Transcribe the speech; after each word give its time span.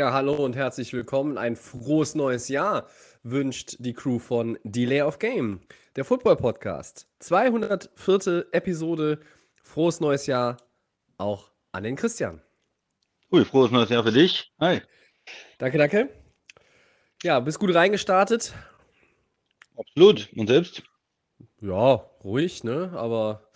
Ja, 0.00 0.14
hallo 0.14 0.32
und 0.32 0.56
herzlich 0.56 0.94
willkommen. 0.94 1.36
Ein 1.36 1.56
frohes 1.56 2.14
neues 2.14 2.48
Jahr 2.48 2.88
wünscht 3.22 3.76
die 3.80 3.92
Crew 3.92 4.18
von 4.18 4.58
Delay 4.64 5.02
of 5.02 5.18
Game, 5.18 5.60
der 5.94 6.06
Football 6.06 6.36
Podcast. 6.36 7.06
204. 7.18 8.46
Episode. 8.52 9.20
Frohes 9.62 10.00
neues 10.00 10.26
Jahr 10.26 10.56
auch 11.18 11.50
an 11.72 11.82
den 11.82 11.96
Christian. 11.96 12.40
Ui, 13.30 13.44
frohes 13.44 13.72
neues 13.72 13.90
Jahr 13.90 14.02
für 14.02 14.10
dich. 14.10 14.50
Hi. 14.58 14.80
Danke, 15.58 15.76
danke. 15.76 16.08
Ja, 17.22 17.38
bist 17.38 17.58
gut 17.58 17.74
reingestartet. 17.74 18.54
Absolut. 19.76 20.32
Und 20.34 20.46
selbst? 20.46 20.82
Ja, 21.60 22.06
ruhig, 22.24 22.64
ne? 22.64 22.90
Aber 22.94 23.50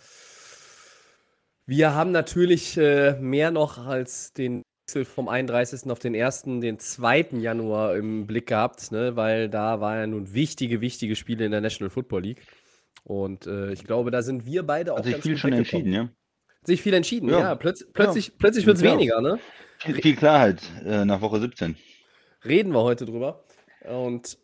wir 1.65 1.95
haben 1.95 2.11
natürlich 2.11 2.77
äh, 2.77 3.13
mehr 3.13 3.49
noch 3.49 3.79
als 3.79 4.31
den 4.31 4.61
vom 5.03 5.27
31. 5.27 5.89
auf 5.89 5.99
den 5.99 6.15
1., 6.15 6.43
den 6.61 6.79
2. 6.79 7.27
Januar 7.39 7.95
im 7.95 8.27
Blick 8.27 8.47
gehabt, 8.47 8.91
ne? 8.91 9.15
Weil 9.15 9.49
da 9.49 9.81
waren 9.81 9.99
ja 9.99 10.07
nun 10.07 10.33
wichtige, 10.33 10.79
wichtige 10.81 11.15
Spiele 11.15 11.45
in 11.45 11.51
der 11.51 11.61
National 11.61 11.89
Football 11.89 12.21
League. 12.21 12.41
Und 13.03 13.47
äh, 13.47 13.71
ich 13.71 13.83
glaube, 13.83 14.11
da 14.11 14.21
sind 14.21 14.45
wir 14.45 14.63
beide 14.63 14.93
auch 14.93 14.97
Hat 14.97 15.05
sich 15.05 15.13
ganz 15.13 15.25
viel 15.25 15.37
schon 15.37 15.53
entschieden, 15.53 15.91
ja? 15.91 16.09
Sich 16.63 16.81
viel 16.81 16.93
entschieden, 16.93 17.29
ja. 17.29 17.39
Ja. 17.39 17.55
Plötz 17.55 17.85
plötzlich 17.93 18.37
plötzlich 18.37 18.65
wird 18.65 18.77
es 18.77 18.83
Ja. 18.83 18.93
weniger, 18.93 19.21
ne? 19.21 19.39
Viel, 19.79 19.95
viel 19.95 20.15
Klarheit 20.15 20.61
äh, 20.83 21.05
nach 21.05 21.21
Woche 21.21 21.39
17. 21.39 21.75
Reden 22.43 22.71
wir 22.71 22.81
heute 22.81 23.05
drüber. 23.05 23.43
Und 23.87 24.37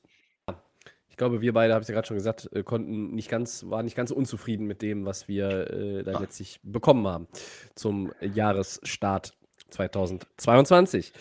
ja, 0.48 0.62
ich 1.10 1.18
glaube, 1.18 1.42
wir 1.42 1.54
beide, 1.54 1.74
habe 1.74 1.82
ich 1.82 1.88
ja 1.88 1.96
gerade 1.96 2.08
schon 2.08 2.18
gesagt, 2.18 2.50
äh, 2.54 2.64
konnten 2.64 3.16
nicht 3.16 3.30
ganz, 3.30 3.66
waren 3.70 3.86
nicht 3.86 3.96
ganz 3.96 4.12
unzufrieden 4.12 4.68
mit 4.68 4.82
dem, 4.82 5.06
was 5.06 5.28
wir 5.28 5.72
äh, 5.72 6.04
da 6.04 6.20
letztlich 6.20 6.60
bekommen 6.64 7.08
haben 7.08 7.28
zum 7.74 8.12
Jahresstart 8.22 9.34
2022. 9.72 11.14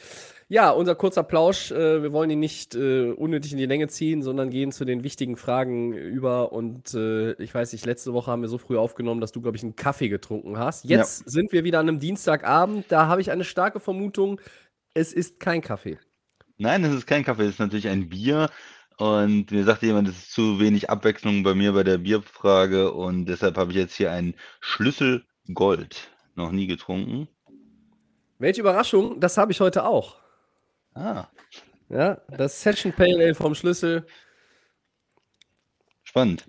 Ja, 0.53 0.71
unser 0.71 0.97
kurzer 0.97 1.23
Plausch. 1.23 1.71
Äh, 1.71 2.03
wir 2.03 2.13
wollen 2.13 2.29
ihn 2.29 2.41
nicht 2.41 2.75
äh, 2.75 3.13
unnötig 3.13 3.53
in 3.53 3.59
die 3.59 3.67
Länge 3.67 3.87
ziehen, 3.87 4.21
sondern 4.21 4.51
gehen 4.51 4.73
zu 4.73 4.85
den 4.85 5.05
wichtigen 5.05 5.37
Fragen 5.37 5.93
über. 5.93 6.53
Und 6.53 6.93
äh, 6.93 7.35
ich 7.35 7.55
weiß 7.55 7.73
nicht, 7.73 7.87
letzte 7.87 8.13
Woche 8.13 8.33
haben 8.33 8.43
wir 8.43 8.49
so 8.49 8.59
früh 8.59 8.77
aufgenommen, 8.77 9.21
dass 9.21 9.31
du, 9.31 9.41
glaube 9.41 9.57
ich, 9.57 9.63
einen 9.63 9.77
Kaffee 9.77 10.09
getrunken 10.09 10.59
hast. 10.59 10.85
Ja. 10.87 10.99
Jetzt 10.99 11.31
sind 11.31 11.53
wir 11.53 11.63
wieder 11.63 11.79
an 11.79 11.89
einem 11.89 12.01
Dienstagabend. 12.01 12.87
Da 12.89 13.07
habe 13.07 13.21
ich 13.21 13.31
eine 13.31 13.45
starke 13.45 13.79
Vermutung, 13.79 14.41
es 14.93 15.13
ist 15.13 15.39
kein 15.39 15.61
Kaffee. 15.61 15.99
Nein, 16.59 16.83
das 16.83 16.95
ist 16.95 17.07
kein 17.07 17.23
Kaffee, 17.23 17.45
das 17.45 17.53
ist 17.53 17.61
natürlich 17.61 17.89
ein 17.89 18.09
Bier. 18.09 18.51
Und 18.99 19.53
mir 19.53 19.63
sagte 19.63 19.87
jemand, 19.87 20.09
es 20.09 20.19
ist 20.19 20.33
zu 20.33 20.59
wenig 20.59 20.91
Abwechslung 20.91 21.45
bei 21.45 21.55
mir 21.55 21.73
bei 21.73 21.85
der 21.85 21.99
Bierfrage. 21.99 22.93
Und 22.93 23.27
deshalb 23.27 23.57
habe 23.57 23.71
ich 23.71 23.79
jetzt 23.79 23.95
hier 23.95 24.11
einen 24.11 24.35
Schlüssel 24.61 25.25
Gold. 25.55 26.11
Noch 26.35 26.51
nie 26.51 26.67
getrunken. 26.67 27.29
Welche 28.41 28.63
Überraschung, 28.63 29.21
das 29.21 29.37
habe 29.37 29.53
ich 29.53 29.61
heute 29.61 29.85
auch. 29.85 30.17
Ah, 30.95 31.27
Ja, 31.91 32.23
das 32.29 32.61
Session 32.63 32.91
Pale 32.93 33.17
Ale 33.23 33.35
vom 33.35 33.55
Schlüssel. 33.55 34.07
spannend. 36.03 36.47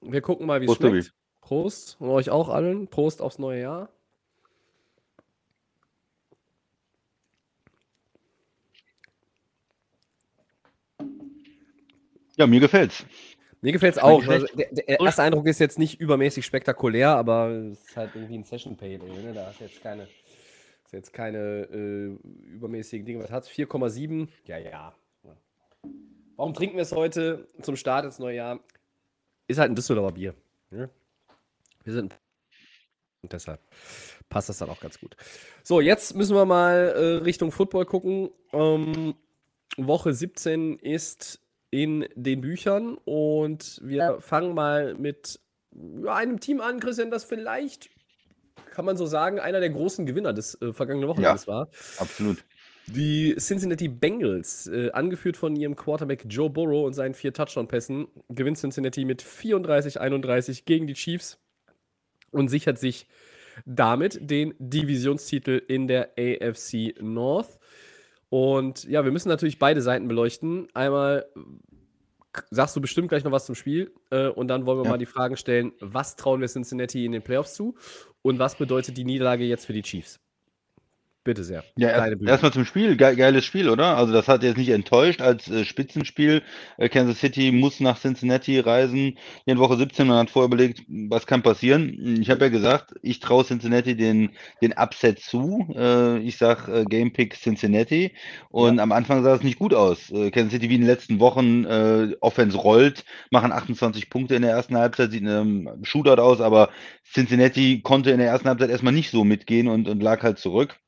Wir 0.00 0.22
gucken 0.22 0.46
mal, 0.46 0.60
wie 0.62 0.64
es 0.64 0.68
Prost, 0.70 0.80
Tobi. 0.80 1.02
schmeckt. 1.02 1.14
Prost 1.42 1.96
und 2.00 2.08
euch 2.08 2.30
auch 2.30 2.48
allen. 2.48 2.88
Prost 2.88 3.20
aufs 3.20 3.38
neue 3.38 3.60
Jahr. 3.60 3.90
Ja, 12.36 12.46
mir 12.46 12.60
gefällt's. 12.60 13.04
Mir 13.60 13.72
gefällt 13.72 13.96
es 13.96 14.00
Schmeckt 14.00 14.24
auch. 14.26 14.28
Also, 14.28 14.46
der, 14.56 14.68
der 14.72 15.00
erste 15.00 15.22
Eindruck 15.22 15.46
ist 15.46 15.58
jetzt 15.58 15.78
nicht 15.78 16.00
übermäßig 16.00 16.44
spektakulär, 16.44 17.10
aber 17.10 17.48
es 17.48 17.80
ist 17.84 17.96
halt 17.96 18.10
irgendwie 18.14 18.38
ein 18.38 18.44
Session 18.44 18.76
Pale 18.76 19.00
Ale. 19.00 19.22
Ne? 19.22 19.32
Da 19.32 19.50
ist 19.50 19.60
jetzt 19.60 19.82
keine, 19.82 20.06
jetzt 20.94 21.12
keine 21.12 21.68
äh, 21.70 22.16
übermäßigen 22.54 23.04
Dinge. 23.06 23.24
Was 23.24 23.30
hat 23.30 23.46
4,7? 23.46 24.28
Ja, 24.46 24.58
ja. 24.58 24.94
Warum 26.36 26.54
trinken 26.54 26.76
wir 26.76 26.82
es 26.82 26.92
heute 26.92 27.46
zum 27.62 27.76
Start 27.76 28.04
ins 28.04 28.18
neue 28.18 28.36
Jahr? 28.36 28.60
Ist 29.46 29.58
halt 29.58 29.70
ein 29.70 29.76
Düsseldorfer 29.76 30.14
Bier. 30.14 30.34
Ne? 30.70 30.90
Wir 31.84 31.92
sind 31.92 32.18
und 33.24 33.32
deshalb 33.32 33.60
passt 34.28 34.48
das 34.50 34.58
dann 34.58 34.68
auch 34.68 34.80
ganz 34.80 35.00
gut. 35.00 35.16
So, 35.62 35.80
jetzt 35.80 36.14
müssen 36.14 36.36
wir 36.36 36.44
mal 36.44 36.92
äh, 36.94 37.22
Richtung 37.24 37.50
Football 37.50 37.86
gucken. 37.86 38.30
Ähm, 38.52 39.14
Woche 39.76 40.12
17 40.12 40.78
ist 40.78 41.40
in 41.70 42.06
den 42.14 42.42
Büchern 42.42 42.98
und 43.04 43.80
wir 43.82 44.20
fangen 44.20 44.54
mal 44.54 44.94
mit 44.94 45.40
ja, 46.02 46.14
einem 46.14 46.38
Team 46.38 46.60
an, 46.60 46.78
Christian, 46.80 47.10
das 47.10 47.24
vielleicht, 47.24 47.90
kann 48.74 48.84
man 48.84 48.96
so 48.96 49.06
sagen, 49.06 49.38
einer 49.38 49.60
der 49.60 49.70
großen 49.70 50.04
Gewinner 50.04 50.32
des 50.32 50.60
äh, 50.60 50.72
vergangenen 50.72 51.08
Wochenendes 51.08 51.46
war. 51.46 51.68
Absolut. 51.98 52.44
Die 52.86 53.34
Cincinnati 53.38 53.88
Bengals, 53.88 54.66
äh, 54.66 54.90
angeführt 54.90 55.36
von 55.38 55.56
ihrem 55.56 55.74
Quarterback 55.74 56.26
Joe 56.28 56.50
Burrow 56.50 56.84
und 56.84 56.92
seinen 56.92 57.14
vier 57.14 57.32
Touchdown-Pässen, 57.32 58.08
gewinnt 58.28 58.58
Cincinnati 58.58 59.04
mit 59.06 59.22
34-31 59.22 60.64
gegen 60.66 60.86
die 60.86 60.94
Chiefs 60.94 61.38
und 62.30 62.48
sichert 62.48 62.78
sich 62.78 63.06
damit 63.64 64.18
den 64.20 64.54
Divisionstitel 64.58 65.62
in 65.66 65.86
der 65.88 66.10
AFC 66.18 66.94
North. 67.00 67.58
Und 68.28 68.84
ja, 68.84 69.04
wir 69.04 69.12
müssen 69.12 69.28
natürlich 69.28 69.58
beide 69.58 69.80
Seiten 69.80 70.08
beleuchten. 70.08 70.68
Einmal 70.74 71.26
sagst 72.50 72.76
du 72.76 72.80
bestimmt 72.80 73.08
gleich 73.08 73.24
noch 73.24 73.32
was 73.32 73.46
zum 73.46 73.54
Spiel 73.54 73.92
äh, 74.10 74.28
und 74.28 74.48
dann 74.48 74.66
wollen 74.66 74.78
wir 74.78 74.84
Ja. 74.84 74.90
mal 74.90 74.98
die 74.98 75.06
Fragen 75.06 75.36
stellen, 75.36 75.72
was 75.80 76.16
trauen 76.16 76.40
wir 76.40 76.48
Cincinnati 76.48 77.04
in 77.04 77.12
den 77.12 77.22
Playoffs 77.22 77.54
zu 77.54 77.74
und 78.22 78.38
was 78.38 78.56
bedeutet 78.56 78.96
die 78.96 79.04
Niederlage 79.04 79.44
jetzt 79.44 79.66
für 79.66 79.72
die 79.72 79.82
Chiefs? 79.82 80.20
Bitte 81.24 81.42
sehr. 81.42 81.64
Ja, 81.76 82.06
erstmal 82.06 82.52
zum 82.52 82.66
Spiel. 82.66 82.98
Ge 82.98 83.16
geiles 83.16 83.46
Spiel, 83.46 83.70
oder? 83.70 83.96
Also 83.96 84.12
das 84.12 84.28
hat 84.28 84.42
jetzt 84.42 84.58
nicht 84.58 84.68
enttäuscht 84.68 85.22
als 85.22 85.50
äh, 85.50 85.64
Spitzenspiel. 85.64 86.42
Äh, 86.76 86.90
Kansas 86.90 87.18
City 87.18 87.50
muss 87.50 87.80
nach 87.80 87.98
Cincinnati 87.98 88.60
reisen 88.60 89.16
in 89.46 89.58
Woche 89.58 89.78
17 89.78 90.10
und 90.10 90.16
hat 90.16 90.28
vorher 90.28 90.48
überlegt, 90.48 90.82
was 91.08 91.26
kann 91.26 91.42
passieren. 91.42 92.18
Ich 92.20 92.28
habe 92.28 92.44
ja 92.44 92.50
gesagt, 92.50 92.92
ich 93.00 93.20
traue 93.20 93.42
Cincinnati 93.42 93.96
den, 93.96 94.32
den 94.60 94.74
Upset 94.74 95.18
zu. 95.18 95.66
Äh, 95.74 96.18
ich 96.18 96.36
sag 96.36 96.68
äh, 96.68 96.84
Game 96.84 97.14
Pick 97.14 97.36
Cincinnati. 97.36 98.12
Und 98.50 98.78
am 98.78 98.92
Anfang 98.92 99.24
sah 99.24 99.34
es 99.34 99.42
nicht 99.42 99.58
gut 99.58 99.72
aus. 99.72 100.10
Äh, 100.10 100.30
Kansas 100.30 100.52
City 100.52 100.68
wie 100.68 100.74
in 100.74 100.82
den 100.82 100.90
letzten 100.90 101.20
Wochen 101.20 101.64
äh, 101.64 102.14
Offense 102.20 102.58
rollt, 102.58 103.06
machen 103.30 103.50
28 103.50 104.10
Punkte 104.10 104.34
in 104.34 104.42
der 104.42 104.50
ersten 104.50 104.76
Halbzeit, 104.76 105.10
sieht 105.10 105.22
einem 105.22 105.70
Shootout 105.84 106.20
aus, 106.20 106.42
aber 106.42 106.68
Cincinnati 107.10 107.80
konnte 107.80 108.10
in 108.10 108.18
der 108.18 108.28
ersten 108.28 108.48
Halbzeit 108.48 108.68
erstmal 108.68 108.92
nicht 108.92 109.10
so 109.10 109.24
mitgehen 109.24 109.68
und, 109.68 109.88
und 109.88 110.02
lag 110.02 110.22
halt 110.22 110.38
zurück. 110.38 110.78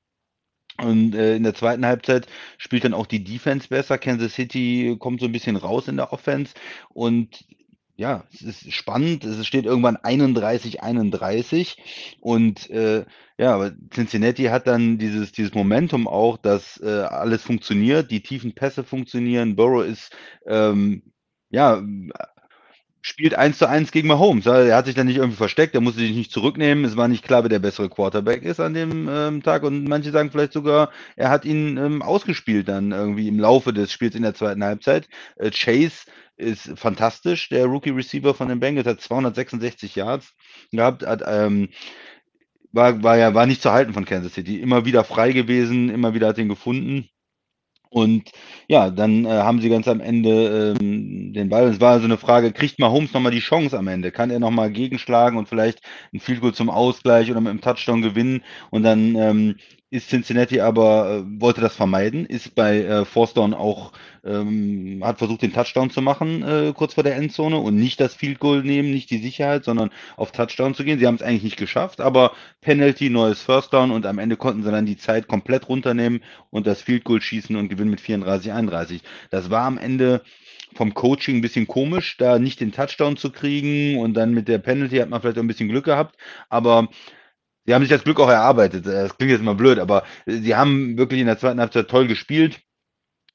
Und 0.83 1.15
äh, 1.15 1.37
in 1.37 1.43
der 1.43 1.55
zweiten 1.55 1.87
Halbzeit 1.87 2.27
spielt 2.59 2.85
dann 2.85 2.95
auch 2.95 3.07
die 3.07 3.25
Defense 3.25 3.69
besser. 3.69 3.99
Kansas 3.99 4.35
City 4.35 4.97
kommt 4.99 5.21
so 5.21 5.27
ein 5.27 5.33
bisschen 5.33 5.57
raus 5.57 5.89
in 5.89 5.97
der 5.97 6.13
Offense. 6.13 6.55
Und 6.91 7.45
ja, 7.97 8.25
es 8.33 8.43
ist 8.43 8.73
spannend. 8.73 9.25
Es 9.25 9.47
steht 9.47 9.65
irgendwann 9.65 9.97
31, 9.97 10.83
31. 10.83 12.17
Und 12.21 12.69
äh, 12.71 13.05
ja, 13.39 13.55
aber 13.55 13.73
Cincinnati 13.91 14.45
hat 14.45 14.67
dann 14.67 14.99
dieses, 14.99 15.33
dieses 15.33 15.55
Momentum 15.55 16.07
auch, 16.07 16.37
dass 16.37 16.79
äh, 16.83 16.89
alles 16.89 17.43
funktioniert, 17.43 18.11
die 18.11 18.23
tiefen 18.23 18.55
Pässe 18.55 18.85
funktionieren. 18.85 19.57
Burrow 19.57 19.85
ist 19.85 20.15
ähm, 20.47 21.03
ja 21.51 21.83
spielt 23.07 23.37
eins 23.37 23.59
zu 23.59 23.69
eins 23.69 23.93
gegen 23.93 24.09
Mahomes. 24.09 24.47
Er 24.47 24.77
hat 24.77 24.87
sich 24.87 24.97
dann 24.97 25.07
nicht 25.07 25.19
irgendwie 25.19 25.37
versteckt, 25.37 25.77
er 25.77 25.81
musste 25.81 26.01
sich 26.01 26.11
nicht 26.11 26.33
zurücknehmen. 26.33 26.85
Es 26.85 26.97
war 26.97 27.07
nicht 27.07 27.25
klar, 27.25 27.45
wer 27.45 27.49
der 27.49 27.61
bessere 27.61 27.89
Quarterback 27.89 28.43
ist 28.43 28.59
an 28.59 28.75
dem 28.75 29.09
ähm, 29.09 29.43
Tag. 29.45 29.63
Und 29.63 29.85
manche 29.85 30.11
sagen 30.11 30.33
vielleicht 30.33 30.53
sogar, 30.53 30.91
er 31.15 31.31
hat 31.31 31.45
ihn 31.45 31.77
ähm, 31.77 32.03
ausgespielt 32.03 32.67
dann 32.67 32.91
irgendwie 32.91 33.29
im 33.29 33.39
Laufe 33.39 33.73
des 33.73 33.93
Spiels 33.93 34.17
in 34.17 34.23
der 34.23 34.35
zweiten 34.35 34.65
Halbzeit. 34.65 35.09
Äh, 35.37 35.53
Chase 35.53 36.07
ist 36.37 36.77
fantastisch. 36.77 37.49
Der 37.49 37.67
Rookie 37.67 37.91
Receiver 37.91 38.35
von 38.35 38.49
den 38.49 38.59
Bengals 38.59 38.89
hat 38.89 39.01
266 39.01 39.95
Yards 39.95 40.35
gehabt, 40.73 41.07
hat 41.07 41.23
ähm, 41.27 41.69
war, 42.73 43.05
war 43.05 43.17
ja 43.17 43.35
war 43.35 43.47
nicht 43.47 43.63
zu 43.63 43.71
halten 43.71 43.95
von 43.95 44.05
Kansas 44.05 44.35
City. 44.35 44.61
Immer 44.61 44.85
wieder 44.85 45.05
frei 45.05 45.31
gewesen, 45.31 45.91
immer 45.91 46.13
wieder 46.13 46.27
hat 46.27 46.39
ihn 46.39 46.49
gefunden. 46.49 47.09
Und 47.91 48.31
ja, 48.69 48.91
dann 48.91 49.25
äh, 49.25 49.29
haben 49.29 49.61
sie 49.61 49.69
ganz 49.69 49.89
am 49.89 50.01
Ende 50.01 50.77
ähm, 50.81 51.33
den 51.33 51.49
Ball. 51.49 51.69
Es 51.69 51.81
war 51.81 51.93
also 51.93 52.05
eine 52.05 52.19
Frage, 52.19 52.53
kriegt 52.53 52.79
Mahomes 52.79 53.13
nochmal 53.13 53.33
die 53.33 53.39
Chance 53.39 53.79
am 53.79 53.89
Ende? 53.89 54.11
Kann 54.13 54.31
er 54.31 54.39
nochmal 54.41 54.71
gegenschlagen 54.71 55.39
und 55.39 55.49
vielleicht 55.49 55.81
ein 56.13 56.21
Field 56.21 56.41
Goal 56.41 56.55
zum 56.55 56.69
Ausgleich 56.71 57.31
oder 57.31 57.41
mit 57.41 57.51
einem 57.51 57.61
Touchdown 57.61 58.03
gewinnen? 58.03 58.43
Und 58.71 58.83
dann 58.83 59.15
ähm, 59.17 59.57
ist 59.91 60.09
Cincinnati 60.11 60.61
aber, 60.61 61.25
äh, 61.25 61.41
wollte 61.41 61.61
das 61.61 61.77
vermeiden, 61.77 62.27
ist 62.27 62.55
bei 62.55 62.83
äh, 62.83 63.05
Fourth 63.05 63.37
Down 63.37 63.55
auch, 63.55 63.93
ähm, 64.25 65.01
hat 65.05 65.19
versucht, 65.19 65.43
den 65.43 65.53
Touchdown 65.53 65.91
zu 65.91 66.03
machen, 66.03 66.43
äh, 66.43 66.73
kurz 66.75 66.95
vor 66.95 67.05
der 67.05 67.17
Endzone 67.17 67.59
und 67.59 67.77
nicht 67.77 68.01
das 68.01 68.15
Field 68.15 68.41
Goal 68.41 68.63
nehmen, 68.65 68.91
nicht 68.91 69.11
die 69.11 69.19
Sicherheit, 69.19 69.65
sondern 69.65 69.91
auf 70.17 70.33
Touchdown 70.33 70.75
zu 70.75 70.83
gehen. 70.83 70.99
Sie 70.99 71.07
haben 71.07 71.15
es 71.15 71.23
eigentlich 71.23 71.45
nicht 71.45 71.57
geschafft, 71.57 72.01
aber 72.01 72.33
Penalty, 72.61 73.11
neues 73.11 73.43
First 73.43 73.73
Down 73.73 73.93
und 73.93 74.07
am 74.07 74.19
Ende 74.19 74.37
konnten 74.37 74.65
sie 74.65 74.73
dann 74.73 74.87
die 74.87 74.97
Zeit 74.97 75.29
komplett 75.29 75.69
runternehmen 75.69 76.21
und 76.51 76.67
das 76.67 76.83
Field 76.83 77.05
Goal 77.05 77.21
schießen 77.21 77.55
und 77.55 77.69
gewinnen 77.69 77.91
mit 77.91 78.01
34, 78.01 78.53
31. 78.53 79.03
Das 79.31 79.51
war 79.51 79.63
am 79.63 79.79
Ende 79.79 80.23
vom 80.75 80.95
Coaching 80.95 81.37
ein 81.37 81.43
bisschen 81.43 81.67
komisch, 81.69 82.17
da 82.19 82.39
nicht 82.39 82.61
den 82.61 82.73
Touchdown 82.73 83.17
zu 83.17 83.31
kriegen 83.31 83.99
und 83.99 84.15
dann 84.15 84.35
mit 84.35 84.49
der 84.49 84.59
Penalty 84.59 84.97
hat 84.99 85.09
man 85.09 85.21
vielleicht 85.21 85.39
auch 85.39 85.43
ein 85.43 85.47
bisschen 85.47 85.69
Glück 85.69 85.85
gehabt, 85.85 86.17
aber 86.49 86.89
Sie 87.67 87.75
haben 87.75 87.83
sich 87.83 87.91
das 87.91 88.05
Glück 88.05 88.21
auch 88.21 88.29
erarbeitet. 88.29 88.87
Das 88.87 89.17
klingt 89.17 89.33
jetzt 89.33 89.43
mal 89.43 89.55
blöd, 89.55 89.79
aber 89.79 90.05
sie 90.27 90.55
haben 90.55 90.97
wirklich 90.97 91.21
in 91.21 91.27
der 91.27 91.39
zweiten 91.39 91.61
Halbzeit 91.61 91.89
toll 91.89 92.07
gespielt 92.07 92.61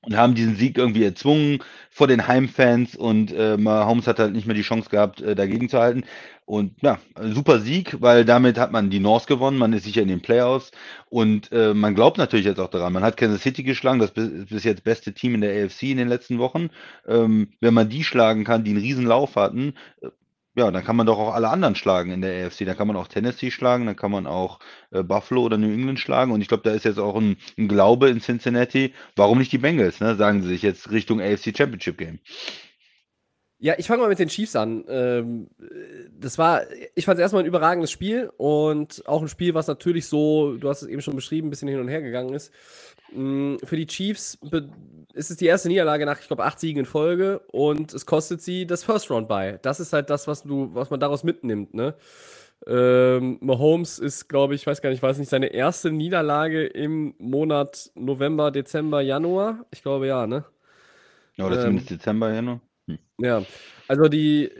und 0.04 0.18
haben 0.18 0.34
diesen 0.34 0.56
Sieg 0.56 0.78
irgendwie 0.78 1.04
erzwungen 1.04 1.60
vor 1.92 2.08
den 2.08 2.28
Heimfans 2.28 2.96
und 2.96 3.32
äh, 3.34 3.58
Mahomes 3.58 4.08
hat 4.08 4.18
halt 4.20 4.34
nicht 4.34 4.48
mehr 4.48 4.56
die 4.56 4.64
Chance 4.64 4.90
gehabt, 4.90 5.22
äh, 5.22 5.36
dagegen 5.36 5.70
zu 5.70 5.80
halten. 5.80 6.06
Und 6.46 6.82
ja, 6.82 7.00
super 7.22 7.60
Sieg, 7.60 8.02
weil 8.02 8.26
damit 8.26 8.58
hat 8.58 8.72
man 8.72 8.90
die 8.90 9.00
North 9.00 9.28
gewonnen, 9.28 9.58
man 9.58 9.74
ist 9.74 9.84
sicher 9.84 10.02
in 10.02 10.08
den 10.08 10.22
Playoffs 10.22 10.72
und 11.10 11.52
äh, 11.52 11.74
man 11.74 11.94
glaubt 11.94 12.18
natürlich 12.18 12.46
jetzt 12.46 12.60
auch 12.60 12.70
daran. 12.70 12.94
Man 12.94 13.04
hat 13.04 13.16
Kansas 13.16 13.44
City 13.44 13.64
geschlagen, 13.64 14.00
das 14.00 14.12
ist 14.12 14.50
bis 14.50 14.64
jetzt 14.64 14.84
beste 14.84 15.14
Team 15.14 15.36
in 15.36 15.42
der 15.42 15.66
AFC 15.66 15.84
in 15.84 15.98
den 15.98 16.10
letzten 16.10 16.40
Wochen. 16.40 16.70
Ähm, 17.08 17.54
wenn 17.62 17.74
man 17.74 17.90
die 17.90 18.04
schlagen 18.04 18.44
kann, 18.44 18.64
die 18.64 18.72
einen 18.72 18.82
riesen 18.82 19.06
Lauf 19.06 19.36
hatten, 19.36 19.76
äh, 20.02 20.08
ja, 20.56 20.70
dann 20.70 20.84
kann 20.84 20.98
man 20.98 21.06
doch 21.06 21.18
auch 21.18 21.34
alle 21.34 21.50
anderen 21.50 21.76
schlagen 21.76 22.12
in 22.12 22.22
der 22.22 22.46
AFC. 22.46 22.66
Dann 22.66 22.76
kann 22.76 22.88
man 22.88 22.98
auch 22.98 23.08
Tennessee 23.08 23.52
schlagen, 23.52 23.86
dann 23.86 23.96
kann 23.96 24.12
man 24.12 24.28
auch 24.28 24.60
äh, 24.92 25.02
Buffalo 25.02 25.44
oder 25.44 25.58
New 25.58 25.72
England 25.72 26.00
schlagen. 26.00 26.32
Und 26.32 26.42
ich 26.42 26.50
glaube, 26.50 26.64
da 26.64 26.72
ist 26.72 26.84
jetzt 26.84 27.00
auch 27.00 27.16
ein, 27.16 27.38
ein, 27.58 27.70
Glaube 27.70 28.10
in 28.10 28.20
Cincinnati. 28.20 28.94
Warum 29.16 29.38
nicht 29.38 29.52
die 29.54 29.58
Bengals, 29.58 30.02
ne? 30.02 30.16
sagen 30.16 30.42
sie 30.42 30.50
sich 30.50 30.62
jetzt 30.62 30.92
Richtung 30.92 31.22
AFC 31.22 31.56
Championship 31.56 31.98
Game. 31.98 32.20
Ja, 33.60 33.76
ich 33.78 33.86
fange 33.86 34.02
mal 34.02 34.10
mit 34.10 34.20
den 34.20 34.28
Chiefs 34.28 34.56
an. 34.56 34.84
Ähm, 34.90 35.48
das 36.12 36.38
war, 36.38 36.64
ich 36.96 37.06
fand 37.06 37.20
es 37.20 37.22
erstmal 37.22 37.44
ein 37.44 37.48
überragendes 37.48 37.92
Spiel 37.92 38.32
und 38.36 39.04
auch 39.08 39.22
ein 39.22 39.30
Spiel, 39.30 39.54
was 39.54 39.68
natürlich 39.68 40.08
so, 40.08 40.58
du 40.58 40.68
hast 40.68 40.82
es 40.82 40.90
eben 40.90 41.02
schon 41.02 41.16
beschrieben, 41.16 41.48
ein 41.48 41.52
bisschen 41.52 41.70
hin 41.70 41.80
und 41.80 41.88
her 41.88 42.02
gegangen 42.02 42.34
ist. 42.34 42.52
Mm, 43.14 43.58
für 43.64 43.76
die 43.76 43.88
Chiefs 43.88 44.38
ist 45.14 45.32
es 45.32 45.38
die 45.38 45.46
erste 45.46 45.68
Niederlage 45.68 46.06
nach, 46.06 46.20
ich 46.20 46.28
glaube, 46.28 46.44
acht 46.44 46.60
Siegen 46.60 46.80
in 46.80 46.86
Folge 46.86 47.40
und 47.52 47.94
es 47.94 48.06
kostet 48.06 48.42
sie 48.42 48.66
das 48.66 48.84
First 48.84 49.10
Round 49.10 49.28
bei. 49.28 49.60
Das 49.62 49.80
ist 49.80 49.94
halt 49.94 50.10
das, 50.10 50.28
was 50.28 50.44
du, 50.44 50.74
was 50.74 50.90
man 50.90 51.00
daraus 51.00 51.24
mitnimmt, 51.24 51.74
ne? 51.74 51.96
Ähm, 52.68 53.40
Mahomes 53.42 53.98
ist, 53.98 54.28
glaube 54.28 54.54
ich, 54.54 54.68
weiß 54.68 54.82
gar 54.82 54.92
nicht, 54.92 55.02
es 55.02 55.18
nicht 55.18 55.30
seine 55.30 55.48
erste 55.48 55.92
Niederlage 55.92 56.66
im 56.66 57.16
Monat 57.18 57.90
November, 57.96 58.52
Dezember, 58.52 59.02
Januar? 59.02 59.66
Ich 59.72 59.82
glaube 59.82 60.08
ja, 60.08 60.28
ne? 60.28 60.46
Ja, 61.36 61.48
oder 61.48 61.56
ähm, 61.56 61.62
zumindest 61.62 61.90
Dezember, 61.90 62.32
Januar. 62.32 62.62
Hm. 62.88 63.00
Ja, 63.18 63.44
also 63.88 64.08
die, 64.08 64.52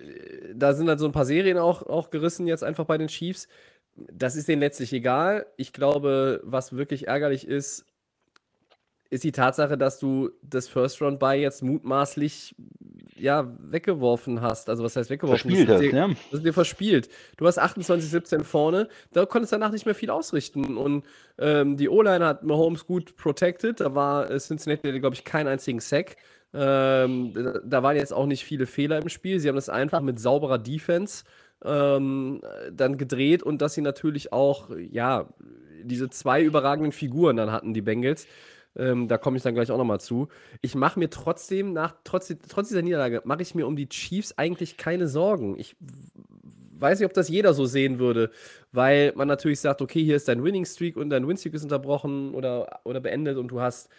da 0.56 0.74
sind 0.74 0.90
halt 0.90 1.00
so 1.00 1.06
ein 1.06 1.12
paar 1.12 1.26
Serien 1.26 1.60
auch, 1.60 1.84
auch 1.84 2.10
gerissen 2.10 2.48
jetzt 2.48 2.64
einfach 2.64 2.86
bei 2.86 2.98
den 2.98 3.08
Chiefs. 3.08 3.48
Das 3.96 4.36
ist 4.36 4.48
denen 4.48 4.62
letztlich 4.62 4.94
egal. 4.94 5.46
Ich 5.58 5.72
glaube, 5.72 6.42
was 6.44 6.76
wirklich 6.76 7.08
ärgerlich 7.08 7.48
ist, 7.48 7.86
ist 9.12 9.26
die 9.26 9.34
Tatsache, 9.34 9.78
dass 9.78 10.00
du 10.00 10.32
das 10.42 10.70
First 10.70 11.02
Round 11.02 11.20
Buy 11.20 11.42
jetzt 11.42 11.62
mutmaßlich 11.62 12.56
ja 13.18 13.54
weggeworfen 13.60 14.42
hast. 14.42 14.70
Also 14.70 14.84
was 14.86 14.96
heißt 14.96 15.10
weggeworfen? 15.10 15.52
Verspielt 15.52 15.70
das 15.70 15.76
hast, 15.76 15.92
dir, 15.92 15.94
ja. 15.94 16.08
Das 16.08 16.40
ist 16.40 16.46
dir 16.46 16.54
verspielt. 16.54 17.10
Du 17.36 17.46
hast 17.46 17.62
28-17 17.62 18.44
vorne, 18.44 18.88
da 19.12 19.26
konntest 19.26 19.52
du 19.52 19.58
danach 19.58 19.74
nicht 19.74 19.86
mehr 19.86 19.96
viel 19.96 20.10
ausrichten. 20.10 20.78
Und 20.78 21.04
ähm, 21.38 21.76
die 21.76 21.90
O-Line 21.90 22.26
hat 22.26 22.44
Mahomes 22.44 22.88
gut 22.88 23.18
protected. 23.18 23.82
Da 23.82 23.94
war 23.94 24.30
Cincinnati, 24.40 24.98
glaube 25.00 25.16
ich, 25.16 25.26
keinen 25.26 25.48
einzigen 25.48 25.82
Sack. 25.82 26.16
Ähm, 26.54 27.34
da 27.66 27.84
waren 27.84 27.98
jetzt 27.98 28.14
auch 28.14 28.26
nicht 28.26 28.46
viele 28.46 28.66
Fehler 28.66 29.02
im 29.02 29.10
Spiel. 29.10 29.42
Sie 29.42 29.50
haben 29.50 29.56
das 29.56 29.70
einfach 29.70 30.00
mit 30.00 30.20
sauberer 30.20 30.58
Defense 30.58 31.26
ähm, 31.66 32.42
dann 32.72 32.98
gedreht 32.98 33.44
und 33.44 33.62
dass 33.62 33.74
sie 33.74 33.82
natürlich 33.82 34.32
auch, 34.32 34.70
ja, 34.90 35.28
diese 35.84 36.10
zwei 36.10 36.42
überragenden 36.42 36.94
Figuren 36.94 37.36
dann 37.36 37.52
hatten, 37.52 37.74
die 37.74 37.82
Bengals. 37.82 38.26
Ähm, 38.76 39.08
da 39.08 39.18
komme 39.18 39.38
ich 39.38 39.44
dann 39.44 39.54
gleich 39.54 39.72
auch 39.72 39.78
nochmal 39.78 40.00
zu. 40.00 40.30
Ich 40.62 40.76
mache 40.76 41.00
mir 41.00 41.10
trotzdem, 41.10 41.74
nach, 41.74 41.96
trotz, 42.04 42.34
trotz 42.48 42.70
dieser 42.70 42.82
Niederlage, 42.82 43.22
mache 43.26 43.42
ich 43.42 43.56
mir 43.56 43.68
um 43.68 43.76
die 43.76 43.90
Chiefs 43.90 44.38
eigentlich 44.38 44.78
keine 44.78 45.08
Sorgen. 45.08 45.60
Ich 45.60 45.76
weiß 46.78 47.00
nicht, 47.00 47.06
ob 47.06 47.14
das 47.14 47.30
jeder 47.30 47.54
so 47.54 47.66
sehen 47.66 48.00
würde, 48.00 48.32
weil 48.72 49.14
man 49.16 49.28
natürlich 49.28 49.60
sagt, 49.60 49.82
okay, 49.82 50.04
hier 50.04 50.16
ist 50.16 50.28
dein 50.28 50.44
Winning 50.44 50.66
Streak 50.66 50.98
und 50.98 51.10
dein 51.10 51.28
Win 51.28 51.38
Streak 51.38 51.54
ist 51.54 51.64
unterbrochen 51.64 52.34
oder, 52.34 52.80
oder 52.84 53.00
beendet 53.00 53.38
und 53.38 53.50
du 53.50 53.62
hast 53.62 53.90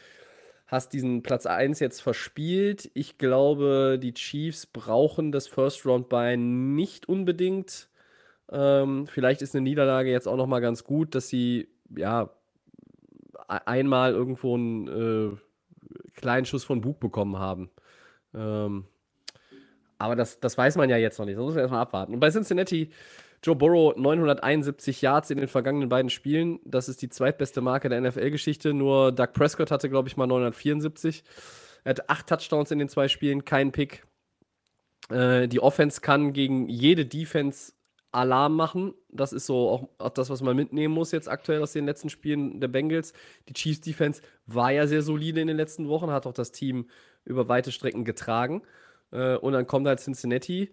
hast 0.72 0.94
diesen 0.94 1.22
Platz 1.22 1.44
1 1.44 1.80
jetzt 1.80 2.00
verspielt. 2.00 2.90
Ich 2.94 3.18
glaube, 3.18 3.98
die 4.02 4.14
Chiefs 4.14 4.64
brauchen 4.64 5.30
das 5.30 5.46
First 5.46 5.84
Round 5.84 6.08
bei 6.08 6.34
nicht 6.36 7.06
unbedingt. 7.10 7.90
Ähm, 8.50 9.06
vielleicht 9.06 9.42
ist 9.42 9.54
eine 9.54 9.62
Niederlage 9.62 10.10
jetzt 10.10 10.26
auch 10.26 10.38
noch 10.38 10.46
mal 10.46 10.60
ganz 10.60 10.82
gut, 10.84 11.14
dass 11.14 11.28
sie 11.28 11.68
ja 11.94 12.30
einmal 13.58 14.12
irgendwo 14.12 14.54
einen 14.54 14.88
äh, 14.88 15.36
kleinen 16.14 16.46
Schuss 16.46 16.64
von 16.64 16.80
Bug 16.80 17.00
bekommen 17.00 17.38
haben. 17.38 17.70
Ähm, 18.34 18.84
aber 19.98 20.16
das, 20.16 20.40
das 20.40 20.58
weiß 20.58 20.76
man 20.76 20.90
ja 20.90 20.96
jetzt 20.96 21.18
noch 21.18 21.26
nicht. 21.26 21.36
Das 21.36 21.44
muss 21.44 21.54
man 21.54 21.62
erstmal 21.62 21.82
abwarten. 21.82 22.14
Und 22.14 22.20
bei 22.20 22.30
Cincinnati 22.30 22.90
Joe 23.42 23.56
Burrow 23.56 23.96
971 23.96 25.02
Yards 25.02 25.30
in 25.30 25.38
den 25.38 25.48
vergangenen 25.48 25.88
beiden 25.88 26.10
Spielen. 26.10 26.60
Das 26.64 26.88
ist 26.88 27.02
die 27.02 27.08
zweitbeste 27.08 27.60
Marke 27.60 27.88
der 27.88 28.00
NFL-Geschichte. 28.00 28.72
Nur 28.72 29.10
Doug 29.10 29.32
Prescott 29.32 29.70
hatte, 29.70 29.88
glaube 29.88 30.08
ich, 30.08 30.16
mal 30.16 30.26
974. 30.28 31.24
Er 31.84 31.90
hat 31.90 32.08
acht 32.08 32.28
Touchdowns 32.28 32.70
in 32.70 32.78
den 32.78 32.88
zwei 32.88 33.08
Spielen, 33.08 33.44
keinen 33.44 33.72
Pick. 33.72 34.06
Äh, 35.10 35.48
die 35.48 35.60
Offense 35.60 36.00
kann 36.00 36.32
gegen 36.32 36.68
jede 36.68 37.04
Defense 37.04 37.72
Alarm 38.12 38.54
machen. 38.54 38.94
Das 39.08 39.32
ist 39.32 39.46
so 39.46 39.68
auch, 39.68 39.88
auch, 39.98 40.10
das, 40.10 40.30
was 40.30 40.42
man 40.42 40.56
mitnehmen 40.56 40.94
muss 40.94 41.12
jetzt 41.12 41.28
aktuell 41.28 41.62
aus 41.62 41.72
den 41.72 41.86
letzten 41.86 42.10
Spielen 42.10 42.60
der 42.60 42.68
Bengals. 42.68 43.12
Die 43.48 43.54
Chiefs 43.54 43.80
Defense 43.80 44.22
war 44.46 44.70
ja 44.70 44.86
sehr 44.86 45.02
solide 45.02 45.40
in 45.40 45.48
den 45.48 45.56
letzten 45.56 45.88
Wochen, 45.88 46.10
hat 46.10 46.26
auch 46.26 46.34
das 46.34 46.52
Team 46.52 46.88
über 47.24 47.48
weite 47.48 47.72
Strecken 47.72 48.04
getragen. 48.04 48.62
Äh, 49.10 49.36
und 49.36 49.52
dann 49.54 49.66
kommt 49.66 49.86
halt 49.86 50.00
Cincinnati 50.00 50.70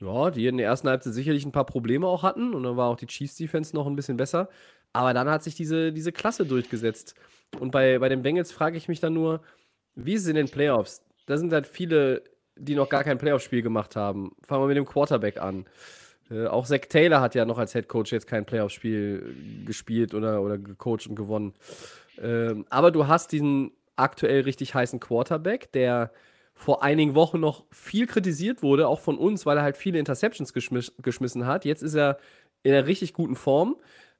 ja, 0.00 0.30
die 0.30 0.46
in 0.46 0.58
der 0.58 0.66
ersten 0.66 0.88
Halbzeit 0.88 1.14
sicherlich 1.14 1.44
ein 1.44 1.52
paar 1.52 1.64
Probleme 1.66 2.06
auch 2.06 2.22
hatten 2.22 2.54
und 2.54 2.62
dann 2.64 2.76
war 2.76 2.88
auch 2.88 2.96
die 2.96 3.06
Chiefs-Defense 3.06 3.74
noch 3.74 3.86
ein 3.86 3.96
bisschen 3.96 4.16
besser. 4.16 4.48
Aber 4.92 5.14
dann 5.14 5.28
hat 5.28 5.42
sich 5.42 5.54
diese, 5.54 5.92
diese 5.92 6.12
Klasse 6.12 6.46
durchgesetzt. 6.46 7.14
Und 7.60 7.70
bei, 7.70 7.98
bei 7.98 8.08
den 8.08 8.22
Bengals 8.22 8.52
frage 8.52 8.76
ich 8.76 8.88
mich 8.88 9.00
dann 9.00 9.14
nur, 9.14 9.42
wie 9.94 10.14
ist 10.14 10.22
es 10.22 10.28
in 10.28 10.36
den 10.36 10.48
Playoffs? 10.48 11.02
Da 11.26 11.38
sind 11.38 11.52
halt 11.52 11.66
viele, 11.66 12.22
die 12.56 12.74
noch 12.74 12.88
gar 12.88 13.04
kein 13.04 13.18
Playoff-Spiel 13.18 13.62
gemacht 13.62 13.96
haben. 13.96 14.32
Fangen 14.42 14.62
wir 14.62 14.68
mit 14.68 14.76
dem 14.76 14.86
Quarterback 14.86 15.38
an. 15.40 15.66
Äh, 16.30 16.46
auch 16.46 16.66
Zach 16.66 16.80
Taylor 16.88 17.20
hat 17.20 17.34
ja 17.34 17.44
noch 17.44 17.58
als 17.58 17.72
Head 17.72 17.88
Coach 17.88 18.12
jetzt 18.12 18.26
kein 18.26 18.44
Playoff-Spiel 18.44 19.64
gespielt 19.64 20.14
oder, 20.14 20.42
oder 20.42 20.58
gecoacht 20.58 21.06
und 21.06 21.16
gewonnen. 21.16 21.54
Ähm, 22.18 22.66
aber 22.70 22.90
du 22.90 23.06
hast 23.06 23.32
diesen 23.32 23.72
aktuell 23.96 24.42
richtig 24.42 24.74
heißen 24.74 25.00
Quarterback, 25.00 25.72
der 25.72 26.10
vor 26.54 26.82
einigen 26.82 27.14
Wochen 27.14 27.38
noch 27.38 27.64
viel 27.70 28.06
kritisiert 28.06 28.62
wurde, 28.62 28.88
auch 28.88 29.00
von 29.00 29.18
uns, 29.18 29.44
weil 29.44 29.58
er 29.58 29.62
halt 29.62 29.76
viele 29.76 29.98
Interceptions 29.98 30.52
geschmiss 30.52 30.92
geschmissen 31.02 31.46
hat. 31.46 31.64
Jetzt 31.64 31.82
ist 31.82 31.94
er 31.94 32.18
in 32.62 32.72
einer 32.72 32.86
richtig 32.86 33.12
guten 33.12 33.36
Form, 33.36 33.76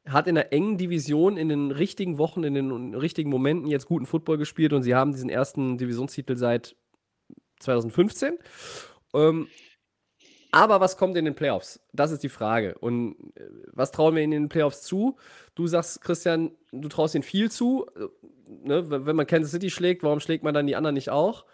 hat 0.07 0.27
in 0.27 0.37
einer 0.37 0.53
engen 0.53 0.77
Division 0.77 1.39
in 1.39 1.49
den 1.49 1.71
richtigen 1.71 2.19
Wochen, 2.19 2.45
in 2.45 2.55
den 2.55 2.95
richtigen 2.95 3.31
Momenten 3.31 3.69
jetzt 3.69 3.87
guten 3.87 4.07
Football 4.07 4.37
gespielt 4.37 4.73
und 4.75 4.83
sie 4.83 4.95
haben 4.95 5.13
diesen 5.13 5.31
ersten 5.31 5.79
Divisionstitel 5.79 6.37
seit 6.37 6.77
2015. 7.61 8.35
Ähm, 9.15 9.49
aber 10.57 10.81
was 10.81 10.97
kommt 10.97 11.17
in 11.17 11.25
den 11.25 11.35
Playoffs? 11.35 11.81
Das 11.93 12.11
ist 12.11 12.23
die 12.23 12.29
Frage. 12.29 12.77
Und 12.79 13.17
äh, 13.37 13.43
was 13.73 13.93
trauen 13.93 14.15
wir 14.15 14.23
ihnen 14.23 14.33
in 14.33 14.43
den 14.45 14.49
Playoffs 14.49 14.83
zu? 14.83 15.17
Du 15.55 15.67
sagst, 15.67 16.01
Christian, 16.01 16.53
du 16.73 16.89
traust 16.89 17.15
ihnen 17.15 17.25
viel 17.25 17.51
zu. 17.51 17.87
Äh, 17.95 18.07
ne? 18.67 18.89
Wenn 18.89 19.17
man 19.17 19.27
Kansas 19.27 19.51
City 19.53 19.71
schlägt, 19.71 20.03
warum 20.03 20.21
schlägt 20.21 20.45
man 20.45 20.55
dann 20.55 20.67
die 20.67 20.77
anderen 20.77 20.95
nicht 20.95 21.11
auch? 21.11 21.45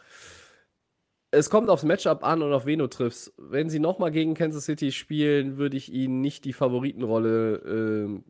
es 1.33 1.49
kommt 1.49 1.71
aufs 1.71 1.83
Matchup 1.83 2.25
an 2.25 2.43
und 2.43 2.53
auf 2.53 2.67
wen 2.67 2.79
du 2.79 2.87
triffst. 2.87 3.33
Wenn 3.39 3.71
sie 3.71 3.79
nochmal 3.79 4.11
gegen 4.11 4.35
Kansas 4.35 4.67
City 4.67 4.93
spielen, 4.93 5.57
würde 5.57 5.79
ich 5.79 5.91
ihnen 5.91 6.21
nicht 6.21 6.45
die 6.45 6.53
Favoritenrolle 6.53 7.55
äh, 7.55 8.23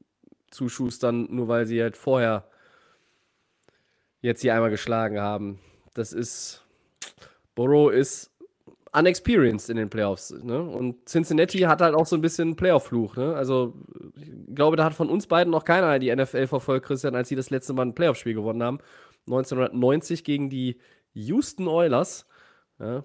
zuschustern, 0.53 1.27
nur 1.29 1.49
weil 1.49 1.67
sie 1.67 1.83
halt 1.83 1.97
vorher 1.97 2.49
jetzt 4.21 4.41
hier 4.41 4.55
einmal 4.55 4.71
geschlagen 4.71 5.21
haben. 5.21 5.59
Das 5.95 6.13
ist. 6.13 6.65
Burrow 7.55 7.93
ist 7.93 8.32
unexperienced 8.93 9.71
in 9.71 9.77
den 9.77 9.89
Playoffs. 9.89 10.31
Ne? 10.43 10.61
Und 10.61 11.09
Cincinnati 11.09 11.61
hat 11.61 11.81
halt 11.81 11.95
auch 11.95 12.07
so 12.07 12.17
ein 12.17 12.23
bisschen 12.23 12.57
Playoff-Fluch. 12.57 13.17
Ne? 13.17 13.35
Also, 13.35 13.75
ich 14.17 14.55
glaube, 14.55 14.77
da 14.77 14.85
hat 14.85 14.95
von 14.95 15.09
uns 15.09 15.27
beiden 15.27 15.51
noch 15.51 15.65
keiner 15.65 15.99
die 15.99 16.15
NFL 16.15 16.47
verfolgt, 16.47 16.87
Christian, 16.87 17.15
als 17.15 17.29
sie 17.29 17.37
das 17.37 17.51
letzte 17.51 17.73
Mal 17.73 17.87
ein 17.87 17.95
Playoff-Spiel 17.95 18.35
gewonnen 18.35 18.63
haben. 18.63 18.79
1990 19.27 20.25
gegen 20.25 20.51
die 20.51 20.79
Houston 21.15 21.69
Oilers. 21.69 22.27
Ja. 22.79 22.99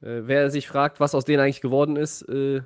Äh, 0.00 0.22
wer 0.26 0.50
sich 0.50 0.66
fragt, 0.66 0.98
was 0.98 1.14
aus 1.14 1.24
denen 1.24 1.42
eigentlich 1.42 1.60
geworden 1.60 1.96
ist, 1.96 2.22
äh, 2.22 2.62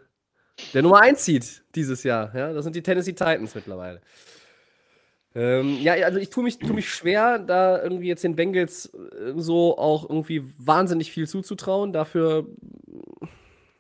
der 0.73 0.83
Nummer 0.83 1.01
1 1.01 1.25
zieht 1.25 1.65
dieses 1.75 2.05
Jahr. 2.05 2.35
Ja? 2.35 2.53
Das 2.53 2.65
sind 2.65 2.77
die 2.77 2.83
Tennessee 2.83 3.13
Titans 3.13 3.55
mittlerweile. 3.55 4.01
Ähm, 5.35 5.79
ja, 5.81 5.95
also 5.95 6.19
ich 6.19 6.31
tue 6.31 6.45
mich, 6.45 6.59
tu 6.61 6.75
mich 6.75 6.89
schwer, 6.89 7.39
da 7.41 7.83
irgendwie 7.83 8.07
jetzt 8.09 8.23
den 8.23 8.37
Bengals 8.37 8.87
äh, 8.95 9.33
so 9.37 9.77
auch 9.79 10.09
irgendwie 10.09 10.45
wahnsinnig 10.59 11.11
viel 11.11 11.27
zuzutrauen. 11.27 11.93
Dafür 11.93 12.47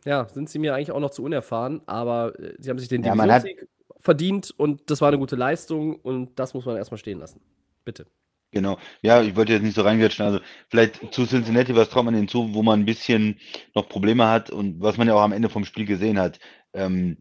ja, 0.04 0.28
sind 0.28 0.49
sie 0.50 0.58
mir 0.58 0.75
eigentlich 0.75 0.92
auch 0.92 1.00
noch 1.00 1.11
zu 1.11 1.23
unerfahren, 1.23 1.82
aber 1.87 2.38
äh, 2.38 2.54
sie 2.58 2.70
haben 2.70 2.78
sich 2.78 2.88
den 2.88 3.02
Ja, 3.02 3.14
Divisionssieg 3.14 3.68
verdient 3.99 4.52
und 4.56 4.90
das 4.90 5.00
war 5.00 5.08
eine 5.08 5.18
gute 5.18 5.37
Leistung 5.37 5.96
und 5.96 6.38
das 6.38 6.54
muss 6.54 6.66
man 6.66 6.76
erstmal 6.76 6.99
stehen 6.99 7.18
lassen. 7.18 7.40
Bitte. 7.84 8.06
Genau. 8.52 8.78
Ja, 9.02 9.20
ich 9.23 9.34
wollte 9.34 9.52
jetzt 9.52 9.62
nicht 9.62 9.75
so 9.75 9.82
reingrätschen. 9.82 10.25
Also 10.25 10.38
vielleicht 10.68 11.12
zu 11.12 11.26
Cincinnati, 11.26 11.75
was 11.75 11.90
traut 11.90 12.04
man 12.04 12.14
denen 12.14 12.28
zu, 12.28 12.54
wo 12.54 12.62
man 12.62 12.80
ein 12.80 12.84
bisschen 12.84 13.40
noch 13.75 13.88
Probleme 13.88 14.28
hat 14.28 14.50
und 14.50 14.80
was 14.80 14.96
man 14.96 15.08
ja 15.08 15.14
auch 15.14 15.23
am 15.23 15.32
Ende 15.32 15.49
vom 15.49 15.64
Spiel 15.64 15.84
gesehen 15.87 16.18
hat. 16.20 16.38
Ähm, 16.73 17.18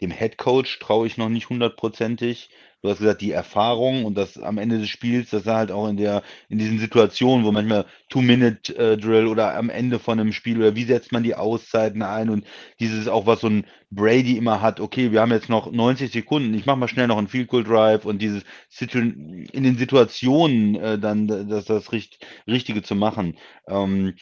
dem 0.00 0.12
Head 0.12 0.38
Coach 0.38 0.78
traue 0.78 1.06
ich 1.08 1.16
noch 1.18 1.28
nicht 1.28 1.48
hundertprozentig. 1.50 2.50
Du 2.80 2.88
hast 2.88 2.98
gesagt, 2.98 3.22
die 3.22 3.32
Erfahrung 3.32 4.04
und 4.04 4.14
das 4.14 4.38
am 4.38 4.56
Ende 4.56 4.78
des 4.78 4.88
Spiels, 4.88 5.30
das 5.30 5.46
er 5.46 5.56
halt 5.56 5.72
auch 5.72 5.88
in 5.88 5.96
der, 5.96 6.22
in 6.48 6.58
diesen 6.58 6.78
Situationen, 6.78 7.44
wo 7.44 7.50
manchmal 7.50 7.86
Two-Minute-Drill 8.08 9.26
oder 9.26 9.56
am 9.56 9.68
Ende 9.68 9.98
von 9.98 10.20
einem 10.20 10.32
Spiel 10.32 10.58
oder 10.58 10.76
wie 10.76 10.84
setzt 10.84 11.10
man 11.10 11.24
die 11.24 11.34
Auszeiten 11.34 12.02
ein 12.02 12.30
und 12.30 12.46
dieses 12.78 13.08
auch, 13.08 13.26
was 13.26 13.40
so 13.40 13.48
ein 13.48 13.66
Brady 13.90 14.36
immer 14.36 14.60
hat, 14.60 14.78
okay, 14.78 15.10
wir 15.10 15.20
haben 15.20 15.32
jetzt 15.32 15.48
noch 15.48 15.72
90 15.72 16.12
Sekunden, 16.12 16.54
ich 16.54 16.66
mache 16.66 16.76
mal 16.76 16.88
schnell 16.88 17.08
noch 17.08 17.18
einen 17.18 17.28
Field 17.28 17.48
Goal 17.48 17.64
Drive 17.64 18.04
und 18.04 18.22
dieses 18.22 18.44
in 18.80 19.64
den 19.64 19.76
Situationen 19.76 20.76
äh, 20.76 20.98
dann 21.00 21.26
das, 21.26 21.64
das 21.64 21.90
Richt 21.90 22.24
Richtige 22.46 22.82
zu 22.82 22.94
machen. 22.94 23.36
Ähm, 23.66 24.14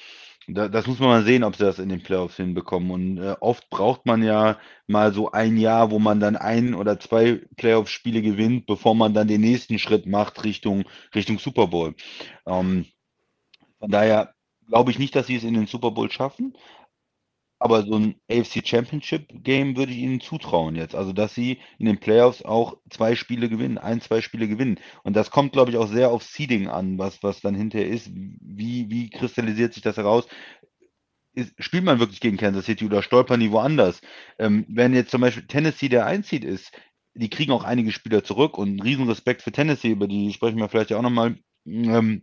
da, 0.48 0.68
das 0.68 0.86
muss 0.86 0.98
man 0.98 1.08
mal 1.08 1.24
sehen, 1.24 1.44
ob 1.44 1.56
sie 1.56 1.64
das 1.64 1.78
in 1.78 1.88
den 1.88 2.02
Playoffs 2.02 2.36
hinbekommen. 2.36 2.90
Und 2.90 3.18
äh, 3.18 3.36
oft 3.40 3.68
braucht 3.70 4.06
man 4.06 4.22
ja 4.22 4.58
mal 4.86 5.12
so 5.12 5.30
ein 5.32 5.56
Jahr, 5.56 5.90
wo 5.90 5.98
man 5.98 6.20
dann 6.20 6.36
ein 6.36 6.74
oder 6.74 6.98
zwei 7.00 7.40
Playoff-Spiele 7.56 8.22
gewinnt, 8.22 8.66
bevor 8.66 8.94
man 8.94 9.14
dann 9.14 9.28
den 9.28 9.40
nächsten 9.40 9.78
Schritt 9.78 10.06
macht 10.06 10.44
Richtung, 10.44 10.84
Richtung 11.14 11.38
Super 11.38 11.66
Bowl. 11.68 11.94
Ähm, 12.46 12.86
von 13.78 13.90
daher 13.90 14.34
glaube 14.68 14.90
ich 14.90 14.98
nicht, 14.98 15.14
dass 15.16 15.26
sie 15.26 15.36
es 15.36 15.44
in 15.44 15.54
den 15.54 15.66
Super 15.66 15.90
Bowl 15.90 16.10
schaffen. 16.10 16.54
Aber 17.58 17.82
so 17.84 17.94
ein 17.94 18.16
AFC 18.30 18.66
Championship 18.66 19.28
Game 19.42 19.76
würde 19.76 19.92
ich 19.92 19.98
ihnen 19.98 20.20
zutrauen 20.20 20.76
jetzt. 20.76 20.94
Also, 20.94 21.12
dass 21.12 21.34
sie 21.34 21.58
in 21.78 21.86
den 21.86 21.98
Playoffs 21.98 22.42
auch 22.42 22.76
zwei 22.90 23.14
Spiele 23.16 23.48
gewinnen, 23.48 23.78
ein, 23.78 24.00
zwei 24.02 24.20
Spiele 24.20 24.46
gewinnen. 24.48 24.78
Und 25.04 25.14
das 25.16 25.30
kommt, 25.30 25.52
glaube 25.52 25.70
ich, 25.70 25.78
auch 25.78 25.88
sehr 25.88 26.10
auf 26.10 26.22
Seeding 26.22 26.68
an, 26.68 26.98
was, 26.98 27.22
was 27.22 27.40
dann 27.40 27.54
hinterher 27.54 27.88
ist. 27.88 28.10
Wie, 28.12 28.90
wie 28.90 29.08
kristallisiert 29.10 29.72
sich 29.72 29.82
das 29.82 29.96
heraus? 29.96 30.26
Ist, 31.34 31.54
spielt 31.58 31.84
man 31.84 31.98
wirklich 31.98 32.20
gegen 32.20 32.36
Kansas 32.36 32.64
City 32.66 32.84
oder 32.86 33.02
stolpern 33.02 33.40
die 33.40 33.52
woanders? 33.52 34.00
Ähm, 34.38 34.64
wenn 34.68 34.94
jetzt 34.94 35.10
zum 35.10 35.20
Beispiel 35.20 35.46
Tennessee 35.46 35.88
der 35.88 36.06
Einzieht 36.06 36.44
ist, 36.44 36.72
die 37.14 37.30
kriegen 37.30 37.52
auch 37.52 37.64
einige 37.64 37.92
Spieler 37.92 38.24
zurück 38.24 38.58
und 38.58 38.80
riesen 38.82 39.08
Respekt 39.08 39.42
für 39.42 39.52
Tennessee, 39.52 39.90
über 39.90 40.08
die 40.08 40.32
sprechen 40.32 40.58
wir 40.58 40.68
vielleicht 40.68 40.90
ja 40.90 40.98
auch 40.98 41.02
nochmal. 41.02 41.38
Ähm, 41.66 42.22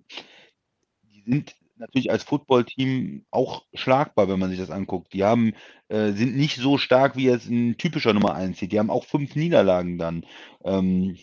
die 1.03 1.23
sind 1.25 1.55
natürlich 1.77 2.11
als 2.11 2.23
Footballteam 2.23 3.25
auch 3.31 3.65
schlagbar, 3.73 4.27
wenn 4.27 4.39
man 4.39 4.49
sich 4.49 4.59
das 4.59 4.69
anguckt. 4.71 5.13
Die 5.13 5.23
haben, 5.23 5.53
äh, 5.89 6.11
sind 6.13 6.35
nicht 6.35 6.57
so 6.57 6.77
stark 6.77 7.15
wie 7.15 7.25
jetzt 7.25 7.49
ein 7.49 7.77
typischer 7.77 8.13
Nummer 8.13 8.35
1 8.35 8.59
Seed. 8.59 8.71
Die 8.71 8.79
haben 8.79 8.89
auch 8.89 9.05
fünf 9.05 9.35
Niederlagen 9.35 9.97
dann. 9.97 10.25
Ähm, 10.63 11.17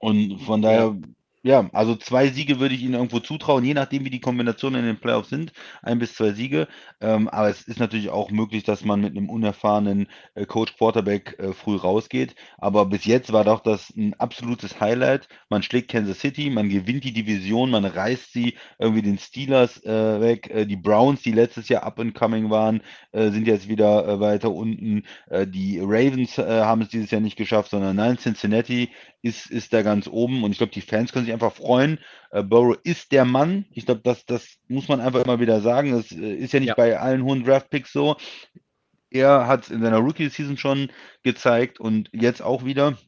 und 0.00 0.38
von 0.40 0.62
daher, 0.62 0.96
ja, 1.46 1.70
also 1.72 1.94
zwei 1.94 2.26
Siege 2.26 2.58
würde 2.58 2.74
ich 2.74 2.82
ihnen 2.82 2.94
irgendwo 2.94 3.20
zutrauen, 3.20 3.64
je 3.64 3.72
nachdem, 3.72 4.04
wie 4.04 4.10
die 4.10 4.20
Kombinationen 4.20 4.80
in 4.80 4.86
den 4.86 4.98
Playoffs 4.98 5.28
sind. 5.28 5.52
Ein 5.80 6.00
bis 6.00 6.16
zwei 6.16 6.32
Siege. 6.32 6.66
Ähm, 7.00 7.28
aber 7.28 7.48
es 7.48 7.62
ist 7.62 7.78
natürlich 7.78 8.10
auch 8.10 8.32
möglich, 8.32 8.64
dass 8.64 8.84
man 8.84 9.00
mit 9.00 9.16
einem 9.16 9.30
unerfahrenen 9.30 10.08
äh, 10.34 10.44
Coach 10.44 10.76
Quarterback 10.76 11.38
äh, 11.38 11.52
früh 11.52 11.76
rausgeht. 11.76 12.34
Aber 12.58 12.84
bis 12.86 13.04
jetzt 13.04 13.32
war 13.32 13.44
doch 13.44 13.60
das 13.60 13.90
ein 13.90 14.14
absolutes 14.14 14.80
Highlight. 14.80 15.28
Man 15.48 15.62
schlägt 15.62 15.92
Kansas 15.92 16.18
City, 16.18 16.50
man 16.50 16.68
gewinnt 16.68 17.04
die 17.04 17.12
Division, 17.12 17.70
man 17.70 17.84
reißt 17.84 18.32
sie 18.32 18.56
irgendwie 18.80 19.02
den 19.02 19.18
Steelers 19.18 19.84
äh, 19.84 20.20
weg. 20.20 20.50
Äh, 20.50 20.66
die 20.66 20.74
Browns, 20.76 21.22
die 21.22 21.30
letztes 21.30 21.68
Jahr 21.68 21.84
up 21.84 22.00
and 22.00 22.16
coming 22.16 22.50
waren, 22.50 22.82
äh, 23.12 23.30
sind 23.30 23.46
jetzt 23.46 23.68
wieder 23.68 24.08
äh, 24.08 24.18
weiter 24.18 24.50
unten. 24.50 25.04
Die 25.30 25.78
Ravens 25.80 26.38
haben 26.38 26.82
es 26.82 26.88
dieses 26.88 27.10
Jahr 27.10 27.20
nicht 27.20 27.36
geschafft, 27.36 27.70
sondern 27.70 27.96
nein, 27.96 28.18
Cincinnati 28.18 28.90
ist, 29.26 29.50
ist 29.50 29.72
da 29.72 29.82
ganz 29.82 30.06
oben. 30.08 30.42
Und 30.44 30.52
ich 30.52 30.58
glaube, 30.58 30.72
die 30.72 30.80
Fans 30.80 31.12
können 31.12 31.24
sich 31.24 31.34
einfach 31.34 31.52
freuen. 31.52 31.98
Äh, 32.30 32.42
Burrow 32.42 32.76
ist 32.84 33.12
der 33.12 33.24
Mann. 33.24 33.66
Ich 33.70 33.86
glaube, 33.86 34.00
das, 34.04 34.24
das 34.26 34.58
muss 34.68 34.88
man 34.88 35.00
einfach 35.00 35.24
immer 35.24 35.40
wieder 35.40 35.60
sagen. 35.60 35.92
Das 35.92 36.10
äh, 36.12 36.34
ist 36.34 36.52
ja 36.52 36.60
nicht 36.60 36.68
Ja. 36.68 36.74
bei 36.74 36.98
allen 36.98 37.22
hohen 37.22 37.44
Draftpicks 37.44 37.92
so. 37.92 38.16
Er 39.10 39.46
hat 39.46 39.64
es 39.64 39.70
in 39.70 39.82
seiner 39.82 39.98
Rookie-Season 39.98 40.56
schon 40.56 40.90
gezeigt 41.22 41.78
und 41.80 42.08
jetzt 42.12 42.42
auch 42.42 42.64
wieder. 42.64 42.98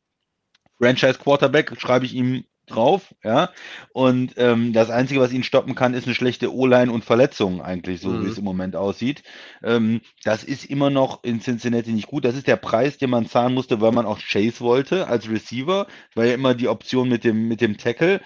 Franchise 0.80 1.18
Quarterback 1.18 1.72
schreibe 1.80 2.06
ich 2.06 2.14
ihm 2.14 2.44
drauf, 2.68 3.14
ja. 3.24 3.50
Und 3.92 4.34
ähm, 4.36 4.72
das 4.72 4.90
Einzige, 4.90 5.20
was 5.20 5.32
ihn 5.32 5.42
stoppen 5.42 5.74
kann, 5.74 5.94
ist 5.94 6.06
eine 6.06 6.14
schlechte 6.14 6.54
O-Line 6.54 6.92
und 6.92 7.04
Verletzungen 7.04 7.60
eigentlich, 7.60 8.00
so 8.00 8.10
Mhm. 8.10 8.22
wie 8.22 8.28
es 8.28 8.38
im 8.38 8.44
Moment 8.44 8.76
aussieht. 8.76 9.22
Ähm, 9.62 10.00
das 10.24 10.44
ist 10.44 10.64
immer 10.66 10.90
noch 10.90 11.24
in 11.24 11.40
Cincinnati 11.40 11.92
nicht 11.92 12.06
gut. 12.08 12.24
Das 12.24 12.36
ist 12.36 12.46
der 12.46 12.56
Preis, 12.56 12.98
den 12.98 13.10
man 13.10 13.26
zahlen 13.26 13.54
musste, 13.54 13.80
weil 13.80 13.92
man 13.92 14.06
auch 14.06 14.20
Chase 14.20 14.60
wollte 14.60 15.08
als 15.08 15.28
Receiver. 15.28 15.86
War 16.14 16.24
ja 16.26 16.34
immer 16.34 16.54
die 16.54 16.68
Option 16.68 17.08
mit 17.08 17.24
dem, 17.24 17.48
mit 17.48 17.60
dem 17.60 17.76
Tackle. 17.78 18.20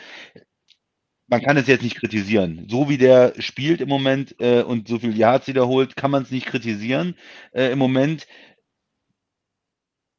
Man 1.28 1.40
kann 1.40 1.56
es 1.56 1.66
jetzt 1.66 1.82
nicht 1.82 1.96
kritisieren. 1.96 2.66
So 2.68 2.88
wie 2.88 2.98
der 2.98 3.32
spielt 3.38 3.80
im 3.80 3.88
Moment 3.88 4.34
äh, 4.40 4.62
und 4.62 4.88
so 4.88 4.98
viel 4.98 5.16
Yards 5.16 5.46
wiederholt, 5.46 5.96
kann 5.96 6.10
man 6.10 6.22
es 6.24 6.30
nicht 6.30 6.46
kritisieren. 6.46 7.16
Äh, 7.52 7.70
Im 7.72 7.78
Moment 7.78 8.26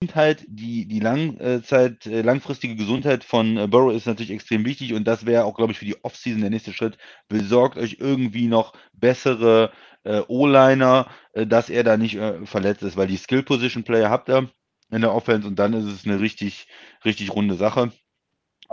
Gesundheit, 0.03 0.43
die, 0.47 0.85
die 0.85 0.99
Langzeit, 0.99 2.05
äh, 2.05 2.21
langfristige 2.21 2.75
Gesundheit 2.75 3.23
von 3.23 3.57
äh, 3.57 3.67
Burrow 3.67 3.93
ist 3.93 4.05
natürlich 4.05 4.31
extrem 4.31 4.65
wichtig 4.65 4.93
und 4.93 5.05
das 5.05 5.25
wäre 5.25 5.45
auch, 5.45 5.55
glaube 5.55 5.71
ich, 5.71 5.79
für 5.79 5.85
die 5.85 6.03
Offseason 6.03 6.41
der 6.41 6.49
nächste 6.49 6.73
Schritt. 6.73 6.97
Besorgt 7.29 7.77
euch 7.77 7.97
irgendwie 7.99 8.47
noch 8.47 8.73
bessere 8.93 9.71
äh, 10.03 10.21
O-Liner, 10.27 11.07
äh, 11.31 11.47
dass 11.47 11.69
er 11.69 11.83
da 11.83 11.95
nicht 11.95 12.15
äh, 12.15 12.45
verletzt 12.45 12.83
ist, 12.83 12.97
weil 12.97 13.07
die 13.07 13.17
Skill-Position-Player 13.17 14.09
habt 14.09 14.29
ihr 14.29 14.49
in 14.91 15.01
der 15.01 15.13
Offense 15.13 15.47
und 15.47 15.57
dann 15.57 15.73
ist 15.73 15.85
es 15.85 16.05
eine 16.05 16.19
richtig, 16.19 16.67
richtig 17.05 17.31
runde 17.31 17.55
Sache. 17.55 17.91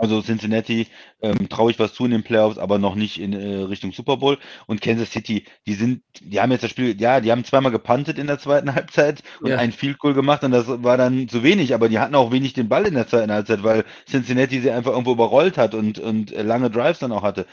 Also 0.01 0.21
Cincinnati 0.23 0.87
ähm, 1.21 1.47
traue 1.47 1.69
ich 1.71 1.77
was 1.79 1.93
zu 1.93 2.05
in 2.05 2.11
den 2.11 2.23
Playoffs, 2.23 2.57
aber 2.57 2.79
noch 2.79 2.95
nicht 2.95 3.19
in 3.21 3.33
äh, 3.33 3.63
Richtung 3.63 3.91
Super 3.91 4.17
Bowl. 4.17 4.39
Und 4.65 4.81
Kansas 4.81 5.11
City, 5.11 5.45
die 5.67 5.75
sind, 5.75 6.01
die 6.21 6.41
haben 6.41 6.51
jetzt 6.51 6.63
das 6.63 6.71
Spiel, 6.71 6.99
ja, 6.99 7.21
die 7.21 7.31
haben 7.31 7.43
zweimal 7.43 7.71
gepuntet 7.71 8.17
in 8.17 8.25
der 8.25 8.39
zweiten 8.39 8.73
Halbzeit 8.75 9.21
und 9.43 9.51
Ja. 9.51 9.57
ein 9.57 9.71
Field 9.71 9.99
Goal 9.99 10.15
gemacht 10.15 10.43
und 10.43 10.51
das 10.51 10.65
war 10.67 10.97
dann 10.97 11.27
zu 11.29 11.43
wenig, 11.43 11.75
aber 11.75 11.87
die 11.87 11.99
hatten 11.99 12.15
auch 12.15 12.31
wenig 12.31 12.53
den 12.53 12.67
Ball 12.67 12.87
in 12.87 12.95
der 12.95 13.07
zweiten 13.07 13.31
Halbzeit, 13.31 13.63
weil 13.63 13.85
Cincinnati 14.09 14.59
sie 14.61 14.71
einfach 14.71 14.91
irgendwo 14.91 15.11
überrollt 15.11 15.57
hat 15.59 15.75
und, 15.75 15.99
und 15.99 16.31
äh, 16.31 16.41
lange 16.41 16.71
Drives 16.71 16.99
dann 16.99 17.11
auch 17.11 17.23
hatte. 17.23 17.45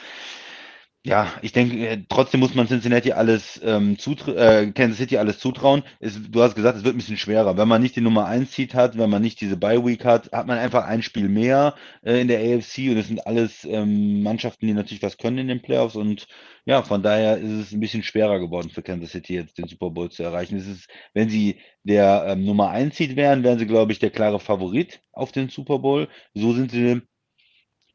Ja, 1.05 1.33
ich 1.43 1.53
denke, 1.53 1.89
äh, 1.89 2.05
trotzdem 2.09 2.41
muss 2.41 2.55
man 2.55 2.67
Cincinnati 2.67 3.13
alles 3.13 3.59
ähm, 3.65 3.97
zutra- 3.97 4.35
äh, 4.35 4.73
Kansas 4.73 4.99
City 4.99 5.17
alles 5.17 5.39
zutrauen. 5.39 5.83
Es, 6.01 6.19
du 6.31 6.43
hast 6.43 6.55
gesagt, 6.55 6.77
es 6.77 6.85
wird 6.85 6.95
ein 6.97 6.99
bisschen 6.99 7.17
schwerer. 7.17 7.57
Wenn 7.57 7.69
man 7.69 7.81
nicht 7.81 7.97
die 7.97 8.01
Nummer 8.03 8.27
1 8.27 8.53
Seed 8.53 8.75
hat, 8.75 8.99
wenn 8.99 9.09
man 9.09 9.23
nicht 9.23 9.41
diese 9.41 9.57
Bye 9.57 9.85
Week 9.87 10.05
hat, 10.05 10.31
hat 10.33 10.47
man 10.47 10.59
einfach 10.59 10.85
ein 10.85 11.03
Spiel 11.03 11.29
mehr 11.29 11.75
äh, 12.03 12.21
in 12.21 12.29
der 12.29 12.41
AFC 12.41 12.91
und 12.91 12.99
es 12.99 13.07
sind 13.09 13.27
alles 13.27 13.65
ähm, 13.65 14.23
Mannschaften, 14.23 14.67
die 14.67 14.75
natürlich 14.75 15.03
was 15.03 15.17
können 15.19 15.39
in 15.39 15.49
den 15.49 15.63
Playoffs 15.63 15.95
und 15.97 16.27
ja, 16.67 16.83
von 16.83 17.03
daher 17.03 17.39
ist 17.39 17.51
es 17.53 17.73
ein 17.73 17.81
bisschen 17.81 18.03
schwerer 18.03 18.39
geworden 18.41 18.69
für 18.69 18.83
Kansas 18.83 19.13
City 19.13 19.35
jetzt 19.35 19.57
den 19.57 19.69
Super 19.69 19.91
Bowl 19.91 20.11
zu 20.11 20.23
erreichen. 20.25 20.57
Es 20.59 20.67
ist, 20.67 20.89
wenn 21.15 21.31
sie 21.31 21.61
der 21.85 22.25
ähm, 22.29 22.45
Nummer 22.45 22.71
1 22.71 22.97
Seed 22.97 23.17
wären, 23.17 23.45
wären 23.45 23.59
sie, 23.59 23.67
glaube 23.67 23.93
ich, 23.93 23.99
der 24.01 24.11
klare 24.11 24.41
Favorit 24.41 25.01
auf 25.13 25.33
den 25.33 25.49
Super 25.49 25.79
Bowl. 25.79 26.09
So 26.35 26.53
sind 26.53 26.71
sie 26.73 27.01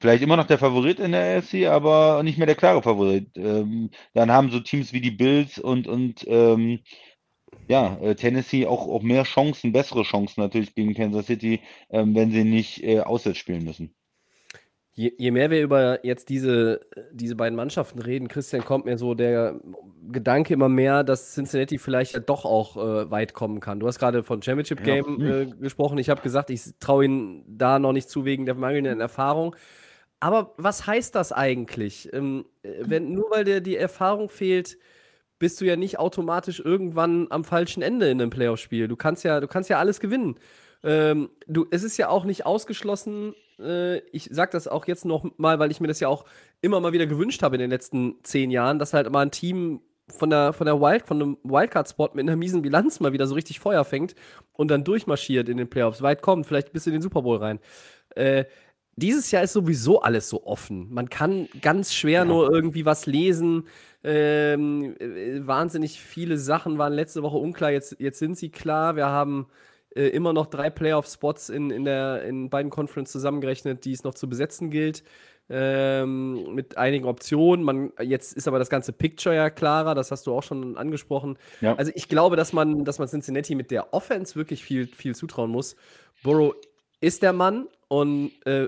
vielleicht 0.04 0.22
immer 0.22 0.36
noch 0.36 0.48
der 0.48 0.58
Favorit 0.58 1.00
in 1.00 1.14
der 1.14 1.38
AFC, 1.38 1.68
aber 1.68 2.24
nicht 2.24 2.38
mehr 2.38 2.46
der 2.46 2.58
klare 2.58 2.84
Favorit. 2.84 3.30
Ähm, 3.38 3.90
dann 4.14 4.32
haben 4.32 4.52
so 4.52 4.60
Teams 4.60 4.92
wie 4.92 5.00
die 5.00 5.12
Bills 5.12 5.58
und, 5.58 5.88
und 5.88 6.26
ähm, 6.28 6.80
ja, 7.70 7.98
äh, 8.02 8.14
Tennessee 8.14 8.68
auch, 8.68 8.86
auch 8.86 9.02
mehr 9.02 9.24
Chancen, 9.24 9.72
bessere 9.72 10.04
Chancen 10.04 10.42
natürlich 10.42 10.76
gegen 10.76 10.94
Kansas 10.94 11.28
City, 11.28 11.62
ähm, 11.90 12.14
wenn 12.16 12.32
sie 12.32 12.44
nicht 12.44 12.84
äh, 12.84 13.00
auswärts 13.00 13.40
spielen 13.40 13.64
müssen. 13.64 13.96
Je, 14.92 15.14
je 15.18 15.32
mehr 15.32 15.50
wir 15.50 15.62
über 15.62 16.06
jetzt 16.06 16.28
diese, 16.28 16.82
diese 17.14 17.38
beiden 17.38 17.56
Mannschaften 17.56 18.00
reden, 18.00 18.28
Christian, 18.28 18.66
kommt 18.66 18.84
mir 18.84 18.98
so 18.98 19.14
der 19.14 19.58
Gedanke 20.12 20.54
immer 20.54 20.68
mehr, 20.68 21.06
dass 21.06 21.34
Cincinnati 21.34 21.78
vielleicht 21.78 22.14
ja 22.14 22.20
doch 22.20 22.44
auch 22.44 22.76
äh, 22.76 23.10
weit 23.10 23.34
kommen 23.34 23.62
kann. 23.62 23.80
Du 23.80 23.88
hast 23.88 24.00
gerade 24.00 24.22
von 24.22 24.42
Championship 24.42 24.86
Ja. 24.86 24.96
Game 24.96 25.26
äh, 25.26 25.46
gesprochen. 25.46 25.98
Ich 25.98 26.10
habe 26.10 26.22
gesagt, 26.22 26.50
ich 26.50 26.62
traue 26.82 27.06
ihnen 27.06 27.46
da 27.48 27.80
noch 27.80 27.94
nicht 27.94 28.10
zu 28.10 28.26
wegen 28.26 28.46
der 28.46 28.56
mangelnden 28.56 29.00
Erfahrung. 29.00 29.56
Aber 30.24 30.54
was 30.56 30.88
heißt 30.88 31.16
das 31.16 31.34
eigentlich? 31.34 32.08
Ähm, 32.14 32.46
äh, 32.62 32.70
wenn, 32.80 33.12
nur 33.12 33.30
weil 33.30 33.44
dir 33.44 33.60
die 33.60 33.76
Erfahrung 33.76 34.30
fehlt, 34.30 34.78
bist 35.38 35.60
du 35.60 35.66
ja 35.66 35.76
nicht 35.76 36.00
automatisch 36.00 36.62
irgendwann 36.62 37.28
am 37.30 37.44
falschen 37.44 37.84
Ende 37.84 38.10
in 38.10 38.22
einem 38.22 38.30
Playoff-Spiel. 38.30 38.88
Du 38.88 38.96
kannst 38.96 39.26
ja, 39.26 39.42
du 39.42 39.48
kannst 39.50 39.70
ja 39.70 39.80
alles 39.80 40.00
gewinnen. 40.00 40.40
Ähm, 40.82 41.30
du, 41.46 41.66
es 41.72 41.84
ist 41.84 41.98
ja 41.98 42.08
auch 42.08 42.24
nicht 42.24 42.46
ausgeschlossen, 42.46 43.36
äh, 43.60 43.98
ich 44.12 44.30
sag 44.32 44.52
das 44.52 44.70
auch 44.70 44.88
jetzt 44.88 45.04
noch 45.04 45.26
mal, 45.36 45.60
weil 45.60 45.72
ich 45.72 45.82
mir 45.82 45.90
das 45.90 46.00
ja 46.00 46.08
auch 46.08 46.24
immer 46.62 46.80
mal 46.80 46.94
wieder 46.94 47.06
gewünscht 47.06 47.44
habe 47.44 47.58
in 47.58 47.60
den 47.60 47.70
letzten 47.70 48.16
zehn 48.24 48.50
Jahren, 48.50 48.80
dass 48.80 48.94
halt 48.94 49.12
mal 49.12 49.24
ein 49.24 49.32
Team 49.32 49.82
von 50.08 50.30
der, 50.30 50.54
von 50.54 50.66
der 50.66 50.80
Wild, 50.80 51.06
von 51.06 51.22
einem 51.22 51.38
Wildcard-Spot 51.44 52.12
mit 52.14 52.22
einer 52.22 52.38
miesen 52.38 52.62
Bilanz 52.62 53.02
mal 53.02 53.12
wieder 53.12 53.28
so 53.28 53.36
richtig 53.36 53.60
Feuer 53.60 53.84
fängt 53.84 54.16
und 54.54 54.72
dann 54.72 54.86
durchmarschiert 54.86 55.50
in 55.50 55.58
den 55.58 55.70
Playoffs, 55.70 56.02
weit 56.02 56.22
kommt, 56.22 56.46
vielleicht 56.46 56.72
bis 56.72 56.88
in 56.88 56.94
den 56.94 57.02
Super 57.02 57.24
Bowl 57.24 57.40
rein. 57.40 57.60
Äh, 58.16 58.46
dieses 58.96 59.32
Jahr 59.32 59.44
ist 59.44 59.54
sowieso 59.54 60.02
alles 60.02 60.30
so 60.30 60.46
offen. 60.46 60.94
Man 60.94 61.10
kann 61.10 61.48
ganz 61.62 61.94
schwer 61.94 62.20
ja. 62.20 62.26
nur 62.26 62.52
irgendwie 62.52 62.86
was 62.86 63.06
lesen. 63.06 63.68
Ähm, 64.04 64.96
äh, 65.00 65.46
wahnsinnig 65.46 66.00
viele 66.00 66.38
Sachen 66.38 66.78
waren 66.78 66.94
letzte 66.94 67.24
Woche 67.24 67.38
unklar. 67.38 67.72
Jetzt, 67.72 67.96
jetzt 68.00 68.20
sind 68.20 68.38
sie 68.38 68.50
klar. 68.50 68.96
Wir 68.96 69.08
haben 69.08 69.48
äh, 69.96 70.08
immer 70.08 70.34
noch 70.34 70.48
drei 70.48 70.70
Playoff-Spots 70.70 71.50
in, 71.50 71.72
in, 71.72 71.86
in 71.86 72.50
beiden 72.50 72.70
Conferences 72.70 73.14
zusammengerechnet, 73.14 73.86
die 73.86 73.94
es 73.94 74.04
noch 74.04 74.14
zu 74.14 74.30
besetzen 74.30 74.70
gilt. 74.70 75.04
Ähm, 75.50 76.54
mit 76.56 76.78
einigen 76.78 77.06
Optionen. 77.06 77.66
Man, 77.66 77.92
jetzt 78.02 78.34
ist 78.34 78.48
aber 78.48 78.60
das 78.60 78.70
ganze 78.70 78.94
Picture 78.94 79.36
ja 79.36 79.50
klarer, 79.50 79.94
das 79.94 80.10
hast 80.10 80.26
du 80.26 80.34
auch 80.34 80.42
schon 80.42 80.78
angesprochen. 80.78 81.38
Ja. 81.60 81.76
Also 81.76 81.92
ich 81.96 82.08
glaube, 82.08 82.38
dass 82.38 82.54
man, 82.54 82.86
dass 82.86 82.98
man 82.98 83.10
Cincinnati 83.10 83.54
mit 83.54 83.70
der 83.70 83.94
Offense 83.94 84.36
wirklich 84.36 84.64
viel, 84.64 84.88
viel 84.88 85.16
zutrauen 85.16 85.52
muss. 85.52 85.76
Burrow 86.24 86.56
ist 87.02 87.24
der 87.24 87.34
Mann 87.34 87.68
und 87.94 88.32
äh, 88.48 88.68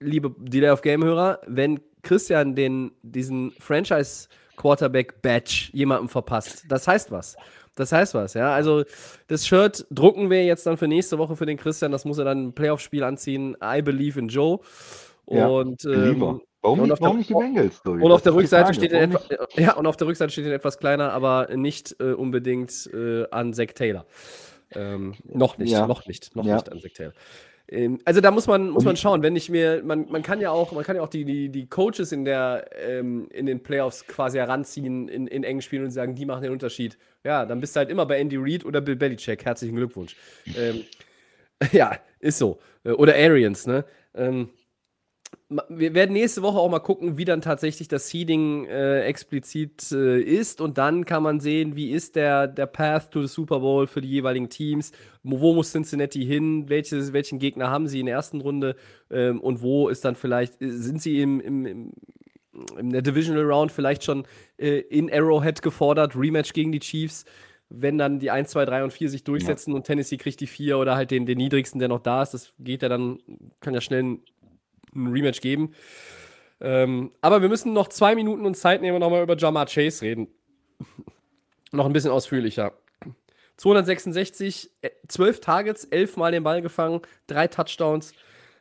liebe 0.00 0.34
Delay 0.36 0.70
of 0.70 0.82
Game-Hörer, 0.82 1.40
wenn 1.46 1.80
Christian 2.02 2.56
den, 2.56 2.90
diesen 3.02 3.52
Franchise 3.60 4.28
Quarterback 4.56 5.22
Badge 5.22 5.70
jemandem 5.72 6.08
verpasst, 6.08 6.64
das 6.68 6.88
heißt 6.88 7.12
was. 7.12 7.36
Das 7.76 7.92
heißt 7.92 8.14
was, 8.14 8.34
ja. 8.34 8.52
Also 8.52 8.82
das 9.28 9.46
Shirt 9.46 9.86
drucken 9.92 10.28
wir 10.28 10.44
jetzt 10.44 10.66
dann 10.66 10.76
für 10.76 10.88
nächste 10.88 11.18
Woche 11.18 11.36
für 11.36 11.46
den 11.46 11.56
Christian. 11.56 11.92
Das 11.92 12.04
muss 12.04 12.18
er 12.18 12.24
dann 12.24 12.46
im 12.46 12.52
Playoff-Spiel 12.52 13.04
anziehen. 13.04 13.56
I 13.62 13.80
believe 13.80 14.18
in 14.18 14.26
Joe. 14.26 14.58
Und, 15.24 15.84
ja, 15.84 15.92
ähm, 15.92 16.40
Warum, 16.62 16.82
nicht, 16.82 17.00
warum 17.00 17.18
nicht 17.18 17.30
die 17.30 17.34
Bengals? 17.34 17.80
Und 17.84 18.10
auf 18.12 18.22
der 18.22 18.34
Rückseite 18.34 18.74
steht 18.74 18.92
etwa, 18.92 19.20
ja, 19.56 19.74
und 19.74 19.86
auf 19.86 19.96
der 19.96 20.06
Rückseite 20.08 20.30
steht 20.32 20.46
etwas 20.46 20.78
kleiner, 20.78 21.12
aber 21.12 21.48
nicht 21.56 21.96
äh, 21.98 22.12
unbedingt 22.12 22.88
äh, 22.92 23.24
an 23.30 23.52
Zack 23.52 23.74
Taylor. 23.74 24.04
Ähm, 24.74 25.14
noch 25.24 25.58
nicht, 25.58 25.72
ja. 25.72 25.86
noch 25.86 26.06
nicht, 26.06 26.36
noch 26.36 26.44
ja. 26.44 26.54
nicht 26.54 26.70
an 26.70 26.80
Zack 26.80 26.94
Taylor. 26.94 27.12
Ähm, 27.68 27.98
also 28.04 28.20
da 28.20 28.30
muss 28.30 28.46
man, 28.46 28.70
muss 28.70 28.84
man 28.84 28.96
schauen, 28.96 29.22
wenn 29.22 29.36
ich 29.36 29.48
mir, 29.48 29.82
man, 29.84 30.10
man 30.10 30.22
kann 30.22 30.40
ja 30.40 30.50
auch, 30.50 30.72
man 30.72 30.84
kann 30.84 30.96
ja 30.96 31.02
auch 31.02 31.08
die, 31.08 31.24
die, 31.24 31.48
die 31.48 31.66
Coaches 31.66 32.12
in 32.12 32.24
der, 32.24 32.68
ähm, 32.76 33.28
in 33.30 33.46
den 33.46 33.62
Playoffs 33.62 34.06
quasi 34.06 34.38
heranziehen 34.38 35.08
in, 35.08 35.26
in 35.26 35.44
engen 35.44 35.62
Spielen 35.62 35.84
und 35.84 35.90
sagen, 35.90 36.14
die 36.14 36.26
machen 36.26 36.42
den 36.42 36.52
Unterschied. 36.52 36.98
Ja, 37.24 37.46
dann 37.46 37.60
bist 37.60 37.76
du 37.76 37.78
halt 37.78 37.90
immer 37.90 38.06
bei 38.06 38.18
Andy 38.18 38.36
Reid 38.36 38.64
oder 38.64 38.80
Bill 38.80 38.96
Belichick. 38.96 39.44
Herzlichen 39.44 39.76
Glückwunsch. 39.76 40.16
ähm, 40.56 40.84
ja, 41.72 41.96
ist 42.20 42.38
so. 42.38 42.58
Äh, 42.84 42.90
oder 42.90 43.14
Arians, 43.14 43.66
ne? 43.66 43.84
Ähm, 44.14 44.50
wir 45.68 45.94
werden 45.94 46.12
nächste 46.12 46.42
Woche 46.42 46.58
auch 46.58 46.68
mal 46.68 46.80
gucken, 46.80 47.16
wie 47.16 47.24
dann 47.24 47.40
tatsächlich 47.40 47.88
das 47.88 48.08
Seeding 48.08 48.66
äh, 48.66 49.02
explizit 49.02 49.92
äh, 49.92 50.20
ist. 50.20 50.60
Und 50.60 50.78
dann 50.78 51.04
kann 51.04 51.22
man 51.22 51.40
sehen, 51.40 51.76
wie 51.76 51.90
ist 51.90 52.16
der, 52.16 52.46
der 52.46 52.66
Path 52.66 53.10
to 53.10 53.22
the 53.22 53.28
Super 53.28 53.60
Bowl 53.60 53.86
für 53.86 54.00
die 54.00 54.08
jeweiligen 54.08 54.48
Teams. 54.48 54.92
Wo 55.22 55.54
muss 55.54 55.72
Cincinnati 55.72 56.24
hin? 56.24 56.68
Welches, 56.68 57.12
welchen 57.12 57.38
Gegner 57.38 57.70
haben 57.70 57.88
sie 57.88 58.00
in 58.00 58.06
der 58.06 58.16
ersten 58.16 58.40
Runde? 58.40 58.76
Ähm, 59.10 59.40
und 59.40 59.62
wo 59.62 59.88
ist 59.88 60.04
dann 60.04 60.16
vielleicht, 60.16 60.60
äh, 60.62 60.70
sind 60.70 61.02
sie 61.02 61.20
im, 61.20 61.40
im, 61.40 61.66
im 61.66 61.92
in 62.78 62.90
der 62.90 63.00
Divisional 63.00 63.44
Round 63.44 63.72
vielleicht 63.72 64.04
schon 64.04 64.26
äh, 64.58 64.80
in 64.80 65.10
Arrowhead 65.10 65.62
gefordert, 65.62 66.14
Rematch 66.14 66.52
gegen 66.52 66.72
die 66.72 66.80
Chiefs? 66.80 67.24
wenn 67.74 67.96
dann 67.96 68.18
die 68.18 68.30
1, 68.30 68.50
2, 68.50 68.66
3 68.66 68.84
und 68.84 68.92
4 68.92 69.08
sich 69.08 69.24
durchsetzen 69.24 69.70
ja. 69.70 69.76
und 69.76 69.84
Tennessee 69.84 70.18
kriegt 70.18 70.40
die 70.40 70.46
4 70.46 70.76
oder 70.76 70.94
halt 70.94 71.10
den, 71.10 71.24
den 71.24 71.38
niedrigsten, 71.38 71.78
der 71.78 71.88
noch 71.88 72.00
da 72.00 72.22
ist, 72.22 72.34
das 72.34 72.52
geht 72.58 72.82
ja 72.82 72.90
dann, 72.90 73.18
kann 73.60 73.72
ja 73.72 73.80
schnell 73.80 74.02
ein 74.02 74.22
ein 74.94 75.08
Rematch 75.08 75.40
geben. 75.40 75.74
Ähm, 76.60 77.12
aber 77.20 77.42
wir 77.42 77.48
müssen 77.48 77.72
noch 77.72 77.88
zwei 77.88 78.14
Minuten 78.14 78.46
uns 78.46 78.60
Zeit 78.60 78.82
nehmen 78.82 78.94
und 78.94 79.00
nochmal 79.00 79.22
über 79.22 79.36
Jamar 79.36 79.66
Chase 79.66 80.02
reden. 80.02 80.28
noch 81.72 81.86
ein 81.86 81.92
bisschen 81.92 82.10
ausführlicher. 82.10 82.72
266, 83.56 84.70
12 85.08 85.36
äh, 85.36 85.40
Targets, 85.40 85.84
11 85.84 86.16
Mal 86.16 86.32
den 86.32 86.42
Ball 86.42 86.62
gefangen, 86.62 87.00
drei 87.26 87.48
Touchdowns. 87.48 88.12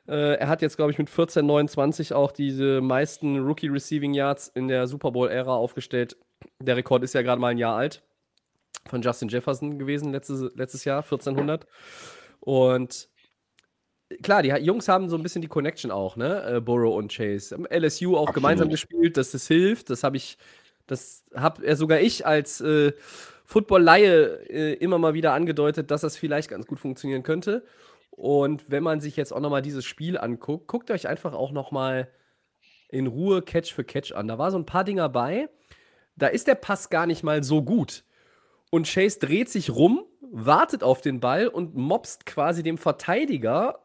Äh, 0.07 0.35
er 0.35 0.47
hat 0.47 0.61
jetzt, 0.61 0.77
glaube 0.77 0.91
ich, 0.91 0.97
mit 0.97 1.09
14, 1.09 1.45
29 1.45 2.13
auch 2.13 2.31
diese 2.31 2.81
meisten 2.81 3.37
Rookie 3.39 3.67
Receiving 3.67 4.13
Yards 4.13 4.47
in 4.49 4.67
der 4.67 4.87
Super 4.87 5.11
Bowl-Ära 5.11 5.55
aufgestellt. 5.55 6.17
Der 6.59 6.75
Rekord 6.77 7.03
ist 7.03 7.13
ja 7.13 7.21
gerade 7.21 7.39
mal 7.39 7.49
ein 7.49 7.57
Jahr 7.57 7.77
alt. 7.77 8.03
Von 8.89 9.01
Justin 9.01 9.29
Jefferson 9.29 9.77
gewesen 9.77 10.11
letztes, 10.11 10.51
letztes 10.55 10.85
Jahr, 10.85 11.03
1400. 11.03 11.67
Und 12.39 13.09
klar, 14.21 14.43
die 14.43 14.49
Jungs 14.49 14.87
haben 14.87 15.09
so 15.09 15.15
ein 15.15 15.23
bisschen 15.23 15.41
die 15.41 15.47
Connection 15.47 15.91
auch, 15.91 16.15
ne? 16.15 16.55
Äh, 16.57 16.61
Burrow 16.61 16.95
und 16.95 17.11
Chase. 17.11 17.55
LSU 17.69 18.15
auch 18.15 18.21
Absolut. 18.21 18.35
gemeinsam 18.35 18.69
gespielt, 18.69 19.17
dass 19.17 19.31
das 19.31 19.47
hilft. 19.47 19.89
Das 19.89 20.03
habe 20.03 20.17
ich, 20.17 20.37
das 20.87 21.25
habe 21.35 21.65
ja 21.65 21.75
sogar 21.75 21.99
ich 21.99 22.25
als 22.25 22.61
äh, 22.61 22.93
Football-Laie 23.45 24.49
äh, 24.49 24.73
immer 24.75 24.97
mal 24.97 25.13
wieder 25.13 25.33
angedeutet, 25.33 25.91
dass 25.91 26.01
das 26.01 26.17
vielleicht 26.17 26.49
ganz 26.49 26.67
gut 26.67 26.79
funktionieren 26.79 27.23
könnte. 27.23 27.65
Und 28.11 28.69
wenn 28.69 28.83
man 28.83 28.99
sich 28.99 29.15
jetzt 29.15 29.33
auch 29.33 29.39
nochmal 29.39 29.61
dieses 29.61 29.85
Spiel 29.85 30.17
anguckt, 30.17 30.67
guckt 30.67 30.91
euch 30.91 31.07
einfach 31.07 31.33
auch 31.33 31.51
nochmal 31.51 32.09
in 32.89 33.07
Ruhe 33.07 33.41
Catch 33.41 33.73
für 33.73 33.83
Catch 33.83 34.13
an. 34.13 34.27
Da 34.27 34.37
war 34.37 34.51
so 34.51 34.57
ein 34.57 34.65
paar 34.65 34.83
Dinger 34.83 35.09
bei. 35.09 35.49
Da 36.15 36.27
ist 36.27 36.47
der 36.47 36.55
Pass 36.55 36.89
gar 36.89 37.05
nicht 37.05 37.23
mal 37.23 37.43
so 37.43 37.61
gut. 37.61 38.03
Und 38.69 38.87
Chase 38.87 39.19
dreht 39.19 39.49
sich 39.49 39.69
rum, 39.69 40.05
wartet 40.21 40.83
auf 40.83 41.01
den 41.01 41.19
Ball 41.19 41.47
und 41.47 41.75
mobst 41.75 42.25
quasi 42.25 42.63
dem 42.63 42.77
Verteidiger 42.77 43.80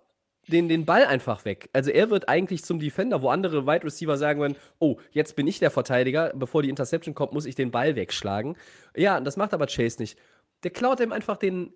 den, 0.49 0.69
den 0.69 0.85
Ball 0.85 1.05
einfach 1.05 1.45
weg. 1.45 1.69
Also 1.73 1.91
er 1.91 2.11
wird 2.11 2.29
eigentlich 2.29 2.65
zum 2.65 2.79
Defender, 2.79 3.23
wo 3.23 3.29
andere 3.31 3.67
Wide 3.67 3.85
Receiver 3.85 4.17
sagen 4.17 4.41
würden, 4.41 4.57
oh, 4.79 4.97
jetzt 5.11 5.35
bin 5.37 5.47
ich 5.47 5.59
der 5.59 5.71
Verteidiger, 5.71 6.33
bevor 6.35 6.63
die 6.63 6.69
Interception 6.69 7.15
kommt, 7.15 7.33
muss 7.33 7.47
ich 7.47 7.55
den 7.55 7.71
Ball 7.71 7.97
wegschlagen. 7.97 8.57
Ja, 8.97 9.21
das 9.21 9.37
macht 9.37 9.55
aber 9.55 9.67
Chase 9.67 10.01
nicht. 10.01 10.19
Der 10.63 10.71
klaut 10.71 11.01
ihm 11.01 11.13
einfach 11.13 11.37
den, 11.37 11.73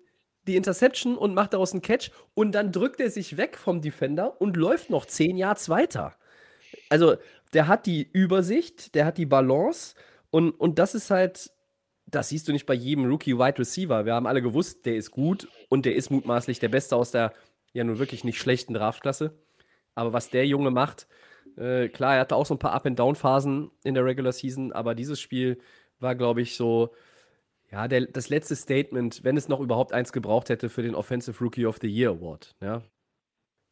die 0.47 0.55
Interception 0.55 1.17
und 1.17 1.33
macht 1.33 1.53
daraus 1.53 1.73
einen 1.73 1.81
Catch 1.81 2.11
und 2.33 2.53
dann 2.53 2.71
drückt 2.71 2.99
er 2.99 3.09
sich 3.09 3.37
weg 3.37 3.57
vom 3.57 3.81
Defender 3.81 4.39
und 4.39 4.57
läuft 4.57 4.89
noch 4.89 5.05
zehn 5.05 5.37
Yards 5.37 5.69
weiter. 5.69 6.15
Also 6.89 7.15
der 7.53 7.67
hat 7.67 7.85
die 7.85 8.09
Übersicht, 8.11 8.95
der 8.95 9.05
hat 9.05 9.17
die 9.17 9.25
Balance 9.25 9.95
und, 10.29 10.51
und 10.51 10.79
das 10.79 10.95
ist 10.95 11.11
halt, 11.11 11.51
das 12.05 12.29
siehst 12.29 12.47
du 12.47 12.53
nicht 12.53 12.65
bei 12.65 12.73
jedem 12.73 13.05
Rookie 13.05 13.37
Wide 13.37 13.59
Receiver. 13.59 14.05
Wir 14.05 14.13
haben 14.13 14.27
alle 14.27 14.41
gewusst, 14.41 14.85
der 14.85 14.95
ist 14.95 15.11
gut 15.11 15.47
und 15.69 15.85
der 15.85 15.95
ist 15.95 16.09
mutmaßlich 16.09 16.59
der 16.59 16.69
Beste 16.69 16.95
aus 16.95 17.11
der 17.11 17.33
ja 17.73 17.83
nun 17.83 17.99
wirklich 17.99 18.23
nicht 18.23 18.39
schlechten 18.39 18.73
Draftklasse. 18.73 19.37
Aber 19.95 20.13
was 20.13 20.29
der 20.29 20.45
Junge 20.47 20.71
macht, 20.71 21.07
äh, 21.57 21.89
klar, 21.89 22.15
er 22.15 22.21
hatte 22.21 22.35
auch 22.35 22.45
so 22.45 22.55
ein 22.55 22.59
paar 22.59 22.73
Up-and-Down-Phasen 22.73 23.71
in 23.83 23.93
der 23.93 24.05
Regular 24.05 24.31
Season, 24.31 24.71
aber 24.71 24.95
dieses 24.95 25.19
Spiel 25.19 25.59
war, 25.99 26.15
glaube 26.15 26.41
ich, 26.41 26.55
so, 26.55 26.93
ja, 27.71 27.87
der, 27.87 28.07
das 28.07 28.29
letzte 28.29 28.55
Statement, 28.55 29.23
wenn 29.23 29.37
es 29.37 29.47
noch 29.47 29.59
überhaupt 29.59 29.93
eins 29.93 30.11
gebraucht 30.13 30.49
hätte 30.49 30.69
für 30.69 30.81
den 30.81 30.95
Offensive 30.95 31.43
Rookie 31.43 31.65
of 31.65 31.79
the 31.81 31.87
Year 31.87 32.11
Award. 32.11 32.55
Ja? 32.61 32.83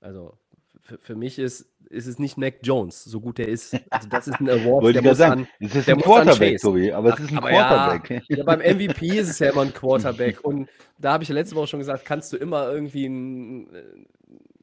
Also 0.02 0.38
für 1.00 1.16
mich 1.16 1.40
ist, 1.40 1.70
ist 1.90 2.08
es 2.08 2.20
nicht 2.20 2.38
Mac 2.38 2.56
Jones, 2.64 3.04
so 3.04 3.20
gut 3.20 3.40
er 3.40 3.48
ist. 3.48 3.76
Also 3.90 4.08
das 4.10 4.28
ist 4.28 4.40
ein 4.40 4.50
Award, 4.50 4.84
Wollte 4.84 5.02
der 5.02 5.12
muss 5.12 5.18
sagen, 5.18 5.42
an, 5.42 5.48
es 5.60 5.76
ist 5.76 5.90
ein 5.90 6.02
Quarterback, 6.02 6.60
Tobi, 6.60 6.92
aber 6.92 7.14
es 7.14 7.20
ist 7.20 7.32
ein 7.32 7.38
aber 7.38 7.50
Quarterback. 7.50 8.24
Ja, 8.30 8.38
ja, 8.38 8.44
beim 8.44 8.60
MVP 8.60 9.08
ist 9.18 9.30
es 9.30 9.40
ja 9.40 9.52
immer 9.52 9.62
ein 9.62 9.74
Quarterback. 9.74 10.44
Und 10.44 10.70
da 10.98 11.14
habe 11.14 11.24
ich 11.24 11.30
ja 11.30 11.36
letzte 11.36 11.56
Woche 11.56 11.68
schon 11.68 11.80
gesagt, 11.80 12.06
kannst 12.06 12.34
du 12.34 12.38
immer 12.38 12.72
irgendwie 12.72 13.06
ein, 13.06 13.74
äh, 13.74 13.84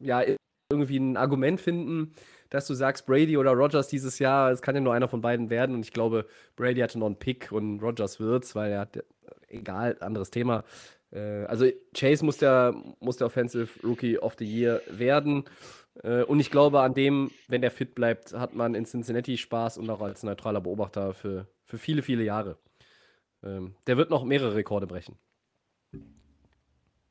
ja, 0.00 0.22
irgendwie 0.70 0.98
ein 0.98 1.16
Argument 1.16 1.60
finden, 1.60 2.12
dass 2.50 2.66
du 2.66 2.74
sagst, 2.74 3.06
Brady 3.06 3.36
oder 3.36 3.52
Rogers 3.52 3.88
dieses 3.88 4.18
Jahr, 4.18 4.50
es 4.50 4.62
kann 4.62 4.74
ja 4.74 4.80
nur 4.80 4.94
einer 4.94 5.08
von 5.08 5.20
beiden 5.20 5.50
werden. 5.50 5.74
Und 5.74 5.84
ich 5.84 5.92
glaube, 5.92 6.26
Brady 6.54 6.80
hatte 6.80 6.98
noch 6.98 7.06
einen 7.06 7.18
Pick 7.18 7.50
und 7.52 7.80
Rogers 7.80 8.20
wird's, 8.20 8.54
weil 8.54 8.72
er 8.72 8.80
hat, 8.80 9.04
egal, 9.48 9.96
anderes 10.00 10.30
Thema. 10.30 10.64
Äh, 11.12 11.44
also 11.44 11.66
Chase 11.94 12.24
muss 12.24 12.38
der, 12.38 12.74
muss 13.00 13.16
der 13.16 13.28
Offensive 13.28 13.68
Rookie 13.84 14.18
of 14.18 14.36
the 14.38 14.44
Year 14.44 14.80
werden. 14.90 15.44
Äh, 16.02 16.22
und 16.22 16.40
ich 16.40 16.50
glaube, 16.50 16.80
an 16.80 16.94
dem, 16.94 17.30
wenn 17.48 17.62
der 17.62 17.70
fit 17.70 17.94
bleibt, 17.94 18.32
hat 18.32 18.54
man 18.54 18.74
in 18.74 18.84
Cincinnati 18.84 19.36
Spaß 19.36 19.78
und 19.78 19.88
auch 19.90 20.00
als 20.00 20.22
neutraler 20.22 20.60
Beobachter 20.60 21.14
für, 21.14 21.48
für 21.64 21.78
viele, 21.78 22.02
viele 22.02 22.24
Jahre. 22.24 22.58
Ähm, 23.42 23.74
der 23.86 23.96
wird 23.96 24.10
noch 24.10 24.24
mehrere 24.24 24.54
Rekorde 24.54 24.86
brechen. 24.86 25.16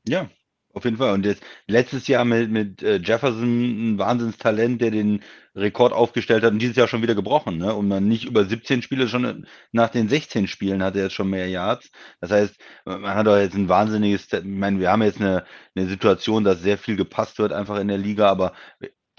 Ja, 0.08 0.30
auf 0.76 0.84
jeden 0.84 0.98
Fall. 0.98 1.14
Und 1.14 1.26
jetzt 1.26 1.42
letztes 1.68 2.08
Jahr 2.08 2.26
mit, 2.26 2.52
mit 2.52 2.84
äh, 2.84 2.98
Jefferson 2.98 3.94
ein 3.94 3.98
Wahnsinnstalent, 3.98 4.82
der 4.82 4.92
den 4.92 5.24
Rekord 5.56 5.94
aufgestellt 5.94 6.44
hat 6.44 6.52
und 6.52 6.60
dieses 6.60 6.76
Jahr 6.76 6.90
schon 6.90 7.02
wieder 7.02 7.16
gebrochen. 7.16 7.58
Ne? 7.58 7.74
Und 7.74 7.88
man 7.88 8.08
nicht 8.08 8.26
über 8.26 8.44
17 8.44 8.82
Spiele, 8.82 9.08
schon 9.08 9.48
nach 9.72 9.90
den 9.90 10.10
16 10.10 10.48
Spielen 10.48 10.84
hat 10.84 10.98
er 10.98 11.04
jetzt 11.04 11.14
schon 11.14 11.30
mehr 11.30 11.48
Yards. 11.48 11.90
Das 12.20 12.32
heißt, 12.32 12.56
man 12.84 13.06
hat 13.06 13.26
doch 13.26 13.38
jetzt 13.38 13.56
ein 13.56 13.70
wahnsinniges, 13.70 14.32
ich 14.34 14.44
meine, 14.44 14.80
wir 14.80 14.92
haben 14.92 15.02
jetzt 15.02 15.22
eine, 15.22 15.46
eine 15.76 15.88
Situation, 15.88 16.44
dass 16.44 16.62
sehr 16.62 16.78
viel 16.78 16.98
gepasst 16.98 17.40
wird 17.40 17.54
einfach 17.54 17.80
in 17.80 17.88
der 17.88 17.98
Liga, 17.98 18.28
aber 18.28 18.54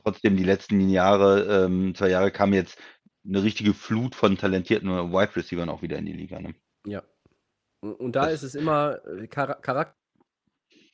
trotzdem 0.02 0.36
die 0.36 0.44
letzten 0.44 0.90
Jahre, 0.90 1.64
ähm, 1.64 1.94
zwei 1.94 2.10
Jahre 2.10 2.30
kam 2.30 2.52
jetzt 2.52 2.78
eine 3.26 3.42
richtige 3.42 3.72
Flut 3.72 4.14
von 4.14 4.36
talentierten 4.36 4.90
Wide 4.90 5.34
Receivers 5.34 5.68
auch 5.68 5.82
wieder 5.82 5.96
in 5.96 6.06
die 6.06 6.12
Liga. 6.12 6.38
Ne? 6.38 6.54
Ja. 6.86 7.02
Und 7.80 8.14
da 8.14 8.26
das 8.26 8.34
ist 8.34 8.42
es 8.42 8.54
immer 8.56 8.98
äh, 9.06 9.26
Charakter 9.26 9.96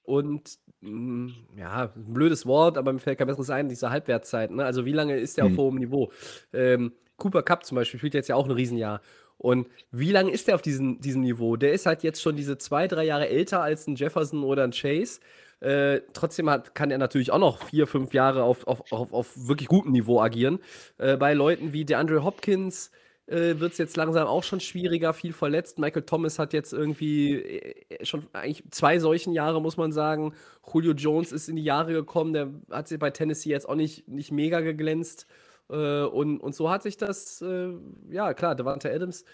und 0.03 0.59
mh, 0.81 0.89
hm, 0.89 1.35
ja, 1.57 1.93
ein 1.95 2.13
blödes 2.13 2.47
Wort, 2.47 2.79
aber 2.79 2.93
mir 2.93 2.99
fällt 2.99 3.19
kein 3.19 3.27
besseres 3.27 3.51
ein, 3.51 3.69
diese 3.69 3.91
Halbwertszeit. 3.91 4.51
Ne? 4.51 4.65
Also 4.65 4.85
wie 4.85 4.93
lange 4.93 5.17
ist 5.17 5.37
der 5.37 5.45
auf 5.45 5.51
hm. 5.51 5.59
hohem 5.59 5.75
Niveau? 5.77 6.11
Ähm, 6.53 6.93
Cooper 7.17 7.43
Cup 7.43 7.65
zum 7.65 7.77
Beispiel 7.77 7.99
spielt 7.99 8.15
jetzt 8.15 8.29
ja 8.29 8.37
auch 8.37 8.47
ein 8.47 8.51
Riesenjahr. 8.51 9.01
Und 9.39 9.67
wie 9.91 10.13
lange 10.13 10.31
ist 10.31 10.47
der 10.47 10.55
auf 10.55 10.63
diesem, 10.63 11.01
diesem 11.01 11.23
Niveau? 11.23 11.57
Der 11.57 11.73
ist 11.73 11.87
halt 11.87 12.03
jetzt 12.05 12.23
schon 12.23 12.37
diese 12.37 12.59
zwei, 12.59 12.87
drei 12.87 13.05
Jahre 13.05 13.29
älter 13.29 13.61
als 13.61 13.87
ein 13.87 13.97
Jefferson 13.97 14.45
oder 14.45 14.63
ein 14.63 14.71
Chase. 14.71 15.21
Äh, 15.59 16.01
trotzdem 16.13 16.49
hat, 16.49 16.75
kann 16.75 16.91
er 16.91 16.99
natürlich 16.99 17.33
auch 17.33 17.39
noch 17.39 17.63
vier, 17.63 17.87
fünf 17.87 18.15
Jahre 18.15 18.45
auf, 18.45 18.67
auf, 18.67 18.93
auf, 18.93 19.13
auf 19.13 19.49
wirklich 19.49 19.69
gutem 19.69 19.93
Niveau 19.93 20.21
agieren. 20.21 20.61
Äh, 20.99 21.17
bei 21.17 21.35
Leuten 21.35 21.73
wie 21.73 21.85
DeAndre 21.85 22.25
Hopkins 22.25 22.93
äh, 23.33 23.59
wird 23.59 23.73
es 23.73 23.79
jetzt 23.79 23.97
langsam 23.97 24.27
auch 24.27 24.45
schon 24.45 24.61
schwieriger, 24.61 25.15
viel 25.15 25.33
verletzt. 25.33 25.79
Michael 25.79 26.03
Thomas 26.03 26.39
hat 26.39 26.53
jetzt 26.53 26.73
irgendwie 26.73 27.35
äh, 27.37 28.05
schon 28.05 28.27
eigentlich 28.33 28.63
zwei 28.71 28.99
solchen 28.99 29.33
Jahre, 29.33 29.61
muss 29.63 29.77
man 29.77 29.93
sagen. 29.93 30.35
Julio 30.71 30.93
Jones 30.93 31.33
ist 31.33 31.49
in 31.49 31.57
die 31.57 31.65
Jahre 31.65 31.93
gekommen, 31.93 32.33
der 32.33 32.51
hat 32.71 32.89
sich 32.89 32.99
bei 32.99 33.11
Tennessee 33.11 33.51
jetzt 33.51 33.69
auch 33.69 33.75
nicht, 33.75 34.07
nicht 34.09 34.33
mega 34.33 34.61
geglänzt. 34.61 35.27
Äh, 35.71 36.03
und, 36.03 36.39
und 36.41 36.55
so 36.55 36.71
hat 36.71 36.83
sich 36.83 36.97
das, 36.99 37.41
äh, 37.43 37.73
ja 38.11 38.35
klar, 38.35 38.55
Devante 38.55 38.93
Adams 38.93 39.25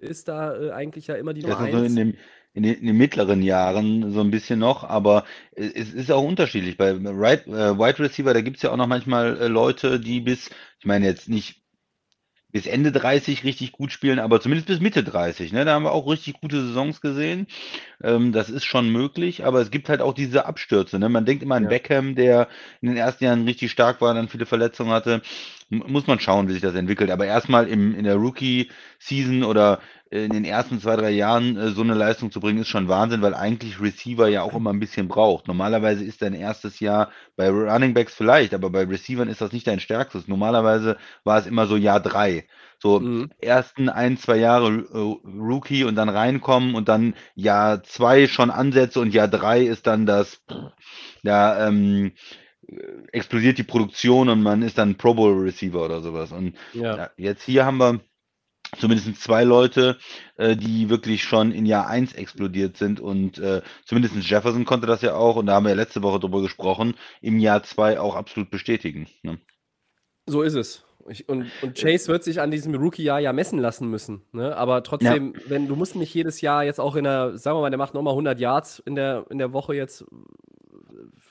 ist 0.00 0.28
da 0.28 0.56
äh, 0.56 0.70
eigentlich 0.72 1.06
ja 1.06 1.14
immer 1.14 1.34
die 1.34 1.42
Nummer 1.42 1.58
Also 1.60 1.78
eins. 1.78 1.96
in, 1.96 2.16
in, 2.54 2.62
den, 2.64 2.74
in 2.74 2.86
den 2.86 2.96
mittleren 2.96 3.42
Jahren 3.42 4.12
so 4.12 4.20
ein 4.20 4.30
bisschen 4.30 4.58
noch, 4.58 4.84
aber 4.84 5.24
es 5.52 5.92
ist 5.92 6.10
auch 6.10 6.24
unterschiedlich. 6.24 6.76
Bei 6.76 6.92
right, 6.92 7.46
äh, 7.46 7.78
Wide 7.78 8.00
Receiver, 8.00 8.34
da 8.34 8.40
gibt 8.40 8.56
es 8.56 8.62
ja 8.62 8.72
auch 8.72 8.76
noch 8.76 8.88
manchmal 8.88 9.38
äh, 9.38 9.46
Leute, 9.46 10.00
die 10.00 10.20
bis, 10.20 10.50
ich 10.80 10.86
meine 10.86 11.06
jetzt 11.06 11.28
nicht 11.28 11.63
bis 12.54 12.66
Ende 12.66 12.92
30 12.92 13.42
richtig 13.42 13.72
gut 13.72 13.90
spielen, 13.90 14.20
aber 14.20 14.40
zumindest 14.40 14.68
bis 14.68 14.78
Mitte 14.78 15.02
30. 15.02 15.52
Ne? 15.52 15.64
Da 15.64 15.74
haben 15.74 15.82
wir 15.82 15.90
auch 15.90 16.08
richtig 16.08 16.40
gute 16.40 16.64
Saisons 16.64 17.00
gesehen. 17.00 17.48
Ähm, 18.00 18.30
das 18.30 18.48
ist 18.48 18.64
schon 18.64 18.90
möglich, 18.90 19.44
aber 19.44 19.60
es 19.60 19.72
gibt 19.72 19.88
halt 19.88 20.00
auch 20.00 20.14
diese 20.14 20.46
Abstürze. 20.46 21.00
Ne? 21.00 21.08
Man 21.08 21.24
denkt 21.26 21.42
immer 21.42 21.56
an 21.56 21.64
Ja. 21.64 21.68
Beckham, 21.68 22.14
der 22.14 22.46
in 22.80 22.88
den 22.90 22.96
ersten 22.96 23.24
Jahren 23.24 23.44
richtig 23.44 23.72
stark 23.72 24.00
war, 24.00 24.14
dann 24.14 24.28
viele 24.28 24.46
Verletzungen 24.46 24.92
hatte. 24.92 25.20
Muss 25.86 26.06
man 26.06 26.20
schauen, 26.20 26.48
wie 26.48 26.52
sich 26.52 26.62
das 26.62 26.74
entwickelt. 26.74 27.10
Aber 27.10 27.26
erstmal 27.26 27.68
im, 27.68 27.94
in 27.94 28.04
der 28.04 28.16
Rookie-Season 28.16 29.42
oder 29.44 29.80
in 30.10 30.32
den 30.32 30.44
ersten 30.44 30.80
zwei, 30.80 30.96
drei 30.96 31.10
Jahren 31.10 31.56
äh, 31.56 31.70
so 31.70 31.82
eine 31.82 31.94
Leistung 31.94 32.30
zu 32.30 32.40
bringen, 32.40 32.60
ist 32.60 32.68
schon 32.68 32.88
Wahnsinn, 32.88 33.22
weil 33.22 33.34
eigentlich 33.34 33.80
Receiver 33.80 34.28
ja 34.28 34.42
auch 34.42 34.54
immer 34.54 34.72
ein 34.72 34.78
bisschen 34.80 35.08
braucht. 35.08 35.48
Normalerweise 35.48 36.04
ist 36.04 36.22
dein 36.22 36.34
erstes 36.34 36.78
Jahr 36.80 37.10
bei 37.36 37.48
Running 37.50 37.94
Backs 37.94 38.14
vielleicht, 38.14 38.54
aber 38.54 38.70
bei 38.70 38.84
Receivern 38.84 39.28
ist 39.28 39.40
das 39.40 39.52
nicht 39.52 39.66
dein 39.66 39.80
stärkstes. 39.80 40.28
Normalerweise 40.28 40.96
war 41.24 41.38
es 41.38 41.46
immer 41.46 41.66
so 41.66 41.76
Jahr 41.76 42.00
drei. 42.00 42.46
So 42.78 43.00
Mhm. 43.00 43.30
ersten 43.38 43.88
ein, 43.88 44.16
zwei 44.16 44.36
Jahre 44.36 44.68
äh, 44.70 45.28
Rookie 45.28 45.84
und 45.84 45.96
dann 45.96 46.08
reinkommen 46.08 46.74
und 46.74 46.88
dann 46.88 47.14
Jahr 47.34 47.82
zwei 47.82 48.26
schon 48.28 48.50
Ansätze 48.50 49.00
und 49.00 49.12
Jahr 49.14 49.28
drei 49.28 49.62
ist 49.62 49.86
dann 49.86 50.06
das, 50.06 50.42
ja, 51.22 51.66
ähm, 51.68 52.06
äh, 52.06 52.43
explodiert 53.12 53.58
die 53.58 53.62
Produktion 53.64 54.28
und 54.28 54.42
man 54.42 54.62
ist 54.62 54.78
dann 54.78 54.96
Pro 54.96 55.14
Bowl 55.14 55.40
Receiver 55.42 55.84
oder 55.84 56.00
sowas. 56.00 56.32
Und 56.32 56.54
Ja. 56.72 56.96
ja, 56.96 57.10
jetzt 57.16 57.42
hier 57.42 57.64
haben 57.64 57.78
wir 57.78 58.00
zumindest 58.78 59.20
zwei 59.22 59.44
Leute, 59.44 59.98
äh, 60.36 60.56
die 60.56 60.88
wirklich 60.88 61.22
schon 61.22 61.52
in 61.52 61.66
Jahr 61.66 61.86
1 61.86 62.14
explodiert 62.14 62.76
sind 62.76 63.00
und 63.00 63.38
äh, 63.38 63.62
zumindest 63.84 64.16
Jefferson 64.28 64.64
konnte 64.64 64.86
das 64.86 65.02
ja 65.02 65.14
auch 65.14 65.36
und 65.36 65.46
da 65.46 65.54
haben 65.54 65.64
wir 65.64 65.70
ja 65.70 65.76
letzte 65.76 66.02
Woche 66.02 66.18
drüber 66.20 66.42
gesprochen, 66.42 66.94
im 67.20 67.38
Jahr 67.38 67.62
2 67.62 68.00
auch 68.00 68.16
absolut 68.16 68.50
bestätigen. 68.50 69.06
Ne? 69.22 69.38
So 70.26 70.42
ist 70.42 70.54
es. 70.54 70.84
Ich, 71.08 71.28
und, 71.28 71.50
und 71.60 71.78
Chase 71.78 72.08
wird 72.08 72.24
sich 72.24 72.40
an 72.40 72.50
diesem 72.50 72.74
Rookie-Jahr 72.74 73.20
ja 73.20 73.32
messen 73.32 73.58
lassen 73.58 73.90
müssen. 73.90 74.22
Ne? 74.32 74.56
Aber 74.56 74.82
trotzdem, 74.82 75.34
wenn 75.46 75.68
du 75.68 75.76
musst 75.76 75.96
nicht 75.96 76.14
jedes 76.14 76.40
Jahr 76.40 76.64
jetzt 76.64 76.80
auch 76.80 76.96
in 76.96 77.04
der, 77.04 77.36
sagen 77.36 77.58
wir 77.58 77.60
mal, 77.60 77.70
der 77.70 77.78
macht 77.78 77.92
nochmal 77.92 78.12
100 78.12 78.40
Yards 78.40 78.78
in 78.86 78.94
der, 78.94 79.26
in 79.28 79.38
der 79.38 79.52
Woche 79.52 79.74
jetzt. 79.74 80.04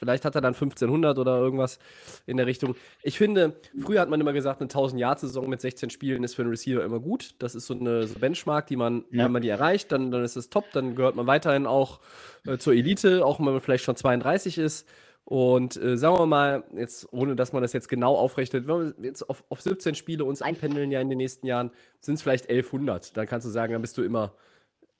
Vielleicht 0.04 0.26
hat 0.26 0.36
er 0.36 0.42
dann 0.42 0.54
1500 0.54 1.18
oder 1.18 1.38
irgendwas 1.40 1.80
in 2.26 2.36
der 2.36 2.46
Richtung. 2.46 2.76
Ich 3.02 3.18
finde, 3.18 3.56
früher 3.82 4.02
hat 4.02 4.10
man 4.10 4.20
immer 4.20 4.34
gesagt, 4.34 4.60
eine 4.60 4.66
1000 4.66 5.00
Yard 5.00 5.20
Saison 5.22 5.48
mit 5.50 5.62
16 5.62 5.90
Spielen 5.90 6.26
ist 6.26 6.36
für 6.36 6.42
einen 6.42 6.52
Receiver 6.52 6.84
immer 6.84 7.00
gut. 7.00 7.36
Das 7.40 7.56
ist 7.56 7.68
so 7.68 7.74
eine 7.74 8.06
so 8.08 8.20
Benchmark, 8.20 8.68
die 8.68 8.76
man, 8.76 9.06
Ja. 9.12 9.24
wenn 9.26 9.32
man 9.32 9.42
die 9.42 9.48
erreicht, 9.50 9.92
dann, 9.94 10.12
dann 10.12 10.24
ist 10.26 10.36
es 10.36 10.50
top. 10.50 10.66
Dann 10.74 10.96
gehört 10.96 11.16
man 11.16 11.26
weiterhin 11.26 11.66
auch 11.66 12.02
äh, 12.46 12.58
zur 12.58 12.74
Elite, 12.74 13.26
auch 13.26 13.40
wenn 13.40 13.46
man 13.46 13.62
vielleicht 13.62 13.86
schon 13.86 13.96
32 13.96 14.58
ist. 14.58 14.86
Und 15.26 15.82
äh, 15.82 15.96
sagen 15.98 16.18
wir 16.20 16.26
mal, 16.26 16.66
jetzt, 16.76 17.08
ohne 17.14 17.38
dass 17.38 17.54
man 17.54 17.62
das 17.62 17.72
jetzt 17.72 17.88
genau 17.88 18.16
aufrechnet, 18.18 18.68
wenn 18.68 18.94
wir 18.98 19.06
jetzt 19.06 19.30
auf, 19.30 19.46
auf 19.48 19.62
17 19.62 19.96
Spiele 19.96 20.26
uns 20.26 20.42
einpendeln 20.42 20.92
ja 20.92 21.00
in 21.00 21.08
den 21.08 21.18
nächsten 21.18 21.48
Jahren, 21.48 21.72
sind 22.02 22.16
es 22.16 22.22
vielleicht 22.22 22.50
1100. 22.50 23.16
Dann 23.16 23.26
kannst 23.26 23.48
du 23.48 23.50
sagen, 23.50 23.72
dann 23.72 23.82
bist 23.82 23.98
du 23.98 24.04
immer, 24.04 24.34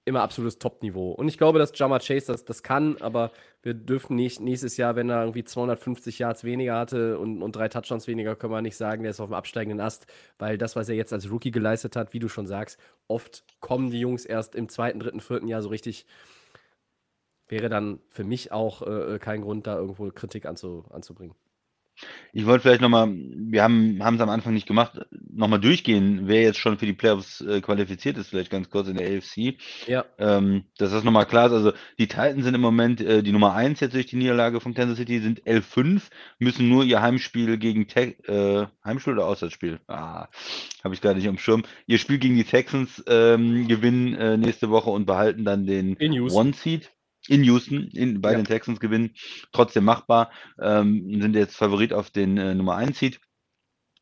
immer 0.06 0.22
absolutes 0.22 0.60
Top-Niveau. 0.60 1.12
Und 1.12 1.28
ich 1.28 1.38
glaube, 1.38 1.60
dass 1.60 1.78
Jama 1.78 2.00
Chase 2.00 2.28
das, 2.28 2.44
das 2.44 2.64
kann, 2.64 2.98
aber 3.02 3.32
wir 3.62 3.74
dürfen 3.74 4.16
nicht 4.16 4.42
nächstes 4.42 4.76
Jahr, 4.78 4.96
wenn 4.96 5.10
er 5.10 5.22
irgendwie 5.22 5.44
250 5.46 6.20
Yards 6.20 6.44
weniger 6.44 6.78
hatte 6.78 7.18
und, 7.18 7.42
und 7.42 7.56
drei 7.56 7.70
Touchdowns 7.70 8.08
weniger, 8.08 8.36
können 8.36 8.52
wir 8.52 8.62
nicht 8.62 8.76
sagen, 8.76 9.04
der 9.04 9.12
ist 9.12 9.22
auf 9.22 9.30
dem 9.30 9.36
absteigenden 9.36 9.80
Ast, 9.80 10.06
weil 10.40 10.58
das, 10.58 10.76
was 10.76 10.90
er 10.90 10.96
jetzt 10.96 11.14
als 11.14 11.32
Rookie 11.32 11.52
geleistet 11.52 11.96
hat, 11.96 12.14
wie 12.14 12.20
du 12.20 12.28
schon 12.28 12.48
sagst, 12.48 12.78
oft 13.08 13.46
kommen 13.62 13.92
die 13.92 14.00
Jungs 14.00 14.26
erst 14.26 14.56
im 14.56 14.68
zweiten, 14.68 15.00
dritten, 15.00 15.22
vierten 15.22 15.48
Jahr 15.48 15.62
so 15.62 15.70
richtig 15.70 16.06
wäre 17.48 17.70
dann 17.70 18.00
für 18.10 18.24
mich 18.24 18.52
auch 18.52 18.82
äh, 18.82 19.20
kein 19.20 19.42
Grund, 19.42 19.68
da 19.68 19.78
irgendwo 19.78 20.10
Kritik 20.12 20.46
anzu, 20.46 20.86
anzubringen. 20.90 21.36
Ich 22.36 22.48
wollte 22.48 22.64
vielleicht 22.64 22.82
nochmal, 22.82 23.10
wir 23.10 23.62
haben 23.64 24.00
es 24.02 24.22
am 24.22 24.30
Anfang 24.30 24.56
nicht 24.56 24.68
gemacht, 24.68 25.00
nochmal 25.32 25.60
durchgehen, 25.60 26.22
wer 26.24 26.42
jetzt 26.42 26.58
schon 26.58 26.80
für 26.80 26.88
die 26.88 26.94
Playoffs 26.94 27.42
äh, 27.42 27.62
qualifiziert 27.62 28.18
ist, 28.18 28.30
vielleicht 28.30 28.50
ganz 28.50 28.72
kurz 28.72 28.88
in 28.88 28.98
der 28.98 29.08
AFC. 29.08 29.56
Ja, 29.88 30.04
Ähm, 30.18 30.64
dass 30.80 30.92
das 30.92 31.04
nochmal 31.04 31.28
klar 31.28 31.46
ist. 31.48 31.54
Also 31.54 31.74
die 32.00 32.08
Titans 32.08 32.44
sind 32.44 32.56
im 32.56 32.62
Moment 32.62 33.02
äh, 33.02 33.22
die 33.22 33.32
Nummer 33.32 33.54
1 33.54 33.80
jetzt 33.82 33.94
durch 33.94 34.08
die 34.08 34.16
Niederlage 34.16 34.60
von 34.62 34.74
Kansas 34.74 34.98
City, 34.98 35.20
sind 35.20 35.44
11-5, 35.44 36.02
müssen 36.40 36.70
nur 36.70 36.84
ihr 36.84 37.04
Heimspiel 37.04 37.58
gegen 37.60 37.88
Te 37.88 38.16
äh, 38.28 38.66
Heimspiel 38.84 39.14
oder 39.14 39.28
Auswärtsspiel? 39.28 39.80
Ah, 39.88 40.28
habe 40.84 40.96
ich 40.96 41.02
gar 41.02 41.14
nicht 41.14 41.28
am 41.28 41.38
Schirm. 41.38 41.64
Ihr 41.86 42.00
Spiel 42.00 42.18
gegen 42.18 42.36
die 42.36 42.46
Texans 42.46 43.04
ähm, 43.08 43.68
gewinnen 43.68 44.16
äh, 44.16 44.38
nächste 44.38 44.72
Woche 44.72 44.90
und 44.90 45.06
behalten 45.06 45.46
dann 45.46 45.68
den 45.68 45.96
In 45.98 46.14
Houston. 46.14 46.48
In 47.28 47.44
Houston, 47.44 47.88
in, 47.94 48.22
bei 48.22 48.32
Ja. 48.32 48.38
den 48.38 48.46
Texans 48.46 48.80
gewinnen, 48.80 49.16
trotzdem 49.52 49.86
machbar, 49.86 50.32
ähm, 50.62 51.22
sind 51.22 51.36
jetzt 51.36 51.56
Favorit 51.56 51.94
auf 51.94 52.10
den 52.10 52.38
äh, 52.38 52.54
Nummer 52.54 52.76
1 52.76 53.00
Seed. 53.00 53.20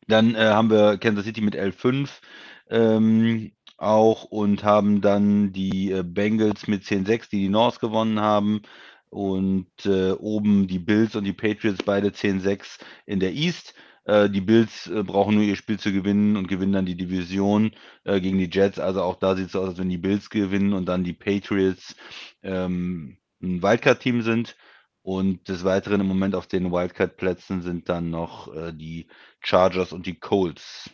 Dann 0.08 0.36
äh, 0.36 0.40
haben 0.40 0.70
wir 0.70 0.98
Kansas 0.98 1.26
City 1.26 1.42
mit 1.42 1.56
11-5 1.56 2.22
ähm, 2.70 3.52
auch 3.78 4.24
und 4.26 4.64
haben 4.64 5.02
dann 5.02 5.54
die 5.54 5.92
äh, 5.92 6.04
Bengals 6.04 6.68
mit 6.68 6.84
10-6, 6.84 7.30
die 7.30 7.40
die 7.40 7.50
North 7.50 7.80
gewonnen 7.80 8.20
haben. 8.20 8.62
Und 9.10 9.68
äh, 9.86 10.12
oben 10.12 10.68
die 10.68 10.80
Bills 10.80 11.16
und 11.16 11.26
die 11.26 11.34
Patriots 11.34 11.84
beide 11.84 12.10
10-6 12.14 12.80
in 13.06 13.20
der 13.20 13.34
East. 13.34 13.74
Äh, 14.06 14.30
die 14.30 14.42
Bills 14.42 14.88
äh, 14.88 15.04
brauchen 15.04 15.36
nur 15.36 15.44
ihr 15.44 15.56
Spiel 15.56 15.80
zu 15.80 15.92
gewinnen 15.92 16.38
und 16.38 16.48
gewinnen 16.48 16.74
dann 16.74 16.86
die 16.86 16.98
Division 16.98 17.72
äh, 18.04 18.20
gegen 18.20 18.38
die 18.38 18.50
Jets. 18.52 18.80
Also 18.80 19.02
auch 19.04 19.16
da 19.16 19.36
sieht 19.36 19.48
es 19.48 19.52
so 19.54 19.62
aus, 19.62 19.70
als 19.70 19.78
wenn 19.78 19.90
die 19.90 19.98
Bills 19.98 20.30
gewinnen 20.30 20.74
und 20.74 20.86
dann 20.86 21.04
die 21.04 21.14
Patriots 21.14 21.96
ähm, 22.44 23.18
ein 23.42 23.62
Wildcard-Team 23.62 24.22
sind. 24.22 24.56
Und 25.04 25.48
des 25.50 25.64
Weiteren 25.64 26.02
im 26.02 26.08
Moment 26.08 26.36
auf 26.36 26.46
den 26.48 26.72
Wildcard-Plätzen 26.72 27.62
sind 27.64 27.90
dann 27.90 28.12
noch 28.12 28.54
äh, 28.54 28.72
die 28.72 29.08
Chargers 29.40 29.94
und 29.94 30.06
die 30.06 30.20
Colts. 30.20 30.92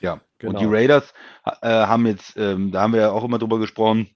Ja, 0.00 0.14
und 0.42 0.58
die 0.60 0.64
Genau. 0.64 0.70
Raiders 0.70 1.14
äh, 1.62 1.68
haben 1.68 2.06
jetzt, 2.06 2.36
ähm, 2.36 2.70
da 2.72 2.82
haben 2.82 2.92
wir 2.92 3.00
ja 3.00 3.10
auch 3.10 3.24
immer 3.24 3.38
drüber 3.38 3.58
gesprochen, 3.58 4.08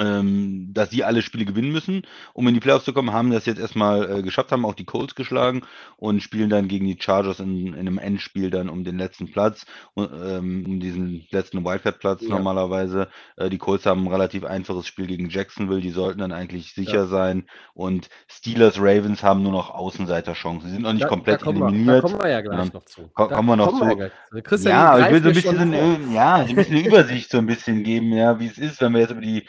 ähm, 0.00 0.70
dass 0.72 0.90
sie 0.90 1.04
alle 1.04 1.22
Spiele 1.22 1.44
gewinnen 1.44 1.72
müssen, 1.72 2.02
um 2.32 2.48
in 2.48 2.54
die 2.54 2.60
Playoffs 2.60 2.84
zu 2.86 2.92
kommen, 2.92 3.12
haben 3.12 3.30
das 3.30 3.46
jetzt 3.46 3.60
erstmal 3.60 4.18
äh, 4.18 4.22
geschafft, 4.22 4.50
haben 4.52 4.64
auch 4.64 4.74
die 4.74 4.84
Colts 4.86 5.14
geschlagen 5.14 5.62
und 5.96 6.22
spielen 6.22 6.48
dann 6.50 6.68
gegen 6.68 6.86
die 6.86 6.96
Chargers 6.98 7.38
in, 7.40 7.68
in 7.68 7.74
einem 7.78 7.98
Endspiel 7.98 8.50
dann 8.50 8.68
um 8.68 8.82
den 8.84 8.98
letzten 8.98 9.30
Platz, 9.30 9.66
ähm, 9.96 10.64
um 10.66 10.80
diesen 10.80 11.26
letzten 11.30 11.64
Wildcard-Platz 11.64 12.22
Ja. 12.22 12.30
normalerweise. 12.30 13.08
Äh, 13.36 13.50
die 13.50 13.58
Colts 13.58 13.86
haben 13.86 14.04
ein 14.04 14.08
relativ 14.12 14.44
einfaches 14.44 14.86
Spiel 14.86 15.06
gegen 15.06 15.28
Jacksonville, 15.28 15.80
die 15.80 15.90
sollten 15.90 16.20
dann 16.20 16.32
eigentlich 16.32 16.72
sicher 16.74 17.00
Ja. 17.00 17.06
sein 17.06 17.44
und 17.74 18.08
Steelers, 18.28 18.78
Ravens 18.78 19.22
haben 19.22 19.42
nur 19.42 19.52
noch 19.52 19.70
Außenseiterchancen. 19.70 20.68
Sie 20.68 20.74
sind 20.74 20.82
noch 20.82 20.92
nicht 20.92 21.06
komplett 21.08 21.42
kommen 21.42 21.58
wir, 21.58 21.64
da 21.66 21.68
eliminiert. 21.72 22.02
kommen 22.02 22.22
wir 22.22 22.28
ja 22.30 22.40
gleich 22.40 22.56
sondern 22.56 22.74
noch 22.74 22.84
zu. 22.86 23.08
ko- 23.14 23.26
Da 23.28 23.36
kommen 23.36 23.48
wir 23.48 23.56
noch 23.56 23.78
zu. 23.78 23.96
gleich 23.96 24.12
zu. 24.30 24.42
Christian 24.42 24.72
Ja, 24.72 24.98
ich 24.98 25.10
will 25.12 25.22
so 25.22 25.28
ein 25.28 25.34
bisschen, 25.34 26.12
ja, 26.14 26.44
so 26.44 26.50
ein 26.50 26.56
bisschen 26.56 26.76
eine 26.76 26.86
Übersicht 26.88 27.30
so 27.30 27.38
ein 27.38 27.46
bisschen 27.46 27.82
geben, 27.82 28.12
ja, 28.12 28.38
wie 28.40 28.46
es 28.46 28.58
ist, 28.58 28.80
wenn 28.80 28.92
wir 28.92 29.00
jetzt 29.00 29.10
über 29.10 29.20
die, 29.20 29.46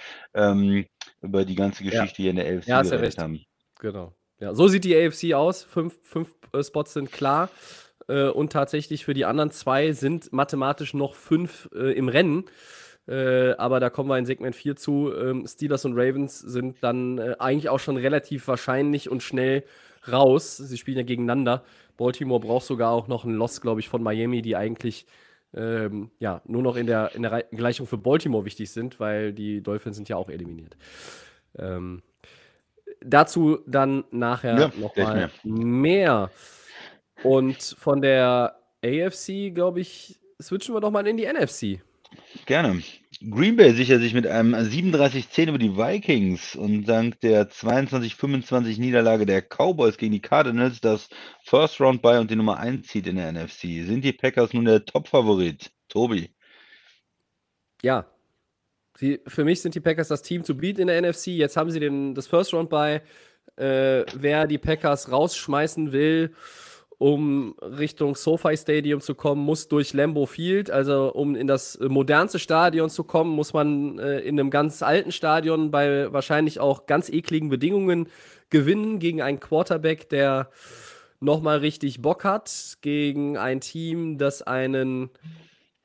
ähm, 0.50 0.86
über 1.22 1.46
die 1.46 1.56
ganze 1.56 1.84
Ja. 1.84 1.92
Geschichte 1.92 2.22
hier 2.24 2.32
in 2.32 2.36
der 2.38 2.46
AFC 2.58 2.68
Ja, 2.68 2.78
ja 2.78 2.82
geredet 2.84 3.02
recht. 3.02 3.18
haben. 3.20 3.40
Genau. 3.80 4.14
Ja, 4.40 4.54
so 4.54 4.68
sieht 4.68 4.84
die 4.84 4.96
AFC 4.96 5.34
aus. 5.34 5.64
Fünf, 5.64 6.00
fünf 6.04 6.34
äh, 6.54 6.64
Spots 6.64 6.94
sind 6.94 7.12
klar. 7.12 7.50
Äh, 8.08 8.30
und 8.30 8.52
tatsächlich 8.52 9.06
für 9.06 9.14
die 9.14 9.26
anderen 9.26 9.52
zwei 9.52 9.92
sind 9.92 10.34
mathematisch 10.34 10.94
noch 10.94 11.16
fünf 11.16 11.70
äh, 11.76 11.94
im 11.94 12.10
Rennen. 12.10 12.46
Äh, 13.08 13.52
aber 13.54 13.80
da 13.80 13.90
kommen 13.90 14.10
wir 14.10 14.18
in 14.18 14.26
Segment 14.26 14.56
4 14.56 14.76
zu. 14.76 15.12
Ähm, 15.14 15.46
Steelers 15.48 15.86
und 15.86 15.94
Ravens 15.98 16.40
sind 16.40 16.78
dann 16.82 17.18
äh, 17.18 17.36
eigentlich 17.40 17.70
auch 17.70 17.80
schon 17.80 17.98
relativ 17.98 18.48
wahrscheinlich 18.48 19.10
und 19.10 19.22
schnell 19.24 19.64
raus. 20.12 20.58
Sie 20.58 20.78
spielen 20.78 20.98
ja 20.98 21.04
gegeneinander. 21.04 21.64
Baltimore 21.98 22.40
braucht 22.40 22.66
sogar 22.66 22.92
auch 22.92 23.08
noch 23.08 23.26
einen 23.26 23.36
Loss, 23.36 23.62
glaube 23.62 23.80
ich, 23.80 23.90
von 23.90 24.02
Miami, 24.02 24.42
die 24.42 24.56
eigentlich 24.56 25.06
ähm, 25.54 26.12
ja, 26.20 26.42
nur 26.46 26.62
noch 26.62 26.76
in 26.76 26.88
der, 26.88 27.14
in 27.16 27.24
der 27.24 27.44
Gleichung 27.52 27.88
für 27.88 27.98
Baltimore 27.98 28.46
wichtig 28.46 28.72
sind, 28.72 29.00
weil 29.00 29.34
die 29.34 29.62
Dolphins 29.62 29.96
sind 29.98 30.10
ja 30.10 30.16
auch 30.16 30.30
eliminiert. 30.30 30.78
Ähm, 31.58 32.04
dazu 33.02 33.60
dann 33.68 34.04
nachher 34.12 34.56
Ja, 34.58 34.72
noch 34.76 34.94
gleich 34.94 35.08
mal 35.08 35.32
mehr. 35.44 36.32
Und 37.24 37.76
von 37.78 38.02
der 38.02 38.60
AFC, 38.84 39.54
glaube 39.54 39.82
ich, 39.82 40.20
switchen 40.42 40.74
wir 40.76 40.82
doch 40.82 40.92
mal 40.92 41.06
in 41.08 41.18
die 41.18 41.26
NFC. 41.26 41.82
gerne. 42.46 42.82
Green 43.30 43.56
Bay 43.56 43.74
sichert 43.74 44.02
sich 44.02 44.16
mit 44.16 44.26
einem 44.26 44.56
37-10 44.56 45.50
über 45.50 45.60
die 45.60 45.78
Vikings 45.78 46.56
und 46.56 46.86
dank 46.86 47.20
der 47.20 47.50
22-25 47.52 48.80
Niederlage 48.80 49.28
der 49.28 49.44
Cowboys 49.44 49.98
gegen 49.98 50.14
die 50.14 50.22
Cardinals 50.22 50.82
das 50.82 51.08
First 51.44 51.80
Round 51.80 52.02
bei 52.02 52.20
und 52.20 52.32
die 52.32 52.36
Nummer 52.36 52.58
1 52.58 52.88
zieht 52.88 53.06
in 53.06 53.18
der 53.18 53.32
NFC. 53.32 53.86
Sind 53.86 54.04
die 54.04 54.14
Packers 54.14 54.54
nun 54.54 54.66
der 54.66 54.86
Top-Favorit? 54.86 55.72
Tobi. 55.88 56.32
Ja. 57.84 58.08
Sie, 58.98 59.20
für 59.28 59.44
mich 59.44 59.62
sind 59.62 59.76
die 59.76 59.82
Packers 59.82 60.08
das 60.08 60.24
Team 60.24 60.44
zu 60.44 60.58
beat 60.58 60.80
in 60.80 60.88
der 60.88 61.00
NFC. 61.00 61.28
Jetzt 61.28 61.58
haben 61.58 61.70
sie 61.70 61.80
den, 61.80 62.16
das 62.16 62.26
First 62.26 62.54
Round 62.54 62.72
bei. 62.72 63.04
Äh, 63.56 64.04
wer 64.16 64.48
die 64.48 64.58
Packers 64.58 65.12
rausschmeißen 65.12 65.92
will, 65.92 66.34
um 67.02 67.56
Richtung 67.60 68.14
SoFi 68.14 68.56
Stadium 68.56 69.02
zu 69.02 69.16
kommen, 69.16 69.44
muss 69.44 69.68
durch 69.68 69.92
Lambeau 69.92 70.28
Field. 70.28 70.70
Also 70.70 71.12
um 71.12 71.36
in 71.36 71.48
das 71.48 71.80
modernste 71.80 72.38
Stadion 72.38 72.92
zu 72.92 73.04
kommen, 73.04 73.32
muss 73.32 73.54
man 73.54 73.98
äh, 73.98 74.20
in 74.20 74.40
einem 74.40 74.52
ganz 74.52 74.84
alten 74.84 75.12
Stadion 75.12 75.72
bei 75.72 76.14
wahrscheinlich 76.14 76.60
auch 76.60 76.86
ganz 76.86 77.10
ekligen 77.10 77.50
Bedingungen 77.50 78.08
gewinnen 78.52 79.00
gegen 79.00 79.20
einen 79.24 79.40
Quarterback, 79.40 80.10
der 80.10 80.52
nochmal 81.20 81.58
richtig 81.58 82.04
Bock 82.04 82.24
hat, 82.24 82.78
gegen 82.82 83.36
ein 83.36 83.62
Team, 83.62 84.20
das 84.20 84.44
einen 84.44 85.10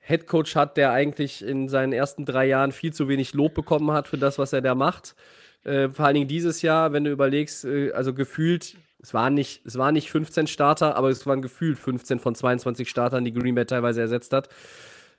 Headcoach 0.00 0.54
hat, 0.54 0.76
der 0.76 0.92
eigentlich 0.92 1.42
in 1.42 1.70
seinen 1.70 1.94
ersten 1.94 2.26
drei 2.26 2.44
Jahren 2.44 2.72
viel 2.72 2.92
zu 2.92 3.08
wenig 3.08 3.32
Lob 3.32 3.54
bekommen 3.54 3.90
hat 3.90 4.06
für 4.06 4.18
das, 4.18 4.38
was 4.38 4.52
er 4.52 4.60
da 4.60 4.74
macht. 4.74 5.16
Äh, 5.64 5.88
vor 5.88 6.04
allen 6.04 6.16
Dingen 6.16 6.28
dieses 6.28 6.60
Jahr, 6.60 6.92
wenn 6.92 7.04
du 7.04 7.10
überlegst, 7.10 7.64
äh, 7.64 7.92
also 7.92 8.12
gefühlt 8.12 8.76
es 9.06 9.14
waren 9.14 9.34
nicht, 9.34 9.64
es 9.64 9.78
waren 9.78 9.94
nicht 9.94 10.10
15 10.10 10.48
Starter, 10.48 10.96
aber 10.96 11.10
es 11.10 11.24
waren 11.28 11.40
gefühlt 11.40 11.78
15 11.78 12.18
von 12.18 12.34
22 12.34 12.90
Startern, 12.90 13.24
die 13.24 13.32
Green 13.32 13.54
Bay 13.54 13.64
teilweise 13.64 14.00
ersetzt 14.00 14.32
hat. 14.32 14.48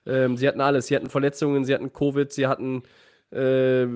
Ähm, 0.05 0.35
sie 0.35 0.45
hatten 0.45 0.59
alles. 0.59 0.87
Sie 0.87 0.95
hatten 0.97 1.09
Verletzungen, 1.09 1.63
sie 1.63 1.73
hatten 1.73 1.93
Covid, 1.93 2.29
sie 2.29 2.47
hatten, 2.47 2.83
äh, 3.31 3.87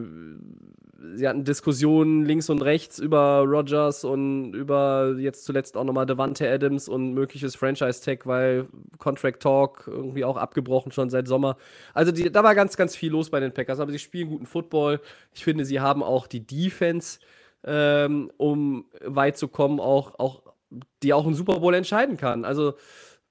sie 1.16 1.28
hatten 1.28 1.44
Diskussionen 1.44 2.24
links 2.24 2.50
und 2.50 2.62
rechts 2.62 3.00
über 3.00 3.40
Rogers 3.40 4.06
und 4.06 4.54
über 4.54 5.14
jetzt 5.18 5.44
zuletzt 5.44 5.76
auch 5.76 5.84
nochmal 5.84 6.06
Devante 6.06 6.50
Adams 6.50 6.88
und 6.88 7.14
mögliches 7.14 7.58
Franchise-Tag, 7.58 8.26
weil 8.26 8.68
Contract 8.98 9.42
Talk 9.42 9.88
irgendwie 9.88 10.24
auch 10.24 10.38
abgebrochen 10.38 10.94
schon 10.94 11.10
seit 11.10 11.28
Sommer. 11.28 11.58
Also 11.94 12.14
die, 12.14 12.32
da 12.32 12.46
war 12.46 12.56
ganz, 12.56 12.78
ganz 12.78 12.96
viel 12.96 13.12
los 13.12 13.30
bei 13.30 13.42
den 13.42 13.54
Packers, 13.54 13.82
aber 13.82 13.92
sie 13.92 14.00
spielen 14.00 14.30
guten 14.30 14.46
Football. 14.46 15.02
Ich 15.34 15.44
finde, 15.44 15.66
sie 15.66 15.82
haben 15.82 16.02
auch 16.02 16.28
die 16.28 16.48
Defense 16.48 17.20
ähm, 17.64 18.32
um 18.38 18.86
weit 19.04 19.38
zu 19.38 19.48
kommen, 19.48 19.80
auch, 19.80 20.20
auch, 20.20 20.42
die 21.04 21.14
auch 21.14 21.26
einen 21.26 21.36
Super 21.36 21.60
Bowl 21.60 21.74
entscheiden 21.74 22.18
kann. 22.18 22.46
Also, 22.46 22.74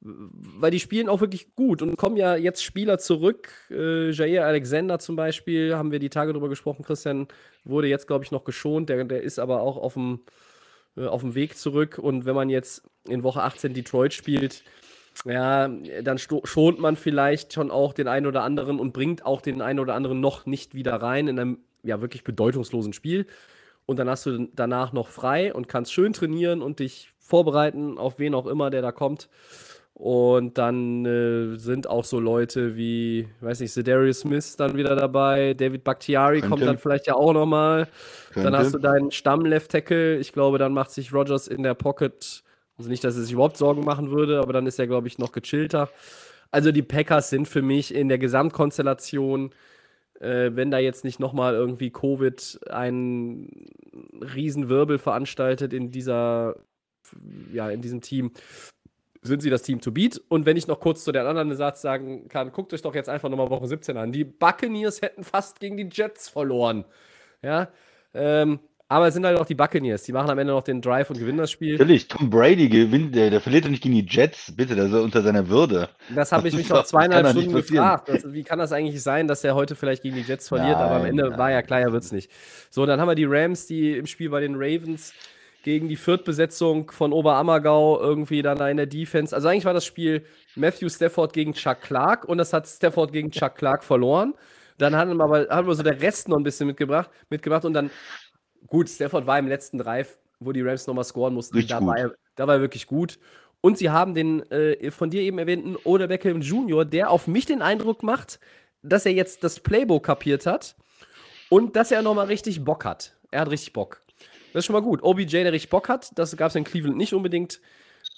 weil 0.03 0.71
die 0.71 0.81
spielen 0.81 1.09
auch 1.09 1.21
wirklich 1.21 1.55
gut 1.55 1.83
und 1.83 1.97
kommen 1.97 2.17
ja 2.17 2.35
jetzt 2.35 2.65
Spieler 2.65 2.99
zurück. 2.99 3.51
Äh, 3.71 4.11
Jair 4.11 4.47
Alexander 4.47 4.99
zum 4.99 5.17
Beispiel, 5.17 5.75
haben 5.77 5.93
wir 5.93 5.99
die 5.99 6.09
Tage 6.09 6.33
drüber 6.33 6.49
gesprochen, 6.49 6.85
Christian, 6.85 7.29
wurde 7.65 7.89
jetzt, 7.89 8.07
glaube 8.07 8.25
ich, 8.25 8.31
noch 8.31 8.45
geschont. 8.45 8.89
Der, 8.89 9.05
der 9.05 9.23
ist 9.23 9.39
aber 9.39 9.61
auch 9.61 9.77
auf 9.77 9.95
dem, 9.95 10.21
äh, 10.97 11.07
auf 11.07 11.21
dem 11.21 11.35
Weg 11.35 11.59
zurück. 11.59 11.99
Und 11.99 12.25
wenn 12.25 12.35
man 12.35 12.49
jetzt 12.49 12.83
in 13.07 13.23
Woche 13.23 13.43
18 13.43 13.75
Detroit 13.75 14.15
spielt, 14.15 14.65
ja, 15.27 15.69
dann 15.69 16.19
schont 16.19 16.79
man 16.79 16.97
vielleicht 16.97 17.53
schon 17.53 17.71
auch 17.71 17.93
den 17.93 18.09
einen 18.09 18.27
oder 18.27 18.43
anderen 18.43 18.81
und 18.81 18.93
bringt 18.93 19.27
auch 19.27 19.43
den 19.43 19.61
einen 19.61 19.81
oder 19.81 19.95
anderen 19.95 20.21
noch 20.21 20.47
nicht 20.47 20.75
wieder 20.75 20.95
rein 20.95 21.29
in 21.29 21.39
einem 21.39 21.59
ja 21.83 22.01
wirklich 22.01 22.25
bedeutungslosen 22.25 22.93
Spiel 22.93 23.27
und 23.87 23.99
dann 23.99 24.09
hast 24.09 24.27
du 24.27 24.49
danach 24.55 24.93
noch 24.93 25.09
frei 25.09 25.53
und 25.53 25.69
kannst 25.69 25.93
schön 25.93 26.13
trainieren 26.13 26.63
und 26.63 26.79
dich 26.79 27.13
vorbereiten 27.19 27.99
auf 27.99 28.19
wen 28.19 28.35
auch 28.35 28.47
immer, 28.47 28.71
der 28.71 28.83
da 28.83 28.93
kommt. 28.93 29.29
Und 30.01 30.57
dann 30.57 31.05
äh, 31.05 31.57
sind 31.57 31.87
auch 31.87 32.05
so 32.05 32.21
Leute 32.21 32.75
wie, 32.75 33.29
weiß 33.41 33.61
nicht, 33.61 33.73
Zedarius 33.73 34.21
Smith 34.21 34.57
dann 34.57 34.75
wieder 34.75 34.97
dabei, 34.97 35.53
David 35.53 35.85
Bakhtiari 35.85 36.41
Könnte. 36.41 36.49
kommt 36.49 36.63
dann 36.63 36.79
vielleicht 36.79 37.07
ja 37.07 37.15
auch 37.15 37.35
nochmal. 37.35 37.87
Dann 38.35 38.57
hast 38.57 38.73
du 38.73 38.79
deinen 38.79 39.11
Stamm-Left-Tackle. 39.11 40.17
Ich 40.17 40.33
glaube, 40.33 40.57
dann 40.57 40.73
macht 40.73 40.91
sich 40.91 41.13
Rogers 41.13 41.49
in 41.49 41.63
der 41.63 41.75
Pocket, 41.75 42.43
also 42.79 42.89
nicht, 42.89 43.05
dass 43.05 43.17
er 43.17 43.23
sich 43.23 43.33
überhaupt 43.33 43.59
Sorgen 43.59 43.85
machen 43.85 44.11
würde, 44.11 44.41
aber 44.41 44.55
dann 44.55 44.67
ist 44.67 44.79
er, 44.79 44.87
glaube 44.87 45.07
ich, 45.07 45.19
noch 45.19 45.33
gechillter. 45.33 45.91
Also 46.51 46.73
die 46.73 46.83
Packers 46.83 47.29
sind 47.29 47.47
für 47.47 47.63
mich 47.63 47.95
in 47.95 48.09
der 48.09 48.19
Gesamtkonstellation 48.19 49.51
äh, 50.21 50.51
wenn 50.55 50.71
da 50.71 50.79
jetzt 50.79 51.05
nicht 51.05 51.19
nochmal 51.19 51.55
irgendwie 51.55 51.91
Covid 51.91 52.61
einen 52.71 53.67
Riesenwirbel 54.21 54.99
veranstaltet 54.99 55.73
in 55.73 55.91
dieser, 55.91 56.57
ja, 57.53 57.71
in 57.71 57.81
diesem 57.81 58.01
Team, 58.01 58.33
sind 59.23 59.43
sie 59.43 59.51
das 59.51 59.63
Team 59.63 59.81
to 59.81 59.91
beat. 59.91 60.21
Und 60.29 60.47
wenn 60.47 60.57
ich 60.57 60.67
noch 60.67 60.81
kurz 60.81 61.05
zu 61.05 61.13
den 61.13 61.27
anderen 61.27 61.55
Satz 61.55 61.83
sagen 61.83 62.29
kann, 62.29 62.53
guckt 62.53 62.73
euch 62.73 62.83
doch 62.83 62.95
jetzt 62.95 63.09
einfach 63.09 63.29
nochmal 63.29 63.51
Woche 63.51 63.67
17 63.67 63.97
an. 63.97 64.13
Die 64.13 64.25
Buccaneers 64.25 65.03
hätten 65.03 65.25
fast 65.25 65.61
gegen 65.61 65.77
die 65.77 65.89
Jets 65.91 66.29
verloren. 66.29 66.85
Ja, 67.43 67.69
ähm, 68.15 68.61
aber 68.91 69.07
es 69.07 69.15
sind 69.15 69.25
halt 69.25 69.39
auch 69.39 69.47
die 69.47 69.55
Buccaneers. 69.55 70.03
Die 70.03 70.11
machen 70.11 70.29
am 70.31 70.39
Ende 70.41 70.53
noch 70.53 70.65
den 70.65 70.83
Drive 70.83 71.11
und 71.11 71.19
gewinnen 71.21 71.39
das 71.39 71.53
Spiel. 71.53 71.79
Natürlich, 71.79 72.09
Tom 72.09 72.29
Brady 72.29 72.69
gewinnt, 72.69 73.15
der, 73.15 73.31
der 73.31 73.41
verliert 73.41 73.65
doch 73.65 73.71
nicht 73.71 73.85
gegen 73.85 73.95
die 73.95 74.05
Jets, 74.05 74.53
bitte, 74.57 74.75
das 74.75 74.87
ist 74.87 74.95
unter 74.95 75.23
seiner 75.23 75.49
Würde. 75.49 75.89
Das 76.13 76.33
habe 76.33 76.49
ich 76.49 76.57
mich 76.57 76.69
noch 76.69 76.83
zweieinhalb 76.83 77.29
Stunden 77.29 77.53
gefragt. 77.53 78.09
Das, 78.09 78.33
wie 78.33 78.43
kann 78.43 78.59
das 78.59 78.73
eigentlich 78.73 79.01
sein, 79.01 79.29
dass 79.29 79.45
er 79.45 79.55
heute 79.55 79.77
vielleicht 79.77 80.03
gegen 80.03 80.17
die 80.17 80.23
Jets 80.23 80.49
verliert? 80.49 80.73
Nein, 80.73 80.83
aber 80.83 80.97
am 80.97 81.05
Ende 81.05 81.29
nein. 81.29 81.39
war 81.39 81.53
ja 81.53 81.63
klar, 81.63 81.81
er 81.81 81.93
wird 81.93 82.03
es 82.03 82.11
nicht. 82.11 82.33
So, 82.69 82.85
dann 82.85 83.01
haben 83.01 83.07
wir 83.07 83.15
die 83.15 83.27
Rams, 83.27 83.69
die 83.69 83.97
im 83.97 84.07
Spiel 84.07 84.29
bei 84.29 84.41
den 84.41 84.57
Ravens 84.57 85.15
gegen 85.63 85.89
die 85.89 85.97
Viertbesetzung 85.97 86.91
von 86.91 87.13
Oberammergau 87.13 88.01
irgendwie 88.01 88.43
dann 88.43 88.61
in 88.67 88.77
der 88.77 88.87
Defense. 88.87 89.33
Also 89.33 89.47
eigentlich 89.47 89.67
war 89.67 89.75
das 89.75 89.85
Spiel 89.85 90.25
Matthew 90.57 90.89
Stafford 90.89 91.33
gegen 91.33 91.53
Chuck 91.53 91.81
Clark 91.83 92.25
und 92.25 92.39
das 92.39 92.53
hat 92.53 92.67
Stafford 92.67 93.13
gegen 93.13 93.31
Chuck 93.31 93.55
Clark 93.55 93.85
verloren. 93.85 94.35
Dann 94.79 94.97
haben 94.97 95.17
wir 95.17 95.23
aber 95.23 95.47
haben 95.49 95.69
wir 95.69 95.75
so 95.77 95.85
der 95.85 96.01
Rest 96.01 96.29
noch 96.29 96.39
ein 96.39 96.43
bisschen 96.43 96.67
mitgebracht, 96.67 97.09
mitgebracht 97.29 97.65
und 97.65 97.75
dann 97.75 97.91
gut, 98.67 98.89
Stafford 98.89 99.27
war 99.27 99.39
im 99.39 99.49
letzten 99.49 99.79
Drive, 99.79 100.19
wo 100.39 100.53
die 100.53 100.63
Rams 100.63 100.87
nochmal 100.87 101.05
scoren 101.05 101.35
mussten. 101.35 101.67
da, 101.67 101.85
war 101.85 102.13
da 102.37 102.47
war 102.47 102.57
er 102.57 102.61
wirklich 102.61 102.87
gut. 102.87 103.19
Und 103.61 103.77
sie 103.77 103.91
haben 103.91 104.15
den 104.15 104.51
äh, 104.51 104.91
von 104.91 105.11
dir 105.11 105.21
eben 105.21 105.39
erwähnten 105.39 105.77
Oder 105.77 106.09
Beckham 106.09 106.41
Jr., 106.41 106.85
der 106.85 107.11
auf 107.11 107.27
mich 107.27 107.45
den 107.45 107.61
Eindruck 107.61 108.03
macht, 108.03 108.41
dass 108.83 109.05
er 109.05 109.13
jetzt 109.13 109.45
das 109.45 109.61
Playbook 109.61 110.05
kapiert 110.05 110.47
hat 110.47 110.77
und 111.51 111.77
dass 111.77 111.91
er 111.91 112.01
nochmal 112.03 112.27
richtig 112.27 112.65
Bock 112.65 112.85
hat. 112.85 113.15
Er 113.31 113.43
hat 113.43 113.51
richtig 113.51 113.73
Bock. 113.73 114.01
Das 114.53 114.61
ist 114.61 114.67
schon 114.67 114.75
mal 114.75 114.83
gut. 114.83 115.03
OBJ, 115.03 115.43
der 115.43 115.53
richtig 115.53 115.71
Bock 115.71 115.89
hat, 115.89 116.19
das 116.19 116.37
gab 116.37 116.49
es 116.49 116.55
in 116.55 116.65
Cleveland 116.65 116.97
nicht 116.97 117.13
unbedingt. 117.13 117.61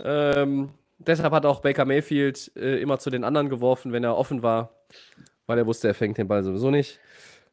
Ähm, 0.00 0.70
deshalb 0.98 1.32
hat 1.32 1.44
auch 1.44 1.60
Baker 1.60 1.84
Mayfield 1.84 2.52
äh, 2.56 2.80
immer 2.80 2.98
zu 2.98 3.10
den 3.10 3.24
anderen 3.24 3.48
geworfen, 3.48 3.92
wenn 3.92 4.04
er 4.04 4.16
offen 4.16 4.42
war, 4.42 4.70
weil 5.46 5.58
er 5.58 5.66
wusste, 5.66 5.88
er 5.88 5.94
fängt 5.94 6.18
den 6.18 6.28
Ball 6.28 6.42
sowieso 6.42 6.70
nicht. 6.70 7.00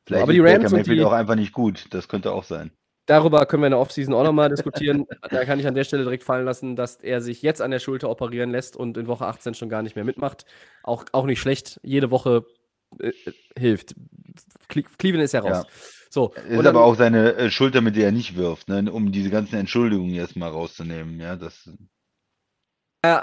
Vielleicht 0.06 0.24
aber 0.24 0.34
die 0.34 0.40
Rams 0.40 0.64
Baker 0.64 0.76
Mayfield 0.76 1.00
die, 1.00 1.04
auch 1.04 1.12
einfach 1.12 1.36
nicht 1.36 1.54
gut. 1.54 1.88
Das 1.90 2.08
könnte 2.08 2.32
auch 2.32 2.44
sein. 2.44 2.72
Darüber 3.10 3.44
können 3.48 3.64
wir 3.64 3.68
in 3.68 3.72
der 3.72 3.80
Offseason 3.80 4.14
auch 4.14 4.24
nochmal 4.24 4.50
diskutieren. 4.50 5.08
da 5.32 5.44
kann 5.44 5.60
ich 5.60 5.66
an 5.66 5.74
der 5.74 5.84
Stelle 5.84 6.04
direkt 6.04 6.24
fallen 6.24 6.46
lassen, 6.46 6.76
dass 6.76 6.98
er 6.98 7.22
sich 7.22 7.42
jetzt 7.42 7.60
an 7.60 7.72
der 7.72 7.80
Schulter 7.80 8.08
operieren 8.08 8.52
lässt 8.52 8.78
und 8.78 8.98
in 8.98 9.08
Woche 9.08 9.26
18 9.26 9.56
schon 9.56 9.68
gar 9.68 9.82
nicht 9.82 9.96
mehr 9.96 10.06
mitmacht. 10.06 10.46
Auch, 10.84 11.06
auch 11.12 11.26
nicht 11.26 11.40
schlecht. 11.40 11.80
Jede 11.82 12.12
Woche 12.12 12.46
äh, 13.00 13.12
hilft. 13.58 13.96
Cleveland 14.68 15.24
ist 15.24 15.32
ja 15.32 15.40
raus. 15.40 15.66
Ja. 15.66 15.74
So, 16.12 16.34
ist 16.36 16.56
dann, 16.56 16.68
aber 16.68 16.84
auch 16.84 16.94
seine 16.94 17.34
äh, 17.34 17.50
Schulter, 17.50 17.82
mit 17.82 17.96
der 17.96 18.06
er 18.06 18.12
nicht 18.12 18.36
wirft, 18.36 18.70
ne, 18.70 18.92
um 18.92 19.12
diese 19.12 19.32
ganzen 19.32 19.56
Entschuldigungen 19.56 20.14
jetzt 20.14 20.36
mal 20.36 20.50
rauszunehmen. 20.50 21.20
Ja, 21.20 21.36
das 21.36 21.68
äh, 23.02 23.20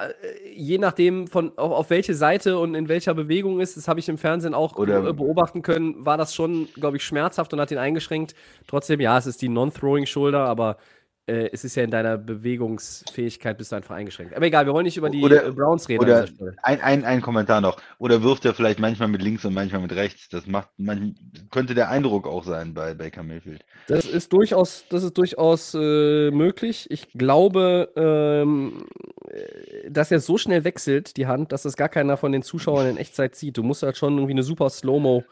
je 0.55 0.79
nachdem, 0.79 1.27
von, 1.27 1.57
auf, 1.59 1.73
auf, 1.73 1.91
welche 1.91 2.15
Seite 2.15 2.59
und 2.59 2.75
in 2.75 2.89
welcher 2.89 3.13
Bewegung 3.13 3.61
ist, 3.61 3.77
das 3.77 3.89
habe 3.89 4.01
ich 4.01 4.09
im 4.09 4.17
Fernsehen 4.17 4.55
auch 4.55 4.77
Oder 4.77 5.13
beobachten 5.13 5.61
können, 5.61 6.05
war 6.05 6.17
das 6.17 6.35
schon, 6.35 6.69
glaube 6.75 6.97
ich, 6.97 7.05
schmerzhaft 7.05 7.53
und 7.53 7.61
hat 7.61 7.71
ihn 7.71 7.79
eingeschränkt. 7.79 8.35
Trotzdem, 8.67 9.01
ja, 9.01 9.19
es 9.19 9.27
ist 9.27 9.43
die 9.43 9.51
Non-Throwing 9.51 10.07
Shoulder, 10.07 10.41
aber 10.41 10.79
äh, 11.27 11.51
es 11.53 11.65
ist 11.65 11.75
ja 11.75 11.83
in 11.83 11.91
deiner 11.91 12.17
Bewegungsfähigkeit 12.19 13.59
bist 13.59 13.73
du 13.73 13.77
einfach 13.77 13.97
eingeschränkt. 13.97 14.35
Aber 14.35 14.47
egal, 14.47 14.65
wir 14.67 14.73
wollen 14.73 14.85
nicht 14.85 14.97
über 14.97 15.11
die 15.11 15.23
oder, 15.23 15.47
äh, 15.47 15.51
Browns 15.51 15.89
reden. 15.89 16.05
Oder 16.05 16.27
ein, 16.63 16.81
ein, 16.81 17.05
ein 17.05 17.21
Kommentar 17.21 17.61
noch. 17.61 17.79
Oder 17.99 18.23
wirft 18.23 18.45
er 18.45 18.55
vielleicht 18.55 18.79
manchmal 18.79 19.09
mit 19.09 19.23
links 19.23 19.45
und 19.45 19.53
manchmal 19.53 19.83
mit 19.83 19.93
rechts? 19.93 20.29
Das 20.29 20.47
macht 20.47 20.69
man, 20.77 21.17
könnte 21.51 21.75
der 21.75 21.91
Eindruck 21.91 22.29
auch 22.29 22.45
sein 22.45 22.75
bei 22.75 22.95
Baker 22.95 23.25
Mayfield. 23.25 23.65
Das 23.89 24.05
ist 24.05 24.33
durchaus, 24.33 24.85
das 24.89 25.03
ist 25.03 25.19
durchaus 25.19 25.75
äh, 25.75 26.31
möglich. 26.31 26.87
Ich 26.91 27.13
glaube, 27.13 27.91
ähm, 27.97 28.85
äh, 29.29 29.91
dass 29.91 30.13
er 30.13 30.21
so 30.21 30.39
schnell 30.39 30.63
wechselt, 30.63 31.17
die 31.17 31.27
Hand, 31.27 31.51
dass 31.51 31.63
das 31.63 31.77
gar 31.77 31.89
keiner 31.89 32.17
von 32.17 32.31
den 32.31 32.43
Zuschauern 32.43 32.87
in 32.87 32.97
Echtzeit 32.99 33.35
sieht. 33.35 33.57
Du 33.57 33.65
musst 33.65 33.83
halt 33.83 33.97
schon 33.97 34.15
irgendwie 34.15 34.33
eine 34.33 34.45
super 34.45 34.71
Slow-Mo 34.71 35.25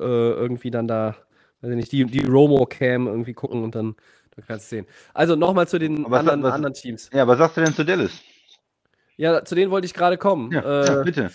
äh, 0.00 0.04
irgendwie 0.04 0.72
dann 0.72 0.88
da, 0.88 1.16
weiß 1.60 1.70
ich 1.70 1.76
nicht, 1.76 1.92
die, 1.92 2.04
die 2.06 2.24
Romo-Cam 2.24 3.06
irgendwie 3.06 3.34
gucken 3.34 3.62
und 3.62 3.76
dann 3.76 3.94
Du 4.38 4.44
kannst 4.46 4.68
sehen. 4.68 4.86
Also 5.14 5.34
nochmal 5.34 5.66
zu 5.66 5.80
den 5.80 6.06
anderen, 6.06 6.44
was, 6.44 6.52
anderen 6.52 6.72
Teams. 6.72 7.10
Ja, 7.12 7.26
was 7.26 7.38
sagst 7.38 7.56
du 7.56 7.60
denn 7.60 7.74
zu 7.74 7.84
Dallas? 7.84 8.12
Ja, 9.16 9.44
zu 9.44 9.56
denen 9.56 9.72
wollte 9.72 9.86
ich 9.86 9.94
gerade 9.94 10.16
kommen. 10.16 10.52
Ja, 10.52 10.60
äh, 10.60 10.86
ja, 10.86 11.02
bitte. 11.02 11.30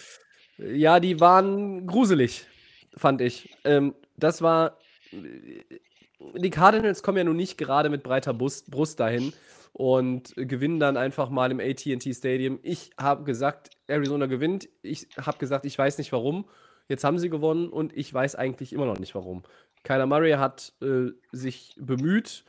Ja, 0.58 1.00
die 1.02 1.20
waren 1.20 1.86
gruselig, 1.86 2.48
fand 2.96 3.20
ich. 3.20 3.54
Ähm, 3.66 3.94
das 4.16 4.42
war. 4.42 4.78
Die 5.12 6.50
Cardinals 6.50 7.04
kommen 7.04 7.18
ja 7.18 7.26
nun 7.26 7.36
nicht 7.36 7.58
gerade 7.58 7.90
mit 7.90 8.04
breiter 8.04 8.34
Brust, 8.34 8.72
Brust 8.72 9.02
dahin 9.02 9.34
und 9.74 10.34
gewinnen 10.38 10.80
dann 10.80 10.96
einfach 10.96 11.30
mal 11.30 11.52
im 11.52 11.60
ATT 11.60 12.16
Stadium. 12.16 12.60
Ich 12.64 12.92
habe 12.98 13.26
gesagt, 13.26 13.72
Arizona 13.88 14.28
gewinnt. 14.28 14.70
Ich 14.82 15.10
habe 15.20 15.40
gesagt, 15.40 15.66
ich 15.66 15.78
weiß 15.78 15.98
nicht 15.98 16.14
warum. 16.14 16.46
Jetzt 16.88 17.04
haben 17.04 17.20
sie 17.20 17.30
gewonnen 17.30 17.68
und 17.68 17.92
ich 17.98 18.14
weiß 18.14 18.36
eigentlich 18.36 18.72
immer 18.72 18.86
noch 18.86 19.00
nicht 19.00 19.14
warum. 19.14 19.44
Kyler 19.84 20.06
Murray 20.06 20.34
hat 20.34 20.72
äh, 20.82 21.12
sich 21.34 21.76
bemüht. 21.78 22.46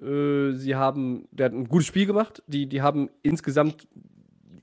Äh, 0.00 0.52
sie 0.52 0.74
haben, 0.74 1.28
der 1.30 1.46
hat 1.46 1.52
ein 1.52 1.68
gutes 1.68 1.86
Spiel 1.86 2.06
gemacht. 2.06 2.42
Die, 2.46 2.66
die 2.66 2.82
haben 2.82 3.10
insgesamt 3.22 3.86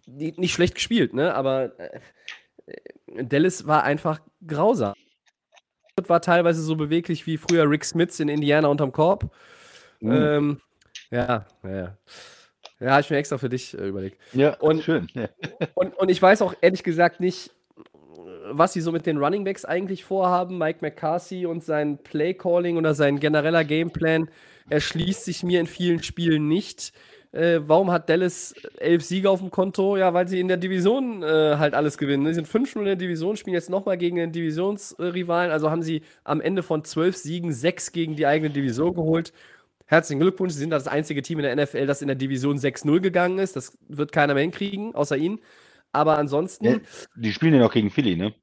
nicht 0.06 0.54
schlecht 0.54 0.76
gespielt, 0.76 1.14
ne? 1.14 1.34
Aber 1.34 1.72
äh, 1.80 3.24
Dallas 3.24 3.68
war 3.68 3.84
einfach 3.84 4.20
grausam. 4.46 4.94
War 6.08 6.22
teilweise 6.22 6.62
so 6.64 6.76
beweglich 6.76 7.28
wie 7.28 7.38
früher 7.38 7.70
Rick 7.70 7.86
Smiths 7.86 8.20
in 8.20 8.28
Indiana 8.28 8.68
unterm 8.68 8.92
Korb. 8.92 9.32
Mhm. 10.00 10.12
Ähm, 10.12 10.62
ja, 11.12 11.46
ja. 11.64 11.98
Ja, 12.80 12.92
habe 12.92 13.02
ich 13.02 13.10
mir 13.12 13.18
extra 13.18 13.38
für 13.38 13.50
dich 13.50 13.78
äh, 13.78 13.88
überlegt. 13.88 14.20
Ja, 14.34 14.56
und, 14.60 14.84
schön. 14.84 15.08
Ja. 15.14 15.30
Und, 15.76 15.96
und 15.98 16.10
ich 16.10 16.20
weiß 16.20 16.42
auch 16.42 16.56
ehrlich 16.62 16.82
gesagt 16.84 17.20
nicht, 17.20 17.52
was 18.50 18.74
sie 18.74 18.82
so 18.82 18.92
mit 18.92 19.06
den 19.06 19.18
Running 19.18 19.44
Backs 19.44 19.66
eigentlich 19.66 20.04
vorhaben. 20.04 20.58
Mike 20.58 20.80
McCarthy 20.82 21.46
und 21.46 21.64
sein 21.64 22.00
Play-Calling 22.00 22.78
oder 22.78 22.94
sein 22.94 23.20
genereller 23.20 23.64
Gameplan 23.64 24.30
erschließt 24.70 25.26
sich 25.26 25.44
mir 25.44 25.60
in 25.60 25.68
vielen 25.68 26.04
Spielen 26.04 26.48
nicht. 26.48 26.94
Äh, 27.32 27.62
warum 27.64 27.92
hat 27.92 28.10
Dallas 28.10 28.54
elf 28.78 29.04
Siege 29.04 29.30
auf 29.30 29.40
dem 29.40 29.52
Konto? 29.52 29.96
Ja, 29.96 30.14
weil 30.14 30.28
sie 30.28 30.40
in 30.40 30.50
der 30.50 30.58
Division 30.58 31.24
äh, 31.24 31.56
halt 31.58 31.74
alles 31.74 31.98
gewinnen. 31.98 32.26
Sie 32.26 32.34
sind 32.34 32.48
5-0 32.48 32.80
in 32.80 32.86
der 32.86 32.96
Division, 32.98 33.38
spielen 33.38 33.54
jetzt 33.54 33.70
nochmal 33.70 33.98
gegen 33.98 34.18
den 34.18 34.34
Divisionsrivalen. 34.34 35.52
Also 35.52 35.72
haben 35.72 35.82
sie 35.82 36.02
am 36.26 36.42
Ende 36.42 36.62
von 36.62 36.84
zwölf 36.84 37.16
Siegen 37.16 37.54
sechs 37.54 37.94
gegen 37.94 38.16
die 38.18 38.28
eigene 38.28 38.50
Division 38.50 38.94
geholt. 38.94 39.32
Herzlichen 39.86 40.22
Glückwunsch, 40.22 40.54
Sie 40.54 40.60
sind 40.60 40.70
das 40.70 40.88
einzige 40.88 41.22
Team 41.22 41.40
in 41.40 41.44
der 41.44 41.56
NFL, 41.56 41.86
das 41.86 42.02
in 42.02 42.08
der 42.08 42.16
Division 42.16 42.58
6-0 42.58 43.02
gegangen 43.02 43.40
ist. 43.40 43.58
Das 43.58 43.78
wird 43.90 44.14
keiner 44.14 44.34
mehr 44.34 44.44
hinkriegen, 44.44 44.96
außer 44.96 45.18
Ihnen. 45.18 45.40
Aber 45.92 46.18
ansonsten. 46.18 46.66
Ja, 46.66 46.78
die 47.16 47.34
spielen 47.34 47.54
ja 47.54 47.60
noch 47.60 47.74
gegen 47.74 47.90
Philly, 47.90 48.16
ne? 48.16 48.34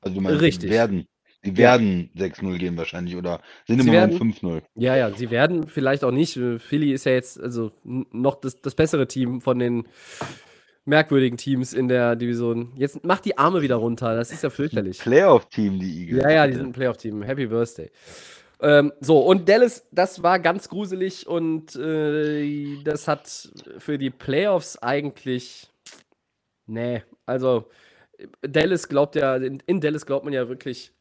Also 0.00 0.14
du 0.14 0.20
meinst, 0.20 0.40
Richtig. 0.40 0.70
Werden, 0.70 1.06
die 1.46 1.56
werden 1.56 2.10
ja. 2.14 2.26
6-0 2.26 2.58
gehen 2.58 2.76
wahrscheinlich 2.76 3.16
oder 3.16 3.40
sind 3.66 3.82
sie 3.82 3.88
immer 3.88 4.06
noch 4.06 4.20
5-0. 4.20 4.62
Ja, 4.74 4.96
ja, 4.96 5.10
sie 5.10 5.30
werden 5.30 5.66
vielleicht 5.68 6.04
auch 6.04 6.10
nicht. 6.10 6.38
Philly 6.58 6.92
ist 6.92 7.06
ja 7.06 7.12
jetzt 7.12 7.40
also 7.40 7.72
noch 7.84 8.40
das, 8.40 8.60
das 8.60 8.74
bessere 8.74 9.06
Team 9.06 9.40
von 9.40 9.58
den 9.58 9.84
merkwürdigen 10.84 11.36
Teams 11.36 11.72
in 11.72 11.88
der 11.88 12.16
Division. 12.16 12.72
Jetzt 12.76 13.04
macht 13.04 13.24
die 13.24 13.38
Arme 13.38 13.62
wieder 13.62 13.76
runter. 13.76 14.14
Das 14.14 14.32
ist 14.32 14.42
ja 14.42 14.50
fürchterlich. 14.50 14.98
Playoff-Team, 14.98 15.78
die 15.78 16.02
Eagles. 16.02 16.22
Ja, 16.22 16.30
ja, 16.30 16.46
die 16.46 16.54
sind 16.54 16.66
ein 16.66 16.72
Playoff-Team. 16.72 17.22
Happy 17.22 17.46
Birthday. 17.46 17.90
Ähm, 18.60 18.92
so, 19.00 19.18
und 19.20 19.48
Dallas, 19.48 19.86
das 19.92 20.22
war 20.22 20.38
ganz 20.38 20.68
gruselig 20.68 21.26
und 21.26 21.76
äh, 21.76 22.82
das 22.84 23.06
hat 23.06 23.50
für 23.78 23.98
die 23.98 24.10
Playoffs 24.10 24.78
eigentlich. 24.78 25.68
Nee, 26.66 27.02
also 27.26 27.68
Dallas 28.40 28.88
glaubt 28.88 29.14
ja, 29.14 29.36
in, 29.36 29.62
in 29.66 29.80
Dallas 29.80 30.06
glaubt 30.06 30.24
man 30.24 30.32
ja 30.32 30.48
wirklich, 30.48 30.92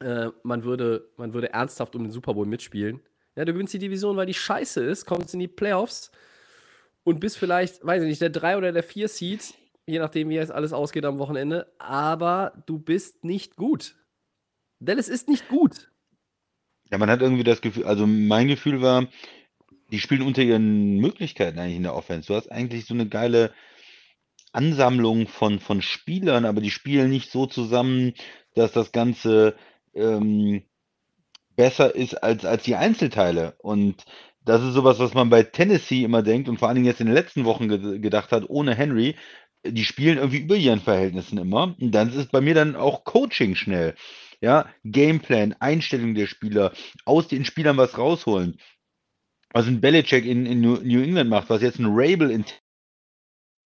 äh, 0.00 0.28
man, 0.42 0.64
würde, 0.64 1.08
man 1.16 1.32
würde 1.34 1.52
ernsthaft 1.52 1.96
um 1.96 2.04
den 2.04 2.12
Super 2.12 2.34
Bowl 2.34 2.46
mitspielen. 2.46 3.00
Ja, 3.36 3.44
du 3.44 3.52
gewinnst 3.52 3.74
die 3.74 3.78
Division, 3.78 4.16
weil 4.16 4.26
die 4.26 4.34
scheiße 4.34 4.82
ist, 4.84 5.06
kommst 5.06 5.34
in 5.34 5.40
die 5.40 5.48
Playoffs 5.48 6.10
und 7.04 7.20
bist 7.20 7.38
vielleicht, 7.38 7.84
weiß 7.84 8.02
ich 8.02 8.08
nicht, 8.08 8.20
der 8.20 8.30
3 8.30 8.56
oder 8.56 8.72
der 8.72 8.82
4 8.82 9.08
Seed, 9.08 9.54
je 9.86 9.98
nachdem, 9.98 10.28
wie 10.28 10.34
jetzt 10.34 10.52
alles 10.52 10.72
ausgeht 10.72 11.04
am 11.04 11.18
Wochenende, 11.18 11.72
aber 11.78 12.62
du 12.66 12.78
bist 12.78 13.24
nicht 13.24 13.56
gut. 13.56 13.94
Dallas 14.80 15.08
ist 15.08 15.28
nicht 15.28 15.48
gut. 15.48 15.90
Ja, 16.90 16.98
man 16.98 17.10
hat 17.10 17.20
irgendwie 17.20 17.44
das 17.44 17.60
Gefühl, 17.60 17.84
also 17.84 18.06
mein 18.06 18.48
Gefühl 18.48 18.80
war, 18.82 19.06
die 19.90 20.00
spielen 20.00 20.22
unter 20.22 20.42
ihren 20.42 20.96
Möglichkeiten 20.96 21.58
eigentlich 21.58 21.76
in 21.76 21.82
der 21.82 21.94
Offense. 21.94 22.28
Du 22.28 22.34
hast 22.34 22.50
eigentlich 22.50 22.86
so 22.86 22.94
eine 22.94 23.08
geile 23.08 23.52
Ansammlung 24.52 25.26
von, 25.26 25.60
von 25.60 25.82
Spielern, 25.82 26.44
aber 26.44 26.60
die 26.60 26.70
spielen 26.70 27.10
nicht 27.10 27.30
so 27.30 27.46
zusammen, 27.46 28.14
dass 28.54 28.72
das 28.72 28.92
Ganze 28.92 29.56
ähm, 29.94 30.62
besser 31.56 31.94
ist 31.94 32.14
als, 32.22 32.44
als 32.44 32.62
die 32.62 32.76
Einzelteile. 32.76 33.54
Und 33.58 34.04
das 34.44 34.62
ist 34.62 34.74
sowas, 34.74 34.98
was 34.98 35.14
man 35.14 35.28
bei 35.28 35.42
Tennessee 35.42 36.04
immer 36.04 36.22
denkt 36.22 36.48
und 36.48 36.58
vor 36.58 36.68
allen 36.68 36.76
Dingen 36.76 36.86
jetzt 36.86 37.00
in 37.00 37.06
den 37.06 37.14
letzten 37.14 37.44
Wochen 37.44 37.68
ge 37.68 37.98
gedacht 37.98 38.32
hat, 38.32 38.48
ohne 38.48 38.74
Henry. 38.74 39.16
Die 39.66 39.84
spielen 39.84 40.18
irgendwie 40.18 40.38
über 40.38 40.54
ihren 40.56 40.80
Verhältnissen 40.80 41.36
immer. 41.36 41.74
Und 41.80 41.90
dann 41.90 42.12
ist 42.12 42.30
bei 42.30 42.40
mir 42.40 42.54
dann 42.54 42.76
auch 42.76 43.04
Coaching 43.04 43.56
schnell. 43.56 43.94
Ja, 44.40 44.66
Gameplan, 44.84 45.56
Einstellung 45.58 46.14
der 46.14 46.28
Spieler, 46.28 46.72
aus 47.04 47.26
den 47.26 47.44
Spielern 47.44 47.76
was 47.76 47.98
rausholen. 47.98 48.58
Was 49.52 49.66
ein 49.66 49.80
Belichick 49.80 50.24
in, 50.24 50.46
in 50.46 50.60
New 50.60 51.02
England 51.02 51.28
macht, 51.28 51.50
was 51.50 51.60
jetzt 51.60 51.80
ein 51.80 51.88
Rabel 51.88 52.30
in 52.30 52.44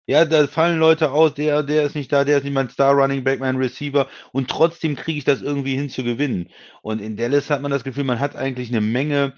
ja, 0.08 0.24
da 0.24 0.46
fallen 0.46 0.78
Leute 0.78 1.12
aus, 1.12 1.34
der, 1.34 1.62
der 1.62 1.82
ist 1.84 1.94
nicht 1.94 2.10
da, 2.10 2.24
der 2.24 2.38
ist 2.38 2.44
nicht 2.44 2.54
mein 2.54 2.70
Star 2.70 2.94
Running 2.94 3.24
Back, 3.24 3.40
mein 3.40 3.56
Receiver 3.56 4.08
und 4.32 4.48
trotzdem 4.48 4.96
kriege 4.96 5.18
ich 5.18 5.24
das 5.24 5.42
irgendwie 5.42 5.76
hin 5.76 5.90
zu 5.90 6.02
gewinnen. 6.02 6.48
Und 6.80 7.02
in 7.02 7.16
Dallas 7.16 7.50
hat 7.50 7.60
man 7.60 7.70
das 7.70 7.84
Gefühl, 7.84 8.04
man 8.04 8.18
hat 8.18 8.34
eigentlich 8.34 8.70
eine 8.70 8.80
Menge 8.80 9.34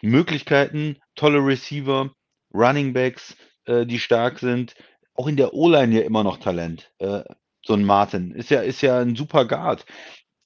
Möglichkeiten, 0.00 0.98
tolle 1.16 1.44
Receiver, 1.44 2.12
Running 2.54 2.92
Backs, 2.92 3.36
äh, 3.64 3.84
die 3.86 3.98
stark 3.98 4.38
sind. 4.38 4.76
Auch 5.14 5.26
in 5.26 5.36
der 5.36 5.52
O-Line 5.52 5.96
ja 5.96 6.02
immer 6.02 6.22
noch 6.22 6.36
Talent. 6.38 6.92
Äh, 6.98 7.24
so 7.66 7.74
ein 7.74 7.84
Martin 7.84 8.30
ist 8.30 8.50
ja, 8.50 8.60
ist 8.60 8.80
ja 8.82 9.00
ein 9.00 9.16
super 9.16 9.46
Guard 9.46 9.84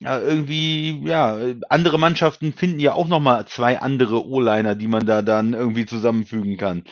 ja, 0.01 0.19
irgendwie, 0.19 1.01
ja, 1.07 1.39
andere 1.69 1.99
Mannschaften 1.99 2.53
finden 2.53 2.81
ja 2.81 2.95
auch 2.95 3.07
nochmal 3.07 3.47
zwei 3.47 3.79
andere 3.79 4.27
O-Liner, 4.27 4.75
die 4.75 4.89
man 4.89 5.07
da 5.07 5.23
dann 5.23 5.53
irgendwie 5.55 5.87
zusammenfügen 5.87 6.57
kann. 6.57 6.85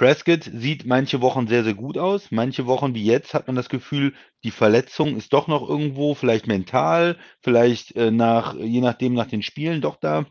Prescott 0.00 0.44
sieht 0.44 0.86
manche 0.86 1.20
Wochen 1.20 1.46
sehr, 1.46 1.62
sehr 1.62 1.74
gut 1.74 1.98
aus. 1.98 2.30
Manche 2.30 2.64
Wochen 2.64 2.94
wie 2.94 3.04
jetzt 3.04 3.34
hat 3.34 3.48
man 3.48 3.54
das 3.54 3.68
Gefühl, 3.68 4.14
die 4.44 4.50
Verletzung 4.50 5.14
ist 5.14 5.34
doch 5.34 5.46
noch 5.46 5.68
irgendwo, 5.68 6.14
vielleicht 6.14 6.46
mental, 6.46 7.18
vielleicht 7.42 7.94
äh, 7.96 8.10
nach, 8.10 8.54
je 8.54 8.80
nachdem 8.80 9.12
nach 9.12 9.26
den 9.26 9.42
Spielen 9.42 9.82
doch 9.82 9.96
da. 9.96 10.24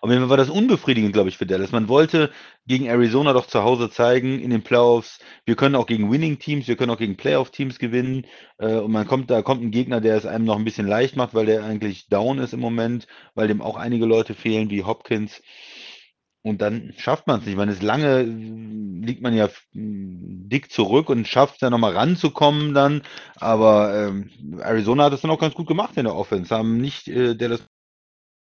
Auf 0.00 0.08
jeden 0.08 0.22
Fall 0.22 0.30
war 0.30 0.38
das 0.38 0.48
unbefriedigend, 0.48 1.12
glaube 1.12 1.28
ich, 1.28 1.36
für 1.36 1.44
Dallas. 1.44 1.72
Man 1.72 1.88
wollte 1.88 2.30
gegen 2.66 2.86
Arizona 2.86 3.34
doch 3.34 3.46
zu 3.46 3.62
Hause 3.64 3.90
zeigen 3.90 4.40
in 4.40 4.48
den 4.48 4.62
Playoffs, 4.62 5.18
wir 5.44 5.56
können 5.56 5.74
auch 5.74 5.86
gegen 5.86 6.10
Winning-Teams, 6.10 6.66
wir 6.66 6.76
können 6.76 6.90
auch 6.90 6.98
gegen 6.98 7.18
Playoff-Teams 7.18 7.78
gewinnen. 7.78 8.26
Äh, 8.56 8.76
und 8.76 8.92
man 8.92 9.06
kommt, 9.06 9.30
da 9.30 9.42
kommt 9.42 9.62
ein 9.62 9.72
Gegner, 9.72 10.00
der 10.00 10.16
es 10.16 10.24
einem 10.24 10.46
noch 10.46 10.56
ein 10.56 10.64
bisschen 10.64 10.86
leicht 10.86 11.16
macht, 11.16 11.34
weil 11.34 11.44
der 11.44 11.64
eigentlich 11.64 12.08
down 12.08 12.38
ist 12.38 12.54
im 12.54 12.60
Moment, 12.60 13.08
weil 13.34 13.46
dem 13.46 13.60
auch 13.60 13.76
einige 13.76 14.06
Leute 14.06 14.32
fehlen, 14.32 14.70
wie 14.70 14.84
Hopkins. 14.84 15.42
Und 16.44 16.60
dann 16.60 16.92
schafft 16.98 17.26
man 17.26 17.40
es 17.40 17.46
nicht. 17.46 17.56
Man 17.56 17.70
ist 17.70 17.82
lange, 17.82 18.22
liegt 18.22 19.22
man 19.22 19.34
ja 19.34 19.48
dick 19.72 20.70
zurück 20.70 21.08
und 21.08 21.26
schafft 21.26 21.54
es 21.54 21.60
ja 21.62 21.70
nochmal 21.70 21.96
ranzukommen 21.96 22.74
dann. 22.74 23.02
Aber 23.36 23.94
ähm, 23.94 24.30
Arizona 24.60 25.04
hat 25.04 25.14
es 25.14 25.22
dann 25.22 25.30
auch 25.30 25.40
ganz 25.40 25.54
gut 25.54 25.66
gemacht 25.66 25.96
in 25.96 26.04
der 26.04 26.14
Offense. 26.14 26.54
Haben 26.54 26.76
nicht 26.82 27.08
äh, 27.08 27.34
der 27.34 27.48
das 27.48 27.66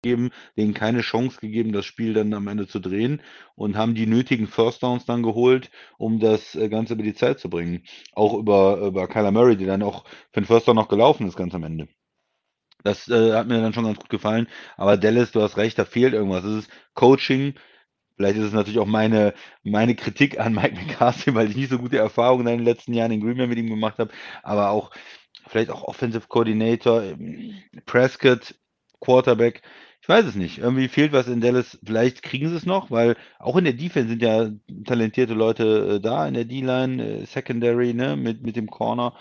gegeben, 0.01 0.31
denen 0.57 0.73
keine 0.73 1.01
Chance 1.01 1.39
gegeben, 1.39 1.73
das 1.73 1.85
Spiel 1.85 2.13
dann 2.13 2.33
am 2.33 2.47
Ende 2.47 2.67
zu 2.67 2.79
drehen 2.79 3.21
und 3.55 3.77
haben 3.77 3.93
die 3.95 4.07
nötigen 4.07 4.47
First 4.47 4.81
Downs 4.81 5.05
dann 5.05 5.23
geholt, 5.23 5.69
um 5.97 6.19
das 6.19 6.55
äh, 6.55 6.69
Ganze 6.69 6.93
über 6.93 7.03
die 7.03 7.15
Zeit 7.15 7.39
zu 7.39 7.49
bringen. 7.51 7.83
Auch 8.13 8.33
über, 8.35 8.77
über 8.79 9.07
Kyler 9.07 9.31
Murray, 9.31 9.57
der 9.57 9.67
dann 9.67 9.83
auch 9.83 10.05
für 10.31 10.41
den 10.41 10.45
First 10.45 10.67
Down 10.67 10.75
noch 10.75 10.89
gelaufen 10.89 11.27
ist, 11.27 11.35
ganz 11.37 11.53
am 11.53 11.63
Ende. 11.63 11.87
Das 12.83 13.07
äh, 13.09 13.33
hat 13.33 13.47
mir 13.47 13.61
dann 13.61 13.73
schon 13.73 13.85
ganz 13.85 13.99
gut 13.99 14.09
gefallen. 14.09 14.47
Aber 14.77 14.97
Dallas, 14.97 15.31
du 15.31 15.41
hast 15.41 15.57
recht, 15.57 15.77
da 15.79 15.85
fehlt 15.85 16.13
irgendwas. 16.13 16.43
Es 16.45 16.65
ist 16.65 16.71
Coaching. 16.93 17.55
Vielleicht 18.15 18.37
ist 18.37 18.45
es 18.45 18.53
natürlich 18.53 18.79
auch 18.79 18.85
meine, 18.85 19.33
meine 19.63 19.95
Kritik 19.95 20.39
an 20.39 20.53
Mike 20.53 20.75
McCarthy, 20.75 21.35
weil 21.35 21.49
ich 21.49 21.55
nicht 21.55 21.69
so 21.69 21.79
gute 21.79 21.97
Erfahrungen 21.97 22.47
in 22.47 22.57
den 22.57 22.65
letzten 22.65 22.93
Jahren 22.93 23.11
in 23.11 23.21
Green 23.21 23.37
Bay 23.37 23.47
mit 23.47 23.57
ihm 23.57 23.69
gemacht 23.69 23.99
habe. 23.99 24.11
Aber 24.43 24.69
auch 24.69 24.91
vielleicht 25.47 25.69
auch 25.69 25.83
Offensive 25.83 26.27
Coordinator, 26.27 27.03
Prescott, 27.85 28.55
Quarterback. 28.99 29.61
Ich 30.01 30.09
weiß 30.09 30.25
es 30.25 30.35
nicht. 30.35 30.59
Irgendwie 30.59 30.87
fehlt 30.87 31.13
was 31.13 31.27
in 31.27 31.41
Dallas. 31.41 31.79
Vielleicht 31.83 32.21
kriegen 32.21 32.49
sie 32.49 32.55
es 32.55 32.65
noch, 32.65 32.91
weil 32.91 33.15
auch 33.39 33.55
in 33.57 33.63
der 33.63 33.73
Defense 33.73 34.09
sind 34.09 34.21
ja 34.21 34.51
talentierte 34.85 35.33
Leute 35.33 35.95
äh, 35.95 35.99
da, 35.99 36.27
in 36.27 36.35
der 36.35 36.45
D-Line, 36.45 37.03
äh, 37.03 37.25
Secondary, 37.25 37.93
ne, 37.93 38.15
mit, 38.15 38.43
mit 38.43 38.55
dem 38.55 38.69
Corner. 38.69 39.15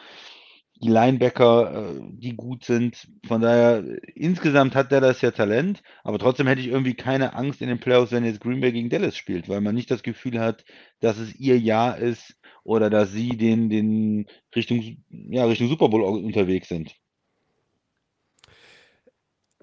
Die 0.85 0.91
Linebacker, 0.91 1.97
äh, 1.97 2.01
die 2.11 2.37
gut 2.37 2.63
sind. 2.65 3.09
Von 3.27 3.41
daher, 3.41 3.83
insgesamt 4.15 4.75
hat 4.75 4.93
Dallas 4.93 5.23
ja 5.23 5.31
Talent, 5.31 5.83
aber 6.03 6.19
trotzdem 6.19 6.47
hätte 6.47 6.61
ich 6.61 6.67
irgendwie 6.67 6.93
keine 6.93 7.33
Angst 7.33 7.63
in 7.63 7.69
den 7.69 7.81
Playoffs, 7.81 8.13
wenn 8.13 8.23
jetzt 8.23 8.43
Green 8.43 8.61
Bay 8.61 8.71
gegen 8.71 8.91
Dallas 8.91 9.17
spielt, 9.17 9.49
weil 9.49 9.63
man 9.63 9.75
nicht 9.75 9.91
das 9.91 10.03
Gefühl 10.03 10.39
hat, 10.39 10.67
dass 11.01 11.17
es 11.17 11.35
ihr 11.37 11.59
Jahr 11.59 11.97
ist 11.97 12.39
oder 12.65 12.91
dass 12.91 13.13
sie 13.13 13.31
den, 13.31 13.71
den 13.71 14.27
Richtung, 14.55 14.99
ja, 15.09 15.47
Richtung 15.47 15.69
Super 15.69 15.89
Bowl 15.89 16.03
unterwegs 16.03 16.69
sind. 16.69 16.95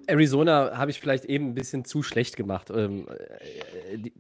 Arizona 0.08 0.76
habe 0.76 0.90
ich 0.90 1.00
vielleicht 1.00 1.26
eben 1.26 1.50
ein 1.50 1.54
bisschen 1.54 1.86
zu 1.86 2.02
schlecht 2.02 2.36
gemacht. 2.36 2.72
Ähm, 2.72 3.08
äh, 3.92 3.98
die, 4.00 4.14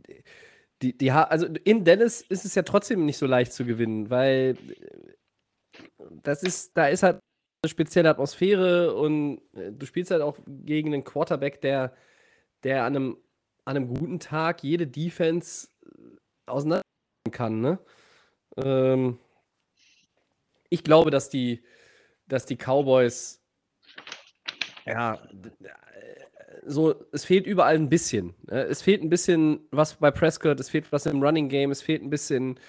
die, 0.83 0.97
die, 0.99 1.09
also 1.09 1.47
in 1.63 1.83
Dallas 1.83 2.21
ist 2.21 2.45
es 2.45 2.53
ja 2.53 2.61
trotzdem 2.61 3.05
nicht 3.05 3.17
so 3.17 3.25
leicht 3.25 3.53
zu 3.53 3.65
gewinnen, 3.65 4.11
weil 4.11 4.55
äh, 4.69 5.13
das 6.23 6.43
ist, 6.43 6.75
da 6.75 6.87
ist 6.87 7.03
halt 7.03 7.19
eine 7.63 7.69
spezielle 7.69 8.09
Atmosphäre 8.09 8.95
und 8.95 9.41
äh, 9.53 9.71
du 9.71 9.85
spielst 9.85 10.11
halt 10.11 10.21
auch 10.21 10.37
gegen 10.47 10.93
einen 10.93 11.03
Quarterback, 11.03 11.61
der, 11.61 11.93
der 12.63 12.83
an 12.83 12.95
einem, 12.95 13.17
an 13.65 13.77
einem 13.77 13.93
guten 13.93 14.19
Tag 14.19 14.63
jede 14.63 14.87
Defense 14.87 15.67
auseinander 16.45 16.81
kann. 17.31 17.61
Ne? 17.61 17.79
Ähm, 18.57 19.19
ich 20.69 20.83
glaube, 20.83 21.11
dass 21.11 21.29
die, 21.29 21.63
dass 22.27 22.45
die 22.45 22.57
Cowboys, 22.57 23.41
ja, 24.85 25.21
so, 26.65 26.95
es 27.11 27.25
fehlt 27.25 27.45
überall 27.45 27.75
ein 27.75 27.89
bisschen. 27.89 28.33
Ne? 28.47 28.63
Es 28.63 28.81
fehlt 28.81 29.03
ein 29.03 29.09
bisschen 29.09 29.67
was 29.71 29.95
bei 29.95 30.11
Prescott, 30.11 30.59
es 30.59 30.69
fehlt 30.69 30.91
was 30.91 31.05
im 31.05 31.21
Running 31.21 31.49
Game, 31.49 31.71
es 31.71 31.81
fehlt 31.81 32.01
ein 32.01 32.09
bisschen 32.09 32.59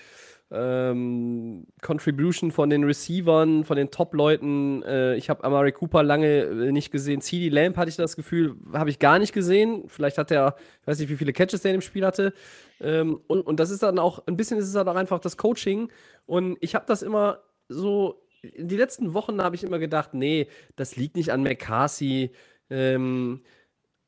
ähm, 0.53 1.67
Contribution 1.81 2.51
von 2.51 2.69
den 2.69 2.85
Receivern, 2.85 3.65
von 3.65 3.77
den 3.77 3.91
Top-Leuten. 3.91 4.83
Äh, 4.83 5.17
ich 5.17 5.31
habe 5.31 5.43
Amari 5.45 5.73
Cooper 5.73 6.03
lange 6.03 6.43
äh, 6.43 6.73
nicht 6.73 6.91
gesehen. 6.91 7.23
CD 7.23 7.49
Lamp 7.49 7.77
hatte 7.77 7.89
ich 7.89 7.97
das 7.97 8.17
Gefühl, 8.17 8.57
habe 8.73 8.91
ich 8.91 8.99
gar 8.99 9.19
nicht 9.19 9.33
gesehen. 9.33 9.85
Vielleicht 9.89 10.19
hat 10.19 10.31
er, 10.31 10.57
ich 10.83 10.87
weiß 10.87 10.99
nicht, 10.99 11.09
wie 11.09 11.17
viele 11.17 11.33
Catches 11.33 11.63
der 11.63 11.73
dem 11.73 11.81
Spiel 11.81 12.05
hatte. 12.05 12.35
Ähm, 12.81 13.21
und, 13.27 13.41
und 13.47 13.61
das 13.61 13.71
ist 13.71 13.83
dann 13.83 13.99
auch, 13.99 14.27
ein 14.27 14.37
bisschen 14.37 14.59
ist 14.59 14.67
es 14.67 14.75
dann 14.75 14.89
auch 14.89 14.97
einfach 14.97 15.21
das 15.21 15.39
Coaching. 15.39 15.91
Und 16.27 16.59
ich 16.61 16.75
habe 16.75 16.85
das 16.87 17.03
immer 17.03 17.39
so, 17.69 18.23
in 18.43 18.69
die 18.69 18.77
letzten 18.77 19.15
Wochen 19.15 19.43
habe 19.43 19.57
ich 19.57 19.65
immer 19.65 19.79
gedacht, 19.79 20.13
nee, 20.13 20.49
das 20.77 20.97
liegt 20.97 21.17
nicht 21.17 21.33
an 21.33 21.43
McCarthy. 21.43 22.33
Ähm, 22.69 23.41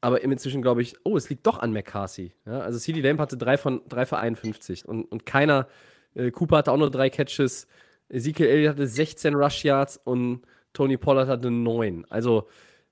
aber 0.02 0.20
inzwischen 0.20 0.60
glaube 0.60 0.82
ich, 0.82 0.96
oh, 1.04 1.16
es 1.16 1.30
liegt 1.30 1.46
doch 1.46 1.58
an 1.60 1.72
McCarthy. 1.72 2.34
Ja, 2.44 2.60
also 2.60 2.78
CD 2.78 3.00
Lamp 3.00 3.20
hatte 3.20 3.38
drei 3.38 3.56
von, 3.56 3.80
drei 3.88 4.04
für 4.04 4.18
51 4.18 4.86
und, 4.86 5.04
und 5.04 5.24
keiner 5.24 5.68
äh, 6.14 6.30
Cooper 6.30 6.58
hatte 6.58 6.72
auch 6.72 6.76
nur 6.76 6.90
drei 6.90 7.10
Catches. 7.10 7.66
Ezekiel 8.08 8.46
Elliott 8.46 8.74
hatte 8.74 8.86
16 8.86 9.34
Rush 9.34 9.64
Yards 9.64 10.00
und 10.04 10.42
Tony 10.72 10.96
Pollard 10.96 11.28
hatte 11.28 11.50
9. 11.50 12.06
Also, 12.08 12.48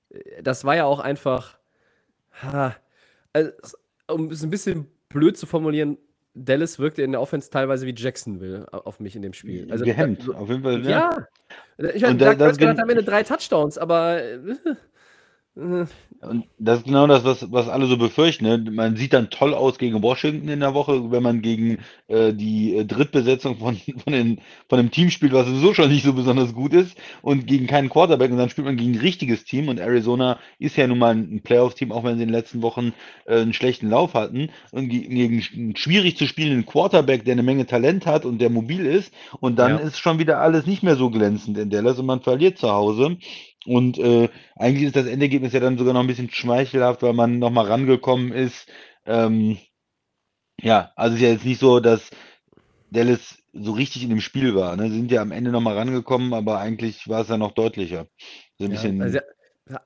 äh, 0.09 0.41
das 0.41 0.65
war 0.65 0.75
ja 0.75 0.85
auch 0.85 0.99
einfach. 0.99 1.57
Ha, 2.41 2.75
also, 3.31 3.51
um 4.07 4.31
es 4.31 4.43
ein 4.43 4.49
bisschen 4.49 4.87
blöd 5.09 5.37
zu 5.37 5.45
formulieren, 5.45 5.97
Dallas 6.33 6.79
wirkte 6.79 7.03
in 7.03 7.11
der 7.11 7.21
Offense 7.21 7.49
teilweise 7.51 7.85
wie 7.85 7.93
Jacksonville 7.95 8.67
auf 8.71 8.99
mich 8.99 9.15
in 9.15 9.21
dem 9.21 9.33
Spiel. 9.33 9.71
Also, 9.71 9.85
Gehemmt, 9.85 10.27
auf 10.33 10.49
jeden 10.49 10.63
Fall. 10.63 10.83
Ja. 10.83 11.27
ja. 11.77 11.89
Ich 11.93 12.01
meine, 12.01 12.17
Doug 12.17 12.37
Prescott 12.37 12.69
hat 12.69 12.79
am 12.79 12.89
Ende 12.89 13.03
drei 13.03 13.23
Touchdowns, 13.23 13.77
aber 13.77 14.23
äh, 14.23 14.37
und 15.55 16.45
das 16.57 16.79
ist 16.79 16.85
genau 16.85 17.05
das, 17.05 17.23
was, 17.23 17.51
was 17.51 17.69
alle 17.69 17.85
so 17.85 17.97
befürchten. 17.97 18.45
Ne? 18.45 18.57
Man 18.71 18.95
sieht 18.95 19.13
dann 19.13 19.29
toll 19.29 19.53
aus 19.53 19.77
gegen 19.77 20.01
Washington 20.01 20.49
in 20.49 20.61
der 20.61 20.73
Woche, 20.73 21.11
wenn 21.11 21.21
man 21.21 21.43
gegen 21.43 21.77
äh, 22.07 22.33
die 22.33 22.75
äh, 22.75 22.85
Drittbesetzung 22.85 23.57
von, 23.57 23.75
von, 24.03 24.13
den, 24.13 24.41
von 24.67 24.79
einem 24.79 24.89
Team 24.89 25.11
spielt, 25.11 25.33
was 25.33 25.45
sowieso 25.45 25.75
schon 25.75 25.89
nicht 25.89 26.05
so 26.05 26.13
besonders 26.13 26.55
gut 26.55 26.73
ist, 26.73 26.97
und 27.21 27.45
gegen 27.45 27.67
keinen 27.67 27.89
Quarterback. 27.89 28.31
Und 28.31 28.37
dann 28.37 28.49
spielt 28.49 28.65
man 28.65 28.77
gegen 28.77 28.93
ein 28.93 28.99
richtiges 28.99 29.43
Team. 29.43 29.67
Und 29.67 29.79
Arizona 29.79 30.39
ist 30.57 30.75
ja 30.75 30.87
nun 30.87 30.97
mal 30.97 31.13
ein 31.13 31.41
Playoff-Team, 31.43 31.91
auch 31.91 32.03
wenn 32.03 32.17
sie 32.17 32.23
in 32.23 32.29
den 32.29 32.35
letzten 32.35 32.63
Wochen 32.63 32.93
äh, 33.25 33.41
einen 33.41 33.53
schlechten 33.53 33.89
Lauf 33.89 34.15
hatten. 34.15 34.49
Und 34.71 34.89
gegen 34.89 35.43
einen 35.53 35.75
schwierig 35.75 36.17
zu 36.17 36.25
spielenden 36.25 36.65
Quarterback, 36.65 37.25
der 37.25 37.33
eine 37.33 37.43
Menge 37.43 37.67
Talent 37.67 38.07
hat 38.07 38.25
und 38.25 38.39
der 38.39 38.49
mobil 38.49 38.87
ist. 38.87 39.13
Und 39.39 39.59
dann 39.59 39.77
ja. 39.77 39.77
ist 39.77 39.99
schon 39.99 40.17
wieder 40.17 40.39
alles 40.39 40.65
nicht 40.65 40.81
mehr 40.81 40.95
so 40.95 41.11
glänzend 41.11 41.59
in 41.59 41.69
Dallas 41.69 41.99
und 41.99 42.07
man 42.07 42.21
verliert 42.21 42.57
zu 42.57 42.71
Hause. 42.71 43.17
Und 43.65 43.97
äh, 43.97 44.29
eigentlich 44.55 44.85
ist 44.85 44.95
das 44.95 45.05
Endergebnis 45.05 45.53
ja 45.53 45.59
dann 45.59 45.77
sogar 45.77 45.93
noch 45.93 46.01
ein 46.01 46.07
bisschen 46.07 46.29
schmeichelhaft, 46.29 47.01
weil 47.01 47.13
man 47.13 47.39
nochmal 47.39 47.65
rangekommen 47.65 48.31
ist. 48.31 48.67
Ähm, 49.05 49.57
ja, 50.61 50.91
also 50.95 51.15
es 51.15 51.21
ist 51.21 51.25
ja 51.25 51.33
jetzt 51.33 51.45
nicht 51.45 51.59
so, 51.59 51.79
dass 51.79 52.09
Dallas 52.91 53.37
so 53.53 53.71
richtig 53.71 54.03
in 54.03 54.09
dem 54.09 54.21
Spiel 54.21 54.55
war. 54.55 54.75
Ne? 54.75 54.89
Sie 54.89 54.97
sind 54.97 55.11
ja 55.11 55.21
am 55.21 55.31
Ende 55.31 55.51
nochmal 55.51 55.77
rangekommen, 55.77 56.33
aber 56.33 56.59
eigentlich 56.59 57.07
war 57.07 57.21
es 57.21 57.29
ja 57.29 57.37
noch 57.37 57.51
deutlicher. 57.51 58.07
So 58.57 58.65
ein 58.65 58.71
ja, 58.71 58.75
bisschen. 58.75 59.01
Also 59.01 59.19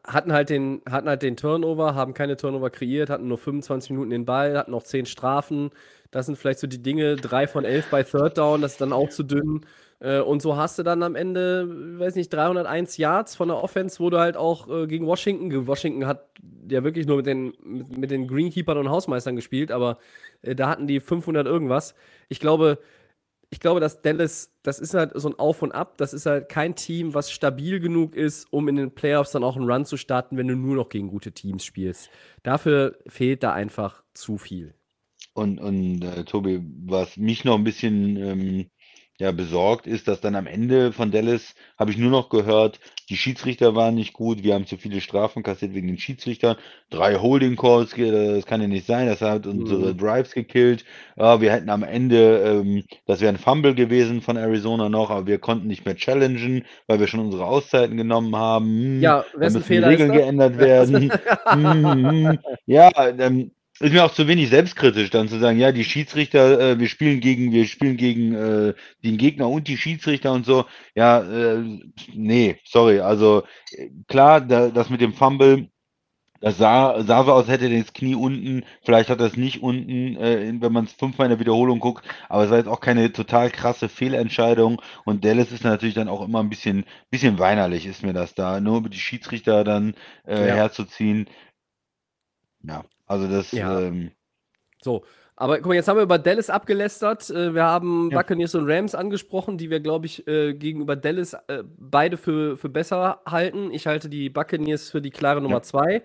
hatten 0.03 0.33
halt, 0.33 0.49
den, 0.49 0.81
hatten 0.89 1.07
halt 1.07 1.21
den 1.21 1.37
Turnover, 1.37 1.93
haben 1.93 2.13
keine 2.13 2.35
Turnover 2.37 2.69
kreiert, 2.69 3.09
hatten 3.09 3.27
nur 3.27 3.37
25 3.37 3.91
Minuten 3.91 4.09
den 4.09 4.25
Ball, 4.25 4.57
hatten 4.57 4.71
noch 4.71 4.83
10 4.83 5.05
Strafen. 5.05 5.69
Das 6.11 6.25
sind 6.25 6.37
vielleicht 6.37 6.59
so 6.59 6.67
die 6.67 6.81
Dinge, 6.81 7.15
3 7.15 7.47
von 7.47 7.65
11 7.65 7.89
bei 7.89 8.03
Third 8.03 8.37
Down, 8.37 8.61
das 8.61 8.73
ist 8.73 8.81
dann 8.81 8.93
auch 8.93 9.09
zu 9.09 9.23
dünn. 9.23 9.65
Äh, 9.99 10.19
und 10.19 10.41
so 10.41 10.55
hast 10.55 10.79
du 10.79 10.83
dann 10.83 11.03
am 11.03 11.15
Ende, 11.15 11.99
weiß 11.99 12.15
nicht, 12.15 12.33
301 12.33 12.97
Yards 12.97 13.35
von 13.35 13.49
der 13.49 13.61
Offense, 13.63 13.99
wo 13.99 14.09
du 14.09 14.19
halt 14.19 14.37
auch 14.37 14.67
äh, 14.69 14.87
gegen 14.87 15.05
Washington, 15.05 15.67
Washington 15.67 16.07
hat 16.07 16.27
ja 16.69 16.83
wirklich 16.83 17.07
nur 17.07 17.17
mit 17.17 17.25
den, 17.25 17.53
mit, 17.63 18.11
den 18.11 18.27
Greenkeepern 18.27 18.77
und 18.77 18.89
Hausmeistern 18.89 19.35
gespielt, 19.35 19.71
aber 19.71 19.97
äh, 20.41 20.55
da 20.55 20.69
hatten 20.69 20.87
die 20.87 20.99
500 20.99 21.47
irgendwas. 21.47 21.95
Ich 22.29 22.39
glaube, 22.39 22.79
ich 23.49 23.59
glaube, 23.59 23.79
dass 23.79 24.01
Dallas, 24.01 24.51
das 24.63 24.79
ist 24.79 24.93
halt 24.93 25.11
so 25.15 25.29
ein 25.29 25.39
Auf 25.39 25.61
und 25.61 25.71
Ab. 25.71 25.97
Das 25.97 26.13
ist 26.13 26.25
halt 26.25 26.49
kein 26.49 26.75
Team, 26.75 27.13
was 27.13 27.31
stabil 27.31 27.79
genug 27.79 28.15
ist, 28.15 28.51
um 28.51 28.67
in 28.67 28.75
den 28.75 28.93
Playoffs 28.93 29.31
dann 29.31 29.43
auch 29.43 29.55
einen 29.55 29.69
Run 29.69 29.85
zu 29.85 29.95
starten, 29.95 30.37
wenn 30.37 30.47
du 30.47 30.55
nur 30.55 30.75
noch 30.75 30.89
gegen 30.89 31.07
gute 31.07 31.31
Teams 31.31 31.63
spielst. 31.63 32.09
Dafür 32.43 32.97
fehlt 33.07 33.43
da 33.43 33.53
einfach 33.53 34.03
zu 34.13 34.37
viel. 34.37 34.73
Und, 35.33 35.59
und 35.59 36.03
äh, 36.03 36.25
Tobi, 36.25 36.61
was 36.85 37.15
mich 37.15 37.45
noch 37.45 37.55
ein 37.55 37.63
bisschen 37.63 38.17
ähm, 38.17 38.69
ja, 39.19 39.31
besorgt 39.31 39.87
ist, 39.87 40.07
dass 40.07 40.21
dann 40.21 40.35
am 40.35 40.45
Ende 40.45 40.93
von 40.93 41.11
Dallas 41.11 41.55
habe 41.77 41.89
ich 41.89 41.97
nur 41.97 42.11
noch 42.11 42.29
gehört, 42.29 42.79
die 43.09 43.17
Schiedsrichter 43.17 43.73
waren 43.73 43.95
nicht 43.95 44.13
gut, 44.13 44.43
wir 44.43 44.53
haben 44.53 44.67
zu 44.67 44.77
viele 44.77 45.01
Strafen 45.01 45.41
kassiert 45.41 45.73
wegen 45.73 45.87
den 45.87 45.97
Schiedsrichtern, 45.97 46.57
drei 46.91 47.15
Holding 47.15 47.55
Calls, 47.55 47.95
das 47.95 48.45
kann 48.45 48.61
ja 48.61 48.67
nicht 48.67 48.85
sein, 48.85 49.07
das 49.07 49.21
hat 49.21 49.47
unsere 49.47 49.93
mhm. 49.93 49.97
Drives 49.97 50.33
gekillt. 50.33 50.85
Ja, 51.15 51.41
wir 51.41 51.51
hätten 51.51 51.69
am 51.69 51.83
Ende, 51.83 52.43
ähm, 52.43 52.83
das 53.07 53.21
wäre 53.21 53.33
ein 53.33 53.39
Fumble 53.39 53.73
gewesen 53.73 54.21
von 54.21 54.37
Arizona 54.37 54.87
noch, 54.87 55.09
aber 55.09 55.25
wir 55.25 55.39
konnten 55.39 55.67
nicht 55.67 55.85
mehr 55.85 55.95
challengen, 55.95 56.65
weil 56.85 56.99
wir 56.99 57.07
schon 57.07 57.21
unsere 57.21 57.45
Auszeiten 57.45 57.97
genommen 57.97 58.35
haben. 58.35 58.65
Hm, 58.65 59.01
ja, 59.01 59.25
wessen 59.35 59.63
Fehler 59.63 59.89
die 59.89 59.95
Regeln 59.95 60.11
geändert 60.11 60.57
werden. 60.59 61.11
hm, 61.45 61.91
hm. 61.91 62.39
Ja, 62.65 62.91
ähm, 63.17 63.51
ist 63.79 63.93
mir 63.93 64.03
auch 64.05 64.13
zu 64.13 64.27
wenig 64.27 64.49
selbstkritisch, 64.49 65.09
dann 65.09 65.29
zu 65.29 65.39
sagen, 65.39 65.59
ja, 65.59 65.71
die 65.71 65.83
Schiedsrichter, 65.83 66.59
äh, 66.59 66.79
wir 66.79 66.87
spielen 66.87 67.19
gegen, 67.19 67.51
wir 67.51 67.65
spielen 67.67 67.97
gegen 67.97 68.33
äh, 68.33 68.73
den 69.03 69.17
Gegner 69.17 69.49
und 69.49 69.67
die 69.67 69.77
Schiedsrichter 69.77 70.31
und 70.31 70.45
so. 70.45 70.65
Ja, 70.95 71.19
äh, 71.21 71.63
nee, 72.13 72.59
sorry. 72.65 72.99
Also 72.99 73.43
klar, 74.07 74.41
da, 74.41 74.69
das 74.69 74.89
mit 74.89 75.01
dem 75.01 75.13
Fumble, 75.13 75.69
das 76.39 76.57
sah, 76.57 77.01
sah 77.03 77.23
so 77.23 77.33
aus, 77.33 77.47
hätte 77.47 77.69
das 77.69 77.93
Knie 77.93 78.15
unten, 78.15 78.63
vielleicht 78.83 79.09
hat 79.09 79.19
er 79.19 79.27
es 79.27 79.37
nicht 79.37 79.61
unten, 79.63 80.15
äh, 80.17 80.53
wenn 80.59 80.71
man 80.71 80.85
es 80.85 80.93
fünfmal 80.93 81.25
in 81.25 81.31
der 81.31 81.39
Wiederholung 81.39 81.79
guckt, 81.79 82.05
aber 82.29 82.43
es 82.43 82.49
war 82.49 82.57
jetzt 82.57 82.67
auch 82.67 82.79
keine 82.79 83.11
total 83.11 83.49
krasse 83.49 83.89
Fehlentscheidung 83.89 84.81
und 85.05 85.25
Dallas 85.25 85.51
ist 85.51 85.63
natürlich 85.63 85.95
dann 85.95 86.09
auch 86.09 86.23
immer 86.23 86.39
ein 86.39 86.49
bisschen, 86.49 86.85
bisschen 87.09 87.39
weinerlich, 87.39 87.85
ist 87.85 88.03
mir 88.03 88.13
das 88.13 88.35
da, 88.35 88.59
nur 88.59 88.77
über 88.77 88.89
die 88.89 88.99
Schiedsrichter 88.99 89.63
dann 89.63 89.95
äh, 90.27 90.47
ja. 90.47 90.55
herzuziehen. 90.55 91.27
Ja, 92.63 92.83
also 93.07 93.27
das. 93.27 93.51
Ja. 93.51 93.79
Ähm, 93.79 94.11
so, 94.81 95.03
aber 95.35 95.57
guck 95.57 95.67
mal, 95.67 95.75
jetzt 95.75 95.87
haben 95.87 95.97
wir 95.97 96.03
über 96.03 96.17
Dallas 96.17 96.49
abgelästert. 96.49 97.29
Äh, 97.29 97.53
wir 97.53 97.63
haben 97.63 98.09
ja. 98.11 98.17
Buccaneers 98.17 98.55
und 98.55 98.69
Rams 98.69 98.95
angesprochen, 98.95 99.57
die 99.57 99.69
wir, 99.69 99.79
glaube 99.79 100.07
ich, 100.07 100.27
äh, 100.27 100.53
gegenüber 100.53 100.95
Dallas 100.95 101.33
äh, 101.33 101.63
beide 101.77 102.17
für, 102.17 102.57
für 102.57 102.69
besser 102.69 103.21
halten. 103.25 103.71
Ich 103.71 103.87
halte 103.87 104.09
die 104.09 104.29
Buccaneers 104.29 104.89
für 104.89 105.01
die 105.01 105.11
klare 105.11 105.41
Nummer 105.41 105.57
ja. 105.57 105.61
zwei 105.61 106.03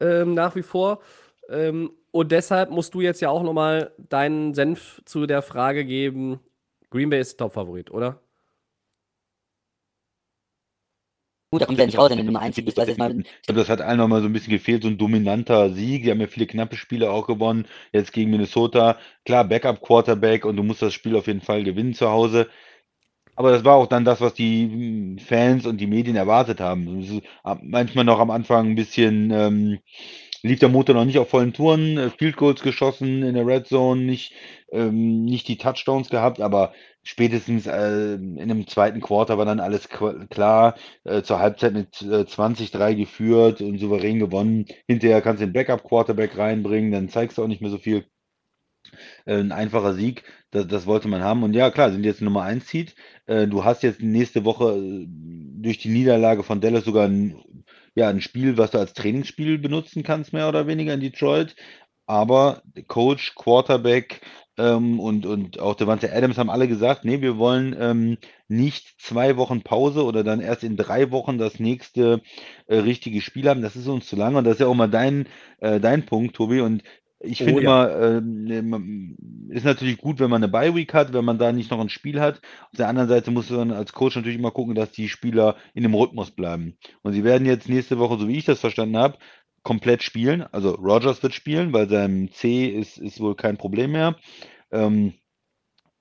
ähm, 0.00 0.34
nach 0.34 0.56
wie 0.56 0.62
vor. 0.62 1.00
Ähm, 1.48 1.90
und 2.12 2.32
deshalb 2.32 2.70
musst 2.70 2.94
du 2.94 3.00
jetzt 3.00 3.20
ja 3.20 3.28
auch 3.30 3.42
nochmal 3.42 3.92
deinen 3.98 4.54
Senf 4.54 5.02
zu 5.04 5.26
der 5.26 5.42
Frage 5.42 5.84
geben: 5.84 6.40
Green 6.90 7.10
Bay 7.10 7.20
ist 7.20 7.38
Top-Favorit, 7.38 7.90
oder? 7.90 8.20
Gut, 11.52 11.62
da 11.62 11.66
kommt 11.66 11.80
ja 11.80 11.86
nicht 11.86 11.98
raus, 11.98 12.10
wenn 12.10 12.18
du 12.18 12.24
Nummer 12.24 12.40
1 12.40 12.54
bist. 12.62 12.78
Ich 12.78 12.84
glaube, 12.84 13.24
das 13.46 13.68
hat 13.68 13.80
allen 13.80 13.98
nochmal 13.98 14.20
so 14.20 14.26
ein 14.26 14.32
bisschen 14.32 14.52
gefehlt, 14.52 14.84
so 14.84 14.88
ein 14.88 14.98
dominanter 14.98 15.70
Sieg. 15.70 16.04
Die 16.04 16.10
haben 16.12 16.20
ja 16.20 16.28
viele 16.28 16.46
knappe 16.46 16.76
Spiele 16.76 17.10
auch 17.10 17.26
gewonnen, 17.26 17.66
jetzt 17.92 18.12
gegen 18.12 18.30
Minnesota. 18.30 18.98
Klar, 19.24 19.44
Backup-Quarterback 19.44 20.44
und 20.44 20.56
du 20.56 20.62
musst 20.62 20.80
das 20.80 20.94
Spiel 20.94 21.16
auf 21.16 21.26
jeden 21.26 21.40
Fall 21.40 21.64
gewinnen 21.64 21.94
zu 21.94 22.08
Hause. 22.08 22.48
Aber 23.34 23.50
das 23.50 23.64
war 23.64 23.74
auch 23.74 23.88
dann 23.88 24.04
das, 24.04 24.20
was 24.20 24.34
die 24.34 24.62
hm, 24.62 25.18
Fans 25.18 25.66
und 25.66 25.78
die 25.78 25.88
Medien 25.88 26.14
erwartet 26.14 26.60
haben. 26.60 27.20
manchmal 27.62 28.04
noch 28.04 28.20
am 28.20 28.30
Anfang 28.30 28.70
ein 28.70 28.74
bisschen 28.76 29.30
ähm, 29.32 29.78
lief 30.42 30.58
der 30.58 30.68
Motor 30.68 30.94
noch 30.94 31.04
nicht 31.04 31.18
auf 31.18 31.30
vollen 31.30 31.52
Touren, 31.52 31.96
äh, 31.98 32.10
Field 32.10 32.36
Goals 32.36 32.62
geschossen 32.62 33.22
in 33.22 33.34
der 33.34 33.46
Red 33.46 33.66
Zone, 33.66 34.02
nicht, 34.02 34.32
ähm, 34.72 35.24
nicht 35.24 35.48
die 35.48 35.58
Touchdowns 35.58 36.08
gehabt, 36.10 36.40
aber 36.40 36.72
spätestens 37.02 37.66
äh, 37.66 38.14
in 38.14 38.48
dem 38.48 38.66
zweiten 38.66 39.00
Quarter 39.00 39.38
war 39.38 39.44
dann 39.44 39.60
alles 39.60 39.88
klar. 39.88 40.76
Äh, 41.04 41.22
zur 41.22 41.40
Halbzeit 41.40 41.72
mit 41.72 42.02
äh, 42.02 42.24
20-3 42.24 42.94
geführt 42.94 43.60
und 43.60 43.78
souverän 43.78 44.18
gewonnen. 44.18 44.66
Hinterher 44.86 45.22
kannst 45.22 45.42
du 45.42 45.46
den 45.46 45.52
Backup-Quarterback 45.52 46.36
reinbringen, 46.36 46.92
dann 46.92 47.08
zeigst 47.08 47.38
du 47.38 47.42
auch 47.42 47.48
nicht 47.48 47.62
mehr 47.62 47.70
so 47.70 47.78
viel. 47.78 48.06
Äh, 49.26 49.36
ein 49.40 49.52
einfacher 49.52 49.94
Sieg, 49.94 50.24
das, 50.50 50.66
das 50.66 50.86
wollte 50.86 51.08
man 51.08 51.22
haben. 51.22 51.42
Und 51.42 51.54
ja, 51.54 51.70
klar, 51.70 51.90
sind 51.92 52.04
jetzt 52.04 52.22
Nummer 52.22 52.42
1 52.42 52.68
Seed. 52.68 52.94
Äh, 53.26 53.46
du 53.46 53.64
hast 53.64 53.82
jetzt 53.82 54.00
nächste 54.02 54.44
Woche 54.44 54.76
äh, 54.76 55.06
durch 55.08 55.78
die 55.78 55.90
Niederlage 55.90 56.42
von 56.42 56.60
Dallas 56.60 56.84
sogar 56.84 57.06
ein 57.06 57.36
ja, 57.94 58.08
ein 58.08 58.20
Spiel, 58.20 58.56
was 58.58 58.70
du 58.70 58.78
als 58.78 58.94
Trainingsspiel 58.94 59.58
benutzen 59.58 60.02
kannst, 60.02 60.32
mehr 60.32 60.48
oder 60.48 60.66
weniger 60.66 60.94
in 60.94 61.00
Detroit. 61.00 61.56
Aber 62.06 62.62
Coach, 62.88 63.34
Quarterback 63.36 64.20
ähm, 64.58 64.98
und, 65.00 65.26
und 65.26 65.60
auch 65.60 65.74
Devante 65.74 66.12
Adams 66.12 66.38
haben 66.38 66.50
alle 66.50 66.68
gesagt, 66.68 67.04
nee, 67.04 67.20
wir 67.20 67.38
wollen 67.38 67.74
ähm, 67.78 68.18
nicht 68.48 69.00
zwei 69.00 69.36
Wochen 69.36 69.62
Pause 69.62 70.04
oder 70.04 70.24
dann 70.24 70.40
erst 70.40 70.64
in 70.64 70.76
drei 70.76 71.12
Wochen 71.12 71.38
das 71.38 71.60
nächste 71.60 72.20
äh, 72.66 72.76
richtige 72.76 73.20
Spiel 73.20 73.48
haben. 73.48 73.62
Das 73.62 73.76
ist 73.76 73.86
uns 73.86 74.06
zu 74.06 74.16
lange 74.16 74.38
und 74.38 74.44
das 74.44 74.54
ist 74.54 74.60
ja 74.60 74.66
auch 74.66 74.74
mal 74.74 74.88
dein, 74.88 75.28
äh, 75.60 75.78
dein 75.80 76.04
Punkt, 76.04 76.34
Tobi. 76.36 76.60
Und 76.60 76.82
Ich 77.22 77.42
Oh 77.42 77.44
finde 77.44 77.60
ja. 77.60 77.70
immer, 77.70 77.90
äh, 77.90 78.62
man- 78.62 79.16
ist 79.50 79.64
natürlich 79.64 79.98
gut, 79.98 80.20
wenn 80.20 80.30
man 80.30 80.42
eine 80.42 80.50
Bye-Week 80.50 80.94
hat, 80.94 81.12
wenn 81.12 81.24
man 81.24 81.38
da 81.38 81.52
nicht 81.52 81.70
noch 81.70 81.80
ein 81.80 81.90
Spiel 81.90 82.18
hat. 82.20 82.40
Auf 82.70 82.78
der 82.78 82.88
anderen 82.88 83.08
Seite 83.08 83.30
muss 83.30 83.50
man 83.50 83.72
als 83.72 83.92
Coach 83.92 84.16
natürlich 84.16 84.38
immer 84.38 84.52
gucken, 84.52 84.74
dass 84.74 84.92
die 84.92 85.08
Spieler 85.08 85.56
in 85.74 85.82
dem 85.82 85.94
Rhythmus 85.94 86.30
bleiben. 86.30 86.78
Und 87.02 87.12
sie 87.12 87.24
werden 87.24 87.46
jetzt 87.46 87.68
nächste 87.68 87.98
Woche, 87.98 88.18
so 88.18 88.26
wie 88.28 88.38
ich 88.38 88.44
das 88.46 88.60
verstanden 88.60 88.96
habe, 88.96 89.18
komplett 89.62 90.02
spielen. 90.02 90.42
Also 90.52 90.70
Rogers 90.76 91.22
wird 91.22 91.34
spielen, 91.34 91.72
weil 91.74 91.88
seinem 91.90 92.32
C 92.32 92.66
ist, 92.68 92.96
ist 92.96 93.20
wohl 93.20 93.34
kein 93.36 93.58
Problem 93.58 93.92
mehr. 93.92 94.16
Ähm, 94.72 95.14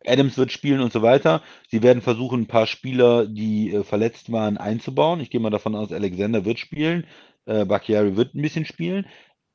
Adams 0.05 0.38
wird 0.38 0.51
spielen 0.51 0.80
und 0.82 0.93
so 0.93 1.01
weiter. 1.01 1.41
Sie 1.70 1.84
werden 1.84 2.01
versuchen, 2.01 2.41
ein 2.41 2.47
paar 2.47 2.67
Spieler, 2.67 3.26
die 3.28 3.74
äh, 3.74 3.84
verletzt 3.84 4.32
waren, 4.32 4.57
einzubauen. 4.57 5.20
Ich 5.20 5.30
gehe 5.30 5.41
mal 5.41 5.49
davon 5.49 5.76
aus, 5.76 5.91
Alexander 5.91 6.45
wird 6.45 6.59
spielen. 6.59 7.05
Äh, 7.45 7.65
Bakhtiari 7.65 8.15
wird 8.15 8.34
ein 8.34 8.41
bisschen 8.41 8.65
spielen. 8.65 9.05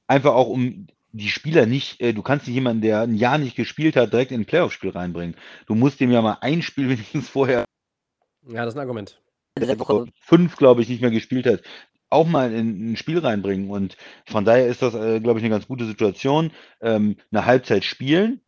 Einfach 0.07 0.35
auch, 0.35 0.49
um 0.49 0.87
die 1.15 1.29
Spieler 1.29 1.65
nicht, 1.67 2.01
äh, 2.01 2.13
du 2.13 2.23
kannst 2.23 2.47
nicht 2.47 2.55
jemanden, 2.55 2.83
der 2.83 3.03
ein 3.03 3.15
Jahr 3.15 3.39
nicht 3.39 3.55
gespielt 3.55 3.95
hat, 3.95 4.13
direkt 4.13 4.33
in 4.33 4.41
ein 4.41 4.47
Playoff-Spiel 4.47 4.91
reinbringen. 4.91 5.37
Du 5.67 5.75
musst 5.77 6.01
dem 6.01 6.11
ja 6.11 6.21
mal 6.21 6.39
ein 6.41 6.61
Spiel 6.61 6.89
wenigstens 6.91 7.29
vorher, 7.29 7.65
Ja, 8.49 8.65
das 8.65 8.75
ist 8.75 8.79
ein 8.79 8.81
Argument. 8.81 9.21
Woche 9.57 10.07
fünf, 10.21 10.57
glaube 10.57 10.83
ich, 10.83 10.89
nicht 10.89 11.01
mehr 11.01 11.13
gespielt 11.13 11.47
hat, 11.47 11.63
auch 12.11 12.27
mal 12.27 12.53
in 12.53 12.93
ein 12.93 12.97
Spiel 12.97 13.21
reinbringen. 13.21 13.71
Und 13.71 13.97
von 14.27 14.45
daher 14.45 14.67
ist 14.67 14.83
das, 14.83 14.95
äh, 14.95 15.21
glaube 15.21 15.39
ich, 15.39 15.45
eine 15.45 15.55
ganz 15.55 15.69
gute 15.69 15.87
Situation. 15.87 16.51
Ähm, 16.81 17.17
eine 17.31 17.47
Halbzeit 17.47 17.85
spielen, 17.85 18.41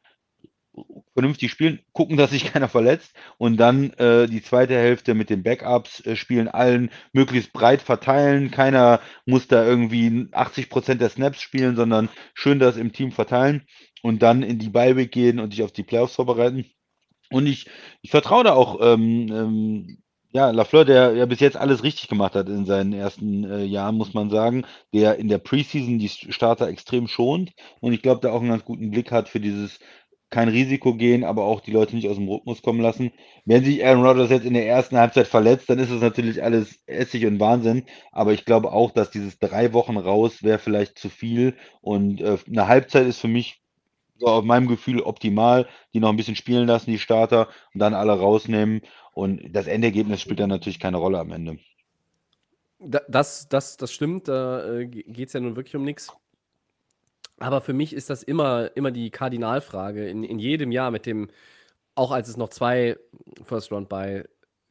vernünftig 1.15 1.51
spielen, 1.51 1.81
gucken, 1.93 2.17
dass 2.17 2.31
sich 2.31 2.45
keiner 2.53 2.69
verletzt 2.69 3.15
und 3.39 3.57
dann 3.57 3.93
äh, 3.95 4.27
die 4.27 4.43
zweite 4.43 4.75
Hälfte 4.75 5.15
mit 5.15 5.31
den 5.31 5.43
Backups 5.43 6.05
äh, 6.07 6.17
spielen, 6.17 6.49
allen 6.49 6.91
möglichst 7.13 7.53
breit 7.53 7.83
verteilen. 7.83 8.51
Keiner 8.51 9.01
muss 9.25 9.49
da 9.49 9.65
irgendwie 9.65 10.29
80 10.33 10.69
Prozent 10.69 11.01
der 11.01 11.11
Snaps 11.11 11.41
spielen, 11.41 11.77
sondern 11.77 12.09
schön 12.35 12.59
das 12.59 12.77
im 12.77 12.93
Team 12.93 13.13
verteilen 13.13 13.63
und 14.03 14.23
dann 14.23 14.43
in 14.43 14.59
die 14.59 14.71
Bye-Week 14.71 15.11
gehen 15.11 15.41
und 15.41 15.53
sich 15.53 15.63
auf 15.63 15.73
die 15.73 15.83
Playoffs 15.83 16.15
vorbereiten. 16.15 16.67
Und 17.31 17.47
ich, 17.47 17.69
ich 18.03 18.11
vertraue 18.11 18.45
da 18.45 18.53
auch, 18.53 18.79
ähm, 18.81 19.29
ähm, 19.33 19.99
ja, 20.33 20.51
Lafleur, 20.51 20.85
der 20.85 21.15
ja 21.15 21.25
bis 21.25 21.41
jetzt 21.41 21.57
alles 21.57 21.83
richtig 21.83 22.09
gemacht 22.09 22.35
hat 22.35 22.49
in 22.49 22.67
seinen 22.67 22.93
ersten 22.93 23.45
äh, 23.45 23.65
Jahren, 23.65 23.97
muss 23.97 24.13
man 24.13 24.29
sagen, 24.29 24.67
der 24.93 25.17
in 25.17 25.29
der 25.29 25.39
Preseason 25.39 25.99
die 25.99 26.09
Starter 26.11 26.69
extrem 26.69 27.09
schont 27.09 27.53
und 27.81 27.95
ich 27.95 28.03
glaube, 28.03 28.21
da 28.21 28.33
auch 28.33 28.41
einen 28.41 28.51
ganz 28.51 28.65
guten 28.65 28.91
Blick 28.91 29.11
hat 29.13 29.31
für 29.31 29.41
dieses 29.41 29.79
kein 30.31 30.49
Risiko 30.49 30.95
gehen, 30.95 31.25
aber 31.25 31.45
auch 31.45 31.61
die 31.61 31.71
Leute 31.71 31.95
nicht 31.95 32.09
aus 32.09 32.17
dem 32.17 32.29
Rhythmus 32.29 32.63
kommen 32.63 32.81
lassen. 32.81 33.13
Wenn 33.45 33.65
sich 33.65 33.85
Aaron 33.85 34.05
Rodgers 34.05 34.31
jetzt 34.31 34.45
in 34.45 34.55
der 34.55 34.67
ersten 34.67 34.97
Halbzeit 34.97 35.29
verletzt, 35.29 35.71
dann 35.71 35.79
ist 35.79 35.91
es 35.91 36.01
natürlich 36.01 36.43
alles 36.43 36.81
Essig 36.87 37.27
und 37.27 37.39
Wahnsinn. 37.39 37.85
Aber 38.13 38.33
ich 38.33 38.45
glaube 38.45 38.73
auch, 38.73 38.91
dass 38.91 39.11
dieses 39.11 39.39
drei 39.39 39.73
Wochen 39.73 39.97
raus 39.97 40.43
wäre 40.43 40.59
vielleicht 40.59 40.99
zu 40.99 41.09
viel. 41.09 41.57
Und 41.81 42.21
äh, 42.21 42.39
eine 42.49 42.67
Halbzeit 42.67 43.07
ist 43.07 43.21
für 43.21 43.29
mich 43.29 43.63
so 44.19 44.27
auf 44.27 44.45
meinem 44.45 44.67
Gefühl 44.67 45.01
optimal. 45.01 45.69
Die 45.95 46.01
noch 46.01 46.09
ein 46.09 46.17
bisschen 46.17 46.37
spielen 46.37 46.67
lassen, 46.67 46.91
die 46.91 46.99
Starter, 46.99 47.49
und 47.73 47.81
dann 47.81 47.95
alle 47.95 48.19
rausnehmen. 48.19 48.81
Und 49.15 49.55
das 49.55 49.69
Endergebnis 49.69 50.21
spielt 50.21 50.41
dann 50.41 50.51
natürlich 50.51 50.81
keine 50.81 50.97
Rolle 50.97 51.21
am 51.21 51.31
Ende. 51.31 51.59
Da, 52.79 53.01
das, 53.09 53.49
das, 53.49 53.77
das 53.77 53.93
stimmt, 53.93 54.29
da 54.29 54.79
äh, 54.81 54.87
geht 54.87 55.29
es 55.29 55.33
ja 55.33 55.41
nun 55.41 55.57
wirklich 55.57 55.77
um 55.77 55.85
nichts. 55.85 56.13
Aber 57.39 57.61
für 57.61 57.73
mich 57.73 57.93
ist 57.93 58.11
das 58.11 58.23
immer, 58.23 58.71
immer 58.77 58.91
die 58.91 59.11
Kardinalfrage 59.11 60.09
in, 60.09 60.25
in 60.25 60.39
jedem 60.39 60.73
Jahr 60.73 60.91
mit 60.91 61.07
dem, 61.07 61.29
auch 61.95 62.11
als 62.11 62.29
es 62.29 62.37
noch 62.37 62.49
zwei 62.49 62.97
First 63.43 63.73
Round 63.73 63.89
bei 63.89 64.25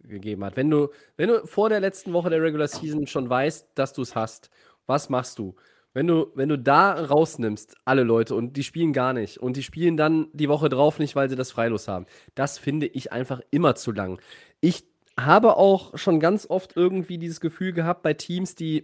gegeben 0.07 0.43
hat. 0.43 0.55
Wenn 0.55 0.69
du, 0.69 0.89
wenn 1.17 1.29
du 1.29 1.45
vor 1.45 1.69
der 1.69 1.79
letzten 1.79 2.13
Woche 2.13 2.29
der 2.29 2.41
Regular 2.41 2.67
Season 2.67 3.07
schon 3.07 3.29
weißt, 3.29 3.69
dass 3.75 3.93
du 3.93 4.01
es 4.01 4.15
hast, 4.15 4.49
was 4.85 5.09
machst 5.09 5.39
du? 5.39 5.55
Wenn 5.93 6.07
du, 6.07 6.27
wenn 6.35 6.49
du 6.49 6.57
da 6.57 6.93
rausnimmst, 6.93 7.75
alle 7.85 8.03
Leute, 8.03 8.35
und 8.35 8.57
die 8.57 8.63
spielen 8.63 8.91
gar 8.91 9.13
nicht, 9.13 9.37
und 9.37 9.55
die 9.55 9.63
spielen 9.63 9.95
dann 9.95 10.27
die 10.33 10.49
Woche 10.49 10.67
drauf 10.67 10.99
nicht, 10.99 11.15
weil 11.15 11.29
sie 11.29 11.37
das 11.37 11.51
Freilos 11.51 11.87
haben, 11.87 12.05
das 12.35 12.57
finde 12.57 12.87
ich 12.87 13.13
einfach 13.13 13.39
immer 13.49 13.75
zu 13.75 13.91
lang. 13.93 14.19
Ich 14.59 14.83
habe 15.17 15.55
auch 15.55 15.97
schon 15.97 16.19
ganz 16.19 16.45
oft 16.49 16.75
irgendwie 16.75 17.17
dieses 17.17 17.39
Gefühl 17.39 17.71
gehabt 17.71 18.03
bei 18.03 18.13
Teams, 18.13 18.55
die 18.55 18.83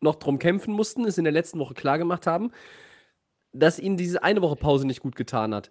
noch 0.00 0.16
drum 0.16 0.38
kämpfen 0.38 0.74
mussten, 0.74 1.04
es 1.04 1.18
in 1.18 1.24
der 1.24 1.32
letzten 1.32 1.60
Woche 1.60 1.74
klar 1.74 1.98
gemacht 1.98 2.26
haben, 2.26 2.50
dass 3.52 3.78
ihnen 3.78 3.96
diese 3.96 4.22
eine 4.22 4.42
Woche 4.42 4.56
Pause 4.56 4.86
nicht 4.86 5.00
gut 5.00 5.16
getan 5.16 5.54
hat. 5.54 5.70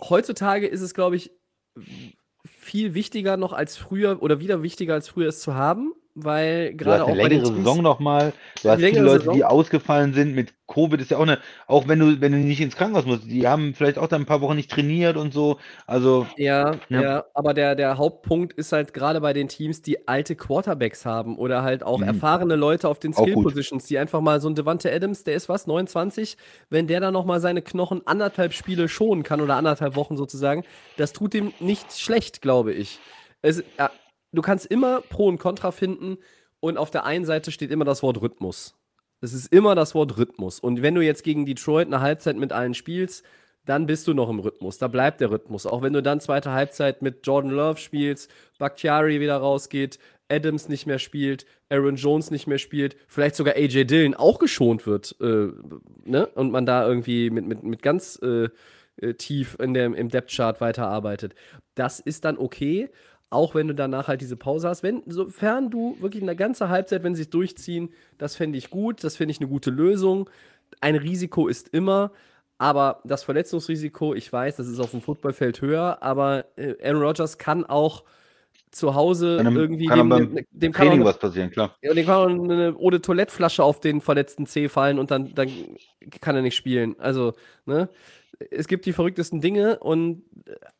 Heutzutage 0.00 0.66
ist 0.66 0.80
es, 0.80 0.94
glaube 0.94 1.16
ich, 1.16 1.32
viel 2.44 2.94
wichtiger 2.94 3.36
noch 3.36 3.52
als 3.52 3.76
früher 3.76 4.22
oder 4.22 4.40
wieder 4.40 4.62
wichtiger 4.62 4.94
als 4.94 5.08
früher 5.08 5.28
es 5.28 5.40
zu 5.40 5.54
haben, 5.54 5.92
weil 6.24 6.74
gerade 6.74 7.04
auch 7.04 7.08
eine 7.08 7.16
bei 7.22 7.28
den 7.28 7.38
längere 7.38 7.52
Teams, 7.54 7.66
Saison 7.66 7.82
nochmal. 7.82 8.32
Du 8.62 8.68
hast 8.68 8.76
viele 8.76 8.90
längere 8.90 9.04
Leute, 9.06 9.18
Saison. 9.20 9.34
die 9.34 9.44
ausgefallen 9.44 10.14
sind. 10.14 10.34
Mit 10.34 10.54
Covid 10.66 11.00
ist 11.00 11.10
ja 11.10 11.16
auch 11.16 11.22
eine, 11.22 11.38
auch 11.66 11.88
wenn 11.88 11.98
du, 11.98 12.20
wenn 12.20 12.32
du 12.32 12.38
nicht 12.38 12.60
ins 12.60 12.76
Krankenhaus 12.76 13.06
musst, 13.06 13.24
die 13.24 13.46
haben 13.48 13.72
vielleicht 13.74 13.96
auch 13.98 14.06
dann 14.08 14.22
ein 14.22 14.26
paar 14.26 14.40
Wochen 14.42 14.56
nicht 14.56 14.70
trainiert 14.70 15.16
und 15.16 15.32
so. 15.32 15.58
Also, 15.86 16.26
Ja, 16.36 16.72
Ja. 16.88 17.00
ja, 17.00 17.24
aber 17.34 17.54
der, 17.54 17.74
der 17.74 17.96
Hauptpunkt 17.96 18.52
ist 18.52 18.72
halt 18.72 18.92
gerade 18.92 19.20
bei 19.20 19.32
den 19.32 19.48
Teams, 19.48 19.80
die 19.80 20.06
alte 20.06 20.36
Quarterbacks 20.36 21.06
haben 21.06 21.38
oder 21.38 21.62
halt 21.62 21.82
auch 21.82 21.98
Mhm. 21.98 22.04
erfahrene 22.08 22.56
Leute 22.56 22.88
auf 22.88 22.98
den. 22.98 23.12
Skill-Positions, 23.14 23.86
die 23.86 23.98
einfach 23.98 24.20
mal 24.20 24.40
so 24.40 24.48
ein 24.48 24.54
Devante 24.54 24.92
Adams, 24.92 25.24
der 25.24 25.34
ist 25.34 25.48
was, 25.48 25.66
29, 25.66 26.36
wenn 26.68 26.86
der 26.86 27.00
dann 27.00 27.14
nochmal 27.14 27.40
seine 27.40 27.62
Knochen 27.62 28.06
anderthalb 28.06 28.52
Spiele 28.52 28.88
schonen 28.88 29.22
kann 29.22 29.40
oder 29.40 29.56
anderthalb 29.56 29.96
Wochen 29.96 30.16
sozusagen, 30.16 30.64
das 30.96 31.12
tut 31.14 31.34
ihm 31.34 31.52
nicht 31.60 31.98
schlecht, 31.98 32.42
glaube 32.42 32.72
ich. 32.74 32.98
Es, 33.40 33.62
ja, 33.78 33.90
du 34.38 34.42
kannst 34.42 34.66
immer 34.66 35.00
Pro 35.00 35.26
und 35.26 35.38
Contra 35.38 35.72
finden 35.72 36.16
und 36.60 36.78
auf 36.78 36.92
der 36.92 37.04
einen 37.04 37.24
Seite 37.24 37.50
steht 37.50 37.72
immer 37.72 37.84
das 37.84 38.04
Wort 38.04 38.22
Rhythmus. 38.22 38.76
Es 39.20 39.32
ist 39.32 39.52
immer 39.52 39.74
das 39.74 39.96
Wort 39.96 40.16
Rhythmus. 40.16 40.60
Und 40.60 40.80
wenn 40.80 40.94
du 40.94 41.00
jetzt 41.00 41.24
gegen 41.24 41.44
Detroit 41.44 41.88
eine 41.88 42.00
Halbzeit 42.00 42.36
mit 42.36 42.52
allen 42.52 42.74
spielst, 42.74 43.24
dann 43.64 43.86
bist 43.86 44.06
du 44.06 44.14
noch 44.14 44.30
im 44.30 44.38
Rhythmus. 44.38 44.78
Da 44.78 44.86
bleibt 44.86 45.20
der 45.20 45.32
Rhythmus. 45.32 45.66
Auch 45.66 45.82
wenn 45.82 45.92
du 45.92 46.02
dann 46.02 46.20
zweite 46.20 46.52
Halbzeit 46.52 47.02
mit 47.02 47.26
Jordan 47.26 47.50
Love 47.50 47.80
spielst, 47.80 48.30
Bakhtiari 48.60 49.18
wieder 49.18 49.38
rausgeht, 49.38 49.98
Adams 50.30 50.68
nicht 50.68 50.86
mehr 50.86 51.00
spielt, 51.00 51.44
Aaron 51.68 51.96
Jones 51.96 52.30
nicht 52.30 52.46
mehr 52.46 52.58
spielt, 52.58 52.96
vielleicht 53.08 53.34
sogar 53.34 53.56
AJ 53.56 53.86
Dillon 53.86 54.14
auch 54.14 54.38
geschont 54.38 54.86
wird, 54.86 55.16
äh, 55.20 55.48
ne? 56.04 56.28
Und 56.34 56.52
man 56.52 56.64
da 56.64 56.86
irgendwie 56.86 57.30
mit, 57.30 57.46
mit, 57.46 57.64
mit 57.64 57.82
ganz 57.82 58.20
äh, 58.22 58.50
äh, 59.00 59.14
tief 59.14 59.56
in 59.60 59.74
dem, 59.74 59.94
im 59.94 60.08
Depth-Chart 60.08 60.60
weiterarbeitet. 60.60 61.34
Das 61.74 61.98
ist 61.98 62.24
dann 62.24 62.38
okay, 62.38 62.90
auch 63.30 63.54
wenn 63.54 63.68
du 63.68 63.74
danach 63.74 64.08
halt 64.08 64.20
diese 64.20 64.36
Pause 64.36 64.68
hast. 64.68 64.82
Wenn, 64.82 65.02
sofern 65.06 65.70
du 65.70 65.96
wirklich 66.00 66.22
eine 66.22 66.36
ganze 66.36 66.68
Halbzeit, 66.68 67.02
wenn 67.02 67.14
sie 67.14 67.22
es 67.22 67.30
durchziehen, 67.30 67.90
das 68.16 68.36
fände 68.36 68.58
ich 68.58 68.70
gut, 68.70 69.04
das 69.04 69.16
finde 69.16 69.32
ich 69.32 69.40
eine 69.40 69.48
gute 69.48 69.70
Lösung. 69.70 70.30
Ein 70.80 70.96
Risiko 70.96 71.48
ist 71.48 71.68
immer, 71.68 72.12
aber 72.58 73.00
das 73.04 73.24
Verletzungsrisiko, 73.24 74.14
ich 74.14 74.32
weiß, 74.32 74.56
das 74.56 74.66
ist 74.66 74.80
auf 74.80 74.90
dem 74.90 75.00
Footballfeld 75.00 75.60
höher, 75.60 75.98
aber 76.02 76.46
äh, 76.56 76.74
Aaron 76.82 77.02
Rodgers 77.02 77.38
kann 77.38 77.64
auch 77.64 78.04
zu 78.70 78.94
Hause 78.94 79.40
Kann, 79.42 79.56
irgendwie 79.56 79.86
kann 79.86 80.10
dem, 80.10 80.34
dem, 80.34 80.46
dem 80.50 80.72
kann 80.72 80.86
Training 80.86 81.02
auch, 81.02 81.06
was 81.06 81.18
passieren, 81.18 81.50
klar. 81.50 81.76
ja, 81.82 81.94
dem 81.94 82.04
kann 82.04 82.14
auch 82.16 82.44
eine 82.44 82.76
ohne 82.76 83.00
Toilettflasche 83.00 83.62
auf 83.64 83.80
den 83.80 84.00
verletzten 84.00 84.46
C 84.46 84.68
fallen 84.68 84.98
und 84.98 85.10
dann, 85.10 85.34
dann 85.34 85.50
kann 86.20 86.36
er 86.36 86.42
nicht 86.42 86.56
spielen. 86.56 86.96
Also, 86.98 87.32
ne? 87.64 87.88
Es 88.50 88.68
gibt 88.68 88.86
die 88.86 88.92
verrücktesten 88.92 89.40
Dinge 89.40 89.78
und 89.80 90.22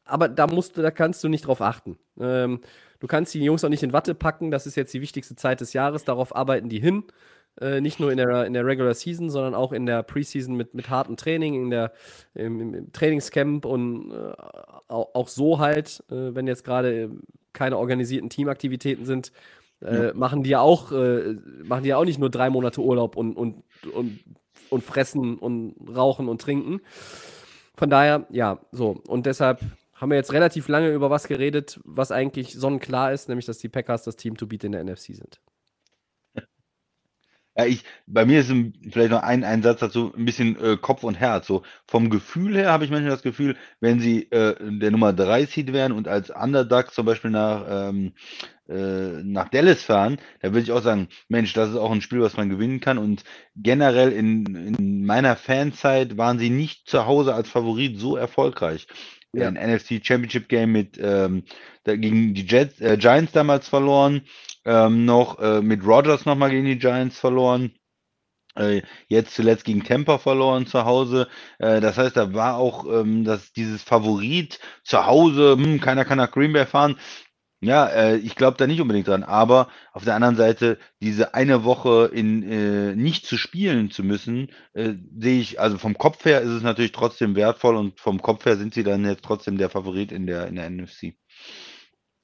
aber 0.04 0.28
da 0.28 0.46
musst 0.46 0.76
du, 0.76 0.82
da 0.82 0.90
kannst 0.90 1.24
du 1.24 1.28
nicht 1.28 1.46
drauf 1.46 1.60
achten. 1.60 1.98
Ähm, 2.20 2.60
du 3.00 3.06
kannst 3.06 3.34
die 3.34 3.42
Jungs 3.42 3.64
auch 3.64 3.68
nicht 3.68 3.82
in 3.82 3.92
Watte 3.92 4.14
packen, 4.14 4.50
das 4.50 4.66
ist 4.66 4.76
jetzt 4.76 4.94
die 4.94 5.00
wichtigste 5.00 5.34
Zeit 5.36 5.60
des 5.60 5.72
Jahres, 5.72 6.04
darauf 6.04 6.34
arbeiten 6.34 6.68
die 6.68 6.80
hin. 6.80 7.04
Äh, 7.60 7.80
nicht 7.80 7.98
nur 7.98 8.12
in 8.12 8.18
der, 8.18 8.46
in 8.46 8.52
der 8.52 8.64
Regular 8.64 8.94
Season, 8.94 9.30
sondern 9.30 9.56
auch 9.56 9.72
in 9.72 9.84
der 9.86 10.04
Preseason 10.04 10.54
mit, 10.54 10.74
mit 10.74 10.88
hartem 10.90 11.16
Training, 11.16 11.54
in 11.64 11.70
der, 11.70 11.92
im, 12.34 12.74
im- 12.74 12.92
Trainingscamp 12.92 13.64
und 13.64 14.12
äh, 14.12 14.32
auch, 14.86 15.14
auch 15.14 15.26
so 15.28 15.58
halt, 15.58 16.04
äh, 16.10 16.34
wenn 16.36 16.46
jetzt 16.46 16.62
gerade 16.62 17.02
äh, 17.02 17.08
keine 17.52 17.76
organisierten 17.76 18.30
Teamaktivitäten 18.30 19.04
sind, 19.04 19.32
äh, 19.80 20.12
machen 20.12 20.44
die 20.44 20.50
ja 20.50 20.60
auch, 20.60 20.92
äh, 20.92 21.34
machen 21.64 21.82
die 21.82 21.88
ja 21.88 21.96
auch 21.96 22.04
nicht 22.04 22.20
nur 22.20 22.30
drei 22.30 22.48
Monate 22.50 22.80
Urlaub 22.80 23.16
und, 23.16 23.36
und, 23.36 23.64
und, 23.92 24.20
und 24.70 24.84
fressen 24.84 25.36
und 25.38 25.74
rauchen 25.96 26.28
und 26.28 26.40
trinken. 26.40 26.80
Von 27.78 27.90
daher, 27.90 28.26
ja, 28.30 28.58
so. 28.72 29.00
Und 29.06 29.26
deshalb 29.26 29.60
haben 29.94 30.10
wir 30.10 30.16
jetzt 30.16 30.32
relativ 30.32 30.66
lange 30.66 30.90
über 30.90 31.10
was 31.10 31.28
geredet, 31.28 31.78
was 31.84 32.10
eigentlich 32.10 32.54
sonnenklar 32.54 33.12
ist, 33.12 33.28
nämlich 33.28 33.46
dass 33.46 33.58
die 33.58 33.68
Packers 33.68 34.02
das 34.02 34.16
Team 34.16 34.36
to 34.36 34.48
beat 34.48 34.64
in 34.64 34.72
der 34.72 34.82
NFC 34.82 35.14
sind. 35.14 35.40
Ja, 37.56 37.66
ich, 37.66 37.82
bei 38.06 38.24
mir 38.24 38.38
ist 38.38 38.52
vielleicht 38.92 39.10
noch 39.10 39.24
ein, 39.24 39.42
ein 39.42 39.64
Satz 39.64 39.80
dazu, 39.80 40.14
ein 40.16 40.24
bisschen 40.24 40.56
äh, 40.62 40.76
Kopf 40.76 41.02
und 41.02 41.16
Herz. 41.16 41.48
So 41.48 41.64
vom 41.88 42.08
Gefühl 42.08 42.54
her 42.56 42.70
habe 42.70 42.84
ich 42.84 42.90
manchmal 42.92 43.10
das 43.10 43.22
Gefühl, 43.22 43.56
wenn 43.80 43.98
sie 43.98 44.30
äh, 44.30 44.54
der 44.78 44.92
Nummer 44.92 45.12
3 45.12 45.44
Seed 45.46 45.72
wären 45.72 45.90
und 45.90 46.06
als 46.06 46.30
Underdog 46.30 46.92
zum 46.94 47.04
Beispiel 47.04 47.32
nach, 47.32 47.66
ähm, 47.68 48.12
äh, 48.68 49.22
nach 49.22 49.48
Dallas 49.48 49.82
fahren, 49.82 50.18
da 50.40 50.48
würde 50.48 50.60
ich 50.60 50.72
auch 50.72 50.82
sagen, 50.82 51.08
Mensch, 51.28 51.52
das 51.52 51.70
ist 51.70 51.76
auch 51.76 51.90
ein 51.90 52.02
Spiel, 52.02 52.20
was 52.20 52.36
man 52.36 52.48
gewinnen 52.48 52.80
kann. 52.80 52.98
Und 52.98 53.24
generell 53.56 54.12
in, 54.12 54.44
in 54.78 55.06
meiner 55.06 55.36
Fanzeit 55.36 56.16
waren 56.16 56.38
sie 56.38 56.50
nicht 56.50 56.88
zu 56.88 57.06
Hause 57.06 57.34
als 57.34 57.48
Favorit 57.48 57.98
so 57.98 58.16
erfolgreich. 58.16 58.86
Ja. 59.32 59.48
Ein 59.48 59.54
NFC 59.54 60.00
Championship 60.02 60.48
Game 60.48 60.72
mit 60.72 60.98
ähm, 61.00 61.44
gegen 61.84 62.34
die 62.34 62.46
Jets, 62.46 62.80
äh, 62.80 62.96
Giants 62.96 63.32
damals 63.32 63.68
verloren, 63.68 64.22
ähm, 64.64 65.04
noch 65.04 65.38
äh, 65.38 65.60
mit 65.60 65.84
Rodgers 65.84 66.24
nochmal 66.24 66.50
gegen 66.50 66.66
die 66.66 66.78
Giants 66.78 67.18
verloren. 67.18 67.72
Äh, 68.58 68.82
jetzt 69.06 69.34
zuletzt 69.34 69.64
gegen 69.64 69.84
Tampa 69.84 70.18
verloren 70.18 70.66
zu 70.66 70.84
Hause. 70.84 71.28
Äh, 71.58 71.80
das 71.80 71.96
heißt, 71.96 72.16
da 72.16 72.34
war 72.34 72.56
auch 72.56 72.86
ähm, 72.86 73.24
das, 73.24 73.52
dieses 73.52 73.82
Favorit 73.82 74.58
zu 74.82 75.06
Hause, 75.06 75.56
hm, 75.58 75.80
keiner 75.80 76.04
kann 76.04 76.18
nach 76.18 76.32
Green 76.32 76.52
Bay 76.52 76.66
fahren. 76.66 76.98
Ja, 77.60 77.88
äh, 77.88 78.16
ich 78.18 78.36
glaube 78.36 78.56
da 78.56 78.68
nicht 78.68 78.80
unbedingt 78.80 79.08
dran. 79.08 79.24
Aber 79.24 79.68
auf 79.92 80.04
der 80.04 80.14
anderen 80.14 80.36
Seite, 80.36 80.78
diese 81.00 81.34
eine 81.34 81.64
Woche 81.64 82.08
in 82.12 82.42
äh, 82.44 82.94
nicht 82.94 83.26
zu 83.26 83.36
spielen 83.36 83.90
zu 83.90 84.04
müssen, 84.04 84.48
äh, 84.74 84.94
sehe 85.18 85.40
ich, 85.40 85.60
also 85.60 85.76
vom 85.76 85.98
Kopf 85.98 86.24
her 86.24 86.40
ist 86.40 86.50
es 86.50 86.62
natürlich 86.62 86.92
trotzdem 86.92 87.34
wertvoll 87.34 87.76
und 87.76 87.98
vom 87.98 88.22
Kopf 88.22 88.44
her 88.44 88.56
sind 88.56 88.74
sie 88.74 88.84
dann 88.84 89.04
jetzt 89.04 89.24
trotzdem 89.24 89.58
der 89.58 89.70
Favorit 89.70 90.12
in 90.12 90.26
der, 90.26 90.46
in 90.46 90.54
der 90.54 90.70
NFC. 90.70 91.14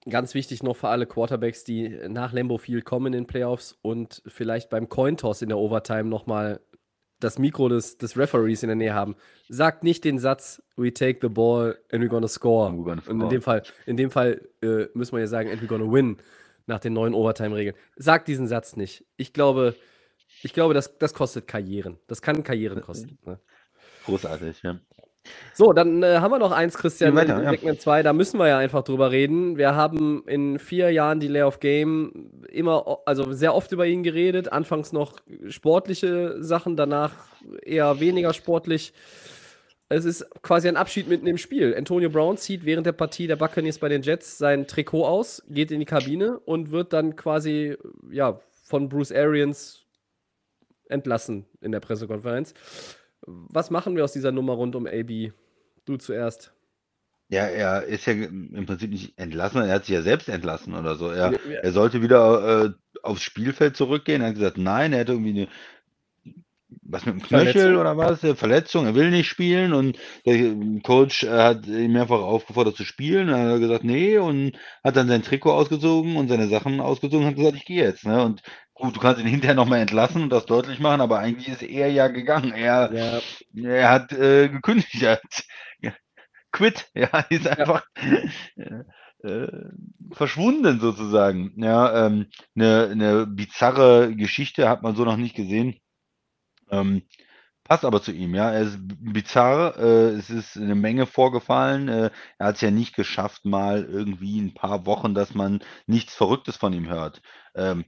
Ganz 0.08 0.34
wichtig 0.34 0.62
noch 0.62 0.76
für 0.76 0.88
alle 0.88 1.06
Quarterbacks, 1.06 1.64
die 1.64 1.98
nach 2.08 2.32
Lambo 2.32 2.58
Field 2.58 2.84
kommen 2.84 3.06
in 3.06 3.12
den 3.12 3.26
Playoffs 3.26 3.76
und 3.80 4.22
vielleicht 4.26 4.68
beim 4.68 4.88
Cointoss 4.88 5.42
in 5.42 5.48
der 5.48 5.58
Overtime 5.58 6.04
nochmal 6.04 6.60
das 7.24 7.38
Mikro 7.38 7.68
des, 7.68 7.98
des 7.98 8.16
Referees 8.16 8.62
in 8.62 8.68
der 8.68 8.76
Nähe 8.76 8.94
haben. 8.94 9.16
Sagt 9.48 9.82
nicht 9.82 10.04
den 10.04 10.18
Satz, 10.18 10.62
we 10.76 10.92
take 10.92 11.18
the 11.22 11.28
ball 11.28 11.78
and 11.90 12.02
we're 12.02 12.08
gonna 12.08 12.28
score. 12.28 12.70
We're 12.70 12.84
gonna 12.84 13.02
score. 13.02 13.14
Und 13.14 13.22
in 13.22 13.28
dem 13.30 13.42
Fall, 13.42 13.62
in 13.86 13.96
dem 13.96 14.10
Fall 14.10 14.40
äh, 14.62 14.86
müssen 14.94 15.12
wir 15.12 15.20
ja 15.20 15.26
sagen, 15.26 15.50
and 15.50 15.62
we're 15.62 15.66
gonna 15.66 15.90
win 15.90 16.18
nach 16.66 16.80
den 16.80 16.92
neuen 16.92 17.14
Overtime-Regeln. 17.14 17.76
Sagt 17.96 18.28
diesen 18.28 18.46
Satz 18.46 18.76
nicht. 18.76 19.04
Ich 19.16 19.32
glaube, 19.32 19.74
ich 20.42 20.52
glaube, 20.52 20.74
das, 20.74 20.98
das 20.98 21.14
kostet 21.14 21.48
Karrieren. 21.48 21.98
Das 22.06 22.22
kann 22.22 22.42
Karrieren 22.42 22.80
kosten. 22.80 23.18
Ne? 23.24 23.38
Großartig, 24.04 24.62
ja. 24.62 24.78
So, 25.52 25.72
dann 25.72 26.02
äh, 26.02 26.18
haben 26.18 26.32
wir 26.32 26.38
noch 26.38 26.52
eins, 26.52 26.76
Christian, 26.76 27.14
weiter, 27.14 27.48
Segment 27.48 27.80
2. 27.80 28.02
Da 28.02 28.12
müssen 28.12 28.38
wir 28.38 28.48
ja 28.48 28.58
einfach 28.58 28.82
drüber 28.82 29.10
reden. 29.10 29.56
Wir 29.56 29.74
haben 29.74 30.24
in 30.26 30.58
vier 30.58 30.90
Jahren 30.90 31.20
die 31.20 31.28
Lay 31.28 31.42
of 31.42 31.60
Game 31.60 32.30
immer, 32.48 32.98
also 33.06 33.32
sehr 33.32 33.54
oft 33.54 33.70
über 33.72 33.86
ihn 33.86 34.02
geredet. 34.02 34.52
Anfangs 34.52 34.92
noch 34.92 35.14
sportliche 35.48 36.42
Sachen, 36.42 36.76
danach 36.76 37.12
eher 37.62 38.00
weniger 38.00 38.34
sportlich. 38.34 38.92
Es 39.88 40.04
ist 40.04 40.26
quasi 40.42 40.66
ein 40.66 40.76
Abschied 40.76 41.08
mitten 41.08 41.26
im 41.26 41.38
Spiel. 41.38 41.74
Antonio 41.76 42.10
Brown 42.10 42.36
zieht 42.36 42.64
während 42.64 42.86
der 42.86 42.92
Partie 42.92 43.26
der 43.26 43.36
Buccaneers 43.36 43.78
bei 43.78 43.88
den 43.88 44.02
Jets 44.02 44.38
sein 44.38 44.66
Trikot 44.66 45.06
aus, 45.06 45.42
geht 45.48 45.70
in 45.70 45.78
die 45.78 45.86
Kabine 45.86 46.38
und 46.40 46.70
wird 46.70 46.92
dann 46.92 47.16
quasi 47.16 47.76
ja, 48.10 48.40
von 48.64 48.88
Bruce 48.88 49.12
Arians 49.12 49.86
entlassen 50.88 51.46
in 51.60 51.70
der 51.70 51.80
Pressekonferenz. 51.80 52.54
Was 53.26 53.70
machen 53.70 53.96
wir 53.96 54.04
aus 54.04 54.12
dieser 54.12 54.32
Nummer 54.32 54.54
rund 54.54 54.76
um 54.76 54.86
AB? 54.86 55.32
Du 55.84 55.96
zuerst. 55.96 56.52
Ja, 57.28 57.46
er 57.46 57.84
ist 57.84 58.06
ja 58.06 58.12
im 58.12 58.66
Prinzip 58.66 58.90
nicht 58.90 59.18
entlassen, 59.18 59.62
er 59.62 59.74
hat 59.74 59.86
sich 59.86 59.94
ja 59.94 60.02
selbst 60.02 60.28
entlassen 60.28 60.74
oder 60.74 60.94
so. 60.96 61.10
Er, 61.10 61.32
er 61.62 61.72
sollte 61.72 62.02
wieder 62.02 62.66
äh, 62.66 62.70
aufs 63.02 63.22
Spielfeld 63.22 63.76
zurückgehen. 63.76 64.20
Er 64.20 64.28
hat 64.28 64.34
gesagt, 64.34 64.58
nein, 64.58 64.92
er 64.92 65.00
hätte 65.00 65.12
irgendwie 65.12 65.30
eine, 65.30 65.48
was 66.82 67.06
mit 67.06 67.14
dem 67.14 67.22
Knöchel 67.22 67.76
oder 67.76 67.96
was, 67.96 68.20
Verletzung, 68.20 68.84
er 68.84 68.94
will 68.94 69.10
nicht 69.10 69.28
spielen 69.28 69.72
und 69.72 69.98
der 70.26 70.54
Coach 70.82 71.24
äh, 71.24 71.30
hat 71.30 71.66
ihn 71.66 71.92
mehrfach 71.92 72.20
aufgefordert 72.20 72.76
zu 72.76 72.84
spielen. 72.84 73.28
Dann 73.28 73.40
hat 73.40 73.52
er 73.52 73.58
gesagt, 73.58 73.84
nee, 73.84 74.18
und 74.18 74.52
hat 74.82 74.96
dann 74.96 75.08
sein 75.08 75.22
Trikot 75.22 75.52
ausgezogen 75.52 76.16
und 76.16 76.28
seine 76.28 76.48
Sachen 76.48 76.80
ausgezogen 76.80 77.24
und 77.24 77.30
hat 77.30 77.36
gesagt, 77.36 77.56
ich 77.56 77.64
gehe 77.64 77.84
jetzt. 77.84 78.04
Ne? 78.04 78.22
Und 78.22 78.42
gut, 78.74 78.96
du 78.96 79.00
kannst 79.00 79.20
ihn 79.20 79.26
hinterher 79.26 79.54
nochmal 79.54 79.80
entlassen 79.80 80.22
und 80.22 80.30
das 80.30 80.46
deutlich 80.46 80.80
machen, 80.80 81.00
aber 81.00 81.18
eigentlich 81.20 81.48
ist 81.48 81.62
er 81.62 81.90
ja 81.90 82.08
gegangen. 82.08 82.52
Er, 82.52 82.92
ja. 82.92 83.68
er 83.68 83.90
hat 83.90 84.12
äh, 84.12 84.48
gekündigt, 84.48 85.02
er 85.02 85.12
hat 85.12 85.44
ja, 85.80 85.92
quit, 86.52 86.90
ja, 86.94 87.08
ist 87.30 87.46
einfach 87.48 87.86
ja. 88.56 88.84
äh, 89.28 89.70
verschwunden 90.12 90.80
sozusagen. 90.80 91.52
Ja, 91.56 92.06
ähm, 92.06 92.26
eine, 92.56 92.88
eine 92.90 93.26
bizarre 93.26 94.14
Geschichte 94.14 94.68
hat 94.68 94.82
man 94.82 94.96
so 94.96 95.04
noch 95.04 95.16
nicht 95.16 95.36
gesehen. 95.36 95.78
Ähm, 96.70 97.02
passt 97.64 97.84
aber 97.84 98.02
zu 98.02 98.12
ihm, 98.12 98.34
ja. 98.34 98.50
Er 98.50 98.62
ist 98.62 98.78
bizarr, 98.80 99.78
äh, 99.78 100.10
es 100.10 100.30
ist 100.30 100.56
eine 100.56 100.74
Menge 100.74 101.06
vorgefallen. 101.06 101.88
Äh, 101.88 102.10
er 102.38 102.46
hat 102.46 102.56
es 102.56 102.60
ja 102.60 102.70
nicht 102.70 102.94
geschafft, 102.94 103.44
mal 103.44 103.84
irgendwie 103.84 104.40
ein 104.40 104.54
paar 104.54 104.86
Wochen, 104.86 105.14
dass 105.14 105.34
man 105.34 105.60
nichts 105.86 106.14
Verrücktes 106.14 106.56
von 106.56 106.72
ihm 106.72 106.88
hört. 106.88 107.22
Ähm, 107.54 107.84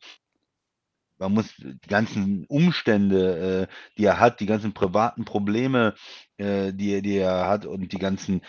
man 1.19 1.33
muss 1.33 1.55
die 1.57 1.89
ganzen 1.89 2.45
Umstände, 2.47 3.69
äh, 3.69 3.95
die 3.99 4.05
er 4.05 4.21
hat, 4.21 4.41
die 4.41 4.47
ganzen 4.47 4.75
privaten 4.75 5.25
Probleme, 5.25 5.95
äh, 6.37 6.73
die, 6.73 7.03
die 7.03 7.19
er 7.19 7.47
hat 7.47 7.67
und 7.67 7.93
die 7.93 7.99
ganzen 7.99 8.43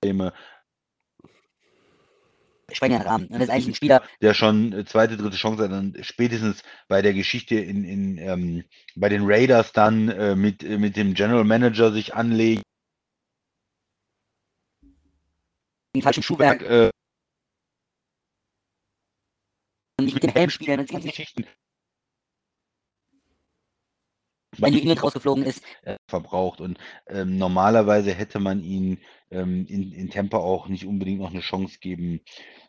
Probleme 0.00 0.32
sprengen 2.72 3.00
den 3.00 3.06
Rahmen. 3.06 3.28
Das 3.30 3.42
ist 3.42 3.50
eigentlich 3.50 3.68
ein 3.68 3.74
Spieler, 3.74 4.02
der 4.20 4.34
schon 4.34 4.86
zweite, 4.86 5.16
dritte 5.16 5.36
Chance 5.36 5.64
hat, 5.64 5.72
dann 5.72 5.96
spätestens 6.02 6.62
bei 6.88 7.02
der 7.02 7.14
Geschichte 7.14 7.56
in, 7.56 7.84
in 7.84 8.18
ähm, 8.18 8.64
bei 8.94 9.08
den 9.08 9.22
Raiders 9.24 9.72
dann 9.72 10.08
äh, 10.08 10.36
mit, 10.36 10.62
mit 10.62 10.96
dem 10.96 11.14
General 11.14 11.44
Manager 11.44 11.92
sich 11.92 12.14
anlegt. 12.14 12.62
Den 15.94 16.02
falschen 16.02 16.22
Schuhwerk. 16.22 16.62
Äh, 16.62 16.90
nicht 20.04 20.14
mit 20.14 20.22
dem 20.22 20.32
Helm 20.32 20.50
spielen 20.50 20.80
und 20.80 20.88
die 20.88 20.92
ganzen 20.92 21.08
Geschichten. 21.08 21.46
Wenn 24.58 24.72
New 24.72 24.80
England 24.80 25.02
rausgeflogen 25.02 25.44
ist. 25.44 25.62
Äh, 25.82 25.96
verbraucht 26.08 26.60
und 26.60 26.78
ähm, 27.06 27.38
normalerweise 27.38 28.12
hätte 28.12 28.40
man 28.40 28.62
ihn 28.62 28.98
ähm, 29.30 29.66
in, 29.68 29.92
in 29.92 30.10
Tampa 30.10 30.38
auch 30.38 30.68
nicht 30.68 30.86
unbedingt 30.86 31.20
noch 31.20 31.30
eine 31.30 31.40
Chance 31.40 31.78
geben 31.80 32.20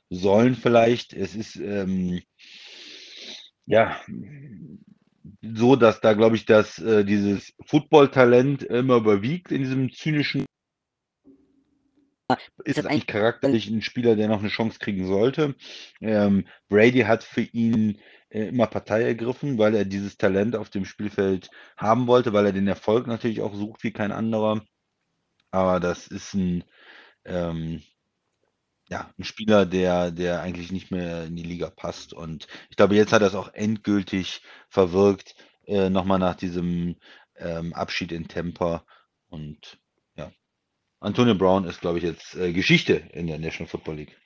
sollen 0.10 0.56
vielleicht. 0.56 1.14
Es 1.14 1.36
ist 1.36 1.56
ähm, 1.56 2.22
ja 3.66 4.00
so, 5.42 5.76
dass 5.76 6.02
da 6.02 6.14
glaube 6.14 6.36
ich, 6.36 6.46
dass 6.46 6.78
äh, 6.80 7.04
dieses 7.04 7.54
Football-Talent 7.66 8.64
immer 8.64 8.98
überwiegt 8.98 9.52
in 9.52 9.64
diesem 9.64 9.92
zynischen 9.92 10.46
ist 12.64 12.78
das 12.78 12.86
eigentlich 12.86 13.08
charakterlich 13.08 13.68
ein 13.70 13.82
Spieler, 13.82 14.16
der 14.16 14.28
noch 14.28 14.40
eine 14.40 14.50
Chance 14.50 14.80
kriegen 14.80 15.08
sollte. 15.08 15.56
Ähm, 16.02 16.48
Brady 16.70 17.02
hat 17.02 17.24
für 17.24 17.42
ihn 17.42 18.00
äh, 18.30 18.48
immer 18.48 18.68
Partei 18.68 19.04
ergriffen, 19.04 19.58
weil 19.58 19.76
er 19.76 19.86
dieses 19.86 20.18
Talent 20.18 20.56
auf 20.56 20.70
dem 20.70 20.86
Spielfeld 20.86 21.50
haben 21.78 22.08
wollte, 22.08 22.34
weil 22.34 22.46
er 22.46 22.54
den 22.54 22.68
Erfolg 22.68 23.08
natürlich 23.08 23.42
auch 23.42 23.54
sucht 23.56 23.84
wie 23.84 23.92
kein 23.92 24.12
anderer. 24.12 24.62
Aber 25.52 25.80
das 25.80 26.08
ist 26.08 26.34
ein, 26.34 26.64
ähm, 27.26 27.84
ja, 28.90 29.14
ein 29.18 29.24
Spieler, 29.24 29.66
der, 29.66 30.12
der 30.12 30.42
eigentlich 30.42 30.72
nicht 30.72 30.92
mehr 30.92 31.26
in 31.26 31.36
die 31.36 31.44
Liga 31.44 31.70
passt. 31.70 32.14
Und 32.14 32.48
ich 32.70 32.78
glaube, 32.78 32.96
jetzt 32.96 33.14
hat 33.14 33.22
er 33.22 33.30
es 33.30 33.36
auch 33.36 33.54
endgültig 33.54 34.42
verwirkt, 34.70 35.36
äh, 35.66 35.90
nochmal 35.90 36.20
nach 36.20 36.36
diesem 36.36 36.98
ähm, 37.38 37.74
Abschied 37.74 38.12
in 38.12 38.28
Tampa. 38.28 38.86
Und 39.30 39.81
Antonio 41.02 41.34
Brown 41.34 41.66
ist, 41.66 41.82
glaube 41.82 41.98
ich, 41.98 42.04
jetzt 42.04 42.36
äh, 42.36 42.54
Geschichte 42.54 43.02
in 43.12 43.26
der 43.26 43.40
National 43.40 43.68
Football 43.68 43.96
League. 43.96 44.18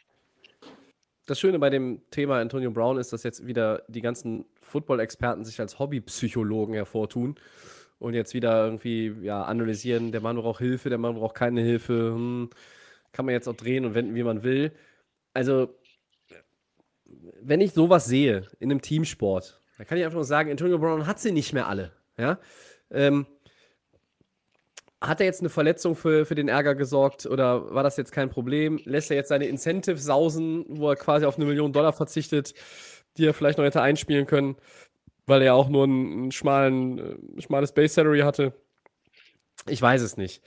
Das 1.25 1.39
Schöne 1.39 1.57
bei 1.57 1.69
dem 1.69 2.01
Thema 2.11 2.39
Antonio 2.39 2.69
Brown 2.69 2.97
ist, 2.97 3.13
dass 3.13 3.23
jetzt 3.23 3.47
wieder 3.47 3.83
die 3.87 4.01
ganzen 4.01 4.45
Football-Experten 4.59 5.45
sich 5.45 5.59
als 5.59 5.79
Hobbypsychologen 5.79 6.75
hervortun 6.75 7.35
und 7.97 8.13
jetzt 8.13 8.33
wieder 8.33 8.65
irgendwie 8.65 9.15
ja, 9.21 9.43
analysieren, 9.43 10.11
der 10.11 10.19
Mann 10.19 10.35
braucht 10.35 10.59
Hilfe, 10.59 10.89
der 10.89 10.97
Mann 10.97 11.15
braucht 11.15 11.35
keine 11.35 11.61
Hilfe, 11.61 12.11
hm, 12.13 12.49
kann 13.13 13.25
man 13.25 13.33
jetzt 13.33 13.47
auch 13.47 13.55
drehen 13.55 13.85
und 13.85 13.95
wenden, 13.95 14.13
wie 14.13 14.23
man 14.23 14.43
will. 14.43 14.73
Also, 15.33 15.79
wenn 17.41 17.61
ich 17.61 17.71
sowas 17.71 18.05
sehe 18.05 18.47
in 18.59 18.69
einem 18.69 18.81
Teamsport, 18.81 19.61
dann 19.77 19.87
kann 19.87 19.97
ich 19.97 20.03
einfach 20.03 20.15
nur 20.15 20.25
sagen, 20.25 20.51
Antonio 20.51 20.77
Brown 20.77 21.07
hat 21.07 21.21
sie 21.21 21.31
nicht 21.31 21.53
mehr 21.53 21.67
alle. 21.67 21.93
Ja? 22.17 22.37
Ähm, 22.91 23.25
hat 25.01 25.19
er 25.19 25.25
jetzt 25.25 25.41
eine 25.41 25.49
Verletzung 25.49 25.95
für, 25.95 26.25
für 26.25 26.35
den 26.35 26.47
Ärger 26.47 26.75
gesorgt 26.75 27.25
oder 27.25 27.73
war 27.73 27.83
das 27.83 27.97
jetzt 27.97 28.11
kein 28.11 28.29
Problem? 28.29 28.79
Lässt 28.85 29.11
er 29.11 29.17
jetzt 29.17 29.29
seine 29.29 29.45
Incentives 29.45 30.03
sausen, 30.03 30.65
wo 30.69 30.89
er 30.89 30.95
quasi 30.95 31.25
auf 31.25 31.35
eine 31.35 31.45
Million 31.45 31.73
Dollar 31.73 31.93
verzichtet, 31.93 32.53
die 33.17 33.25
er 33.25 33.33
vielleicht 33.33 33.57
noch 33.57 33.65
hätte 33.65 33.81
einspielen 33.81 34.25
können? 34.25 34.55
weil 35.25 35.41
er 35.41 35.55
auch 35.55 35.69
nur 35.69 35.85
ein, 35.85 36.27
ein 36.27 36.31
schmalen, 36.31 36.99
äh, 36.99 37.41
schmales 37.41 37.71
Base 37.71 37.93
Salary 37.93 38.21
hatte. 38.21 38.53
Ich 39.67 39.81
weiß 39.81 40.01
es 40.01 40.17
nicht. 40.17 40.43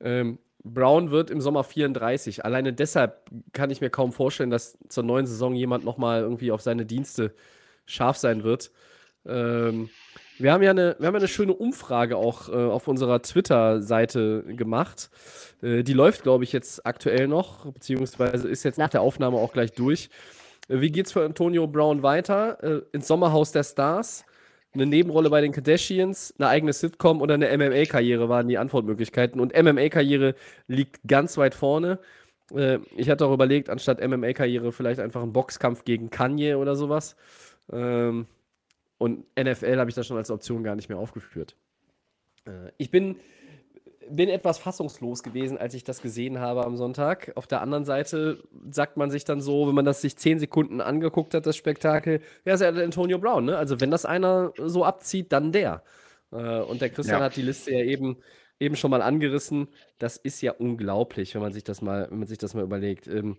Ähm, 0.00 0.38
Brown 0.64 1.10
wird 1.10 1.30
im 1.30 1.40
Sommer 1.40 1.62
34. 1.62 2.44
Alleine 2.44 2.72
deshalb 2.72 3.30
kann 3.52 3.70
ich 3.70 3.80
mir 3.80 3.90
kaum 3.90 4.12
vorstellen, 4.12 4.50
dass 4.50 4.76
zur 4.88 5.04
neuen 5.04 5.26
Saison 5.26 5.54
jemand 5.54 5.84
nochmal 5.84 6.22
irgendwie 6.22 6.50
auf 6.50 6.60
seine 6.60 6.84
Dienste 6.84 7.34
scharf 7.84 8.16
sein 8.16 8.42
wird. 8.42 8.72
Ähm, 9.24 9.90
wir 10.38 10.52
haben 10.52 10.62
ja 10.62 10.70
eine, 10.70 10.96
wir 10.98 11.06
haben 11.06 11.16
eine 11.16 11.28
schöne 11.28 11.54
Umfrage 11.54 12.16
auch 12.16 12.48
äh, 12.48 12.52
auf 12.52 12.88
unserer 12.88 13.22
Twitter-Seite 13.22 14.44
gemacht. 14.48 15.10
Äh, 15.62 15.82
die 15.82 15.92
läuft, 15.92 16.22
glaube 16.22 16.44
ich, 16.44 16.52
jetzt 16.52 16.86
aktuell 16.86 17.28
noch, 17.28 17.66
beziehungsweise 17.72 18.48
ist 18.48 18.64
jetzt 18.64 18.78
nach 18.78 18.90
der 18.90 19.00
Aufnahme 19.00 19.38
auch 19.38 19.52
gleich 19.52 19.72
durch. 19.72 20.10
Wie 20.68 20.90
geht's 20.90 21.12
für 21.12 21.24
Antonio 21.24 21.66
Brown 21.66 22.02
weiter? 22.02 22.62
Äh, 22.62 22.82
ins 22.92 23.06
Sommerhaus 23.06 23.52
der 23.52 23.64
Stars? 23.64 24.24
Eine 24.74 24.86
Nebenrolle 24.86 25.30
bei 25.30 25.40
den 25.40 25.52
Kardashians, 25.52 26.34
eine 26.38 26.48
eigene 26.48 26.72
Sitcom 26.72 27.22
oder 27.22 27.34
eine 27.34 27.56
MMA-Karriere 27.56 28.28
waren 28.28 28.48
die 28.48 28.58
Antwortmöglichkeiten. 28.58 29.40
Und 29.40 29.56
MMA-Karriere 29.56 30.34
liegt 30.66 31.00
ganz 31.06 31.38
weit 31.38 31.54
vorne. 31.54 31.98
Äh, 32.54 32.80
ich 32.94 33.08
hatte 33.08 33.24
auch 33.26 33.32
überlegt, 33.32 33.70
anstatt 33.70 34.06
MMA-Karriere 34.06 34.72
vielleicht 34.72 35.00
einfach 35.00 35.22
einen 35.22 35.32
Boxkampf 35.32 35.84
gegen 35.84 36.10
Kanye 36.10 36.56
oder 36.56 36.76
sowas. 36.76 37.16
Ähm, 37.72 38.26
und 38.98 39.24
NFL 39.38 39.78
habe 39.78 39.90
ich 39.90 39.96
da 39.96 40.02
schon 40.02 40.16
als 40.16 40.30
Option 40.30 40.62
gar 40.64 40.74
nicht 40.76 40.88
mehr 40.88 40.98
aufgeführt. 40.98 41.56
Äh, 42.46 42.70
ich 42.78 42.90
bin, 42.90 43.16
bin 44.08 44.28
etwas 44.28 44.58
fassungslos 44.58 45.22
gewesen, 45.22 45.58
als 45.58 45.74
ich 45.74 45.84
das 45.84 46.00
gesehen 46.00 46.38
habe 46.38 46.64
am 46.64 46.76
Sonntag. 46.76 47.32
Auf 47.34 47.46
der 47.46 47.60
anderen 47.60 47.84
Seite 47.84 48.42
sagt 48.70 48.96
man 48.96 49.10
sich 49.10 49.24
dann 49.24 49.40
so, 49.40 49.66
wenn 49.68 49.74
man 49.74 49.84
das 49.84 50.00
sich 50.00 50.16
zehn 50.16 50.38
Sekunden 50.38 50.80
angeguckt 50.80 51.34
hat, 51.34 51.46
das 51.46 51.56
Spektakel, 51.56 52.20
ja, 52.44 52.54
ist 52.54 52.60
ja 52.60 52.72
der 52.72 52.84
Antonio 52.84 53.18
Brown, 53.18 53.44
ne? 53.44 53.56
Also 53.58 53.80
wenn 53.80 53.90
das 53.90 54.04
einer 54.04 54.52
so 54.56 54.84
abzieht, 54.84 55.32
dann 55.32 55.52
der. 55.52 55.82
Äh, 56.32 56.60
und 56.60 56.80
der 56.80 56.90
Christian 56.90 57.20
Ja. 57.20 57.24
hat 57.26 57.36
die 57.36 57.42
Liste 57.42 57.72
ja 57.72 57.80
eben, 57.84 58.16
eben 58.60 58.76
schon 58.76 58.90
mal 58.90 59.02
angerissen. 59.02 59.68
Das 59.98 60.16
ist 60.16 60.40
ja 60.40 60.52
unglaublich, 60.52 61.34
wenn 61.34 61.42
man 61.42 61.52
sich 61.52 61.64
das 61.64 61.82
mal, 61.82 62.08
wenn 62.10 62.18
man 62.20 62.28
sich 62.28 62.38
das 62.38 62.54
mal 62.54 62.64
überlegt. 62.64 63.06
Ähm, 63.08 63.36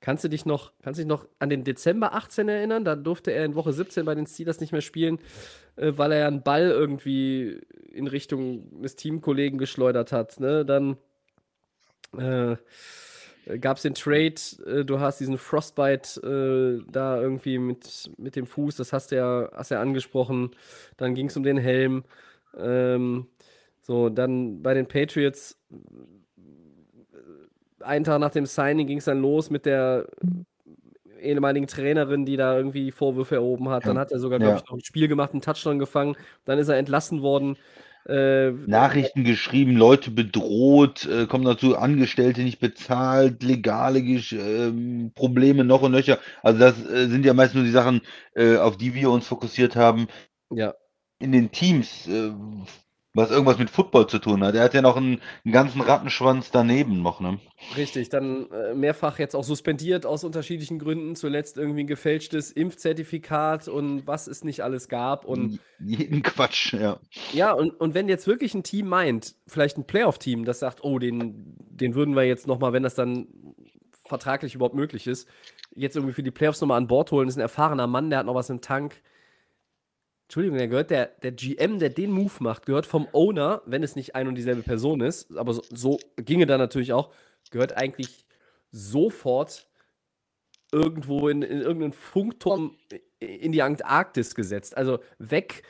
kannst 0.00 0.24
du 0.24 0.28
dich 0.28 0.46
noch, 0.46 0.72
kannst 0.82 0.98
dich 0.98 1.06
noch 1.06 1.26
an 1.38 1.50
den 1.50 1.64
Dezember 1.64 2.14
18 2.14 2.48
erinnern? 2.48 2.84
Da 2.84 2.96
durfte 2.96 3.32
er 3.32 3.44
in 3.44 3.54
Woche 3.54 3.72
17 3.72 4.04
bei 4.04 4.14
den 4.14 4.26
Steelers 4.26 4.60
nicht 4.60 4.72
mehr 4.72 4.80
spielen, 4.80 5.18
äh, 5.76 5.92
weil 5.96 6.12
er 6.12 6.26
einen 6.26 6.42
Ball 6.42 6.70
irgendwie 6.70 7.60
in 7.92 8.06
Richtung 8.06 8.82
des 8.82 8.96
Teamkollegen 8.96 9.58
geschleudert 9.58 10.12
hat. 10.12 10.40
Ne? 10.40 10.64
Dann 10.64 10.96
äh, 12.16 12.56
gab 13.60 13.78
es 13.78 13.82
den 13.82 13.94
Trade, 13.94 14.34
äh, 14.66 14.84
du 14.84 15.00
hast 15.00 15.20
diesen 15.20 15.38
Frostbite 15.38 16.20
äh, 16.20 16.90
da 16.90 17.20
irgendwie 17.20 17.58
mit, 17.58 18.10
mit 18.18 18.36
dem 18.36 18.46
Fuß, 18.46 18.76
das 18.76 18.92
hast 18.92 19.10
du 19.10 19.16
ja, 19.16 19.50
hast 19.54 19.70
ja 19.70 19.80
angesprochen. 19.80 20.50
Dann 20.96 21.14
ging 21.14 21.26
es 21.26 21.36
um 21.36 21.42
den 21.42 21.58
Helm. 21.58 22.04
Ähm, 22.56 23.26
so, 23.80 24.10
dann 24.10 24.62
bei 24.62 24.74
den 24.74 24.86
Patriots, 24.86 25.56
einen 27.80 28.04
Tag 28.04 28.20
nach 28.20 28.30
dem 28.30 28.46
Signing 28.46 28.86
ging 28.86 28.98
es 28.98 29.04
dann 29.06 29.20
los 29.20 29.50
mit 29.50 29.66
der 29.66 30.06
ehemaligen 31.20 31.66
Trainerin, 31.66 32.24
die 32.26 32.36
da 32.36 32.56
irgendwie 32.56 32.92
Vorwürfe 32.92 33.36
erhoben 33.36 33.68
hat. 33.70 33.86
Dann 33.86 33.98
hat 33.98 34.12
er 34.12 34.18
sogar, 34.20 34.40
glaube 34.40 34.56
Ja. 34.56 34.56
ich, 34.58 34.64
noch 34.66 34.76
ein 34.76 34.84
Spiel 34.84 35.08
gemacht, 35.08 35.32
einen 35.32 35.42
Touchdown 35.42 35.78
gefangen. 35.78 36.16
Dann 36.44 36.58
ist 36.58 36.68
er 36.68 36.76
entlassen 36.78 37.22
worden. 37.22 37.56
Äh, 38.06 38.52
Nachrichten 38.66 39.24
geschrieben, 39.24 39.76
Leute 39.76 40.10
bedroht, 40.10 41.06
äh, 41.06 41.26
kommen 41.26 41.44
dazu, 41.44 41.76
Angestellte 41.76 42.42
nicht 42.42 42.58
bezahlt, 42.60 43.42
legale 43.42 43.98
ähm, 44.00 45.12
Probleme 45.14 45.64
noch 45.64 45.82
und 45.82 45.92
nöcher. 45.92 46.18
Also 46.42 46.58
das 46.58 46.84
äh, 46.86 47.08
sind 47.08 47.24
ja 47.24 47.34
meist 47.34 47.54
nur 47.54 47.64
die 47.64 47.70
Sachen, 47.70 48.00
äh, 48.34 48.56
auf 48.56 48.76
die 48.76 48.94
wir 48.94 49.10
uns 49.10 49.26
fokussiert 49.26 49.74
haben. 49.76 50.06
ja, 50.50 50.74
In 51.20 51.32
den 51.32 51.50
Teams, 51.50 52.06
äh, 52.08 52.32
was 53.18 53.30
irgendwas 53.30 53.58
mit 53.58 53.68
Football 53.68 54.06
zu 54.06 54.18
tun 54.18 54.42
hat. 54.44 54.54
Er 54.54 54.62
hat 54.62 54.74
ja 54.74 54.80
noch 54.80 54.96
einen, 54.96 55.20
einen 55.44 55.52
ganzen 55.52 55.80
Rattenschwanz 55.80 56.50
daneben 56.50 57.02
noch, 57.02 57.20
ne? 57.20 57.38
Richtig, 57.76 58.08
dann 58.08 58.50
äh, 58.50 58.74
mehrfach 58.74 59.18
jetzt 59.18 59.34
auch 59.34 59.44
suspendiert 59.44 60.06
aus 60.06 60.24
unterschiedlichen 60.24 60.78
Gründen. 60.78 61.16
Zuletzt 61.16 61.58
irgendwie 61.58 61.82
ein 61.82 61.88
gefälschtes 61.88 62.52
Impfzertifikat 62.52 63.68
und 63.68 64.06
was 64.06 64.28
es 64.28 64.44
nicht 64.44 64.62
alles 64.62 64.88
gab. 64.88 65.24
Und 65.24 65.58
Jeden 65.80 66.22
Quatsch, 66.22 66.72
ja. 66.72 67.00
ja, 67.32 67.52
und, 67.52 67.70
und 67.80 67.94
wenn 67.94 68.08
jetzt 68.08 68.26
wirklich 68.26 68.54
ein 68.54 68.62
Team 68.62 68.86
meint, 68.86 69.34
vielleicht 69.46 69.76
ein 69.76 69.86
Playoff-Team, 69.86 70.44
das 70.44 70.60
sagt, 70.60 70.84
oh, 70.84 70.98
den, 70.98 71.56
den 71.58 71.94
würden 71.94 72.14
wir 72.14 72.24
jetzt 72.24 72.46
nochmal, 72.46 72.72
wenn 72.72 72.84
das 72.84 72.94
dann 72.94 73.26
vertraglich 74.06 74.54
überhaupt 74.54 74.74
möglich 74.74 75.06
ist, 75.06 75.28
jetzt 75.74 75.96
irgendwie 75.96 76.14
für 76.14 76.22
die 76.22 76.30
Playoffs 76.30 76.60
nochmal 76.60 76.78
an 76.78 76.86
Bord 76.86 77.10
holen, 77.10 77.26
das 77.26 77.34
ist 77.34 77.38
ein 77.38 77.42
erfahrener 77.42 77.86
Mann, 77.86 78.10
der 78.10 78.20
hat 78.20 78.26
noch 78.26 78.34
was 78.34 78.48
im 78.48 78.60
Tank. 78.60 79.02
Entschuldigung, 80.28 80.58
der 80.58 80.68
gehört, 80.68 80.90
der, 80.90 81.06
der 81.22 81.32
GM, 81.32 81.78
der 81.78 81.88
den 81.88 82.10
Move 82.12 82.34
macht, 82.40 82.66
gehört 82.66 82.84
vom 82.84 83.08
Owner, 83.12 83.62
wenn 83.64 83.82
es 83.82 83.96
nicht 83.96 84.14
ein 84.14 84.28
und 84.28 84.34
dieselbe 84.34 84.62
Person 84.62 85.00
ist, 85.00 85.34
aber 85.34 85.54
so, 85.54 85.62
so 85.70 85.98
ginge 86.16 86.44
da 86.46 86.58
natürlich 86.58 86.92
auch, 86.92 87.10
gehört 87.50 87.78
eigentlich 87.78 88.26
sofort 88.70 89.68
irgendwo 90.70 91.28
in, 91.28 91.40
in 91.40 91.62
irgendeinen 91.62 91.94
Funkturm 91.94 92.76
in 93.20 93.52
die 93.52 93.62
Antarktis 93.62 94.34
gesetzt. 94.34 94.76
Also 94.76 94.98
weg, 95.18 95.62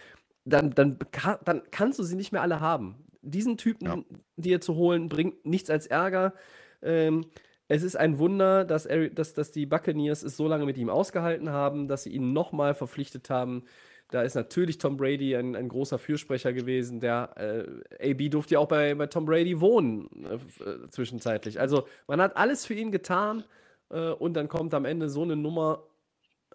dann, 0.44 0.70
dann, 0.74 0.98
dann 1.44 1.62
kannst 1.70 2.00
du 2.00 2.02
sie 2.02 2.16
nicht 2.16 2.32
mehr 2.32 2.42
alle 2.42 2.58
haben. 2.58 3.06
Diesen 3.22 3.58
Typen, 3.58 3.86
Ja. 3.86 4.02
dir 4.36 4.60
zu 4.60 4.74
holen, 4.74 5.08
bringt 5.08 5.46
nichts 5.46 5.70
als 5.70 5.86
Ärger. 5.86 6.34
Ähm, 6.82 7.26
es 7.68 7.84
ist 7.84 7.96
ein 7.96 8.18
Wunder, 8.18 8.64
dass, 8.64 8.88
Ari- 8.88 9.10
dass, 9.14 9.34
dass 9.34 9.52
die 9.52 9.66
Buccaneers 9.66 10.24
es 10.24 10.36
so 10.36 10.48
lange 10.48 10.64
mit 10.64 10.78
ihm 10.78 10.88
ausgehalten 10.90 11.50
haben, 11.50 11.86
dass 11.86 12.02
sie 12.02 12.10
ihn 12.10 12.32
nochmal 12.32 12.74
verpflichtet 12.74 13.30
haben. 13.30 13.64
Da 14.10 14.22
ist 14.22 14.34
natürlich 14.34 14.78
Tom 14.78 14.96
Brady 14.96 15.36
ein, 15.36 15.54
ein 15.54 15.68
großer 15.68 15.98
Fürsprecher 15.98 16.52
gewesen. 16.52 17.00
Der 17.00 17.84
äh, 18.00 18.10
AB 18.10 18.30
durfte 18.30 18.54
ja 18.54 18.60
auch 18.60 18.68
bei, 18.68 18.94
bei 18.94 19.06
Tom 19.06 19.26
Brady 19.26 19.60
wohnen, 19.60 20.08
äh, 20.24 20.34
äh, 20.64 20.88
zwischenzeitlich. 20.88 21.60
Also 21.60 21.86
man 22.06 22.20
hat 22.20 22.36
alles 22.36 22.64
für 22.64 22.74
ihn 22.74 22.90
getan 22.90 23.44
äh, 23.90 24.10
und 24.10 24.34
dann 24.34 24.48
kommt 24.48 24.72
am 24.72 24.86
Ende 24.86 25.10
so 25.10 25.22
eine 25.22 25.36
Nummer, 25.36 25.84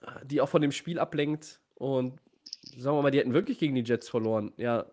äh, 0.01 0.26
die 0.26 0.41
auch 0.41 0.49
von 0.49 0.64
dem 0.64 0.72
Spiel 0.72 0.97
ablenkt. 0.97 1.62
Und 1.76 2.20
sagen 2.78 2.97
wir 2.97 3.04
mal, 3.04 3.12
die 3.12 3.20
hätten 3.20 3.34
wirklich 3.34 3.60
gegen 3.60 3.76
die 3.76 3.84
Jets 3.84 4.10
verloren. 4.10 4.51
Ja, 4.58 4.86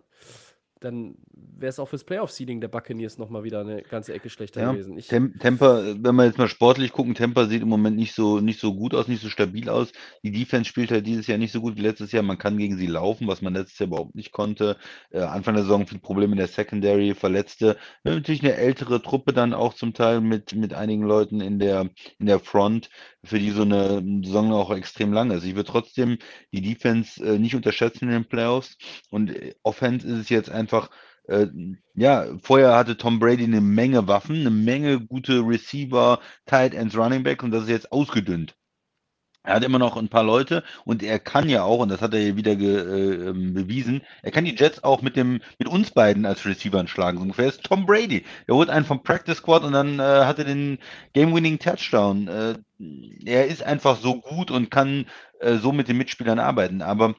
dann 0.81 1.14
wäre 1.31 1.68
es 1.68 1.78
auch 1.78 1.89
fürs 1.89 2.05
Playoff-Seeding 2.05 2.61
der 2.61 2.68
Buccaneers 2.68 3.18
nochmal 3.18 3.45
wieder 3.45 3.61
eine 3.61 3.83
ganze 3.83 4.14
Ecke 4.14 4.31
schlechter 4.31 4.62
Ja, 4.62 4.72
gewesen. 4.72 4.97
Ich, 4.97 5.09
Tem 5.09 5.39
Temper, 5.39 5.95
wenn 6.03 6.14
wir 6.14 6.24
jetzt 6.24 6.39
mal 6.39 6.49
sportlich 6.49 6.93
gucken, 6.93 7.14
Temper 7.14 7.47
sieht 7.47 7.62
im 7.62 7.68
Moment 7.68 7.97
nicht 7.97 8.14
so, 8.14 8.41
nicht 8.41 8.59
so 8.59 8.74
gut 8.74 8.95
aus, 8.95 9.07
nicht 9.07 9.22
so 9.22 9.28
stabil 9.28 9.68
aus. 9.68 9.93
Die 10.22 10.31
Defense 10.31 10.68
spielt 10.68 10.91
halt 10.91 11.07
dieses 11.07 11.26
Jahr 11.26 11.37
nicht 11.37 11.53
so 11.53 11.61
gut 11.61 11.76
wie 11.76 11.83
letztes 11.83 12.12
Jahr. 12.12 12.22
Man 12.22 12.39
kann 12.39 12.57
gegen 12.57 12.78
sie 12.78 12.87
laufen, 12.87 13.28
was 13.28 13.43
man 13.43 13.53
letztes 13.55 13.78
Jahr 13.78 13.89
überhaupt 13.89 14.14
nicht 14.14 14.33
konnte. 14.33 14.78
Äh, 15.11 15.20
Anfang 15.20 15.55
der 15.55 15.64
Saison 15.64 15.87
viel 15.87 15.99
Probleme 15.99 16.33
in 16.33 16.39
der 16.39 16.49
Secondary, 16.49 17.14
Verletzte. 17.14 17.76
Haben 18.05 18.14
natürlich 18.14 18.43
eine 18.43 18.55
ältere 18.55 19.03
Truppe 19.03 19.35
dann 19.35 19.53
auch 19.53 19.74
zum 19.74 19.93
Teil 19.93 20.22
mit, 20.22 20.55
mit 20.55 20.72
einigen 20.72 21.03
Leuten 21.03 21.43
in 21.43 21.59
der, 21.59 21.91
in 22.18 22.26
der 22.26 22.41
Front, 22.41 22.89
für 23.22 23.39
die 23.39 23.51
so 23.51 23.62
eine 23.62 24.03
Saison 24.24 24.53
auch 24.53 24.70
extrem 24.74 25.12
lang 25.12 25.31
ist. 25.31 25.45
Ich 25.45 25.55
würde 25.55 25.70
trotzdem 25.70 26.16
die 26.53 26.62
Defense 26.62 27.22
äh, 27.22 27.39
nicht 27.39 27.55
unterschätzen 27.55 28.07
in 28.07 28.12
den 28.12 28.24
Playoffs. 28.24 28.78
Und 29.11 29.31
äh, 29.37 29.55
Offense 29.62 30.07
ist 30.07 30.18
es 30.18 30.28
jetzt 30.31 30.51
einfach, 30.51 30.70
äh, 31.29 31.47
ja, 31.95 32.27
vorher 32.43 32.75
hatte 32.77 32.97
Tom 32.97 33.18
Brady 33.18 33.45
eine 33.45 33.61
Menge 33.61 34.09
Waffen, 34.09 34.41
eine 34.41 34.51
Menge 34.51 35.01
gute 35.01 35.41
Receiver, 35.41 36.21
Tight 36.47 36.75
Ends, 36.75 36.97
Running 36.97 37.23
Back 37.23 37.43
und 37.43 37.51
das 37.53 37.64
ist 37.64 37.71
jetzt 37.71 37.93
ausgedünnt. 37.93 38.57
Er 39.43 39.55
hat 39.55 39.64
immer 39.64 39.79
noch 39.79 39.97
ein 39.97 40.11
paar 40.11 40.23
Leute 40.23 40.62
und 40.85 41.03
er 41.03 41.18
kann 41.18 41.49
ja 41.49 41.62
auch, 41.62 41.79
und 41.79 41.89
das 41.89 42.03
hat 42.03 42.12
er 42.12 42.21
ja 42.21 42.37
wieder 42.37 42.57
ge, 42.57 42.77
äh, 42.77 43.31
ähm, 43.31 43.55
bewiesen, 43.55 44.03
er 44.23 44.33
kann 44.33 44.45
die 44.45 44.55
Jets 44.55 44.85
auch 44.85 45.01
mit 45.01 45.16
dem, 45.16 45.41
mit 45.59 45.66
uns 45.66 45.93
beiden 45.93 46.27
als 46.27 46.45
Receivern 46.45 46.89
schlagen. 46.89 47.16
So 47.16 47.23
ungefähr 47.23 47.47
ist 47.47 47.64
Tom 47.64 47.87
Brady. 47.87 48.25
Er 48.47 48.55
holt 48.55 48.68
einen 48.68 48.85
vom 48.85 49.03
Practice 49.03 49.39
Squad 49.39 49.64
und 49.64 49.73
dann 49.73 49.99
äh, 49.99 50.03
hat 50.03 50.39
er 50.39 50.45
den 50.45 50.79
Game-Winning 51.14 51.59
Touchdown. 51.59 52.29
Äh, 52.29 52.55
er 53.25 53.47
ist 53.47 53.62
einfach 53.62 53.99
so 53.99 54.21
gut 54.21 54.51
und 54.51 54.71
kann 54.71 55.07
äh, 55.41 55.57
so 55.57 55.73
mit 55.73 55.89
den 55.89 55.97
Mitspielern 55.97 56.39
arbeiten. 56.39 56.83
Aber 56.83 57.14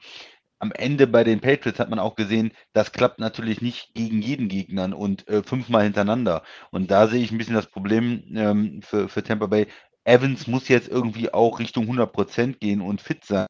am 0.62 0.70
Ende 0.70 1.08
bei 1.08 1.24
den 1.24 1.40
Patriots 1.40 1.80
hat 1.80 1.90
man 1.90 1.98
auch 1.98 2.14
gesehen, 2.14 2.52
das 2.72 2.92
klappt 2.92 3.18
natürlich 3.18 3.60
nicht 3.60 3.94
gegen 3.94 4.22
jeden 4.22 4.48
Gegner 4.48 4.96
und 4.96 5.26
äh, 5.28 5.42
fünfmal 5.42 5.82
hintereinander. 5.82 6.44
Und 6.70 6.92
da 6.92 7.08
sehe 7.08 7.20
ich 7.22 7.32
ein 7.32 7.38
bisschen 7.38 7.56
das 7.56 7.66
Problem 7.66 8.22
ähm, 8.32 8.80
für, 8.80 9.08
für 9.08 9.24
Tampa 9.24 9.46
Bay. 9.46 9.66
Evans 10.04 10.46
muss 10.46 10.68
jetzt 10.68 10.88
irgendwie 10.88 11.34
auch 11.34 11.58
Richtung 11.58 11.86
100% 11.90 12.58
gehen 12.60 12.80
und 12.80 13.00
fit 13.00 13.24
sein. 13.24 13.46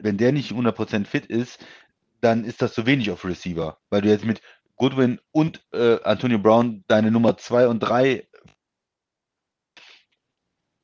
Wenn 0.00 0.18
der 0.18 0.32
nicht 0.32 0.50
100% 0.50 1.06
fit 1.06 1.26
ist, 1.26 1.64
dann 2.20 2.44
ist 2.44 2.62
das 2.62 2.74
zu 2.74 2.84
wenig 2.84 3.12
auf 3.12 3.24
Receiver, 3.24 3.78
weil 3.88 4.02
du 4.02 4.08
jetzt 4.08 4.24
mit 4.24 4.40
Goodwin 4.74 5.20
und 5.30 5.64
äh, 5.72 5.98
Antonio 6.02 6.40
Brown 6.40 6.84
deine 6.88 7.12
Nummer 7.12 7.36
2 7.36 7.68
und 7.68 7.78
3 7.78 8.26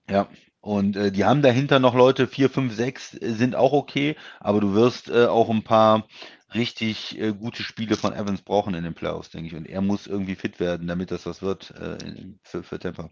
ja, 0.08 0.28
und 0.62 0.96
äh, 0.96 1.12
die 1.12 1.24
haben 1.26 1.42
dahinter 1.42 1.78
noch 1.80 1.94
Leute, 1.94 2.26
4, 2.26 2.48
5, 2.50 2.74
6 2.74 3.10
sind 3.12 3.54
auch 3.56 3.72
okay, 3.74 4.16
aber 4.40 4.60
du 4.62 4.74
wirst 4.74 5.10
äh, 5.10 5.26
auch 5.26 5.50
ein 5.50 5.64
paar 5.64 6.06
richtig 6.54 7.18
äh, 7.20 7.32
gute 7.34 7.62
Spiele 7.62 7.96
von 7.96 8.14
Evans 8.14 8.42
brauchen 8.42 8.74
in 8.74 8.84
den 8.84 8.94
Playoffs, 8.94 9.30
denke 9.30 9.48
ich. 9.48 9.54
Und 9.56 9.66
er 9.66 9.82
muss 9.82 10.06
irgendwie 10.06 10.36
fit 10.36 10.60
werden, 10.60 10.86
damit 10.86 11.10
das 11.10 11.26
was 11.26 11.42
wird 11.42 11.72
äh, 11.78 11.96
in- 12.06 12.38
für, 12.42 12.62
für 12.62 12.78
Tampa. 12.78 13.10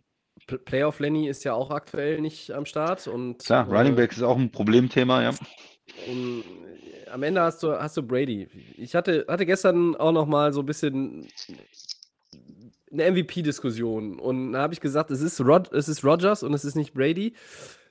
Playoff 0.64 1.00
Lenny 1.00 1.28
ist 1.28 1.44
ja 1.44 1.54
auch 1.54 1.70
aktuell 1.70 2.20
nicht 2.20 2.50
am 2.52 2.64
Start 2.66 3.06
und 3.08 3.44
Klar, 3.44 3.66
äh, 3.68 3.76
Running 3.76 3.96
Backs 3.96 4.16
ist 4.16 4.22
auch 4.22 4.38
ein 4.38 4.50
Problemthema, 4.50 5.22
ja. 5.22 5.30
Und 6.10 6.42
äh, 7.06 7.10
am 7.10 7.22
Ende 7.22 7.40
hast 7.42 7.62
du, 7.62 7.72
hast 7.72 7.96
du 7.96 8.02
Brady. 8.02 8.48
Ich 8.76 8.94
hatte, 8.94 9.26
hatte 9.28 9.46
gestern 9.46 9.96
auch 9.96 10.12
noch 10.12 10.26
mal 10.26 10.52
so 10.52 10.60
ein 10.60 10.66
bisschen 10.66 11.26
eine 12.92 13.10
MVP-Diskussion. 13.12 14.18
Und 14.18 14.52
da 14.52 14.60
habe 14.62 14.74
ich 14.74 14.80
gesagt, 14.80 15.10
es 15.10 15.20
ist, 15.20 15.40
Rod, 15.40 15.72
es 15.72 15.88
ist 15.88 16.04
Rogers 16.04 16.42
und 16.42 16.54
es 16.54 16.64
ist 16.64 16.74
nicht 16.74 16.92
Brady. 16.94 17.34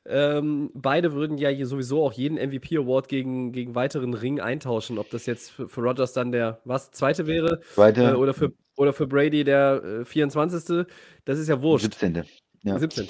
Ähm, 0.05 0.71
beide 0.73 1.13
würden 1.13 1.37
ja 1.37 1.49
hier 1.49 1.67
sowieso 1.67 2.03
auch 2.03 2.13
jeden 2.13 2.35
MVP-Award 2.37 3.07
gegen, 3.09 3.51
gegen 3.51 3.75
weiteren 3.75 4.13
Ring 4.13 4.39
eintauschen. 4.39 4.97
Ob 4.97 5.09
das 5.09 5.25
jetzt 5.25 5.51
für, 5.51 5.67
für 5.67 5.81
Rogers 5.81 6.13
dann 6.13 6.31
der 6.31 6.61
was 6.65 6.91
zweite 6.91 7.27
wäre 7.27 7.59
Zweite, 7.73 8.03
äh, 8.11 8.13
oder, 8.13 8.33
für, 8.33 8.53
oder 8.77 8.93
für 8.93 9.07
Brady 9.07 9.43
der 9.43 9.83
äh, 10.01 10.05
24. 10.05 10.87
Das 11.25 11.37
ist 11.37 11.47
ja 11.49 11.61
wurscht. 11.61 11.83
17. 11.83 12.23
Ja. 12.63 12.79
17. 12.79 13.07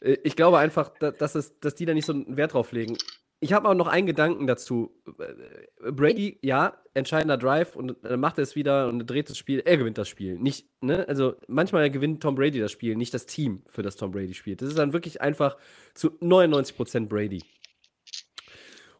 Äh, 0.00 0.16
Ich 0.24 0.36
glaube 0.36 0.58
einfach, 0.58 0.90
da- 0.98 1.12
dass, 1.12 1.34
es, 1.36 1.58
dass 1.60 1.74
die 1.74 1.86
da 1.86 1.94
nicht 1.94 2.06
so 2.06 2.12
einen 2.12 2.36
Wert 2.36 2.52
drauf 2.54 2.72
legen. 2.72 2.96
Ich 3.42 3.52
habe 3.52 3.68
auch 3.68 3.74
noch 3.74 3.88
einen 3.88 4.06
Gedanken 4.06 4.46
dazu. 4.46 4.92
Äh, 5.18 5.90
Brady, 5.90 6.38
ja, 6.42 6.74
entscheidender 6.94 7.36
Drive 7.36 7.74
und 7.74 7.96
dann 8.02 8.20
macht 8.20 8.38
er 8.38 8.44
es 8.44 8.54
wieder 8.54 8.86
und 8.86 9.04
dreht 9.04 9.30
das 9.30 9.36
Spiel. 9.36 9.58
Er 9.64 9.78
gewinnt 9.78 9.98
das 9.98 10.08
Spiel. 10.08 10.38
Nicht, 10.38 10.68
ne? 10.80 11.08
Also 11.08 11.34
manchmal 11.48 11.90
gewinnt 11.90 12.22
Tom 12.22 12.36
Brady 12.36 12.60
das 12.60 12.70
Spiel, 12.70 12.94
nicht 12.94 13.12
das 13.12 13.26
Team, 13.26 13.64
für 13.66 13.82
das 13.82 13.96
Tom 13.96 14.12
Brady 14.12 14.32
spielt. 14.34 14.62
Das 14.62 14.68
ist 14.68 14.78
dann 14.78 14.92
wirklich 14.92 15.20
einfach 15.20 15.56
zu 15.92 16.10
99% 16.20 17.08
Brady. 17.08 17.42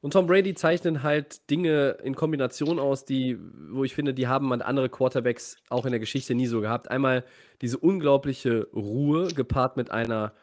Und 0.00 0.14
Tom 0.14 0.26
Brady 0.26 0.54
zeichnet 0.54 1.04
halt 1.04 1.48
Dinge 1.48 1.98
in 2.02 2.16
Kombination 2.16 2.80
aus, 2.80 3.04
die, 3.04 3.38
wo 3.70 3.84
ich 3.84 3.94
finde, 3.94 4.12
die 4.12 4.26
haben 4.26 4.48
man 4.48 4.60
andere 4.60 4.88
Quarterbacks 4.88 5.56
auch 5.68 5.86
in 5.86 5.92
der 5.92 6.00
Geschichte 6.00 6.34
nie 6.34 6.48
so 6.48 6.60
gehabt. 6.60 6.90
Einmal 6.90 7.24
diese 7.60 7.78
unglaubliche 7.78 8.66
Ruhe 8.74 9.28
gepaart 9.28 9.76
mit 9.76 9.92
einer 9.92 10.34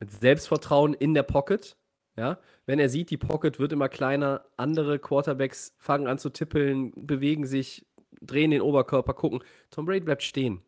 mit 0.00 0.10
Selbstvertrauen 0.10 0.92
in 0.92 1.14
der 1.14 1.22
Pocket. 1.22 1.76
Ja, 2.18 2.38
wenn 2.64 2.78
er 2.78 2.88
sieht, 2.88 3.10
die 3.10 3.18
Pocket 3.18 3.58
wird 3.58 3.72
immer 3.72 3.90
kleiner, 3.90 4.46
andere 4.56 4.98
Quarterbacks 4.98 5.74
fangen 5.78 6.06
an 6.06 6.18
zu 6.18 6.30
tippeln, 6.30 6.92
bewegen 6.96 7.46
sich, 7.46 7.86
drehen 8.22 8.50
den 8.50 8.62
Oberkörper, 8.62 9.12
gucken. 9.12 9.42
Tom 9.70 9.84
Brady 9.84 10.00
bleibt 10.00 10.22
stehen. 10.22 10.62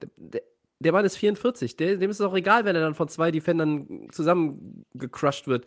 Der, 0.00 0.08
der, 0.16 0.42
der 0.78 0.92
Mann 0.92 1.04
ist 1.04 1.16
44. 1.16 1.76
Der, 1.76 1.96
dem 1.96 2.10
ist 2.10 2.20
es 2.20 2.26
auch 2.26 2.34
egal, 2.34 2.64
wenn 2.64 2.76
er 2.76 2.82
dann 2.82 2.94
von 2.94 3.08
zwei 3.08 3.30
Defendern 3.30 4.08
zusammengecrushed 4.10 5.48
wird. 5.48 5.66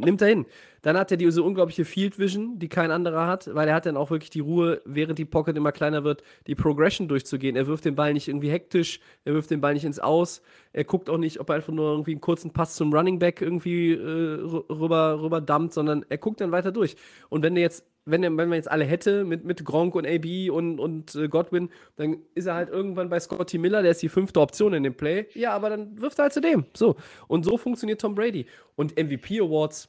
Nimmt 0.00 0.22
er 0.22 0.28
hin. 0.28 0.46
Dann 0.82 0.96
hat 0.96 1.10
er 1.10 1.16
diese 1.16 1.42
unglaubliche 1.42 1.84
Field 1.84 2.18
Vision, 2.18 2.58
die 2.58 2.68
kein 2.68 2.90
anderer 2.90 3.26
hat, 3.26 3.52
weil 3.54 3.68
er 3.68 3.74
hat 3.74 3.86
dann 3.86 3.96
auch 3.96 4.10
wirklich 4.10 4.30
die 4.30 4.40
Ruhe, 4.40 4.80
während 4.84 5.18
die 5.18 5.24
Pocket 5.24 5.56
immer 5.56 5.72
kleiner 5.72 6.04
wird, 6.04 6.22
die 6.46 6.54
Progression 6.54 7.08
durchzugehen. 7.08 7.56
Er 7.56 7.66
wirft 7.66 7.84
den 7.84 7.96
Ball 7.96 8.12
nicht 8.12 8.28
irgendwie 8.28 8.50
hektisch, 8.50 9.00
er 9.24 9.34
wirft 9.34 9.50
den 9.50 9.60
Ball 9.60 9.74
nicht 9.74 9.84
ins 9.84 9.98
Aus, 9.98 10.40
er 10.72 10.84
guckt 10.84 11.10
auch 11.10 11.18
nicht, 11.18 11.40
ob 11.40 11.48
er 11.50 11.56
einfach 11.56 11.72
nur 11.72 11.90
irgendwie 11.90 12.12
einen 12.12 12.20
kurzen 12.20 12.52
Pass 12.52 12.74
zum 12.74 12.92
Running 12.92 13.18
Back 13.18 13.40
irgendwie 13.40 13.92
äh, 13.92 14.40
rüber, 14.70 15.20
rüber 15.20 15.40
dumpt, 15.40 15.72
sondern 15.72 16.04
er 16.08 16.18
guckt 16.18 16.40
dann 16.40 16.52
weiter 16.52 16.70
durch. 16.70 16.94
Und 17.28 17.42
wenn 17.42 17.56
er 17.56 17.62
jetzt 17.62 17.84
wenn, 18.10 18.22
wenn 18.22 18.36
man 18.36 18.52
jetzt 18.52 18.70
alle 18.70 18.84
hätte 18.84 19.24
mit, 19.24 19.44
mit 19.44 19.64
Gronk 19.64 19.94
und 19.94 20.06
AB 20.06 20.50
und, 20.50 20.80
und 20.80 21.14
äh, 21.14 21.28
Godwin, 21.28 21.70
dann 21.96 22.18
ist 22.34 22.46
er 22.46 22.54
halt 22.54 22.70
irgendwann 22.70 23.08
bei 23.08 23.20
Scotty 23.20 23.58
Miller, 23.58 23.82
der 23.82 23.92
ist 23.92 24.02
die 24.02 24.08
fünfte 24.08 24.40
Option 24.40 24.72
in 24.74 24.82
dem 24.82 24.94
Play. 24.94 25.26
Ja, 25.34 25.52
aber 25.52 25.70
dann 25.70 26.00
wirft 26.00 26.18
er 26.18 26.24
halt 26.24 26.32
zu 26.32 26.40
dem. 26.40 26.64
So. 26.74 26.96
Und 27.26 27.44
so 27.44 27.58
funktioniert 27.58 28.00
Tom 28.00 28.14
Brady. 28.14 28.46
Und 28.76 28.96
MVP 28.96 29.40
Awards, 29.40 29.88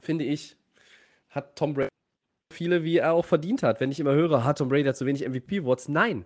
finde 0.00 0.24
ich, 0.24 0.56
hat 1.30 1.56
Tom 1.56 1.74
Brady 1.74 1.88
viele, 2.52 2.82
wie 2.82 2.96
er 2.96 3.12
auch 3.12 3.24
verdient 3.24 3.62
hat. 3.62 3.80
Wenn 3.80 3.92
ich 3.92 4.00
immer 4.00 4.14
höre, 4.14 4.44
hat 4.44 4.58
Tom 4.58 4.68
Brady 4.68 4.84
hat 4.84 4.96
zu 4.96 5.06
wenig 5.06 5.26
MVP 5.26 5.60
Awards. 5.60 5.88
Nein. 5.88 6.24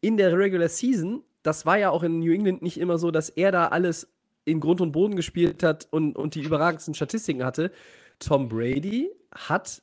In 0.00 0.16
der 0.16 0.36
Regular 0.36 0.68
Season, 0.68 1.22
das 1.42 1.64
war 1.66 1.78
ja 1.78 1.90
auch 1.90 2.02
in 2.02 2.20
New 2.20 2.32
England 2.32 2.62
nicht 2.62 2.78
immer 2.78 2.98
so, 2.98 3.10
dass 3.10 3.28
er 3.28 3.52
da 3.52 3.68
alles 3.68 4.08
in 4.44 4.60
Grund 4.60 4.80
und 4.80 4.92
Boden 4.92 5.16
gespielt 5.16 5.62
hat 5.62 5.86
und, 5.90 6.16
und 6.16 6.34
die 6.34 6.42
überragendsten 6.42 6.94
Statistiken 6.94 7.44
hatte. 7.44 7.70
Tom 8.18 8.48
Brady 8.48 9.10
hat 9.32 9.82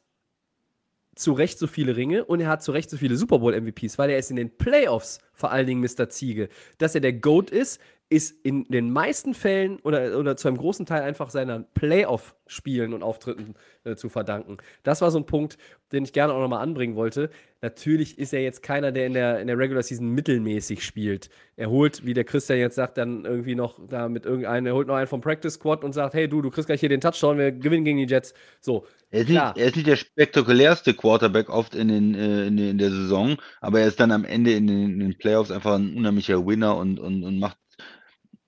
zu 1.20 1.34
Recht 1.34 1.60
so 1.60 1.68
viele 1.68 1.96
Ringe 1.96 2.26
und 2.26 2.40
er 2.40 2.50
hat 2.50 2.64
zu 2.64 2.72
Recht 2.72 2.90
so 2.90 2.98
viele 2.98 3.16
Super 3.16 3.40
Bowl 3.40 3.60
MVPs, 3.60 3.98
weil 3.98 4.10
er 4.10 4.18
ist 4.18 4.30
in 4.30 4.36
den 4.36 4.58
Playoffs 4.58 5.20
vor 5.34 5.52
allen 5.52 5.68
Dingen 5.68 5.82
Mr. 5.82 6.10
Ziege. 6.10 6.50
Dass 6.78 6.96
er 6.96 7.02
der 7.02 7.14
GOAT 7.14 7.50
ist, 7.50 7.80
ist 8.10 8.46
in 8.46 8.64
den 8.66 8.92
meisten 8.92 9.34
Fällen 9.34 9.80
oder, 9.82 10.18
oder 10.18 10.38
zu 10.38 10.48
einem 10.48 10.58
großen 10.58 10.86
Teil 10.86 11.02
einfach 11.02 11.30
seiner 11.30 11.60
Playoff-Spielen 11.60 12.94
und 12.94 13.04
Auftritten 13.04 13.56
äh, 13.84 13.96
zu 13.96 14.08
verdanken. 14.08 14.58
Das 14.84 15.02
war 15.02 15.12
so 15.12 15.18
ein 15.18 15.26
Punkt, 15.26 15.58
den 15.92 16.06
ich 16.06 16.14
gerne 16.14 16.34
auch 16.34 16.40
nochmal 16.40 16.62
anbringen 16.62 16.96
wollte. 16.96 17.30
Natürlich 17.62 18.18
ist 18.18 18.34
er 18.34 18.42
jetzt 18.42 18.64
keiner, 18.64 18.94
der 18.94 19.08
in 19.08 19.14
der, 19.14 19.42
in 19.42 19.48
der 19.48 19.58
Regular 19.58 19.84
Season 19.84 20.08
mittelmäßig 20.10 20.86
spielt. 20.86 21.30
Er 21.58 21.70
holt, 21.70 22.06
wie 22.06 22.14
der 22.14 22.24
Christian 22.24 22.60
jetzt 22.60 22.76
sagt, 22.76 22.98
dann 22.98 23.26
irgendwie 23.26 23.56
noch 23.56 23.78
da 23.90 24.08
mit 24.08 24.26
irgendeinem, 24.26 24.68
er 24.68 24.74
holt 24.74 24.88
noch 24.88 24.96
einen 24.96 25.08
vom 25.08 25.20
Practice 25.20 25.56
Squad 25.56 25.84
und 25.84 25.92
sagt, 25.92 26.14
hey 26.14 26.30
du, 26.30 26.42
du 26.42 26.50
kriegst 26.50 26.68
gleich 26.68 26.80
hier 26.80 26.90
den 26.90 27.02
Touchdown, 27.02 27.38
wir 27.38 27.52
gewinnen 27.52 27.84
gegen 27.84 27.98
die 27.98 28.06
Jets. 28.06 28.34
So. 28.62 28.86
Er 29.10 29.22
ist, 29.22 29.30
nicht, 29.30 29.42
er 29.42 29.56
ist 29.56 29.76
nicht 29.76 29.88
der 29.88 29.96
spektakulärste 29.96 30.94
Quarterback 30.94 31.50
oft 31.50 31.76
in, 31.76 31.90
den, 31.90 32.16
äh, 32.16 32.48
in, 32.48 32.58
in, 32.58 32.78
der 32.78 32.92
Saison, 32.92 33.38
aber 33.60 33.82
er 33.82 33.88
ist 33.88 34.00
dann 34.00 34.12
am 34.12 34.24
Ende 34.24 34.54
in 34.54 34.68
den, 34.68 34.94
in 34.94 35.00
den 35.00 35.18
Playoffs 35.18 35.52
einfach 35.52 35.76
ein 35.76 35.96
unheimlicher 35.96 36.46
Winner 36.46 36.78
und, 36.78 37.00
und, 37.00 37.24
und 37.24 37.40
macht 37.40 37.58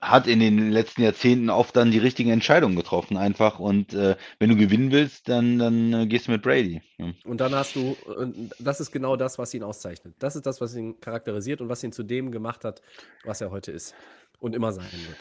hat 0.02 0.28
in 0.28 0.39
den 0.39 0.72
letzten 0.72 1.02
Jahrzehnten 1.02 1.50
oft 1.50 1.76
dann 1.76 1.91
die 1.91 1.97
richtigen 1.97 2.30
Entscheidungen 2.30 2.76
getroffen, 2.76 3.18
einfach. 3.18 3.60
Und 3.60 3.93
äh, 3.93 4.16
wenn 4.39 4.50
du 4.50 4.56
gewinnen 4.56 4.91
willst, 4.91 5.28
dann, 5.28 5.60
dann 5.60 5.93
äh, 5.93 6.08
gehst 6.08 6.28
du 6.28 6.32
mit 6.32 6.41
Brady. 6.41 6.82
Ja. 6.97 7.12
Und 7.26 7.41
dann 7.41 7.54
hast 7.54 7.76
du, 7.76 7.97
das 8.60 8.80
ist 8.80 8.91
genau 8.91 9.18
das, 9.18 9.38
was 9.38 9.54
ihn 9.54 9.64
auszeichnet. 9.64 10.16
Das 10.20 10.36
ist 10.36 10.45
das, 10.45 10.62
was 10.62 10.76
ihn 10.76 11.00
charakterisiert 11.02 11.60
und 11.60 11.70
was 11.70 11.84
ihn 11.84 11.91
zu 11.91 12.04
dem 12.04 12.32
gemacht 12.32 12.64
hat, 12.64 12.82
was 13.26 13.41
er 13.41 13.52
heute 13.52 13.72
ist 13.72 13.93
und 14.39 14.56
immer 14.56 14.72
sein 14.72 14.88
wird. 14.91 15.18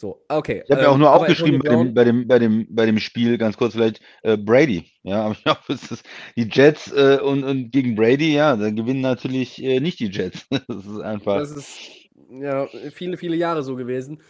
So, 0.00 0.24
okay. 0.28 0.62
Ich 0.64 0.70
habe 0.70 0.80
ähm, 0.80 0.86
ja 0.86 0.92
auch 0.92 0.96
nur 0.96 1.12
aufgeschrieben 1.12 1.58
bei 1.58 1.68
dem, 1.68 1.92
bei, 1.92 2.04
dem, 2.04 2.26
bei, 2.26 2.38
dem, 2.38 2.66
bei 2.70 2.86
dem 2.86 2.98
Spiel, 2.98 3.36
ganz 3.36 3.58
kurz 3.58 3.74
vielleicht, 3.74 4.00
äh, 4.22 4.38
Brady. 4.38 4.86
Ja, 5.02 5.24
aber 5.24 5.32
ich 5.34 5.44
glaube, 5.44 5.60
es 5.68 5.90
ist 5.90 6.06
die 6.36 6.48
Jets 6.50 6.90
äh, 6.90 7.18
und, 7.22 7.44
und 7.44 7.70
gegen 7.70 7.96
Brady, 7.96 8.32
ja, 8.32 8.56
da 8.56 8.70
gewinnen 8.70 9.02
natürlich 9.02 9.62
äh, 9.62 9.78
nicht 9.78 10.00
die 10.00 10.08
Jets. 10.08 10.46
das 10.68 10.86
ist 10.86 11.00
einfach. 11.00 11.40
Das 11.40 11.50
ist 11.50 11.99
ja, 12.30 12.66
viele, 12.90 13.16
viele 13.16 13.36
Jahre 13.36 13.62
so 13.62 13.76
gewesen. 13.76 14.22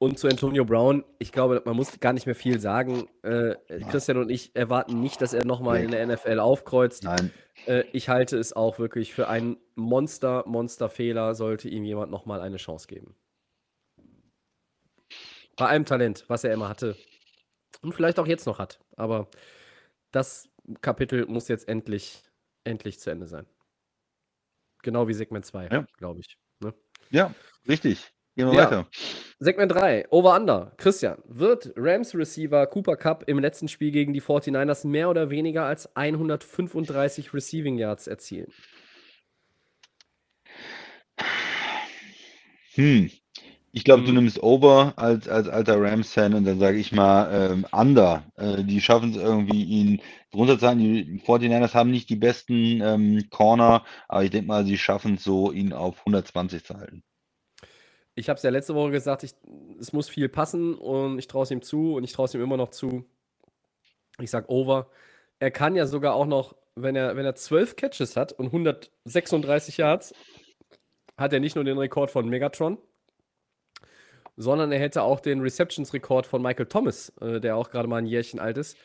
Und 0.00 0.18
zu 0.18 0.28
Antonio 0.28 0.64
Brown, 0.64 1.04
ich 1.18 1.32
glaube, 1.32 1.60
man 1.64 1.74
muss 1.74 1.98
gar 1.98 2.12
nicht 2.12 2.26
mehr 2.26 2.36
viel 2.36 2.60
sagen. 2.60 3.08
Äh, 3.22 3.56
Christian 3.90 4.18
und 4.18 4.30
ich 4.30 4.54
erwarten 4.54 5.00
nicht, 5.00 5.20
dass 5.20 5.34
er 5.34 5.44
nochmal 5.44 5.82
in 5.82 5.90
der 5.90 6.06
NFL 6.06 6.38
aufkreuzt. 6.38 7.02
Nein. 7.02 7.32
Äh, 7.66 7.82
ich 7.92 8.08
halte 8.08 8.38
es 8.38 8.52
auch 8.52 8.78
wirklich 8.78 9.12
für 9.12 9.28
einen 9.28 9.56
Monster, 9.74 10.44
Monster-Fehler, 10.46 11.34
sollte 11.34 11.68
ihm 11.68 11.84
jemand 11.84 12.12
nochmal 12.12 12.40
eine 12.40 12.58
Chance 12.58 12.86
geben. 12.86 13.16
Bei 15.56 15.66
allem 15.66 15.84
Talent, 15.84 16.24
was 16.28 16.44
er 16.44 16.52
immer 16.52 16.68
hatte. 16.68 16.96
Und 17.82 17.92
vielleicht 17.92 18.20
auch 18.20 18.26
jetzt 18.28 18.46
noch 18.46 18.60
hat. 18.60 18.78
Aber 18.96 19.28
das 20.12 20.48
Kapitel 20.80 21.26
muss 21.26 21.48
jetzt 21.48 21.68
endlich, 21.68 22.22
endlich 22.62 23.00
zu 23.00 23.10
Ende 23.10 23.26
sein. 23.26 23.46
Genau 24.82 25.08
wie 25.08 25.14
Segment 25.14 25.44
2, 25.44 25.68
ja. 25.68 25.86
glaube 25.96 26.20
ich. 26.20 26.38
Ja, 27.10 27.34
richtig. 27.68 28.12
Gehen 28.36 28.46
wir 28.46 28.54
ja. 28.54 28.64
weiter. 28.66 28.88
Segment 29.40 29.72
3, 29.72 30.06
Over-Under. 30.10 30.72
Christian, 30.76 31.18
wird 31.26 31.72
Rams-Receiver 31.76 32.66
Cooper 32.68 32.96
Cup 32.96 33.24
im 33.26 33.40
letzten 33.40 33.66
Spiel 33.66 33.90
gegen 33.90 34.12
die 34.12 34.22
49ers 34.22 34.86
mehr 34.86 35.10
oder 35.10 35.30
weniger 35.30 35.64
als 35.64 35.94
135 35.96 37.34
Receiving 37.34 37.78
Yards 37.78 38.06
erzielen? 38.06 38.52
Hm. 42.74 43.10
Ich 43.78 43.84
glaube, 43.84 44.02
du 44.02 44.08
hm. 44.08 44.16
nimmst 44.16 44.42
Over 44.42 44.94
als, 44.96 45.28
als 45.28 45.48
alter 45.48 45.80
Rams-Fan 45.80 46.34
und 46.34 46.44
dann 46.44 46.58
sage 46.58 46.78
ich 46.78 46.90
mal 46.90 47.52
ähm, 47.52 47.66
Under. 47.70 48.24
Äh, 48.34 48.64
die 48.64 48.80
schaffen 48.80 49.12
es 49.12 49.16
irgendwie, 49.16 49.62
ihn 49.62 50.02
runterzuhalten. 50.34 50.82
Die 50.82 51.20
49ers 51.24 51.74
haben 51.74 51.92
nicht 51.92 52.10
die 52.10 52.16
besten 52.16 52.80
ähm, 52.80 53.30
Corner, 53.30 53.84
aber 54.08 54.24
ich 54.24 54.30
denke 54.30 54.48
mal, 54.48 54.66
sie 54.66 54.76
schaffen 54.76 55.14
es 55.14 55.22
so, 55.22 55.52
ihn 55.52 55.72
auf 55.72 56.00
120 56.00 56.64
zu 56.64 56.74
halten. 56.74 57.04
Ich 58.16 58.28
habe 58.28 58.36
es 58.36 58.42
ja 58.42 58.50
letzte 58.50 58.74
Woche 58.74 58.90
gesagt, 58.90 59.22
ich, 59.22 59.34
es 59.78 59.92
muss 59.92 60.08
viel 60.08 60.28
passen 60.28 60.74
und 60.74 61.20
ich 61.20 61.28
traue 61.28 61.44
es 61.44 61.52
ihm 61.52 61.62
zu 61.62 61.94
und 61.94 62.02
ich 62.02 62.12
traue 62.12 62.26
es 62.26 62.34
ihm 62.34 62.42
immer 62.42 62.56
noch 62.56 62.70
zu. 62.70 63.04
Ich 64.20 64.32
sage 64.32 64.50
Over. 64.50 64.90
Er 65.38 65.52
kann 65.52 65.76
ja 65.76 65.86
sogar 65.86 66.14
auch 66.14 66.26
noch, 66.26 66.56
wenn 66.74 66.96
er, 66.96 67.14
wenn 67.14 67.24
er 67.24 67.36
12 67.36 67.76
Catches 67.76 68.16
hat 68.16 68.32
und 68.32 68.46
136 68.46 69.76
Yards, 69.76 70.14
hat 71.16 71.32
er 71.32 71.38
nicht 71.38 71.54
nur 71.54 71.62
den 71.62 71.78
Rekord 71.78 72.10
von 72.10 72.28
Megatron, 72.28 72.78
sondern 74.38 74.70
er 74.70 74.78
hätte 74.78 75.02
auch 75.02 75.20
den 75.20 75.40
Receptions-Rekord 75.40 76.24
von 76.26 76.40
Michael 76.40 76.66
Thomas, 76.66 77.12
äh, 77.20 77.40
der 77.40 77.56
auch 77.56 77.70
gerade 77.70 77.88
mal 77.88 77.96
ein 77.96 78.06
Jährchen 78.06 78.38
alt 78.38 78.56
ist. 78.56 78.78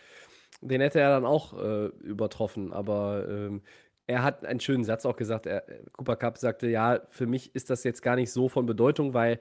Den 0.61 0.81
hätte 0.81 0.99
er 0.99 1.09
dann 1.09 1.25
auch 1.25 1.53
äh, 1.53 1.85
übertroffen. 2.01 2.73
Aber 2.73 3.25
ähm, 3.29 3.61
er 4.07 4.23
hat 4.23 4.45
einen 4.45 4.59
schönen 4.59 4.83
Satz 4.83 5.05
auch 5.05 5.15
gesagt. 5.15 5.45
Er, 5.45 5.63
Cooper 5.91 6.15
Cup 6.15 6.37
sagte: 6.39 6.67
Ja, 6.67 7.01
für 7.09 7.27
mich 7.27 7.53
ist 7.55 7.69
das 7.69 7.83
jetzt 7.83 8.01
gar 8.01 8.15
nicht 8.15 8.31
so 8.31 8.49
von 8.49 8.65
Bedeutung, 8.65 9.13
weil 9.13 9.39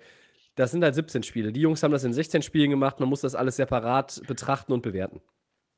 das 0.54 0.70
sind 0.70 0.84
halt 0.84 0.94
17 0.94 1.22
Spiele. 1.22 1.50
Die 1.50 1.60
Jungs 1.60 1.82
haben 1.82 1.92
das 1.92 2.04
in 2.04 2.12
16 2.12 2.42
Spielen 2.42 2.70
gemacht. 2.70 3.00
Man 3.00 3.08
muss 3.08 3.22
das 3.22 3.34
alles 3.34 3.56
separat 3.56 4.20
betrachten 4.26 4.72
und 4.72 4.82
bewerten. 4.82 5.22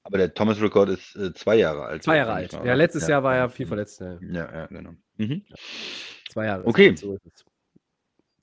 Aber 0.03 0.19
der 0.19 0.35
Thomas-Rekord 0.35 0.89
ist 0.91 1.17
äh, 1.17 1.33
zwei 1.33 1.57
Jahre 1.57 1.85
alt. 1.85 2.03
Zwei 2.03 2.17
Jahre 2.17 2.33
alt. 2.33 2.53
Ja, 2.53 2.75
letztes 2.75 3.05
ja. 3.05 3.11
Jahr 3.11 3.23
war 3.23 3.37
er 3.37 3.49
viel 3.49 3.67
verletzt. 3.67 4.01
Ja, 4.01 4.19
ja, 4.21 4.53
ja 4.53 4.67
genau. 4.67 4.95
Mhm. 5.17 5.45
Zwei 6.29 6.47
Jahre. 6.47 6.67
Okay. 6.67 6.95
So 6.97 7.19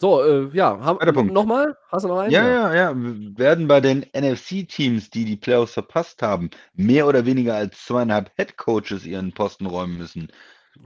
so, 0.02 0.24
äh, 0.24 0.50
ja, 0.52 0.80
haben 0.80 1.28
nochmal? 1.28 1.78
Hast 1.90 2.06
du 2.06 2.08
noch 2.08 2.18
einen? 2.18 2.32
Ja, 2.32 2.50
ja, 2.50 2.74
ja. 2.74 2.94
Werden 2.96 3.68
bei 3.68 3.80
den 3.82 4.04
NFC-Teams, 4.18 5.12
die 5.12 5.26
die 5.26 5.38
Playoffs 5.38 5.74
verpasst 5.74 6.24
haben, 6.24 6.50
mehr 6.74 7.06
oder 7.06 7.28
weniger 7.28 7.54
als 7.54 7.86
zweieinhalb 7.86 8.32
Head-Coaches 8.36 9.06
ihren 9.06 9.32
Posten 9.32 9.68
räumen 9.68 10.00
müssen? 10.00 10.32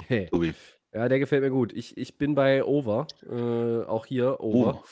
Hey. 0.05 0.25
Tobi. 0.25 0.53
Ja, 0.93 1.07
der 1.07 1.19
gefällt 1.19 1.43
mir 1.43 1.49
gut. 1.49 1.71
Ich, 1.71 1.95
ich 1.95 2.17
bin 2.17 2.35
bei 2.35 2.65
Over. 2.65 3.07
Äh, 3.25 3.85
auch 3.87 4.05
hier 4.05 4.41
Over. 4.41 4.81
Oh. 4.83 4.85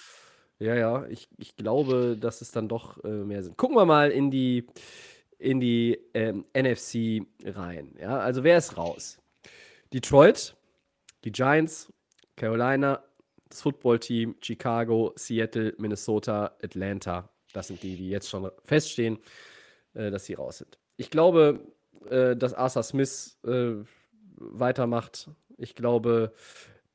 Ja, 0.57 0.76
ja. 0.76 1.05
Ich, 1.07 1.28
ich 1.38 1.57
glaube, 1.57 2.15
dass 2.17 2.39
es 2.39 2.51
dann 2.51 2.69
doch 2.69 3.03
äh, 3.03 3.09
mehr 3.09 3.43
sind. 3.43 3.57
Gucken 3.57 3.76
wir 3.76 3.86
mal 3.86 4.09
in 4.09 4.32
die, 4.32 4.67
in 5.38 5.59
die 5.59 5.99
ähm, 6.13 6.45
NFC 6.57 7.28
rein. 7.43 7.97
Ja, 7.99 8.19
also 8.19 8.45
wer 8.45 8.57
ist 8.57 8.78
raus? 8.78 9.17
Detroit, 9.93 10.55
die 11.26 11.34
Giants, 11.34 11.91
Carolina, 12.38 13.03
das 13.54 13.62
Footballteam, 13.62 14.36
Chicago, 14.41 15.14
Seattle, 15.16 15.74
Minnesota, 15.78 16.56
Atlanta. 16.64 17.30
Das 17.54 17.68
sind 17.68 17.84
die, 17.84 17.97
die 17.97 18.10
jetzt 18.10 18.30
schon 18.30 18.49
feststehen, 18.64 19.20
äh, 19.93 20.12
dass 20.12 20.26
sie 20.26 20.36
raus 20.36 20.60
sind. 20.60 20.80
Ich 20.97 21.12
glaube, 21.12 21.62
äh, 22.10 22.36
dass 22.36 22.54
Arthur 22.54 22.84
Smith 22.84 23.38
äh, 23.45 23.76
weitermacht. 24.38 25.30
Ich 25.58 25.76
glaube, 25.76 26.34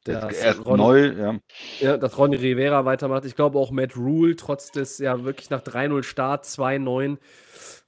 dass 0.05 0.61
Ron- 0.67 0.79
neu, 0.79 1.07
ja. 1.13 1.39
Ja, 1.81 1.97
dass 1.97 2.17
Ronny 2.19 2.37
Rivera 2.37 2.85
weitermacht. 2.85 3.25
Ich 3.25 3.37
glaube 3.37 3.59
auch 3.59 3.71
Matt 3.71 3.97
Rule, 3.97 4.37
trotz 4.37 4.71
des 4.73 4.99
ja 4.99 5.25
wirklich 5.25 5.51
nach 5.51 5.63
3-0 5.63 6.03
Start, 6.03 6.45
2-9. 6.47 7.19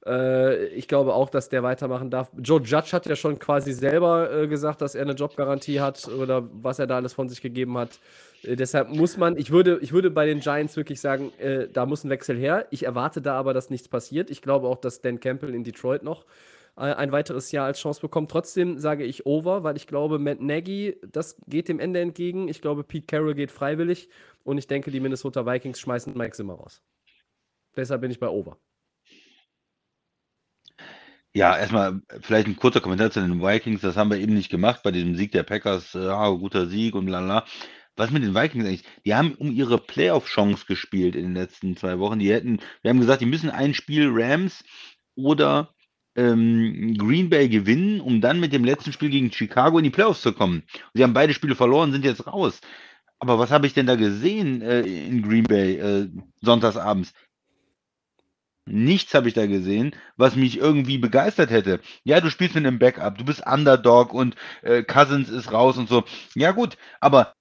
Äh, 0.06 0.66
ich 0.68 0.88
glaube 0.88 1.14
auch, 1.14 1.30
dass 1.30 1.48
der 1.48 1.62
weitermachen 1.62 2.10
darf. 2.10 2.30
Joe 2.38 2.60
Judge 2.62 2.92
hat 2.92 3.06
ja 3.06 3.16
schon 3.16 3.38
quasi 3.38 3.72
selber 3.72 4.32
äh, 4.32 4.48
gesagt, 4.48 4.82
dass 4.82 4.94
er 4.94 5.02
eine 5.02 5.12
Jobgarantie 5.14 5.80
hat 5.80 6.08
oder 6.08 6.48
was 6.52 6.78
er 6.78 6.86
da 6.86 6.96
alles 6.96 7.12
von 7.14 7.28
sich 7.28 7.42
gegeben 7.42 7.78
hat. 7.78 8.00
Äh, 8.42 8.56
deshalb 8.56 8.90
muss 8.90 9.16
man, 9.16 9.36
ich 9.36 9.50
würde, 9.50 9.78
ich 9.82 9.92
würde 9.92 10.10
bei 10.10 10.26
den 10.26 10.40
Giants 10.40 10.76
wirklich 10.76 11.00
sagen, 11.00 11.32
äh, 11.38 11.68
da 11.68 11.86
muss 11.86 12.04
ein 12.04 12.10
Wechsel 12.10 12.36
her. 12.38 12.66
Ich 12.70 12.84
erwarte 12.84 13.22
da 13.22 13.34
aber, 13.38 13.54
dass 13.54 13.70
nichts 13.70 13.88
passiert. 13.88 14.30
Ich 14.30 14.42
glaube 14.42 14.68
auch, 14.68 14.78
dass 14.78 15.00
Dan 15.00 15.20
Campbell 15.20 15.54
in 15.54 15.64
Detroit 15.64 16.02
noch 16.02 16.26
äh, 16.76 16.82
ein 16.82 17.12
weiteres 17.12 17.52
Jahr 17.52 17.66
als 17.66 17.80
Chance 17.80 18.00
bekommt. 18.00 18.30
Trotzdem 18.30 18.78
sage 18.78 19.04
ich 19.04 19.26
over, 19.26 19.62
weil 19.64 19.76
ich 19.76 19.86
glaube, 19.86 20.18
Matt 20.18 20.40
Nagy, 20.40 20.96
das 21.12 21.36
geht 21.46 21.68
dem 21.68 21.80
Ende 21.80 22.00
entgegen. 22.00 22.48
Ich 22.48 22.60
glaube, 22.60 22.84
Pete 22.84 23.06
Carroll 23.06 23.34
geht 23.34 23.50
freiwillig 23.50 24.08
und 24.44 24.58
ich 24.58 24.66
denke, 24.66 24.90
die 24.90 25.00
Minnesota 25.00 25.46
Vikings 25.46 25.80
schmeißen 25.80 26.16
Mike 26.16 26.36
Zimmer 26.36 26.54
raus. 26.54 26.82
Deshalb 27.76 28.00
bin 28.00 28.10
ich 28.10 28.20
bei 28.20 28.28
over. 28.28 28.58
Ja, 31.32 31.56
erstmal 31.56 32.00
vielleicht 32.22 32.48
ein 32.48 32.56
kurzer 32.56 32.80
Kommentar 32.80 33.10
zu 33.12 33.20
den 33.20 33.40
Vikings. 33.40 33.82
Das 33.82 33.96
haben 33.96 34.10
wir 34.10 34.18
eben 34.18 34.34
nicht 34.34 34.50
gemacht 34.50 34.82
bei 34.82 34.90
diesem 34.90 35.14
Sieg 35.16 35.30
der 35.32 35.44
Packers. 35.44 35.94
Äh, 35.94 36.04
Ja, 36.06 36.28
guter 36.30 36.66
Sieg 36.66 36.94
und 36.96 37.06
lala. 37.06 37.44
Was 38.00 38.10
mit 38.10 38.22
den 38.22 38.34
Vikings 38.34 38.64
eigentlich? 38.64 38.84
Die 39.04 39.14
haben 39.14 39.34
um 39.34 39.52
ihre 39.52 39.76
Playoff-Chance 39.76 40.64
gespielt 40.66 41.14
in 41.14 41.22
den 41.22 41.34
letzten 41.34 41.76
zwei 41.76 41.98
Wochen. 41.98 42.18
Die 42.18 42.32
hätten, 42.32 42.58
wir 42.80 42.88
haben 42.88 42.98
gesagt, 42.98 43.20
die 43.20 43.26
müssen 43.26 43.50
ein 43.50 43.74
Spiel 43.74 44.08
Rams 44.10 44.64
oder 45.16 45.74
ähm, 46.16 46.96
Green 46.96 47.28
Bay 47.28 47.50
gewinnen, 47.50 48.00
um 48.00 48.22
dann 48.22 48.40
mit 48.40 48.54
dem 48.54 48.64
letzten 48.64 48.94
Spiel 48.94 49.10
gegen 49.10 49.30
Chicago 49.30 49.76
in 49.76 49.84
die 49.84 49.90
Playoffs 49.90 50.22
zu 50.22 50.32
kommen. 50.32 50.62
Sie 50.94 51.02
haben 51.02 51.12
beide 51.12 51.34
Spiele 51.34 51.54
verloren, 51.54 51.92
sind 51.92 52.06
jetzt 52.06 52.26
raus. 52.26 52.62
Aber 53.18 53.38
was 53.38 53.50
habe 53.50 53.66
ich 53.66 53.74
denn 53.74 53.84
da 53.84 53.96
gesehen 53.96 54.62
äh, 54.62 54.80
in 54.80 55.20
Green 55.20 55.44
Bay 55.44 55.76
äh, 55.76 56.08
sonntagsabends? 56.40 57.12
Nichts 58.64 59.12
habe 59.12 59.28
ich 59.28 59.34
da 59.34 59.44
gesehen, 59.44 59.94
was 60.16 60.36
mich 60.36 60.56
irgendwie 60.56 60.96
begeistert 60.96 61.50
hätte. 61.50 61.80
Ja, 62.04 62.22
du 62.22 62.30
spielst 62.30 62.54
mit 62.54 62.64
einem 62.64 62.78
Backup, 62.78 63.18
du 63.18 63.26
bist 63.26 63.46
Underdog 63.46 64.14
und 64.14 64.36
äh, 64.62 64.84
Cousins 64.84 65.28
ist 65.28 65.52
raus 65.52 65.76
und 65.76 65.90
so. 65.90 66.04
Ja 66.34 66.52
gut, 66.52 66.78
aber 67.00 67.34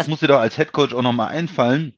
das 0.00 0.08
muss 0.08 0.20
dir 0.20 0.28
doch 0.28 0.40
als 0.40 0.56
Headcoach 0.56 0.94
auch 0.94 1.02
nochmal 1.02 1.28
einfallen, 1.28 1.94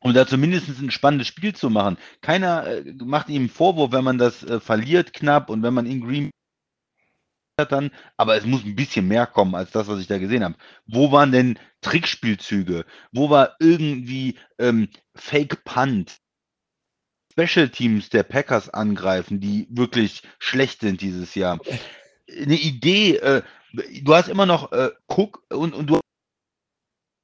um 0.00 0.12
da 0.12 0.26
zumindest 0.26 0.68
ein 0.68 0.90
spannendes 0.90 1.26
Spiel 1.26 1.54
zu 1.54 1.70
machen. 1.70 1.96
Keiner 2.20 2.66
äh, 2.66 2.94
macht 3.02 3.30
ihm 3.30 3.48
Vorwurf, 3.48 3.92
wenn 3.92 4.04
man 4.04 4.18
das 4.18 4.42
äh, 4.42 4.60
verliert 4.60 5.14
knapp 5.14 5.48
und 5.48 5.62
wenn 5.62 5.72
man 5.72 5.86
in 5.86 6.02
Green 6.02 6.30
hat 7.58 7.72
dann, 7.72 7.90
aber 8.18 8.36
es 8.36 8.44
muss 8.44 8.64
ein 8.64 8.76
bisschen 8.76 9.08
mehr 9.08 9.26
kommen 9.26 9.54
als 9.54 9.70
das, 9.70 9.88
was 9.88 10.00
ich 10.00 10.06
da 10.06 10.18
gesehen 10.18 10.44
habe. 10.44 10.56
Wo 10.86 11.12
waren 11.12 11.32
denn 11.32 11.58
Trickspielzüge? 11.80 12.84
Wo 13.12 13.30
war 13.30 13.56
irgendwie 13.58 14.38
ähm, 14.58 14.88
Fake 15.14 15.64
Punt? 15.64 16.18
Special 17.32 17.70
Teams 17.70 18.10
der 18.10 18.22
Packers 18.22 18.68
angreifen, 18.68 19.40
die 19.40 19.66
wirklich 19.70 20.22
schlecht 20.38 20.80
sind 20.80 21.00
dieses 21.00 21.34
Jahr. 21.34 21.58
Eine 22.28 22.56
Idee, 22.56 23.16
äh, 23.16 23.42
du 24.02 24.14
hast 24.14 24.28
immer 24.28 24.46
noch 24.46 24.72
äh, 24.72 24.90
Cook 25.06 25.42
und, 25.48 25.74
und 25.74 25.86
du 25.88 26.00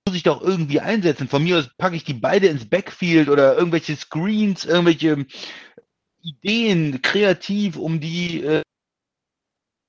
muss 0.07 0.16
ich 0.16 0.22
doch 0.22 0.40
irgendwie 0.40 0.80
einsetzen. 0.80 1.28
Von 1.28 1.42
mir 1.42 1.59
aus 1.59 1.70
packe 1.76 1.96
ich 1.96 2.04
die 2.04 2.14
beide 2.14 2.46
ins 2.46 2.68
Backfield 2.68 3.28
oder 3.28 3.57
irgendwelche 3.57 3.96
Screens, 3.96 4.64
irgendwelche 4.64 5.26
Ideen, 6.22 7.02
kreativ, 7.02 7.76
um 7.76 8.00
die 8.00 8.42
äh, 8.42 8.62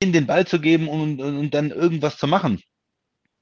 den 0.03 0.27
Ball 0.27 0.45
zu 0.45 0.59
geben 0.59 0.87
und, 0.87 1.21
und, 1.21 1.37
und 1.37 1.53
dann 1.53 1.71
irgendwas 1.71 2.17
zu 2.17 2.27
machen. 2.27 2.61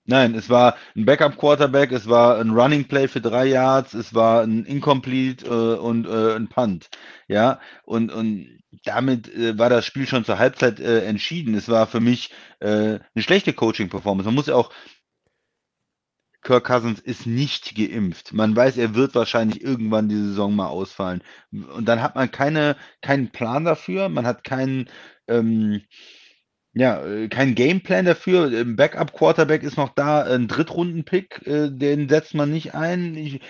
Nein, 0.07 0.36
es 0.36 0.49
war 0.49 0.76
ein 0.95 1.05
Backup-Quarterback, 1.05 1.91
es 1.91 2.07
war 2.07 2.38
ein 2.38 2.51
Running 2.51 2.86
Play 2.86 3.07
für 3.07 3.21
drei 3.21 3.47
Yards, 3.47 3.95
es 3.95 4.13
war 4.13 4.43
ein 4.43 4.63
Incomplete 4.65 5.45
äh, 5.47 5.80
und 5.80 6.05
äh, 6.05 6.36
ein 6.36 6.47
Punt. 6.47 6.89
Ja, 7.28 7.59
und, 7.84 8.11
und 8.11 8.59
damit 8.84 9.34
äh, 9.34 9.57
war 9.57 9.69
das 9.69 9.86
Spiel 9.86 10.05
schon 10.05 10.23
zur 10.23 10.38
Halbzeit 10.38 10.80
äh, 10.80 11.05
entschieden. 11.05 11.55
Es 11.55 11.69
war 11.69 11.88
für 11.88 12.01
mich 12.01 12.32
äh, 12.59 12.67
eine 12.67 13.23
schlechte 13.23 13.53
Coaching-Performance. 13.53 14.28
Man 14.28 14.36
muss 14.36 14.47
ja 14.47 14.55
auch 14.55 14.71
Kirk 16.46 16.66
Cousins 16.66 17.00
ist 17.00 17.26
nicht 17.26 17.76
geimpft. 17.76 18.32
Man 18.32 18.56
weiß, 18.56 18.78
er 18.78 18.93
wird 18.93 19.16
wahrscheinlich 19.16 19.62
irgendwann 19.64 20.10
die 20.10 20.16
Saison 20.16 20.56
mal 20.56 20.68
ausfallen. 20.68 21.24
Und 21.52 21.86
dann 21.86 22.04
hat 22.04 22.16
man 22.16 22.30
keine, 22.32 22.78
keinen 23.02 23.32
Plan 23.32 23.66
dafür, 23.66 24.10
man 24.10 24.28
hat 24.28 24.43
keinen, 24.43 24.88
ähm, 25.28 25.82
ja, 26.74 27.04
äh, 27.04 27.30
keinen 27.30 27.56
Gameplan 27.56 28.06
dafür. 28.06 28.46
Ein 28.48 28.76
Backup-Quarterback 28.76 29.64
ist 29.64 29.78
noch 29.78 29.96
da, 29.96 30.22
ein 30.22 30.48
Drittrunden-Pick, 30.48 31.48
äh, 31.48 31.70
den 31.72 32.08
setzt 32.10 32.36
man 32.36 32.52
nicht 32.52 32.76
ein. 32.76 33.16
Ich, 33.16 33.41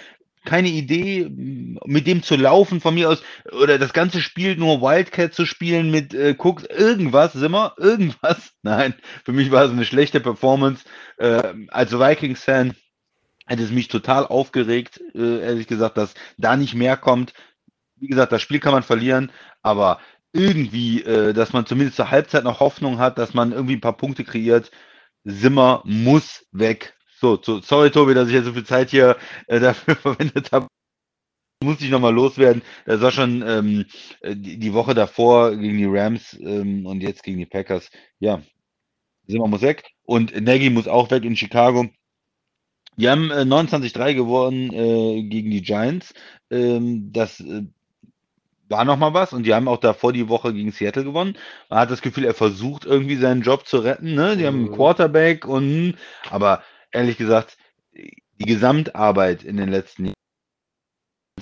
keine 0.46 0.70
Idee, 0.70 1.28
mit 1.30 2.08
dem 2.08 2.24
zu 2.24 2.36
laufen 2.36 2.80
von 2.80 2.94
mir 2.94 3.10
aus 3.10 3.24
oder 3.52 3.78
das 3.80 3.94
ganze 3.94 4.22
Spiel 4.22 4.56
nur 4.56 4.80
Wildcat 4.82 5.34
zu 5.34 5.46
spielen 5.46 5.92
mit 5.92 6.14
äh, 6.14 6.36
Cooks, 6.38 6.64
irgendwas, 6.66 7.34
Simmer, 7.34 7.74
irgendwas. 7.78 8.54
Nein, 8.62 8.94
für 9.26 9.34
mich 9.34 9.52
war 9.52 9.66
es 9.66 9.72
eine 9.72 9.86
schlechte 9.86 10.22
Performance. 10.22 10.86
Äh, 11.18 11.54
als 11.70 11.92
Vikings-Fan 11.92 12.76
hätte 13.46 13.64
es 13.64 13.72
mich 13.72 13.88
total 13.88 14.26
aufgeregt, 14.26 15.02
äh, 15.14 15.42
ehrlich 15.42 15.68
gesagt, 15.68 15.98
dass 15.98 16.14
da 16.38 16.58
nicht 16.58 16.76
mehr 16.76 16.98
kommt. 16.98 17.34
Wie 17.98 18.08
gesagt, 18.08 18.32
das 18.32 18.42
Spiel 18.42 18.60
kann 18.60 18.74
man 18.74 18.84
verlieren, 18.84 19.32
aber 19.62 20.00
irgendwie, 20.34 21.02
äh, 21.04 21.34
dass 21.34 21.54
man 21.54 21.66
zumindest 21.66 21.96
zur 21.96 22.12
Halbzeit 22.12 22.44
noch 22.44 22.60
Hoffnung 22.60 23.00
hat, 23.00 23.18
dass 23.18 23.34
man 23.34 23.54
irgendwie 23.54 23.76
ein 23.76 23.82
paar 23.82 23.98
Punkte 23.98 24.24
kreiert. 24.26 24.72
Simmer 25.24 25.82
muss 25.86 26.46
weg. 26.52 26.96
So, 27.20 27.40
so 27.42 27.62
sorry 27.62 27.92
Tobi, 27.92 28.14
dass 28.14 28.28
ich 28.28 28.34
jetzt 28.34 28.46
so 28.46 28.54
viel 28.54 28.66
Zeit 28.66 28.90
hier 28.92 29.18
äh, 29.48 29.60
dafür 29.62 29.96
verwendet 29.96 30.52
habe. 30.52 30.68
Muss 31.64 31.82
ich 31.82 31.90
nochmal 31.90 32.14
loswerden. 32.14 32.62
Das 32.86 33.02
war 33.02 33.12
schon 33.12 33.42
ähm, 33.48 33.86
die, 34.24 34.74
Woche 34.74 34.94
davor 34.94 35.56
gegen 35.56 35.78
die 35.78 35.86
Rams 35.86 36.34
ähm, 36.40 36.86
und 36.86 37.02
jetzt 37.02 37.24
gegen 37.24 37.38
die 37.40 37.46
Packers. 37.46 37.90
Ja, 38.20 38.42
Simmer 39.28 39.48
muss 39.48 39.62
weg 39.62 39.84
und 40.04 40.40
Nagy 40.40 40.70
muss 40.70 40.88
auch 40.88 41.10
weg 41.12 41.24
in 41.24 41.36
Chicago. 41.38 41.90
Die 42.98 43.10
haben 43.10 43.32
äh, 43.32 43.46
29-3 43.46 44.14
gewonnen 44.16 44.72
äh, 44.74 45.24
gegen 45.24 45.52
die 45.52 45.62
Giants. 45.62 46.14
Ähm, 46.50 47.12
das 47.12 47.40
äh, 47.42 47.64
war 48.68 48.84
nochmal 48.86 49.14
was 49.14 49.34
und 49.34 49.44
die 49.44 49.54
haben 49.54 49.68
auch 49.68 49.78
davor 49.80 50.12
die 50.14 50.28
Woche 50.30 50.54
gegen 50.54 50.72
Seattle 50.72 51.04
gewonnen. 51.04 51.38
Man 51.70 51.80
hat 51.80 51.92
das 51.92 52.02
Gefühl, 52.02 52.26
er 52.26 52.34
versucht 52.34 52.86
irgendwie 52.86 53.16
seinen 53.18 53.42
Job 53.44 53.68
zu 53.68 53.78
retten. 53.80 54.16
Ne? 54.16 54.38
Die 54.38 54.46
haben 54.48 54.58
einen 54.58 54.70
Mhm. 54.70 54.72
Quarterback 54.72 55.46
und 55.46 55.96
aber 56.30 56.64
ehrlich 56.92 57.18
gesagt, 57.18 57.58
die 57.94 58.46
Gesamtarbeit 58.46 59.44
in 59.44 59.58
den 59.58 59.70
letzten 59.70 60.06
Jahren 60.06 60.16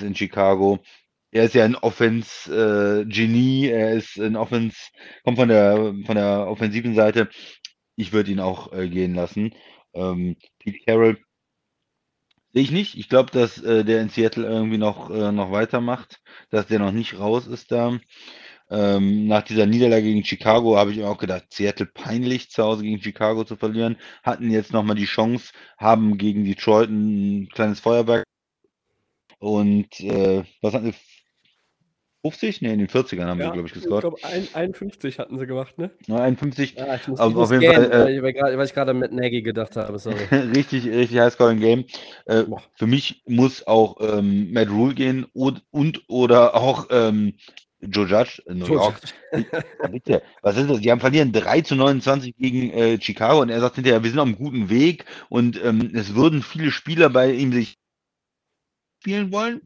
in 0.02 0.16
Chicago, 0.16 0.80
er 1.32 1.46
ist 1.46 1.56
ja 1.56 1.66
ein 1.66 1.76
Offense-Genie, 1.76 3.68
er 3.70 3.94
ist 3.94 4.18
ein 4.20 4.36
Offense, 4.36 4.78
kommt 5.24 5.38
von 5.40 5.50
der 5.50 5.76
von 6.06 6.16
der 6.16 6.48
offensiven 6.48 6.96
Seite. 6.96 7.30
Ich 7.96 8.14
würde 8.14 8.32
ihn 8.32 8.40
auch 8.40 8.74
äh, 8.74 8.90
gehen 8.90 9.16
lassen. 9.16 9.54
Ähm, 9.94 10.38
Pete 10.60 10.80
Carroll 10.86 11.18
ich 12.54 12.72
nicht. 12.72 12.98
Ich 12.98 13.10
glaube, 13.10 13.32
dass 13.32 13.58
äh, 13.62 13.84
der 13.84 14.02
in 14.02 14.10
Seattle 14.10 14.46
irgendwie 14.46 14.78
noch, 14.78 15.10
äh, 15.10 15.32
noch 15.32 15.52
weitermacht, 15.52 16.22
dass 16.50 16.68
der 16.68 16.80
noch 16.80 16.92
nicht 16.92 17.20
raus 17.20 17.48
ist 17.48 17.72
da. 17.72 18.00
Ähm, 18.70 19.28
nach 19.28 19.44
dieser 19.44 19.66
Niederlage 19.68 20.04
gegen 20.04 20.26
Chicago 20.26 20.78
habe 20.78 20.92
ich 20.92 21.04
auch 21.04 21.18
gedacht, 21.18 21.46
Seattle 21.52 21.86
peinlich 21.88 22.50
zu 22.52 22.64
Hause 22.64 22.84
gegen 22.84 23.02
Chicago 23.02 23.44
zu 23.46 23.56
verlieren. 23.58 23.98
Hatten 24.24 24.52
jetzt 24.52 24.74
nochmal 24.74 24.96
die 24.96 25.06
Chance, 25.06 25.54
haben 25.78 26.18
gegen 26.18 26.46
Detroit 26.46 26.90
ein 26.90 27.50
kleines 27.54 27.80
Feuerwerk. 27.82 28.26
Und 29.40 30.00
äh, 30.00 30.44
was 30.62 30.74
hatten 30.74 30.92
sie? 30.92 31.13
50? 32.24 32.62
Ne, 32.62 32.72
in 32.72 32.80
den 32.80 32.88
40ern 32.88 33.26
haben 33.26 33.40
wir, 33.40 33.52
glaube 33.52 33.68
ich, 33.68 33.76
ich 33.76 33.82
gescored. 33.82 34.02
glaube, 34.02 34.18
51 34.54 35.20
hatten 35.20 35.38
sie 35.38 35.46
gemacht, 35.46 35.78
ne? 35.78 35.92
Ja, 36.08 36.18
51. 36.18 36.76
Ja, 36.76 36.96
ich 36.96 37.08
muss, 37.10 37.20
Aber 37.20 37.30
ich 37.30 37.36
muss 37.36 37.52
auf 37.52 37.62
jeden 37.62 37.74
Fall, 37.74 37.92
äh, 37.92 38.22
weil 38.22 38.64
ich 38.64 38.70
ich 38.70 38.74
gerade 38.74 38.94
mit 38.94 39.12
Nagy 39.12 39.42
gedacht 39.42 39.76
habe, 39.76 40.00
sorry. 40.00 40.24
richtig, 40.56 40.86
richtig 40.86 41.20
Highscoring 41.20 41.60
Game. 41.60 41.86
Äh, 42.26 42.46
für 42.76 42.88
mich 42.88 43.24
muss 43.28 43.68
auch 43.68 43.98
ähm, 44.00 44.54
Matt 44.54 44.70
Rule 44.70 44.94
gehen 44.94 45.26
und, 45.34 45.64
und 45.72 46.04
oder 46.08 46.56
auch 46.56 46.88
ähm, 46.92 47.34
Joe 47.82 48.08
Judge 48.08 48.42
in 48.46 48.60
New 48.60 48.68
York. 48.68 49.02
Ja, 49.34 49.88
Bitte, 49.90 50.22
was 50.42 50.58
ist 50.58 50.70
das? 50.70 50.80
Die 50.80 50.92
haben 50.92 51.02
verlieren 51.02 51.32
3 51.32 51.62
zu 51.62 51.76
29 51.76 52.36
gegen 52.38 52.72
äh, 52.72 53.02
Chicago 53.02 53.42
und 53.42 53.50
er 53.50 53.60
sagt 53.60 53.76
hinterher, 53.76 54.02
wir 54.02 54.10
sind 54.10 54.20
auf 54.20 54.28
einem 54.28 54.38
guten 54.38 54.70
Weg 54.70 55.06
und 55.28 55.62
ähm, 55.64 55.92
es 55.94 56.16
würden 56.16 56.42
viele 56.42 56.72
Spieler 56.72 57.10
bei 57.10 57.32
ihm 57.32 57.52
sich 57.52 57.78
spielen 59.04 59.34
wollen, 59.34 59.62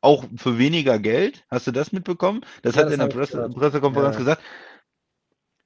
auch 0.00 0.24
für 0.36 0.58
weniger 0.58 0.98
Geld. 0.98 1.44
Hast 1.50 1.66
du 1.66 1.72
das 1.72 1.92
mitbekommen? 1.92 2.40
Das 2.62 2.74
Ja, 2.74 2.80
hat 2.82 2.88
er 2.88 2.94
in 2.94 3.00
der 3.00 3.06
Presse. 3.08 3.50
Pressekonferenz 3.50 4.14
Ja. 4.14 4.20
gesagt. 4.20 4.42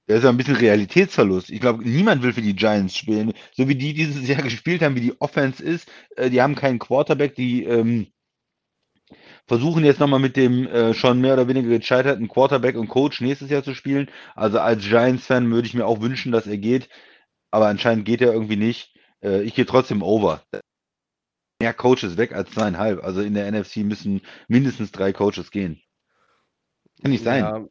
Das 0.08 0.18
ist 0.18 0.24
ja 0.24 0.30
ein 0.30 0.36
bisschen 0.36 0.56
Realitätsverlust. 0.56 1.50
Ich 1.50 1.60
glaube, 1.60 1.88
niemand 1.88 2.22
will 2.22 2.32
für 2.32 2.42
die 2.42 2.56
Giants 2.56 2.96
spielen. 2.96 3.32
So 3.52 3.68
wie 3.68 3.76
die 3.76 3.94
dieses 3.94 4.26
Jahr 4.28 4.42
gespielt 4.42 4.82
haben, 4.82 4.96
wie 4.96 5.00
die 5.00 5.20
Offense 5.20 5.62
ist, 5.62 5.88
äh, 6.16 6.28
die 6.30 6.42
haben 6.42 6.56
keinen 6.56 6.80
Quarterback, 6.80 7.36
die 7.36 7.62
ähm, 7.64 8.08
versuchen 9.46 9.84
jetzt 9.84 10.00
nochmal 10.00 10.20
mit 10.20 10.36
dem 10.36 10.66
äh, 10.66 10.94
schon 10.94 11.20
mehr 11.20 11.34
oder 11.34 11.48
weniger 11.48 11.68
gescheiterten 11.68 12.28
Quarterback 12.28 12.76
und 12.76 12.88
Coach 12.88 13.20
nächstes 13.20 13.50
Jahr 13.50 13.62
zu 13.62 13.74
spielen. 13.74 14.10
Also 14.34 14.58
als 14.58 14.82
Giants-Fan 14.84 15.50
würde 15.50 15.66
ich 15.68 15.74
mir 15.74 15.86
auch 15.86 16.00
wünschen, 16.00 16.32
dass 16.32 16.46
er 16.46 16.58
geht, 16.58 16.88
aber 17.50 17.68
anscheinend 17.68 18.04
geht 18.04 18.20
er 18.20 18.32
irgendwie 18.32 18.56
nicht. 18.56 18.94
Äh, 19.22 19.42
ich 19.42 19.54
gehe 19.54 19.66
trotzdem 19.66 20.02
over. 20.02 20.42
Mehr 21.62 21.72
Coaches 21.72 22.16
weg 22.16 22.32
als 22.32 22.50
zweieinhalb. 22.50 23.04
Also 23.04 23.20
in 23.20 23.34
der 23.34 23.50
NFC 23.52 23.78
müssen 23.78 24.20
mindestens 24.48 24.90
drei 24.90 25.12
Coaches 25.12 25.52
gehen. 25.52 25.80
Kann 27.00 27.12
nicht 27.12 27.22
sein. 27.22 27.44
Ja. 27.44 27.64